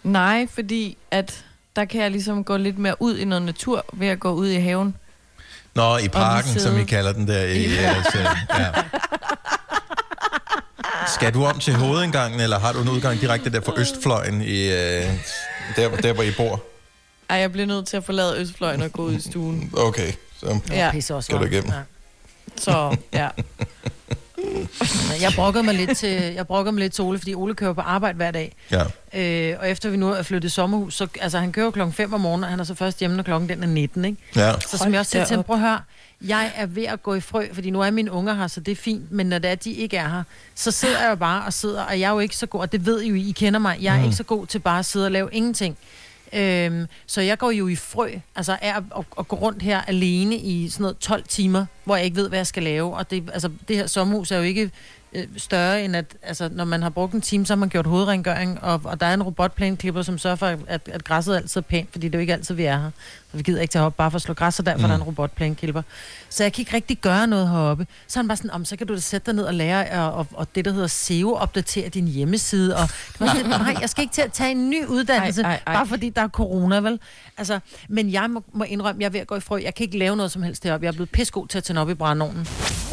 Nej, 0.02 0.46
fordi 0.54 0.96
at 1.10 1.44
der 1.76 1.84
kan 1.84 2.00
jeg 2.02 2.10
ligesom 2.10 2.44
gå 2.44 2.56
lidt 2.56 2.78
mere 2.78 3.02
ud 3.02 3.16
i 3.18 3.24
noget 3.24 3.42
natur 3.42 3.84
ved 3.92 4.08
at 4.08 4.20
gå 4.20 4.32
ud 4.32 4.48
i 4.48 4.56
haven. 4.60 4.94
Nå, 5.74 5.96
i 5.96 6.08
parken, 6.08 6.60
som 6.60 6.76
vi 6.76 6.84
kalder 6.84 7.12
den 7.12 7.28
der. 7.28 7.44
I, 7.44 7.62
Ja. 7.74 7.94
altså, 7.96 8.18
ja. 8.58 8.70
Skal 11.14 11.34
du 11.34 11.44
om 11.44 11.58
til 11.58 11.74
hovedindgangen, 11.74 12.40
eller 12.40 12.58
har 12.58 12.72
du 12.72 12.82
en 12.82 12.88
udgang 12.88 13.20
direkte 13.20 13.50
der 13.52 13.60
fra 13.60 13.72
Østfløjen, 13.76 14.42
i, 14.42 14.68
øh, 14.72 15.04
der, 15.76 15.96
der 15.96 16.12
hvor 16.12 16.22
I 16.22 16.30
bor? 16.36 16.62
Ej, 17.30 17.36
jeg 17.36 17.52
bliver 17.52 17.66
nødt 17.66 17.86
til 17.86 17.96
at 17.96 18.04
forlade 18.04 18.40
Østfløjen 18.40 18.82
og 18.82 18.92
gå 18.92 19.02
ud 19.02 19.12
i 19.12 19.20
stuen. 19.20 19.70
Okay, 19.76 20.12
så 20.40 20.60
Ja. 20.70 21.00
Skal 21.00 21.38
du 21.38 21.44
igennem. 21.44 21.70
Ja. 21.72 21.80
Så, 22.56 22.96
ja. 23.12 23.28
Jeg 25.20 25.32
brokkede 25.36 25.64
mig 25.64 25.74
lidt 25.74 25.96
til, 25.96 26.08
jeg 26.10 26.46
brokkede 26.46 26.72
mig 26.72 26.80
lidt 26.80 26.92
til 26.92 27.04
Ole, 27.04 27.18
fordi 27.18 27.34
Ole 27.34 27.54
kører 27.54 27.72
på 27.72 27.80
arbejde 27.80 28.16
hver 28.16 28.30
dag. 28.30 28.52
Ja. 28.70 28.82
Øh, 29.52 29.56
og 29.60 29.70
efter 29.70 29.90
vi 29.90 29.96
nu 29.96 30.08
er 30.12 30.22
flyttet 30.22 30.48
i 30.48 30.52
sommerhus, 30.52 30.94
så 30.94 31.06
altså, 31.20 31.38
han 31.38 31.52
kører 31.52 31.70
klokken 31.70 31.92
5 31.94 32.12
om 32.12 32.20
morgenen, 32.20 32.44
og 32.44 32.50
han 32.50 32.60
er 32.60 32.64
så 32.64 32.74
først 32.74 32.98
hjemme, 32.98 33.16
når 33.16 33.22
klokken 33.22 33.48
den 33.48 33.62
er 33.62 33.66
19, 33.66 34.04
ikke? 34.04 34.18
Ja. 34.36 34.52
Så 34.68 34.78
som 34.78 34.92
jeg 34.92 35.00
også 35.00 35.10
siger 35.10 35.24
til 35.24 35.34
ham, 35.36 35.44
prøv 35.44 35.56
at 35.56 35.62
høre, 35.62 35.80
jeg 36.26 36.52
er 36.56 36.66
ved 36.66 36.84
at 36.84 37.02
gå 37.02 37.14
i 37.14 37.20
frø, 37.20 37.46
fordi 37.52 37.70
nu 37.70 37.80
er 37.80 37.90
mine 37.90 38.12
unger 38.12 38.34
her, 38.34 38.46
så 38.46 38.60
det 38.60 38.72
er 38.72 38.76
fint, 38.76 39.12
men 39.12 39.26
når 39.26 39.38
det 39.38 39.50
er, 39.50 39.54
de 39.54 39.72
ikke 39.72 39.96
er 39.96 40.08
her, 40.08 40.22
så 40.54 40.70
sidder 40.70 41.00
jeg 41.02 41.10
jo 41.10 41.14
bare 41.14 41.44
og 41.46 41.52
sidder, 41.52 41.82
og 41.82 42.00
jeg 42.00 42.06
er 42.08 42.12
jo 42.12 42.18
ikke 42.18 42.36
så 42.36 42.46
god, 42.46 42.60
og 42.60 42.72
det 42.72 42.86
ved 42.86 43.00
I 43.02 43.08
jo, 43.08 43.14
I 43.14 43.30
kender 43.36 43.60
mig, 43.60 43.78
jeg 43.82 43.94
er 43.94 43.98
Mm. 43.98 44.04
ikke 44.04 44.16
så 44.16 44.22
god 44.22 44.46
til 44.46 44.58
bare 44.58 44.78
at 44.78 44.84
sidde 44.86 45.06
og 45.06 45.12
lave 45.12 45.28
ingenting. 45.32 45.76
Øhm, 46.32 46.86
så 47.06 47.20
jeg 47.20 47.38
går 47.38 47.50
jo 47.50 47.68
i 47.68 47.76
frø, 47.76 48.10
altså 48.36 48.56
er 48.62 48.74
at, 48.76 49.04
at, 49.18 49.28
gå 49.28 49.36
rundt 49.36 49.62
her 49.62 49.80
alene 49.80 50.36
i 50.36 50.68
sådan 50.68 50.82
noget 50.82 50.98
12 50.98 51.24
timer, 51.28 51.66
hvor 51.84 51.96
jeg 51.96 52.04
ikke 52.04 52.16
ved, 52.16 52.28
hvad 52.28 52.38
jeg 52.38 52.46
skal 52.46 52.62
lave. 52.62 52.96
Og 52.96 53.10
det, 53.10 53.30
altså, 53.32 53.50
det 53.68 53.76
her 53.76 53.86
sommerhus 53.86 54.30
er 54.30 54.36
jo 54.36 54.42
ikke 54.42 54.70
øh, 55.14 55.24
større 55.36 55.84
end 55.84 55.96
at, 55.96 56.04
altså, 56.22 56.48
når 56.52 56.64
man 56.64 56.82
har 56.82 56.90
brugt 56.90 57.12
en 57.12 57.20
time, 57.20 57.46
så 57.46 57.52
har 57.52 57.56
man 57.58 57.68
gjort 57.68 57.86
hovedrengøring, 57.86 58.64
og, 58.64 58.80
og 58.84 59.00
der 59.00 59.06
er 59.06 59.14
en 59.14 59.22
robotplæneklipper, 59.22 60.02
som 60.02 60.18
sørger 60.18 60.36
for, 60.36 60.46
at, 60.66 60.80
at 60.92 61.04
græsset 61.04 61.36
altid 61.36 61.56
er 61.60 61.62
pænt, 61.62 61.88
fordi 61.92 62.06
det 62.08 62.14
er 62.14 62.18
jo 62.18 62.20
ikke 62.20 62.32
altid, 62.32 62.54
vi 62.54 62.64
er 62.64 62.78
her. 62.78 62.90
Så 63.30 63.36
vi 63.36 63.42
gider 63.42 63.60
ikke 63.60 63.72
tage 63.72 63.84
op 63.84 63.96
bare 63.96 64.10
for 64.10 64.16
at 64.16 64.22
slå 64.22 64.34
græs, 64.34 64.58
og 64.58 64.66
derfor 64.66 64.78
Mm. 64.78 64.84
der 64.84 64.90
er 64.94 64.96
en 64.96 65.02
robotplæneklipper. 65.02 65.82
Så 66.28 66.42
jeg 66.44 66.52
kan 66.52 66.62
ikke 66.62 66.74
rigtig 66.74 66.98
gøre 66.98 67.26
noget 67.26 67.48
heroppe. 67.48 67.86
Så 68.06 68.18
er 68.18 68.22
han 68.22 68.28
bare 68.28 68.36
sådan, 68.36 68.50
om 68.50 68.64
så 68.64 68.76
kan 68.76 68.86
du 68.86 68.94
da 68.94 69.00
sætte 69.00 69.26
dig 69.26 69.34
ned 69.34 69.44
og 69.44 69.54
lære, 69.54 70.02
og, 70.04 70.12
og, 70.12 70.26
og 70.32 70.48
det, 70.54 70.64
der 70.64 70.72
hedder 70.72 70.86
SEO-opdatere 70.86 71.88
din 71.88 72.08
hjemmeside. 72.08 72.76
Og 72.76 72.88
sådan, 73.18 73.46
nej, 73.46 73.76
jeg 73.80 73.90
skal 73.90 74.02
ikke 74.02 74.14
til 74.14 74.22
at 74.22 74.32
tage 74.32 74.50
en 74.50 74.70
ny 74.70 74.86
uddannelse, 74.86 75.42
Ej, 75.42 75.50
ej, 75.50 75.60
ej, 75.66 75.74
bare 75.74 75.86
fordi 75.86 76.08
der 76.10 76.22
er 76.22 76.28
corona, 76.28 76.76
vel? 76.80 76.98
Altså, 77.38 77.58
men 77.88 78.12
jeg 78.12 78.30
må, 78.30 78.42
må 78.52 78.64
indrømme, 78.64 79.00
jeg 79.00 79.06
er 79.06 79.10
ved 79.10 79.20
at 79.20 79.26
gå 79.26 79.36
i 79.36 79.40
frø. 79.40 79.60
Jeg 79.64 79.74
kan 79.74 79.84
ikke 79.84 79.98
lave 79.98 80.16
noget 80.16 80.32
som 80.32 80.42
helst 80.42 80.62
deroppe. 80.62 80.84
Jeg 80.84 80.88
er 80.88 80.92
blevet 80.92 81.10
pissegod 81.10 81.48
til 81.48 81.58
at 81.58 81.64
tænde 81.64 81.80
op 81.80 81.90
i 81.90 81.94
brændeovnen. 81.94 82.48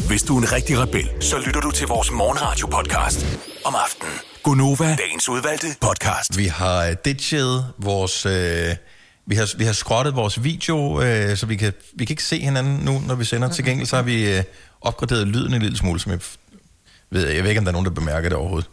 Hvis 0.08 0.22
du 0.22 0.36
er 0.36 0.40
en 0.42 0.52
rigtig 0.52 0.78
rebel, 0.78 1.08
så 1.20 1.36
lytter 1.46 1.60
du 1.60 1.70
til 1.70 1.86
vores 1.86 2.11
morgenradio-podcast 2.12 3.26
om 3.64 3.74
aftenen. 3.74 4.12
Gunova, 4.42 4.96
dagens 4.96 5.28
udvalgte 5.28 5.66
podcast. 5.80 6.38
Vi 6.38 6.46
har 6.46 6.86
øh, 6.86 6.96
ditchet 7.04 7.66
vores... 7.78 8.26
Øh, 8.26 8.76
vi 9.26 9.34
har, 9.34 9.58
vi 9.58 9.64
har 9.64 9.72
skrottet 9.72 10.16
vores 10.16 10.44
video, 10.44 11.02
øh, 11.02 11.36
så 11.36 11.46
vi 11.46 11.56
kan, 11.56 11.72
vi 11.94 12.04
kan 12.04 12.12
ikke 12.12 12.24
se 12.24 12.40
hinanden 12.40 12.76
nu, 12.84 13.02
når 13.06 13.14
vi 13.14 13.24
sender. 13.24 13.48
Til 13.48 13.64
gengæld 13.64 13.86
så 13.86 13.96
har 13.96 14.02
vi 14.02 14.36
øh, 14.36 14.42
opgraderet 14.80 15.28
lyden 15.28 15.54
en 15.54 15.62
lille 15.62 15.76
smule, 15.76 16.00
som 16.00 16.12
jeg 16.12 16.20
ved, 17.10 17.28
jeg 17.28 17.42
ved 17.42 17.50
ikke, 17.50 17.58
om 17.58 17.64
der 17.64 17.70
er 17.70 17.72
nogen, 17.72 17.86
der 17.86 17.92
bemærker 17.92 18.28
det 18.28 18.38
overhovedet. 18.38 18.68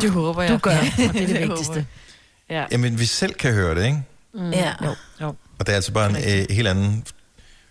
Det 0.00 0.10
håber 0.10 0.42
jeg. 0.42 0.52
Du 0.52 0.58
gør, 0.58 0.78
og 0.78 0.84
det 0.96 1.04
er 1.04 1.12
det 1.12 1.28
håber 1.28 1.46
vigtigste. 1.46 1.86
Ja. 2.50 2.64
Jamen, 2.70 2.98
vi 2.98 3.06
selv 3.06 3.34
kan 3.34 3.52
høre 3.54 3.74
det, 3.74 3.84
ikke? 3.84 4.02
Mm. 4.34 4.50
Ja. 4.50 4.72
Jo, 4.84 4.94
jo. 5.20 5.34
Og 5.58 5.66
det 5.66 5.68
er 5.68 5.76
altså 5.76 5.92
bare 5.92 6.10
en 6.10 6.16
øh, 6.16 6.46
helt 6.50 6.68
anden 6.68 7.04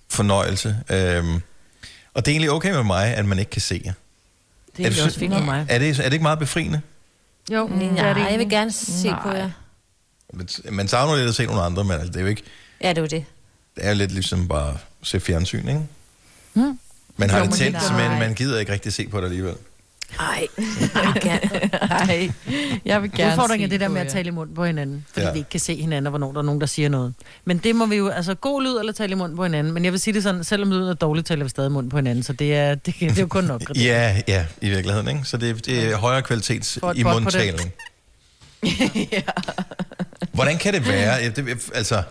fornøjelse. 0.10 0.78
Øhm, 0.90 1.42
og 2.14 2.26
det 2.26 2.32
er 2.32 2.32
egentlig 2.32 2.52
okay 2.52 2.72
med 2.72 2.84
mig, 2.84 3.06
at 3.16 3.26
man 3.26 3.40
ikke 3.40 3.52
kan 3.52 3.62
se 3.62 3.82
jer. 3.86 3.94
Det 4.78 4.86
er, 4.86 4.90
det 4.90 5.00
er 5.00 5.06
også 5.06 5.20
fint 5.20 5.34
med 5.34 5.42
mig. 5.42 5.66
Er 5.70 5.80
det, 5.80 6.00
er 6.00 6.04
det 6.04 6.14
ikke 6.14 6.24
meget 6.24 6.40
befriende? 6.40 6.82
Jo, 7.52 7.68
Nej, 7.68 8.14
det 8.14 8.32
jeg 8.32 8.40
vil 8.40 8.50
gerne 8.50 8.72
se 8.72 9.08
Nej. 9.08 9.22
på 9.24 9.30
jer. 9.32 9.50
Man, 10.34 10.48
man 10.72 10.88
savner 10.88 11.16
lidt 11.16 11.30
at 11.30 11.36
se 11.36 11.46
nogle 11.46 11.62
andre, 11.62 11.84
men 11.84 11.92
altså, 11.94 12.08
det 12.08 12.16
er 12.16 12.22
jo 12.22 12.28
ikke... 12.28 12.44
Ja, 12.82 12.90
det 12.90 12.98
er 12.98 13.02
jo 13.02 13.08
det. 13.08 13.26
Det 13.76 13.86
er 13.86 13.90
jo 13.90 13.96
lidt 13.96 14.12
ligesom 14.12 14.48
bare 14.48 14.70
at 14.70 14.78
se 15.08 15.20
fjernsyn, 15.20 15.68
ikke? 15.68 15.82
Hmm. 16.54 16.80
Man 17.18 17.30
har 17.30 17.38
Jo, 17.38 17.44
det 17.44 17.52
men 17.52 17.58
tændt, 17.58 17.92
men 17.92 18.10
Nej. 18.12 18.20
man 18.20 18.34
gider 18.34 18.60
ikke 18.60 18.72
rigtig 18.72 18.94
se 18.94 19.08
på 19.08 19.18
det 19.18 19.26
alligevel. 19.26 19.56
Ej, 20.20 20.48
Ej, 21.90 22.32
jeg 22.86 23.02
vil 23.02 23.12
gerne 23.12 23.32
Udfordringen 23.32 23.66
er 23.66 23.70
det 23.70 23.80
der 23.80 23.88
med 23.88 24.02
at 24.02 24.08
tale 24.08 24.28
i 24.28 24.32
munden 24.32 24.56
på 24.56 24.66
hinanden, 24.66 25.06
fordi 25.10 25.22
Ja. 25.22 25.28
ja. 25.28 25.34
vi 25.34 25.40
ikke 25.40 25.50
kan 25.50 25.60
se 25.60 25.76
hinanden, 25.76 26.08
og 26.08 26.10
hvornår 26.10 26.32
der 26.32 26.40
er 26.40 26.44
nogen, 26.44 26.62
der 26.62 26.68
siger 26.68 26.90
noget. 26.90 27.14
Men 27.46 27.58
det 27.58 27.76
må 27.76 27.86
vi 27.86 27.96
jo, 27.96 28.08
altså 28.10 28.36
god 28.36 28.62
lyd 28.64 28.78
eller 28.80 28.94
tale 28.94 29.12
i 29.12 29.16
munden 29.16 29.38
på 29.38 29.44
hinanden. 29.44 29.74
Men 29.74 29.86
jeg 29.86 29.92
vil 29.92 30.00
sige 30.00 30.14
det 30.14 30.24
sådan, 30.24 30.44
selvom 30.44 30.70
lyden 30.72 30.90
er 30.90 30.94
dårlig, 30.94 31.26
taler 31.26 31.44
vi 31.44 31.50
stadig 31.50 31.68
i 31.68 31.72
munden 31.72 31.90
på 31.90 31.98
hinanden, 31.98 32.24
så 32.24 32.34
det 32.34 32.56
er, 32.56 32.76
det, 32.76 32.96
det 33.00 33.18
er 33.18 33.22
jo 33.22 33.28
kun 33.28 33.44
nok. 33.44 33.62
Ja, 33.76 34.22
ja, 34.28 34.46
i 34.62 34.70
virkeligheden, 34.70 35.08
ikke? 35.08 35.22
Så 35.24 35.38
det, 35.38 35.66
det 35.66 35.84
er 35.92 35.98
højere 35.98 36.22
kvalitet 36.22 36.78
Får 36.80 36.92
et 36.92 36.98
i 36.98 37.04
mundtalen. 37.04 37.72
Hvordan 40.34 40.58
kan 40.58 40.74
det 40.74 40.88
være? 40.88 41.16
Ja, 41.16 41.30
det, 41.30 41.70
altså, 41.74 42.04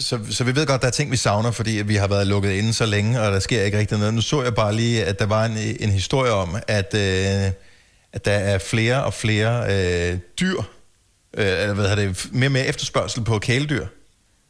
så, 0.00 0.18
så 0.30 0.44
vi 0.44 0.54
ved 0.56 0.66
godt, 0.66 0.80
der 0.80 0.86
er 0.86 0.90
ting, 0.92 1.10
vi 1.10 1.16
savner, 1.16 1.50
fordi 1.50 1.70
vi 1.70 1.94
har 1.96 2.06
været 2.08 2.26
lukket 2.26 2.50
inde 2.52 2.72
så 2.72 2.86
længe, 2.86 3.20
og 3.20 3.32
der 3.32 3.40
sker 3.40 3.62
ikke 3.62 3.78
rigtig 3.78 3.98
noget. 3.98 4.14
Nu 4.14 4.20
så 4.20 4.42
jeg 4.42 4.54
bare 4.54 4.74
lige, 4.74 5.04
at 5.04 5.18
der 5.18 5.26
var 5.26 5.44
en, 5.44 5.56
en 5.80 5.90
historie 5.90 6.32
om, 6.32 6.56
at, 6.68 6.94
øh, 6.94 7.50
at 8.12 8.24
der 8.24 8.32
er 8.32 8.58
flere 8.58 9.04
og 9.04 9.14
flere 9.14 9.64
øh, 9.74 10.18
dyr, 10.40 10.58
øh, 11.36 11.46
eller 11.46 11.74
hvad 11.74 11.88
hedder 11.88 12.06
det, 12.06 12.28
mere 12.32 12.48
og 12.48 12.52
mere 12.52 12.66
efterspørgsel 12.66 13.24
på 13.24 13.38
kæledyr, 13.38 13.86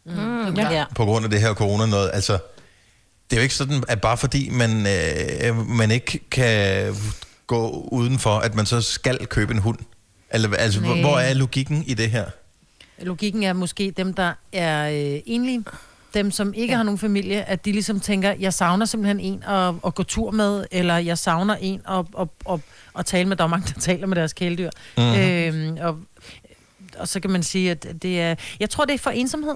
Mm, 0.08 0.54
ja. 0.54 0.84
på 0.94 1.04
grund 1.04 1.24
af 1.24 1.30
det 1.30 1.40
her 1.40 1.54
corona 1.54 1.86
noget. 1.86 2.10
Altså, 2.14 2.32
det 3.30 3.36
er 3.36 3.36
jo 3.36 3.42
ikke 3.42 3.54
sådan, 3.54 3.84
at 3.88 4.00
bare 4.00 4.16
fordi 4.16 4.50
man, 4.50 4.86
øh, 4.86 5.68
man 5.68 5.90
ikke 5.90 6.20
kan 6.30 6.94
gå 7.46 7.70
udenfor, 7.92 8.38
at 8.38 8.54
man 8.54 8.66
så 8.66 8.80
skal 8.80 9.26
købe 9.26 9.54
en 9.54 9.58
hund. 9.58 9.78
Eller, 10.30 10.56
altså, 10.56 10.80
Nej. 10.80 11.00
hvor 11.00 11.18
er 11.18 11.34
logikken 11.34 11.84
i 11.86 11.94
det 11.94 12.10
her? 12.10 12.24
Logikken 13.02 13.42
er 13.42 13.52
måske 13.52 13.90
dem, 13.90 14.14
der 14.14 14.32
er 14.52 14.88
øh, 15.14 15.20
enlige, 15.26 15.64
dem, 16.14 16.30
som 16.30 16.54
ikke 16.54 16.72
ja. 16.72 16.76
har 16.76 16.82
nogen 16.84 16.98
familie, 16.98 17.44
at 17.44 17.64
de 17.64 17.72
ligesom 17.72 18.00
tænker, 18.00 18.32
jeg 18.38 18.54
savner 18.54 18.86
simpelthen 18.86 19.20
en 19.20 19.42
at, 19.42 19.74
at 19.86 19.94
gå 19.94 20.02
tur 20.02 20.30
med, 20.30 20.64
eller 20.70 20.96
jeg 20.96 21.18
savner 21.18 21.54
en 21.60 21.80
at, 21.88 22.04
at, 22.20 22.28
at, 22.50 22.60
at 22.98 23.06
tale 23.06 23.28
med. 23.28 23.36
Der 23.36 23.44
er 23.44 23.48
mange, 23.48 23.72
der 23.74 23.80
taler 23.80 24.06
med 24.06 24.16
deres 24.16 24.32
kæledyr. 24.32 24.70
Mm. 24.98 25.02
Øhm, 25.14 25.78
og, 25.80 25.98
og 26.98 27.08
så 27.08 27.20
kan 27.20 27.30
man 27.30 27.42
sige, 27.42 27.70
at 27.70 27.86
det 28.02 28.20
er... 28.20 28.34
Jeg 28.60 28.70
tror, 28.70 28.84
det 28.84 28.94
er 28.94 28.98
for 28.98 29.10
ensomhed, 29.10 29.54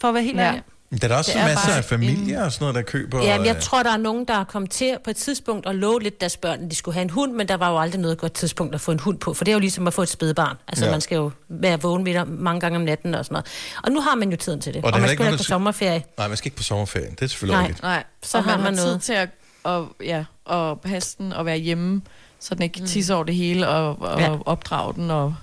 for 0.00 0.08
at 0.08 0.14
være 0.14 0.22
helt 0.22 0.38
Ja. 0.38 0.46
ærlig. 0.46 0.62
Der 1.00 1.08
er 1.08 1.16
også 1.16 1.32
Det 1.32 1.40
er 1.40 1.44
masser 1.44 1.68
bare 1.68 1.76
af 1.78 1.84
familier 1.84 2.44
og 2.44 2.52
sådan 2.52 2.62
noget, 2.62 2.74
der 2.74 2.82
køber... 2.82 3.22
Ja, 3.22 3.36
men 3.38 3.46
jeg 3.46 3.56
øh, 3.56 3.62
tror, 3.62 3.82
der 3.82 3.90
er 3.92 3.96
nogen, 3.96 4.24
der 4.28 4.34
er 4.34 4.44
kommet 4.44 4.70
til 4.70 4.96
på 5.04 5.10
et 5.10 5.16
tidspunkt 5.16 5.66
og 5.66 5.74
love 5.74 6.00
lidt 6.02 6.20
deres 6.20 6.36
børn, 6.36 6.64
at 6.64 6.70
de 6.70 6.76
skulle 6.76 6.92
have 6.94 7.02
en 7.02 7.10
hund, 7.10 7.32
men 7.32 7.48
der 7.48 7.54
var 7.56 7.70
jo 7.70 7.78
aldrig 7.78 8.00
noget 8.00 8.18
godt 8.18 8.32
tidspunkt 8.32 8.74
at 8.74 8.80
få 8.80 8.92
en 8.92 9.00
hund 9.00 9.18
på, 9.18 9.34
for 9.34 9.44
det 9.44 9.52
er 9.52 9.54
jo 9.54 9.60
ligesom 9.60 9.86
at 9.86 9.94
få 9.94 10.02
et 10.02 10.08
spædbarn. 10.08 10.56
Altså, 10.68 10.84
Ja. 10.84 10.90
man 10.90 11.00
skal 11.00 11.16
jo 11.16 11.30
være 11.48 11.80
vågen 11.80 12.04
ved 12.06 12.12
dig 12.14 12.28
mange 12.28 12.60
gange 12.60 12.76
om 12.78 12.82
natten 12.84 13.14
og 13.14 13.24
sådan 13.24 13.34
noget. 13.34 13.46
Og 13.82 13.92
nu 13.92 14.00
har 14.00 14.14
man 14.14 14.30
jo 14.30 14.36
tiden 14.36 14.60
til 14.60 14.74
det, 14.74 14.82
Og 14.82 14.86
og, 14.86 14.92
der 14.92 14.96
og 14.96 15.00
man 15.00 15.08
skal 15.10 15.24
ikke 15.26 15.30
der 15.32 15.36
på 15.36 15.42
sommerferie. 15.44 16.02
Nej, 16.18 16.28
man 16.28 16.36
skal 16.36 16.46
ikke 16.46 16.56
på 16.56 16.62
sommerferien. 16.62 17.10
Det 17.10 17.22
er 17.22 17.26
selvfølgelig 17.26 17.54
Nej. 17.56 17.62
rigtigt. 17.66 17.82
Nej, 17.82 18.04
Så 18.22 18.30
så 18.30 18.40
har 18.40 18.56
man, 18.56 18.64
man 18.64 18.74
tid 18.76 18.84
noget. 18.84 19.02
til 19.02 19.12
at, 19.12 19.28
og, 19.64 19.88
ja, 20.04 20.24
og 20.44 20.80
passe 20.80 21.14
den 21.18 21.32
og 21.32 21.46
være 21.46 21.56
hjemme, 21.58 22.02
så 22.40 22.54
den 22.54 22.62
ikke 22.62 22.80
mm. 22.80 22.86
tisser 22.86 23.14
over 23.14 23.24
det 23.24 23.34
hele, 23.34 23.68
og, 23.68 24.02
og 24.02 24.20
Ja. 24.20 24.36
opdrage 24.46 24.94
den, 24.94 25.10
og 25.10 25.34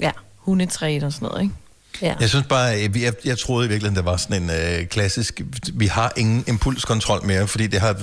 ja. 0.00 0.10
hundetræt 0.36 1.02
og 1.02 1.12
sådan 1.12 1.28
noget, 1.28 1.42
ikke? 1.42 1.54
Ja. 2.02 2.14
Jeg 2.20 2.28
synes 2.28 2.46
bare, 2.48 2.58
jeg, 2.58 2.96
jeg, 2.96 3.12
jeg 3.24 3.38
troede 3.38 3.66
i 3.66 3.68
virkeligheden, 3.68 3.96
der 3.96 4.10
var 4.10 4.16
sådan 4.16 4.42
en 4.42 4.50
øh, 4.50 4.86
klassisk... 4.86 5.40
Vi 5.74 5.86
har 5.86 6.12
ingen 6.16 6.44
impulskontrol 6.48 7.24
mere, 7.26 7.48
fordi 7.48 7.66
det 7.66 7.80
har... 7.80 7.96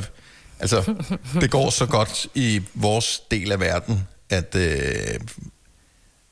Altså, 0.59 0.93
det 1.41 1.51
går 1.51 1.69
så 1.69 1.85
godt 1.85 2.27
i 2.35 2.61
vores 2.73 3.21
del 3.31 3.51
af 3.51 3.59
verden, 3.59 4.07
at, 4.29 4.55
øh, 4.55 5.19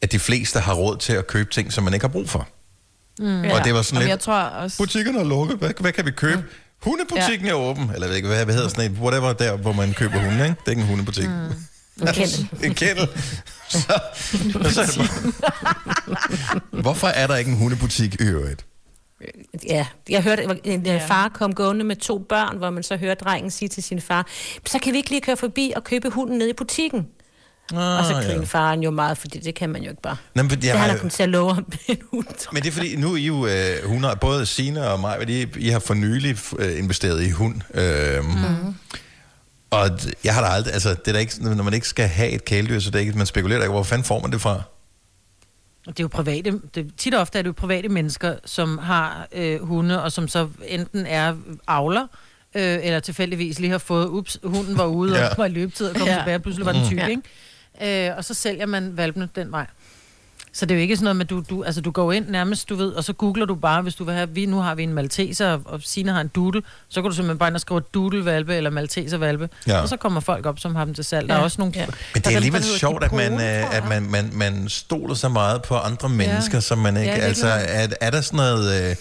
at 0.02 0.12
de 0.12 0.20
fleste 0.20 0.60
har 0.60 0.74
råd 0.74 0.98
til 0.98 1.14
at 1.14 1.28
købe 1.28 1.50
ting, 1.52 1.74
som 1.74 1.84
man 1.84 1.94
ikke 1.94 2.04
har 2.04 2.12
brug 2.12 2.30
for. 2.30 2.48
Mm. 3.20 3.44
Og 3.44 3.64
det 3.66 3.74
var 3.74 3.82
sådan 3.82 3.96
Jamen, 3.96 4.02
lidt- 4.02 4.10
Jeg 4.10 4.20
tror 4.20 4.34
også... 4.40 4.78
Butikkerne 4.78 5.20
er 5.20 5.24
lukket. 5.24 5.58
Hvad, 5.58 5.72
hvad 5.80 5.92
kan 5.92 6.06
vi 6.06 6.12
købe? 6.12 6.38
Mm. 6.42 6.48
Hundebutikken 6.82 7.46
ja. 7.48 7.52
er 7.52 7.56
åben. 7.56 7.92
Eller 7.94 8.14
ikke, 8.14 8.28
hvad, 8.28 8.46
hvad 8.46 8.56
hedder 8.56 8.70
sådan 8.70 8.92
et? 8.92 8.98
Whatever 8.98 9.34
der, 9.34 9.56
hvor 9.58 9.72
man 9.74 9.94
køber 9.94 10.20
hunde, 10.20 10.44
ikke? 10.44 10.56
Det 10.60 10.66
er 10.66 10.70
ikke 10.70 10.82
en 10.82 10.88
hundebutik. 10.88 11.30
Mm. 11.30 11.52
En 12.02 12.14
kennel. 12.14 12.48
en 12.70 12.74
kennel. 12.76 13.08
Så, 13.70 13.80
så 14.74 14.82
er 14.82 14.86
det 14.86 14.98
bare... 14.98 16.82
Hvorfor 16.82 17.08
er 17.08 17.28
der 17.28 17.36
ikke 17.36 17.52
en 17.52 17.58
hundebutik 17.58 18.14
i 18.22 18.24
øvrigt? 18.24 18.66
Ja, 19.70 19.86
jeg 20.10 20.24
hørte, 20.24 20.44
at 20.44 20.58
en 20.64 20.86
ja. 20.86 21.06
far 21.08 21.30
kom 21.30 21.54
gående 21.56 21.86
med 21.86 21.96
to 21.96 22.18
børn, 22.18 22.58
hvor 22.58 22.70
man 22.70 22.84
så 22.84 22.98
hørte 22.98 23.24
drengen 23.26 23.52
sige 23.52 23.70
til 23.70 23.84
sin 23.84 24.02
far, 24.02 24.28
så 24.66 24.80
kan 24.80 24.94
vi 24.94 24.98
ikke 24.98 25.10
lige 25.10 25.22
køre 25.22 25.38
forbi 25.38 25.74
og 25.76 25.84
købe 25.84 26.10
hunden 26.10 26.38
nede 26.38 26.50
i 26.50 26.54
butikken. 26.54 27.08
Ah, 27.74 28.00
og 28.00 28.06
så 28.06 28.14
ja. 28.18 28.22
griner 28.22 28.46
faren 28.46 28.84
jo 28.84 28.92
meget, 28.92 29.18
fordi 29.18 29.40
det 29.40 29.56
kan 29.56 29.70
man 29.70 29.84
jo 29.84 29.90
ikke 29.90 30.02
bare. 30.02 30.18
Nå, 30.36 30.44
men 30.44 30.50
Det 30.50 30.64
jeg 30.64 30.72
han 30.72 30.82
har 30.82 30.94
jo- 30.94 30.98
kommet 31.00 31.14
til 31.14 31.24
at 31.24 31.30
love 31.30 31.54
ham 31.54 31.66
en 31.88 31.98
hund. 32.12 32.26
Men 32.54 32.64
det 32.64 32.70
er 32.70 32.74
fordi, 32.74 32.96
nu 32.96 33.14
er 33.14 33.18
I 33.18 33.26
jo, 33.26 33.48
øh, 33.48 33.86
hun 33.86 34.04
har, 34.04 34.16
både 34.16 34.46
Sina 34.46 34.88
og 34.88 35.00
mig, 35.00 35.30
I, 35.30 35.48
I 35.58 35.70
har 35.70 35.80
for 35.80 35.94
nylig 35.94 36.38
øh, 36.60 36.80
investeret 36.80 37.24
i 37.24 37.30
hund. 37.30 37.62
Øh, 37.74 38.24
mm. 38.26 38.76
Og 39.72 39.90
jeg 40.24 40.34
har 40.34 40.42
da 40.42 40.48
aldrig, 40.48 40.74
altså 40.74 40.90
det 40.90 41.08
er 41.08 41.12
da 41.12 41.20
ikke, 41.20 41.34
når 41.56 41.64
man 41.64 41.74
ikke 41.74 41.88
skal 41.88 42.08
have 42.08 42.30
et 42.30 42.46
kæledyr, 42.46 42.80
så 42.80 42.90
det 42.90 42.96
er 42.96 43.00
ikke, 43.00 43.18
man 43.18 43.26
spekulerer 43.28 43.60
da 43.60 43.64
ikke, 43.66 43.74
hvor 43.74 43.84
fanden 43.84 44.06
får 44.06 44.22
man 44.22 44.32
det 44.32 44.42
fra? 44.42 44.62
Det 45.88 46.00
er 46.00 46.04
jo 46.04 46.08
private, 46.08 46.62
det, 46.76 46.92
tit 46.98 47.14
og 47.14 47.22
ofte 47.22 47.38
er 47.40 47.42
det 47.42 47.48
jo 47.48 47.54
private 47.54 47.90
mennesker, 47.90 48.36
som 48.46 48.78
har 48.78 49.28
øh, 49.32 49.62
hunde, 49.62 50.04
og 50.04 50.12
som 50.12 50.28
så 50.28 50.50
enten 50.68 51.06
er 51.06 51.36
avler, 51.68 52.08
øh, 52.56 52.80
eller 52.84 53.00
tilfældigvis 53.00 53.60
lige 53.60 53.72
har 53.72 53.78
fået, 53.78 54.08
ups, 54.08 54.40
hunden 54.44 54.78
var 54.78 54.86
ude 54.86 55.16
Ja. 55.20 55.28
og 55.30 55.38
var 55.38 55.46
i 55.46 55.50
løbetid 55.50 55.88
og 55.90 55.96
kom 55.96 56.08
ja. 56.08 56.18
tilbage, 56.18 56.36
og 56.36 56.42
pludselig 56.42 56.66
var 56.66 56.72
den 56.72 56.86
tyk, 56.86 56.98
Ja. 56.98 57.08
ikke? 57.08 58.10
Øh, 58.10 58.18
og 58.18 58.26
så 58.26 58.34
sælger 58.34 58.66
man 58.66 58.98
valpene 58.98 59.30
den 59.36 59.52
vej. 59.52 59.66
Så 60.58 60.66
det 60.66 60.72
er 60.72 60.76
jo 60.78 60.82
ikke 60.82 60.96
sådan 60.96 61.04
noget 61.04 61.16
med, 61.16 61.26
du, 61.26 61.44
du, 61.50 61.64
altså 61.64 61.82
du 61.82 61.92
går 61.92 62.12
ind 62.12 62.30
nærmest, 62.30 62.70
du 62.70 62.76
ved, 62.76 62.92
og 62.92 63.04
så 63.04 63.14
googler 63.14 63.46
du 63.46 63.56
bare, 63.56 63.82
hvis 63.82 63.96
du 63.96 64.04
vil 64.04 64.14
have, 64.14 64.30
vi, 64.30 64.46
nu 64.46 64.60
har 64.60 64.76
vi 64.76 64.84
en 64.84 64.94
malteser, 64.94 65.52
og- 65.52 65.62
og 65.66 65.82
Sina 65.84 66.12
har 66.12 66.22
en 66.22 66.28
doodle, 66.36 66.62
så 66.90 67.02
kan 67.02 67.10
du 67.10 67.16
simpelthen 67.16 67.38
bare 67.38 67.50
ind 67.50 67.56
og 67.56 67.62
skrive 67.62 67.82
doodle-valpe 67.94 68.54
eller 68.56 68.70
malteser-valpe, 68.70 69.50
Ja. 69.68 69.74
ja. 69.74 69.82
og 69.82 69.90
så 69.90 69.98
kommer 69.98 70.20
folk 70.20 70.46
op, 70.46 70.60
som 70.60 70.76
har 70.76 70.86
dem 70.86 70.94
til 70.94 71.04
salg. 71.04 71.28
Der 71.30 71.34
er 71.34 71.38
Ja. 71.38 71.44
også 71.44 71.56
nogle... 71.60 71.74
Ja. 71.76 71.86
Men 72.14 72.22
det 72.24 72.28
er 72.32 72.36
alligevel 72.36 72.64
sjovt, 72.64 73.04
at 73.04 73.12
man, 73.14 73.34
øh, 73.34 73.76
at 73.78 73.88
man, 73.90 74.04
man, 74.12 74.30
man 74.34 74.70
stoler 74.70 75.14
så 75.16 75.30
meget 75.30 75.62
på 75.62 75.76
andre 75.76 76.10
mennesker, 76.10 76.60
som 76.60 76.78
man 76.78 76.98
ikke... 76.98 77.12
Ja, 77.12 77.18
altså, 77.18 77.48
er, 77.48 77.88
er 78.02 78.10
der 78.12 78.22
sådan 78.22 78.38
noget... 78.38 78.90
Øh, 78.90 78.96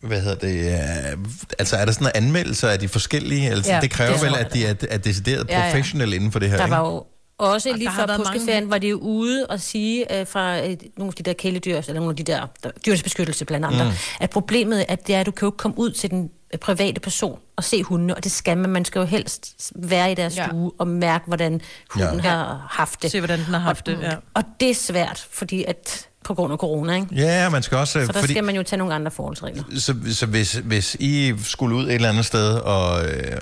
hvad 0.00 0.20
hedder 0.20 0.34
det? 0.36 0.72
Øh, 1.12 1.18
altså, 1.58 1.76
er 1.76 1.84
der 1.84 1.92
sådan 1.92 2.04
noget 2.14 2.26
anmeldelser 2.26 2.68
af 2.68 2.78
de 2.78 2.88
forskellige? 2.88 3.50
Altså, 3.50 3.72
Ja, 3.72 3.80
det 3.80 3.90
kræver 3.90 4.12
det 4.12 4.22
vel, 4.22 4.34
at 4.36 4.52
de 4.54 4.66
er, 4.66 4.74
er 4.90 4.98
decideret 4.98 5.46
Ja, 5.48 5.58
ja. 5.66 5.70
professionelle 5.72 6.16
inden 6.16 6.32
for 6.32 6.38
det 6.38 6.48
her, 6.50 6.56
Der 6.56 6.64
ikke? 6.64 6.76
var 6.76 6.80
jo 6.80 7.04
også 7.38 7.70
Og 7.70 7.74
lige 7.76 7.84
der 7.84 7.90
har 7.90 8.00
før 8.00 8.06
været 8.06 8.20
mange- 8.20 8.38
påskeferien, 8.38 8.70
var 8.70 8.78
det 8.78 8.90
jo 8.90 8.96
ude 8.98 9.46
og 9.46 9.60
sige 9.60 10.20
øh, 10.20 10.26
fra 10.26 10.58
øh, 10.58 10.76
nogle 10.96 11.10
af 11.10 11.14
de 11.14 11.22
der 11.22 11.32
kæledyr, 11.32 11.76
eller 11.78 11.94
nogle 11.94 12.10
af 12.10 12.16
de 12.16 12.22
der, 12.22 12.46
der 12.62 12.70
beskyttelse 13.04 13.44
blandt 13.44 13.66
andre, 13.66 13.84
Mm. 13.84 13.90
at 14.20 14.30
problemet 14.30 14.80
er, 14.80 14.84
at 14.88 15.06
det 15.06 15.14
er, 15.14 15.20
at 15.20 15.26
du 15.26 15.30
kan 15.30 15.46
jo 15.46 15.48
ikke 15.50 15.56
komme 15.56 15.78
ud 15.78 15.90
til 15.90 16.10
den 16.10 16.30
øh, 16.54 16.58
private 16.58 17.00
person 17.00 17.38
og 17.56 17.64
se 17.64 17.82
hundene, 17.82 18.14
og 18.14 18.24
det 18.24 18.32
skal 18.32 18.58
man. 18.58 18.70
Man 18.70 18.84
skal 18.84 18.98
jo 18.98 19.04
helst 19.04 19.72
være 19.76 20.12
i 20.12 20.14
deres 20.14 20.36
Ja. 20.36 20.46
stue 20.46 20.72
og 20.78 20.88
mærke, 20.88 21.24
hvordan 21.26 21.60
hunden 21.90 22.16
Ja. 22.16 22.20
har 22.30 22.66
haft 22.70 23.02
det. 23.02 23.10
Se, 23.10 23.20
hvordan 23.20 23.38
den 23.38 23.46
har 23.46 23.58
haft 23.58 23.86
det, 23.86 23.98
ja. 24.02 24.12
Og 24.34 24.42
det 24.60 24.70
er 24.70 24.74
svært, 24.74 25.26
fordi 25.30 25.64
at 25.64 26.06
på 26.24 26.34
grund 26.34 26.52
af 26.52 26.58
corona, 26.58 26.94
ikke? 26.94 27.06
Ja, 27.14 27.48
man 27.50 27.62
skal 27.62 27.78
også... 27.78 27.92
Så 27.92 28.12
der 28.12 28.20
fordi, 28.20 28.32
skal 28.32 28.44
man 28.44 28.56
jo 28.56 28.62
tage 28.62 28.78
nogle 28.78 28.94
andre 28.94 29.10
forholdsregler. 29.10 29.62
så, 29.78 29.94
så 30.12 30.26
hvis, 30.26 30.52
hvis 30.52 30.96
I 31.00 31.34
skulle 31.44 31.76
ud 31.76 31.84
et 31.88 31.94
eller 31.94 32.08
andet 32.08 32.24
sted 32.26 32.54
og 32.54 33.04
øh, 33.08 33.40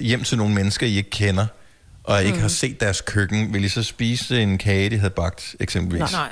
hjem 0.00 0.24
til 0.24 0.38
nogle 0.38 0.54
mennesker, 0.54 0.86
I 0.86 0.96
ikke 0.96 1.10
kender, 1.10 1.46
og 2.06 2.24
ikke 2.24 2.36
Mm. 2.36 2.40
har 2.42 2.48
set 2.48 2.80
deres 2.80 3.00
køkken, 3.00 3.54
vil 3.54 3.64
I 3.64 3.68
så 3.68 3.82
spise 3.82 4.42
en 4.42 4.58
kage, 4.58 4.90
de 4.90 4.98
havde 4.98 5.10
bagt, 5.10 5.56
eksempelvis? 5.60 6.12
Nej. 6.12 6.28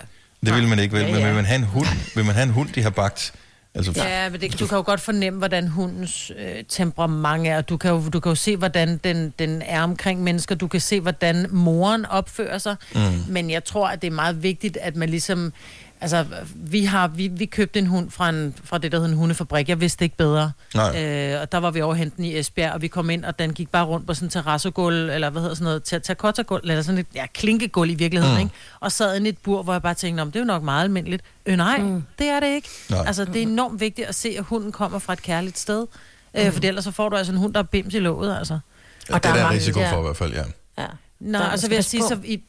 Det 0.47 0.55
vil 0.55 0.69
man 0.69 0.79
ikke, 0.79 0.93
vel? 0.95 1.03
Ja, 1.03 1.11
Men 1.11 1.21
ja. 1.21 1.27
vil 1.27 1.35
man 1.35 1.45
have 1.45 1.57
en 1.59 1.65
hund, 1.65 1.87
vil 2.15 2.25
man 2.25 2.35
have 2.35 2.43
en 2.45 2.51
hund 2.51 2.69
de 2.69 2.83
har 2.83 2.91
bagt? 2.91 3.33
Altså, 3.77 3.93
Ja, 3.97 4.29
men 4.29 4.41
det, 4.41 4.61
du 4.61 4.67
kan 4.67 4.77
jo 4.77 4.83
godt 4.87 5.01
fornemme, 5.01 5.39
hvordan 5.39 5.69
hundens 5.69 6.33
øh, 6.39 6.65
temperament 6.69 7.47
er. 7.49 7.61
Du 7.61 7.77
kan, 7.77 7.91
jo, 7.91 8.09
du 8.13 8.21
kan 8.21 8.31
jo 8.31 8.37
se, 8.37 8.57
hvordan 8.57 9.01
den, 9.05 9.35
den 9.39 9.63
er 9.63 9.83
omkring 9.83 10.23
mennesker. 10.23 10.55
Du 10.55 10.69
kan 10.69 10.81
se, 10.81 11.01
hvordan 11.01 11.47
moren 11.51 12.07
opfører 12.07 12.59
sig. 12.59 12.77
Mm. 12.95 13.01
Men 13.29 13.51
jeg 13.51 13.65
tror, 13.65 13.89
at 13.89 14.03
det 14.03 14.07
er 14.07 14.15
meget 14.15 14.43
vigtigt, 14.43 14.77
at 14.81 14.97
man 14.97 15.09
ligesom... 15.09 15.53
Altså, 16.05 16.27
vi, 16.55 16.85
har, 16.85 17.09
vi, 17.09 17.29
vi 17.29 17.47
købte 17.47 17.79
en 17.79 17.87
hund 17.87 18.11
fra, 18.11 18.29
en, 18.29 18.55
fra 18.65 18.79
det, 18.79 18.93
der 18.93 18.99
hedder 18.99 19.11
en 19.13 19.17
hundefabrik. 19.19 19.69
Jeg 19.69 19.81
vidste 19.81 20.05
ikke 20.05 20.17
bedre. 20.17 20.53
Nej. 20.75 21.03
Øh, 21.05 21.41
og 21.41 21.53
der 21.53 21.59
var 21.59 21.71
vi 21.71 21.81
over 21.81 21.95
henten 21.95 22.25
i 22.25 22.39
Esbjerg, 22.39 22.73
og 22.73 22.83
vi 22.83 22.89
kom 22.89 23.11
ind, 23.11 23.25
og 23.25 23.39
den 23.39 23.53
gik 23.55 23.69
bare 23.71 23.85
rundt 23.85 24.07
på 24.07 24.15
sådan 24.15 24.27
en 24.27 24.31
terrassegulv, 24.31 25.11
eller 25.11 25.31
hvad 25.31 25.43
hedder 25.43 25.55
sådan 25.55 25.65
noget, 25.65 25.83
ter- 25.85 25.99
terracotta-gulv, 25.99 26.61
eller 26.71 26.83
sådan 26.83 26.99
et 26.99 27.07
ja, 27.15 27.27
klinkegulv 27.35 27.91
i 27.91 27.95
virkeligheden, 27.95 28.35
Mm. 28.37 28.41
mm. 28.41 28.47
ikke? 28.47 28.55
Og 28.81 28.93
sad 28.93 29.17
inde 29.17 29.27
i 29.27 29.29
et 29.29 29.39
bur, 29.39 29.63
hvor 29.63 29.73
jeg 29.73 29.83
bare 29.83 29.95
tænkte, 29.95 30.23
om 30.23 30.33
det 30.33 30.37
er 30.39 30.41
jo 30.41 30.47
nok 30.47 30.63
meget 30.63 30.83
almindeligt. 30.85 31.23
Øh, 31.47 31.57
nej, 31.57 31.79
mm. 31.79 32.03
det 32.19 32.27
er 32.27 32.41
det 32.41 32.47
ikke. 32.55 32.69
Nej. 32.91 33.05
Altså, 33.07 33.25
det 33.25 33.37
er 33.37 33.43
enormt 33.43 33.81
vigtigt 33.81 34.09
at 34.09 34.15
se, 34.15 34.35
at 34.39 34.45
hunden 34.45 34.73
kommer 34.73 34.99
fra 34.99 35.13
et 35.13 35.23
kærligt 35.23 35.59
sted. 35.59 35.87
Øh, 36.39 36.53
for 36.53 36.61
ellers 36.63 36.85
så 36.85 36.91
får 36.91 37.09
du 37.09 37.17
altså 37.17 37.33
en 37.33 37.39
hund, 37.39 37.55
der 37.55 37.61
er 37.61 37.65
bims 37.65 37.95
i 37.95 37.99
låget, 37.99 38.39
altså. 38.39 38.59
og 39.11 39.23
det 39.25 39.31
er 39.31 39.35
der 39.37 39.51
risiko 39.51 39.81
for 39.91 39.99
i 39.99 40.03
hvert 40.03 40.17
fald, 40.17 40.33
ja. 40.33 40.43
Ja. 40.79 40.87
Nå, 41.21 41.39
Der- 41.39 41.45
og 41.51 41.59
så 41.59 41.69
vil 41.69 41.75
jeg 41.75 41.85
sige, 41.85 42.03
så 42.03 42.19
i, 42.25 42.43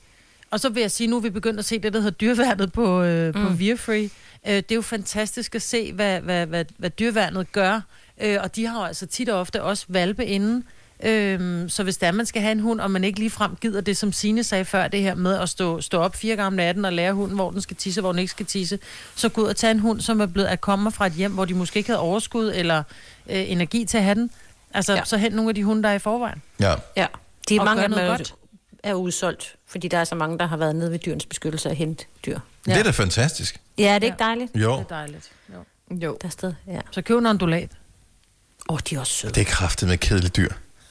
og 0.55 0.59
så 0.61 0.69
vil 0.69 0.81
jeg 0.81 0.91
sige, 0.91 1.07
nu 1.07 1.15
er 1.15 1.21
vi 1.21 1.29
begyndt 1.29 1.59
at 1.59 1.65
se 1.65 1.79
det, 1.79 1.93
der 1.93 1.99
hedder 1.99 2.11
dyreværnet 2.11 2.71
på, 2.71 3.01
øh, 3.03 3.33
på 3.33 3.39
Mm. 3.49 3.59
Viafree. 3.59 4.09
Øh, 4.47 4.55
det 4.55 4.71
er 4.71 4.75
jo 4.75 4.81
fantastisk 4.81 5.55
at 5.55 5.61
se, 5.61 5.93
hvad, 5.93 6.19
hvad, 6.21 6.45
hvad, 6.45 6.65
hvad 6.77 6.89
dyreværnet 6.89 7.51
gør. 7.51 7.81
Øh, 8.21 8.37
og 8.43 8.55
de 8.55 8.65
har 8.67 8.79
jo 8.79 8.85
altså 8.85 9.05
tit 9.05 9.29
og 9.29 9.39
ofte 9.39 9.63
også 9.63 9.85
valpe 9.87 10.25
inden. 10.25 10.63
Øhm, 11.03 11.69
så 11.69 11.83
hvis 11.83 11.97
der 11.97 12.11
man 12.11 12.25
skal 12.25 12.41
have 12.41 12.51
en 12.51 12.59
hund, 12.59 12.79
og 12.79 12.91
man 12.91 13.03
ikke 13.03 13.19
ligefrem 13.19 13.55
gider 13.61 13.81
det, 13.81 13.97
som 13.97 14.11
Sine 14.11 14.43
sagde 14.43 14.65
før, 14.65 14.87
det 14.87 15.01
her 15.01 15.15
med 15.15 15.35
at 15.39 15.49
stå, 15.49 15.81
stå 15.81 15.97
op 15.99 16.15
fire 16.15 16.35
gange 16.35 16.47
om 16.47 16.53
natten 16.53 16.85
og 16.85 16.93
lære 16.93 17.13
hunden, 17.13 17.35
hvor 17.35 17.51
den 17.51 17.61
skal 17.61 17.75
tisse, 17.77 17.99
og 17.99 18.01
hvor 18.01 18.11
den 18.11 18.19
ikke 18.19 18.31
skal 18.31 18.45
tisse, 18.45 18.79
så 19.15 19.29
gå 19.29 19.41
ud 19.41 19.47
og 19.47 19.55
tage 19.55 19.71
en 19.71 19.79
hund, 19.79 20.01
som 20.01 20.21
er 20.21 20.25
blevet 20.25 20.47
at 20.47 20.61
komme 20.61 20.91
fra 20.91 21.05
et 21.07 21.13
hjem, 21.13 21.31
hvor 21.31 21.45
de 21.45 21.53
måske 21.53 21.77
ikke 21.77 21.89
havde 21.89 21.99
overskud 21.99 22.51
eller 22.55 22.83
øh, 23.29 23.51
energi 23.51 23.85
til 23.85 23.97
at 23.97 24.03
have 24.03 24.15
den. 24.15 24.31
Altså, 24.73 24.93
ja. 24.93 25.03
så 25.05 25.17
hent 25.17 25.35
nogle 25.35 25.49
af 25.49 25.55
de 25.55 25.63
hunde, 25.63 25.83
der 25.83 25.89
er 25.89 25.93
i 25.93 25.99
forvejen. 25.99 26.41
Ja. 26.59 26.73
Ja, 26.95 27.05
de 27.49 27.55
er 27.55 27.59
Og 27.59 27.65
mange 27.65 27.83
af 27.83 27.89
dem 27.89 27.95
noget 27.97 28.11
er, 28.11 28.17
godt. 28.17 28.33
Er 28.85 28.93
udsolgt, 28.93 29.55
fordi 29.67 29.87
der 29.87 29.97
er 29.97 30.03
så 30.03 30.15
mange, 30.15 30.37
der 30.37 30.45
har 30.45 30.57
været 30.57 30.75
nede 30.75 30.91
ved 30.91 30.99
dyrens 30.99 31.25
beskyttelse 31.25 31.69
og 31.69 31.75
hente 31.75 32.05
dyr. 32.25 32.39
Det 32.65 32.73
er 32.77 32.83
da 32.83 32.89
fantastisk. 32.89 33.59
Ja, 33.77 33.95
er 33.95 33.99
det 33.99 34.07
ikke 34.07 34.19
dejligt? 34.19 34.51
Jo. 34.55 34.71
Det 34.73 34.79
er 34.79 34.83
dejligt. 34.83 35.31
Jo. 35.53 35.57
jo. 35.95 36.17
Der 36.21 36.27
er 36.27 36.31
sted, 36.31 36.53
ja. 36.67 36.79
Så 36.91 37.01
køb 37.01 37.17
en 37.17 37.25
ondulat. 37.25 37.69
Åh, 38.69 38.73
oh, 38.73 38.79
de 38.89 38.95
er 38.95 38.99
også 38.99 39.13
søde. 39.13 39.33
Det 39.33 39.41
er 39.41 39.45
kraftet 39.45 39.89
med 39.89 39.97
kedeligt 39.97 40.35
dyr. 40.37 40.49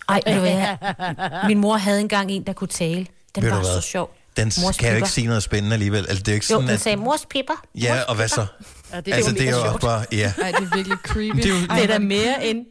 Ej, 0.08 0.20
ved 0.26 0.34
du 0.34 0.40
hvad? 0.40 1.46
Min 1.48 1.58
mor 1.58 1.76
havde 1.76 2.00
engang 2.00 2.30
en, 2.30 2.42
der 2.46 2.52
kunne 2.52 2.68
tale. 2.68 3.06
Den 3.34 3.42
Ved 3.42 3.50
var 3.50 3.62
så 3.62 3.80
sjov. 3.80 4.14
Den 4.36 4.52
Mors 4.62 4.76
kan 4.76 4.90
jo 4.90 4.96
ikke 4.96 5.08
sige 5.08 5.26
noget 5.26 5.42
spændende 5.42 5.74
alligevel. 5.74 5.98
Altså, 6.08 6.18
det 6.22 6.28
er 6.28 6.32
jo 6.32 6.34
ikke 6.34 6.46
Jo, 6.50 6.54
sådan, 6.54 6.66
den 6.66 6.74
at... 6.74 6.80
sagde, 6.80 6.96
mors 6.96 7.26
pipper. 7.30 7.64
Ja, 7.74 8.00
og 8.08 8.14
hvad 8.16 8.28
så? 8.28 8.46
Ja, 8.92 9.00
det 9.00 9.08
er 9.12 9.16
altså, 9.16 9.30
jo 9.30 9.36
det 9.36 9.48
er 9.48 9.52
jo 9.56 9.62
også 9.64 9.78
bare... 9.78 10.04
Ja. 10.12 10.32
Ej, 10.42 10.50
det 10.50 10.68
er 10.72 10.74
virkelig 10.76 10.98
creepy. 11.04 11.36
Det 11.36 11.44
er 11.44 11.48
jo- 11.50 11.60
Det 11.60 11.82
er 11.82 11.86
da 11.86 11.98
mere 11.98 12.46
end, 12.46 12.66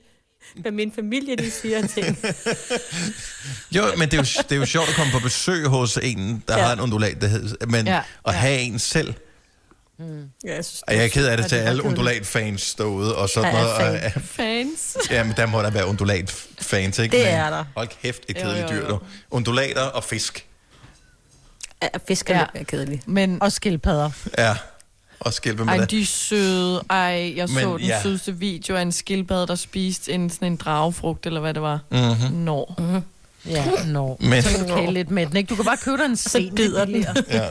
hvad 0.55 0.71
min 0.71 0.91
familie, 0.95 1.35
de 1.35 1.51
siger 1.51 1.87
ting. 1.87 2.17
Jo, 3.71 3.83
men 3.97 4.09
det 4.11 4.13
er, 4.13 4.17
jo, 4.17 4.43
det 4.43 4.51
er 4.51 4.55
jo 4.55 4.65
sjovt 4.65 4.89
at 4.89 4.95
komme 4.95 5.11
på 5.13 5.19
besøg 5.19 5.67
hos 5.67 5.97
en, 6.01 6.43
der 6.47 6.53
Ja. 6.53 6.59
ja. 6.59 6.65
har 6.65 6.73
en 6.73 6.79
undulat, 6.79 7.21
der 7.21 7.27
hedder, 7.27 7.65
men 7.65 7.85
Ja, 7.87 7.93
ja. 7.93 7.97
at 8.27 8.33
ja. 8.33 8.39
have 8.39 8.59
en 8.59 8.79
selv. 8.79 9.13
Mm. 9.99 10.29
Ja, 10.45 10.55
jeg, 10.55 10.65
synes, 10.65 10.81
Og 10.87 10.95
jeg 10.95 11.03
er 11.03 11.07
ked 11.07 11.27
af 11.27 11.37
det 11.37 11.43
Ja, 11.43 11.47
til 11.47 11.55
alle 11.55 11.83
undulat-fans 11.83 12.75
derude 12.75 13.15
og 13.15 13.29
sådan 13.29 13.55
er 13.55 13.61
noget. 13.63 14.01
fan. 14.01 14.11
Og, 14.15 14.21
Fans. 14.21 14.97
ja, 15.11 15.23
men 15.23 15.33
der 15.37 15.45
må 15.45 15.61
der 15.61 15.71
være 15.71 15.85
undulat-fans, 15.87 16.99
ikke? 16.99 17.17
Det 17.17 17.25
Men 17.25 17.33
er 17.33 17.49
der. 17.49 17.65
Hold 17.75 17.87
kæft, 18.01 18.21
et 18.29 18.35
kedeligt 18.35 18.69
dyr, 18.69 18.87
du. 18.87 18.99
Undulater 19.31 19.81
og 19.81 20.03
fisk. 20.03 20.45
Ja, 21.83 21.87
fisk 22.07 22.29
er 22.29 22.33
Ja. 22.33 22.39
lidt 22.41 22.53
mere 22.53 22.63
kedeligt. 22.63 23.07
Men, 23.07 23.41
og 23.41 23.51
skildpadder. 23.51 24.09
Ja, 24.37 24.55
og 25.26 25.34
skælpe 25.34 25.65
med 25.65 25.74
Ej, 25.74 25.80
det. 25.80 25.91
de 25.91 26.01
er 26.01 26.05
søde. 26.05 26.84
Ej, 26.89 27.34
jeg 27.36 27.49
så 27.49 27.53
Men, 27.55 27.67
den 27.67 27.80
ja. 27.80 28.01
sødeste 28.01 28.36
video 28.36 28.76
af 28.76 28.82
en 28.82 28.91
skildpadde, 28.91 29.47
der 29.47 29.55
spiste 29.55 30.11
en, 30.11 30.30
sådan 30.30 30.47
en 30.47 30.55
dragefrugt, 30.55 31.26
eller 31.26 31.39
hvad 31.39 31.53
det 31.53 31.61
var. 31.61 31.80
Mhm. 31.91 32.34
Nå. 32.34 32.74
Mm-hmm. 32.78 33.01
Ja, 33.45 33.65
nå. 33.86 34.17
Men- 34.19 34.43
Så 34.43 34.49
kan 34.49 34.67
du 34.67 34.76
kæle 34.76 34.93
lidt 34.93 35.11
med 35.11 35.26
den, 35.26 35.38
ikke? 35.38 35.47
Du 35.49 35.55
kan 35.55 35.65
bare 35.65 35.78
købe 35.78 35.97
dig 35.97 36.05
en 36.05 36.15
sten. 36.15 36.49
Så 36.49 36.55
bider 36.55 36.86
den. 36.86 37.05
Ja. 37.32 37.43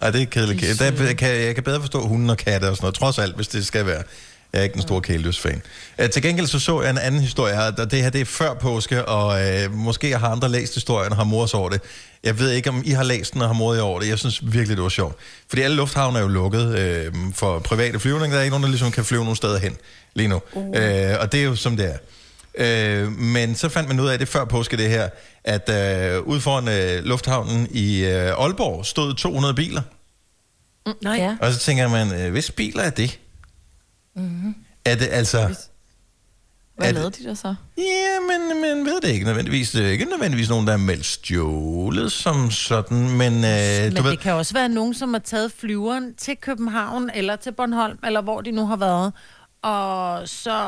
Ej, 0.00 0.10
det 0.10 0.22
er 0.22 0.26
kedeligt. 0.26 0.78
Der 0.78 1.12
kan, 1.12 1.28
jeg 1.28 1.54
kan 1.54 1.64
bedre 1.64 1.80
forstå 1.80 2.06
hunden 2.06 2.30
og 2.30 2.36
katte 2.36 2.64
og 2.70 2.76
sådan 2.76 2.84
noget, 2.84 2.94
trods 2.94 3.18
alt, 3.18 3.36
hvis 3.36 3.48
det 3.48 3.66
skal 3.66 3.86
være. 3.86 4.02
Jeg 4.54 4.60
er 4.60 4.64
ikke 4.64 4.76
en 4.76 4.82
stor 4.82 5.00
kæledyrsfan. 5.00 5.62
Uh, 6.02 6.10
til 6.10 6.22
gengæld 6.22 6.46
så 6.46 6.58
så 6.58 6.82
jeg 6.82 6.90
en 6.90 6.98
anden 6.98 7.20
historie 7.20 7.54
her, 7.54 7.72
og 7.78 7.90
det 7.90 8.02
her 8.02 8.10
det 8.10 8.20
er 8.20 8.24
før 8.24 8.54
påske, 8.54 9.04
og 9.04 9.40
uh, 9.66 9.74
måske 9.74 10.18
har 10.18 10.28
andre 10.28 10.48
læst 10.48 10.74
historien 10.74 11.12
og 11.12 11.16
har 11.16 11.24
mors 11.24 11.54
over 11.54 11.68
det. 11.68 11.80
Jeg 12.24 12.38
ved 12.38 12.50
ikke, 12.50 12.70
om 12.70 12.82
I 12.84 12.90
har 12.90 13.04
læst 13.04 13.34
den 13.34 13.42
og 13.42 13.48
har 13.48 13.54
modet 13.54 13.82
over 13.82 14.00
det. 14.00 14.08
Jeg 14.08 14.18
synes 14.18 14.52
virkelig, 14.52 14.76
det 14.76 14.82
var 14.82 14.88
sjovt. 14.88 15.16
Fordi 15.48 15.62
alle 15.62 15.76
lufthavne 15.76 16.18
er 16.18 16.22
jo 16.22 16.28
lukket 16.28 16.66
uh, 16.66 17.34
for 17.34 17.58
private 17.58 18.00
flyvninger. 18.00 18.30
Der 18.30 18.38
er 18.38 18.42
ikke 18.42 18.50
nogen, 18.50 18.62
der 18.62 18.68
ligesom 18.68 18.90
kan 18.90 19.04
flyve 19.04 19.22
nogen 19.22 19.36
steder 19.36 19.58
hen 19.58 19.76
lige 20.14 20.28
nu. 20.28 20.40
Uh. 20.52 20.66
Uh, 20.66 20.72
og 21.20 21.32
det 21.32 21.34
er 21.34 21.44
jo 21.44 21.56
som 21.56 21.76
det 21.76 21.86
er. 21.90 21.96
Øh, 22.58 23.12
men 23.12 23.54
så 23.54 23.68
fandt 23.68 23.88
man 23.88 24.00
ud 24.00 24.08
af 24.08 24.18
det 24.18 24.28
før 24.28 24.44
påske 24.44 24.76
det 24.76 24.90
her, 24.90 25.08
at 25.44 25.70
øh, 25.70 26.22
ude 26.22 26.40
foran 26.40 26.68
øh, 26.68 27.04
lufthavnen 27.04 27.68
i 27.70 28.04
øh, 28.04 28.12
Aalborg 28.12 28.86
stod 28.86 29.14
200 29.14 29.54
biler. 29.54 29.82
Mm, 30.86 30.92
nej. 31.02 31.16
Ja. 31.16 31.36
Og 31.40 31.52
så 31.52 31.58
tænker 31.58 31.88
man, 31.88 32.20
øh, 32.20 32.32
hvis 32.32 32.50
biler 32.50 32.82
er 32.82 32.90
det? 32.90 33.18
Mm-hmm. 34.16 34.54
Er 34.84 34.94
det 34.96 35.08
altså... 35.10 35.54
Hvad 36.76 36.88
Er 36.88 36.92
lavede 36.92 37.10
det- 37.10 37.18
de 37.18 37.24
der 37.24 37.34
så? 37.34 37.54
Ja, 37.78 38.20
men 38.20 38.60
man 38.60 38.84
ved 38.86 39.00
det 39.00 39.08
ikke 39.08 39.26
nødvendigvis. 39.26 39.70
Det 39.70 39.86
er 39.86 39.90
ikke 39.90 40.04
nødvendigvis 40.04 40.48
nogen, 40.48 40.66
der 40.66 40.72
er 40.72 40.76
meldt 40.76 41.06
stjålet 41.06 42.12
som 42.12 42.50
sådan, 42.50 43.10
men, 43.10 43.32
øh, 43.32 43.82
Men 43.82 43.96
du 43.96 44.02
ved... 44.02 44.10
det 44.10 44.20
kan 44.20 44.32
også 44.32 44.54
være 44.54 44.68
nogen, 44.68 44.94
som 44.94 45.12
har 45.14 45.20
taget 45.20 45.52
flyveren 45.52 46.14
til 46.14 46.36
København 46.36 47.10
eller 47.14 47.36
til 47.36 47.52
Bornholm, 47.52 47.98
eller 48.04 48.20
hvor 48.22 48.40
de 48.40 48.50
nu 48.50 48.66
har 48.66 48.76
været. 48.76 49.12
Og 49.62 50.28
så 50.28 50.58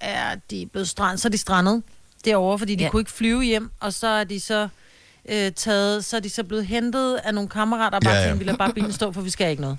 er 0.00 0.34
de 0.50 0.66
blevet 0.72 0.88
strand, 0.88 1.18
så 1.18 1.28
er 1.28 1.30
de 1.30 1.38
strandet 1.38 1.82
derovre, 2.24 2.58
fordi 2.58 2.74
de 2.74 2.84
Ja. 2.84 2.90
kunne 2.90 3.00
ikke 3.00 3.12
flyve 3.12 3.42
hjem, 3.42 3.70
og 3.80 3.92
så 3.92 4.06
er 4.06 4.24
de 4.24 4.40
så 4.40 4.68
øh, 5.28 5.52
taget, 5.52 6.04
så 6.04 6.16
er 6.16 6.20
de 6.20 6.30
så 6.30 6.44
blevet 6.44 6.66
hentet 6.66 7.16
af 7.16 7.34
nogle 7.34 7.48
kammerater, 7.48 7.96
og 7.96 8.02
bare 8.02 8.14
Ja, 8.14 8.20
ja, 8.20 8.28
ja. 8.28 8.34
vi 8.34 8.44
lader 8.44 8.58
bare 8.58 8.72
bilen 8.72 8.92
stå, 8.92 9.12
for 9.12 9.20
vi 9.20 9.30
skal 9.30 9.50
ikke 9.50 9.62
noget. 9.62 9.78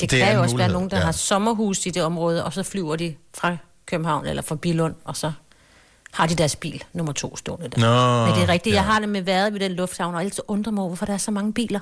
Det, 0.00 0.10
Det 0.10 0.22
er 0.22 0.26
kan 0.26 0.34
jo 0.34 0.42
også 0.42 0.56
være 0.56 0.66
mulighed, 0.66 0.72
nogen, 0.72 0.90
der 0.90 0.96
ja. 0.98 1.04
har 1.04 1.12
sommerhus 1.12 1.86
i 1.86 1.90
det 1.90 2.02
område, 2.02 2.44
og 2.44 2.52
så 2.52 2.62
flyver 2.62 2.96
de 2.96 3.14
fra 3.34 3.56
København 3.86 4.26
eller 4.26 4.42
fra 4.42 4.54
Bilund, 4.54 4.94
og 5.04 5.16
så 5.16 5.32
har 6.12 6.26
de 6.26 6.34
deres 6.34 6.56
bil 6.56 6.84
nummer 6.92 7.12
to 7.12 7.36
stående 7.36 7.68
der. 7.68 7.78
Nå, 7.80 8.26
Men 8.26 8.34
det 8.40 8.48
er 8.48 8.52
rigtigt, 8.52 8.72
ja. 8.74 8.78
jeg 8.80 8.84
har 8.92 9.00
det 9.00 9.08
med 9.08 9.22
været 9.22 9.52
ved 9.52 9.60
den 9.60 9.72
lufthavn, 9.72 10.14
og 10.14 10.20
altid 10.20 10.42
undrer 10.48 10.72
mig 10.72 10.80
over, 10.80 10.88
hvorfor 10.88 11.06
der 11.06 11.12
er 11.12 11.18
så 11.18 11.30
mange 11.30 11.52
biler. 11.52 11.80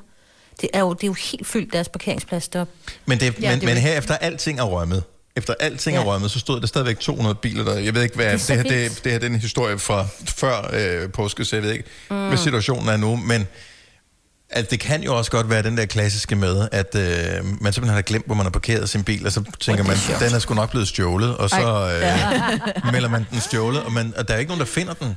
Det 0.61 0.68
er 0.72 0.80
jo, 0.80 0.92
det 0.92 1.02
er 1.02 1.06
jo 1.06 1.12
helt 1.12 1.46
fyldt 1.46 1.72
deres 1.72 1.88
parkeringsplads 1.88 2.48
deroppe. 2.48 2.72
Men, 3.06 3.20
det, 3.20 3.34
Ja, 3.40 3.50
men, 3.50 3.61
det 3.61 3.68
men 3.68 3.76
her 3.76 3.98
efter 3.98 4.14
alting 4.16 4.58
er 4.58 4.64
rømmet, 4.64 5.02
efter 5.36 5.54
alting 5.61 5.96
Ja. 5.96 6.02
er 6.02 6.06
rømmet, 6.06 6.30
så 6.30 6.38
stod 6.38 6.61
der 6.61 6.66
stadigvæk 6.66 6.98
200 6.98 7.34
biler 7.34 7.64
der. 7.64 7.74
Jeg 7.78 7.94
ved 7.94 8.02
ikke, 8.02 8.16
hvad 8.16 8.32
Det 8.38 8.50
er 8.50 8.62
det, 8.62 8.72
her, 8.72 8.88
det, 8.88 9.00
det 9.04 9.12
her 9.12 9.18
det 9.18 9.26
er 9.26 9.30
en 9.34 9.40
historie 9.40 9.78
fra 9.78 10.06
før 10.28 10.70
øh, 10.72 11.11
påske, 11.12 11.44
så 11.44 11.56
jeg 11.56 11.62
ved 11.62 11.72
ikke, 11.72 11.84
mm. 12.11 12.26
hvad 12.28 12.38
situationen 12.38 12.88
er 12.88 12.96
nu, 12.96 13.16
men 13.16 13.48
altså, 14.51 14.70
det 14.70 14.80
kan 14.80 15.03
jo 15.03 15.16
også 15.16 15.30
godt 15.30 15.51
være 15.51 15.62
den 15.62 15.76
der 15.76 15.86
klassiske 15.86 16.36
med, 16.36 16.68
at 16.72 16.94
øh, 16.94 17.44
man 17.61 17.72
simpelthen 17.72 17.94
har 17.94 18.03
glemt, 18.03 18.26
hvor 18.26 18.34
man 18.34 18.46
har 18.46 18.51
parkeret 18.51 18.88
sin 18.88 19.05
bil, 19.05 19.26
og 19.26 19.32
så 19.32 19.42
tænker 19.61 19.84
man, 19.84 19.96
den 20.20 20.34
er 20.34 20.38
sgu 20.38 20.55
nok 20.55 20.70
blevet 20.70 20.88
stjålet, 20.88 21.36
og 21.36 21.51
så 21.51 21.90
øh, 22.84 22.92
melder 22.92 23.09
man 23.09 23.26
den 23.30 23.40
stjålet, 23.40 23.82
og, 23.82 23.92
man, 23.92 24.14
og 24.16 24.28
der 24.28 24.34
er 24.34 24.38
ikke 24.38 24.48
nogen, 24.48 24.61
der 24.61 24.66
finder 24.66 24.94
den. 24.94 25.16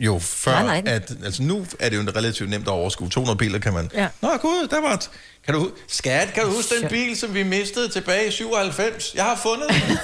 Jo 0.00 0.18
før, 0.18 0.52
Nej, 0.62 0.80
nej, 0.80 0.92
at, 0.94 1.12
altså 1.24 1.42
nu 1.42 1.66
er 1.80 1.88
det 1.88 1.96
jo 1.96 2.02
relativt 2.16 2.50
nemt 2.50 2.64
at 2.68 2.72
overskue. 2.72 3.08
200 3.08 3.38
biler 3.38 3.58
kan 3.58 3.72
man... 3.72 3.90
Ja. 3.94 4.08
Nå 4.22 4.28
gud, 4.42 4.68
der 4.70 4.80
var 4.80 4.94
et, 4.94 5.10
kan 5.44 5.54
du, 5.54 5.70
Skat, 5.88 6.32
kan 6.34 6.42
du 6.44 6.50
huske 6.50 6.74
den 6.80 6.88
bil, 6.88 7.16
som 7.16 7.34
vi 7.34 7.42
mistede 7.42 7.88
tilbage 7.88 8.28
i 8.28 8.30
97? 8.30 9.12
Jeg 9.14 9.24
har 9.24 9.36
fundet 9.42 9.68
den. 9.68 9.98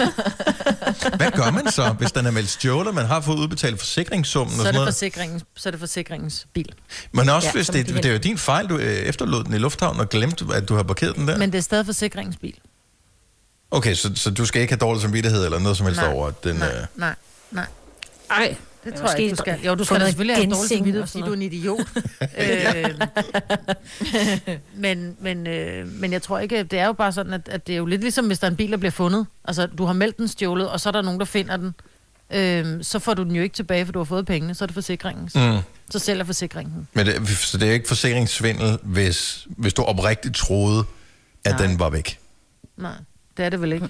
Hvad 1.16 1.30
gør 1.30 1.50
man 1.50 1.72
så, 1.72 1.88
hvis 1.98 2.12
den 2.12 2.26
er 2.26 2.30
meldt 2.30 2.50
stjålet, 2.50 2.88
og 2.88 2.94
man 2.94 3.06
har 3.06 3.20
fået 3.20 3.36
udbetalt 3.36 3.78
forsikringssummen 3.78 4.52
og 4.52 4.56
Så 4.56 4.60
er 4.60 4.64
sådan 4.64 4.74
det, 4.74 4.80
noget? 4.80 4.94
forsikringens, 4.94 5.44
så 5.56 5.68
er 5.68 5.70
det 5.70 5.80
forsikringens 5.80 6.46
bil. 6.54 6.72
Men 7.12 7.28
også 7.28 7.48
Ja, 7.48 7.52
hvis 7.52 7.66
det, 7.66 7.90
må 7.90 7.96
de 7.96 8.02
det 8.02 8.08
er 8.08 8.12
jo 8.12 8.18
din 8.18 8.38
fejl, 8.38 8.66
du 8.68 8.78
øh, 8.78 8.84
efterlod 8.96 9.44
den 9.44 9.54
i 9.54 9.58
lufthavnen 9.58 10.00
og 10.00 10.08
glemte, 10.08 10.44
at 10.54 10.68
du 10.68 10.74
har 10.74 10.82
parkeret 10.82 11.16
den 11.16 11.28
der. 11.28 11.38
Men 11.38 11.52
det 11.52 11.58
er 11.58 11.62
stadig 11.62 11.86
forsikringens 11.86 12.36
bil. 12.36 12.54
Okay, 13.70 13.94
så, 13.94 14.10
så 14.14 14.30
du 14.30 14.46
skal 14.46 14.62
ikke 14.62 14.72
have 14.72 14.78
dårlig 14.78 15.02
samvittighed 15.02 15.44
eller 15.44 15.58
noget 15.58 15.76
som 15.76 15.86
helst 15.86 16.00
Nej, 16.00 16.12
over, 16.12 16.28
at 16.28 16.44
den... 16.44 16.56
nej, 16.56 16.68
Øh, 16.68 16.86
nej, 16.96 17.14
nej. 17.50 17.66
Ej, 18.30 18.56
Det 18.84 18.94
tror 18.94 19.08
jeg 19.08 19.20
ikke, 19.20 19.30
du 19.30 19.36
skal. 19.36 19.60
Jo, 19.66 19.74
du 19.74 19.84
skal 19.84 20.00
da 20.00 20.06
selvfølgelig 20.06 20.36
have 20.36 20.50
dårlig 20.50 20.68
samvittighed, 20.68 21.06
fordi 21.06 21.22
du 21.24 21.30
er 21.30 21.34
en 21.34 21.42
idiot. 21.42 21.80
øh, 22.38 23.00
men, 24.74 25.16
men, 25.20 25.46
øh, 25.46 25.88
men 25.88 26.12
jeg 26.12 26.22
tror 26.22 26.38
ikke, 26.38 26.62
det 26.62 26.78
er 26.78 26.86
jo 26.86 26.92
bare 26.92 27.12
sådan, 27.12 27.32
at, 27.32 27.48
at 27.48 27.66
det 27.66 27.72
er 27.72 27.76
jo 27.76 27.86
lidt 27.86 28.00
ligesom, 28.00 28.26
hvis 28.26 28.38
der 28.38 28.46
er 28.46 28.50
en 28.50 28.56
bil, 28.56 28.70
der 28.70 28.76
bliver 28.76 28.90
fundet. 28.90 29.26
Altså, 29.44 29.66
du 29.66 29.84
har 29.84 29.92
meldt 29.92 30.18
den 30.18 30.28
stjålet, 30.28 30.68
og 30.68 30.80
så 30.80 30.88
er 30.88 30.92
der 30.92 31.02
nogen, 31.02 31.20
der 31.20 31.26
finder 31.26 31.56
den. 31.56 31.74
Øh, 32.30 32.84
så 32.84 32.98
får 32.98 33.14
du 33.14 33.22
den 33.22 33.36
jo 33.36 33.42
ikke 33.42 33.54
tilbage, 33.54 33.84
for 33.86 33.92
du 33.92 33.98
har 33.98 34.04
fået 34.04 34.26
pengene, 34.26 34.54
så 34.54 34.64
er 34.64 34.66
det 34.66 34.74
forsikringens. 34.74 35.34
Mm. 35.34 35.58
Så 35.90 35.98
sælger 35.98 36.24
forsikringen. 36.24 36.88
men 36.92 37.06
det, 37.06 37.28
så 37.28 37.58
det 37.58 37.68
er 37.68 37.72
ikke 37.72 37.88
forsikringssvindel, 37.88 38.78
hvis, 38.82 39.46
hvis 39.48 39.74
du 39.74 39.82
oprigtigt 39.82 40.36
troede, 40.36 40.84
at 41.44 41.58
Nej. 41.58 41.66
den 41.66 41.78
var 41.78 41.90
væk. 41.90 42.18
Nej, 42.76 42.92
det 43.36 43.44
er 43.44 43.50
det 43.50 43.60
vel 43.60 43.72
ikke. 43.72 43.88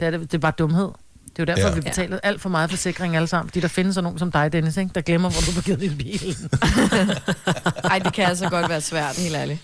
Det 0.00 0.06
er, 0.06 0.10
det, 0.10 0.20
det 0.20 0.34
er 0.34 0.38
bare 0.38 0.52
dumhed. 0.58 0.88
Det 1.36 1.48
er 1.48 1.52
jo 1.52 1.56
derfor, 1.56 1.68
Ja. 1.68 1.74
vi 1.74 1.80
betaler 1.80 2.18
alt 2.22 2.40
for 2.40 2.48
meget 2.48 2.70
forsikring 2.70 3.16
alle 3.16 3.28
sammen. 3.28 3.48
Fordi 3.50 3.60
der 3.60 3.68
findes 3.68 3.94
sådan 3.94 4.04
nogen 4.04 4.18
som 4.18 4.32
dig, 4.32 4.52
Dennis, 4.52 4.76
ikke? 4.76 4.90
der 4.94 5.00
glemmer, 5.00 5.30
hvor 5.30 5.40
du 5.40 5.46
har 5.46 5.52
parkeret 5.54 5.80
din 5.80 5.96
bil. 5.98 6.36
Ej, 7.90 7.98
det 7.98 8.12
kan 8.14 8.24
altså 8.24 8.48
godt 8.48 8.68
være 8.68 8.80
svært, 8.80 9.16
helt 9.16 9.34
ærligt. 9.36 9.58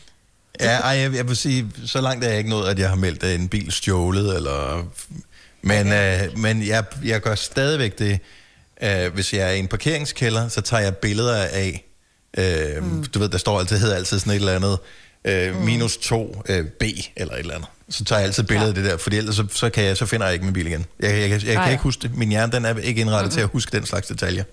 Ja, 0.60 0.76
ej, 0.78 0.90
jeg, 0.90 1.14
jeg 1.14 1.28
vil 1.28 1.36
sige, 1.36 1.66
så 1.86 2.00
langt 2.00 2.24
er 2.24 2.28
jeg 2.28 2.38
ikke 2.38 2.50
nået, 2.50 2.68
at 2.68 2.78
jeg 2.78 2.88
har 2.88 2.96
meldt 2.96 3.24
en 3.24 3.48
bil 3.48 3.72
stjålet, 3.72 4.36
eller... 4.36 4.86
Men, 5.62 5.92
øh, 5.92 6.38
men 6.38 6.66
jeg, 6.66 6.84
jeg 7.04 7.20
gør 7.20 7.34
stadigvæk 7.34 7.98
det, 7.98 8.18
øh, 8.82 9.14
hvis 9.14 9.32
jeg 9.34 9.48
er 9.48 9.50
i 9.50 9.58
en 9.58 9.68
parkeringskælder, 9.68 10.48
så 10.48 10.60
tager 10.60 10.82
jeg 10.82 10.96
billeder 10.96 11.36
af, 11.36 11.84
øh, 12.38 12.84
mm. 12.84 13.04
du 13.04 13.18
ved, 13.18 13.28
der 13.28 13.38
står 13.38 13.60
altid, 13.60 13.78
hedder 13.78 13.96
altid 13.96 14.18
sådan 14.18 14.30
et 14.32 14.36
eller 14.36 14.52
andet, 14.54 14.78
øh, 15.28 15.56
minus 15.64 15.96
2 15.96 16.42
øh, 16.48 16.64
B, 16.66 16.82
eller 17.16 17.34
et 17.34 17.40
eller 17.40 17.54
andet. 17.54 17.68
Så 17.90 18.04
tager 18.04 18.18
jeg 18.18 18.26
altid 18.26 18.42
billeder 18.42 18.66
ja. 18.66 18.68
af 18.68 18.74
det 18.74 18.84
der, 18.84 18.96
fordi 18.96 19.16
ellers 19.16 19.36
så, 19.36 19.46
så, 19.50 19.70
kan 19.70 19.84
jeg, 19.84 19.96
så 19.96 20.06
finder 20.06 20.26
jeg 20.26 20.32
ikke 20.32 20.44
min 20.44 20.54
bil 20.54 20.66
igen. 20.66 20.86
Jeg, 21.00 21.10
jeg, 21.10 21.30
jeg, 21.30 21.44
jeg 21.46 21.56
kan 21.62 21.70
ikke 21.70 21.82
huske 21.82 22.02
det. 22.02 22.16
Min 22.16 22.28
hjerne, 22.28 22.52
den 22.52 22.64
er 22.64 22.76
ikke 22.78 23.00
indrettet 23.00 23.24
mm-hmm. 23.24 23.34
til 23.34 23.40
at 23.40 23.48
huske 23.52 23.76
den 23.76 23.86
slags 23.86 24.06
detaljer. 24.06 24.44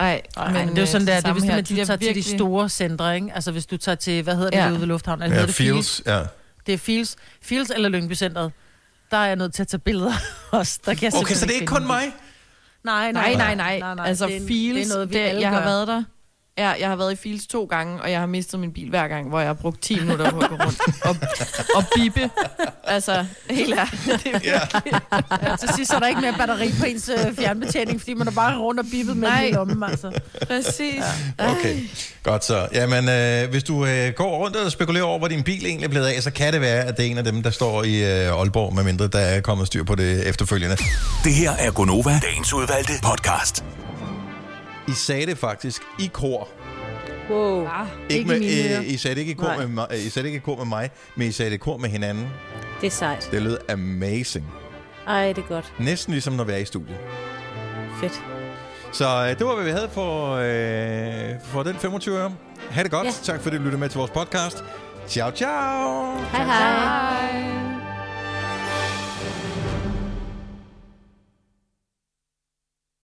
Ej, 0.00 0.22
Men, 0.36 0.52
men 0.54 0.68
det 0.68 0.76
er 0.78 0.82
jo 0.82 0.86
sådan, 0.86 1.02
øh, 1.02 1.14
der, 1.14 1.20
det 1.34 1.50
er 1.50 1.60
De 1.60 1.76
der 1.76 1.84
tager 1.84 1.96
til 1.96 2.14
de 2.14 2.22
store 2.22 2.68
centre, 2.68 3.14
ikke? 3.14 3.30
Altså 3.34 3.52
hvis 3.52 3.66
du 3.66 3.76
tager 3.76 3.96
til, 3.96 4.22
hvad 4.22 4.34
hedder 4.36 4.50
det 4.50 4.56
Ja. 4.58 4.70
ude 4.70 4.80
ved 4.80 4.86
lufthavnen? 4.86 5.22
Eller 5.22 5.40
Ja, 5.40 5.46
det 5.46 5.54
Fields, 5.54 6.02
ja. 6.06 6.22
Det 6.66 6.74
er 6.74 6.78
Fields, 6.78 7.16
Fields 7.42 7.70
eller 7.70 7.88
Lyngby 7.88 8.14
Centeret. 8.14 8.52
Der 9.10 9.16
er 9.16 9.26
jeg 9.26 9.36
nødt 9.36 9.54
til 9.54 9.62
at 9.62 9.68
tage 9.68 9.78
billeder 9.78 10.12
også. 10.50 10.78
Der 10.86 10.94
kan 10.94 11.12
jeg 11.12 11.20
Okay, 11.20 11.34
så 11.34 11.46
det 11.46 11.50
er 11.50 11.54
ikke 11.54 11.66
kun 11.66 11.86
mig? 11.86 12.02
Nej, 12.84 13.12
Nej, 13.12 13.34
nej, 13.34 13.54
nej. 13.54 13.78
nej, 13.78 13.94
nej. 13.94 14.08
Altså, 14.08 14.26
det 14.26 14.36
er, 14.36 14.46
Fields, 14.46 14.86
det 14.86 14.92
er 14.92 14.94
noget, 14.96 15.10
vi 15.10 15.14
det, 15.14 15.20
alle 15.20 15.40
jeg 15.40 15.50
har 15.50 15.58
gør. 15.58 15.64
været 15.66 15.88
der. 15.88 16.02
Ja, 16.58 16.70
jeg 16.80 16.88
har 16.88 16.96
været 16.96 17.12
i 17.12 17.16
Fields 17.16 17.46
to 17.46 17.64
gange, 17.64 18.02
og 18.02 18.10
jeg 18.10 18.18
har 18.20 18.26
mistet 18.26 18.60
min 18.60 18.72
bil 18.72 18.88
hver 18.88 19.08
gang, 19.08 19.28
hvor 19.28 19.38
jeg 19.38 19.48
har 19.48 19.54
brugt 19.54 19.82
10 19.82 20.00
minutter 20.00 20.30
på 20.30 20.38
at 20.38 20.48
gå 20.48 20.56
rundt 20.56 20.80
og, 21.04 21.16
og 21.74 21.84
bippe. 21.96 22.30
Altså, 22.84 23.26
helt 23.50 23.74
ærligt. 23.78 24.24
Det 24.24 24.34
er 24.34 24.40
ja. 24.44 24.60
ja, 25.50 25.56
til 25.56 25.68
sidst 25.76 25.92
er 25.92 25.98
der 25.98 26.06
ikke 26.06 26.20
mere 26.20 26.34
batteri 26.38 26.70
på 26.80 26.84
ens 26.84 27.08
øh, 27.08 27.36
fjernbetjening, 27.36 28.00
fordi 28.00 28.14
man 28.14 28.26
er 28.28 28.32
bare 28.32 28.58
rundt 28.58 28.80
og 28.80 28.86
bippet 28.92 29.16
med 29.16 29.28
Nej. 29.28 29.40
den 29.40 29.48
i 29.48 29.52
lommen, 29.52 29.82
altså. 29.82 30.20
Præcis. 30.46 31.04
Okay, 31.38 31.76
godt 32.22 32.44
så. 32.44 32.68
Jamen, 32.72 33.08
øh, 33.08 33.50
hvis 33.50 33.64
du 33.64 33.86
øh, 33.86 34.12
går 34.16 34.38
rundt 34.38 34.56
og 34.56 34.72
spekulerer 34.72 35.04
over, 35.04 35.18
hvor 35.18 35.28
din 35.28 35.42
bil 35.42 35.66
egentlig 35.66 35.84
er 35.86 35.90
blevet 35.90 36.06
af, 36.06 36.22
så 36.22 36.30
kan 36.30 36.52
det 36.52 36.60
være, 36.60 36.84
at 36.84 36.96
det 36.96 37.06
er 37.06 37.10
en 37.10 37.18
af 37.18 37.24
dem, 37.24 37.42
der 37.42 37.50
står 37.50 37.84
i 37.84 38.24
øh, 38.24 38.38
Aalborg, 38.38 38.74
medmindre 38.74 39.08
der 39.08 39.18
er 39.18 39.40
kommet 39.40 39.66
styr 39.66 39.84
på 39.84 39.94
det 39.94 40.28
efterfølgende. 40.28 40.76
Det 41.24 41.34
her 41.34 41.50
er 41.50 41.70
Gonova, 41.70 42.20
dagens 42.22 42.52
udvalgte 42.52 42.92
podcast. 43.02 43.64
I 44.88 44.92
sagde 44.92 45.26
det 45.26 45.38
faktisk 45.38 45.82
i 45.98 46.10
kor. 46.12 46.48
Wow. 47.30 47.66
Ah, 47.66 47.86
Ikke 48.10 48.28
med, 48.28 48.40
mine 48.40 48.52
ører. 48.70 48.80
øh, 48.80 48.90
I 48.92 48.96
sagde 48.96 49.14
det 49.14 49.20
ikke 49.20 49.32
i 49.32 49.34
kor 49.34 49.46
Nej. 49.46 49.56
med, 49.58 49.66
mig, 49.66 49.86
øh, 49.90 49.96
I 50.06 50.08
sagde 50.08 50.24
det 50.28 50.34
ikke 50.34 50.36
i 50.36 50.40
kor 50.44 50.56
med 50.56 50.64
mig, 50.66 50.90
men 51.16 51.28
I 51.28 51.32
sagde 51.32 51.50
det 51.50 51.54
i 51.54 51.58
kor 51.58 51.76
med 51.76 51.88
hinanden. 51.88 52.26
Det 52.80 52.86
er 52.86 52.90
sejt. 52.90 53.28
Det 53.32 53.42
lød 53.42 53.58
amazing. 53.68 54.46
Ej, 55.06 55.32
det 55.32 55.44
er 55.44 55.48
godt. 55.48 55.72
Næsten 55.78 56.12
ligesom, 56.12 56.32
når 56.34 56.44
vi 56.44 56.52
er 56.52 56.56
i 56.56 56.64
studiet. 56.64 56.96
Fedt. 58.00 58.22
Så 58.92 59.04
øh, 59.30 59.38
det 59.38 59.46
var, 59.46 59.54
hvad 59.54 59.64
vi 59.64 59.70
havde 59.70 59.88
for, 59.92 60.30
øh, 60.32 61.34
for 61.44 61.62
den 61.62 61.76
25 61.76 62.18
øre. 62.18 62.32
Ha' 62.70 62.82
det 62.82 62.90
godt. 62.90 63.06
Ja. 63.06 63.12
Tak 63.22 63.40
fordi 63.40 63.56
du 63.56 63.62
lyttede 63.62 63.80
med 63.80 63.88
til 63.88 63.98
vores 63.98 64.10
podcast. 64.10 64.64
Ciao, 65.08 65.30
ciao. 65.30 66.16
Hej 66.32 66.44
hej. 66.44 67.71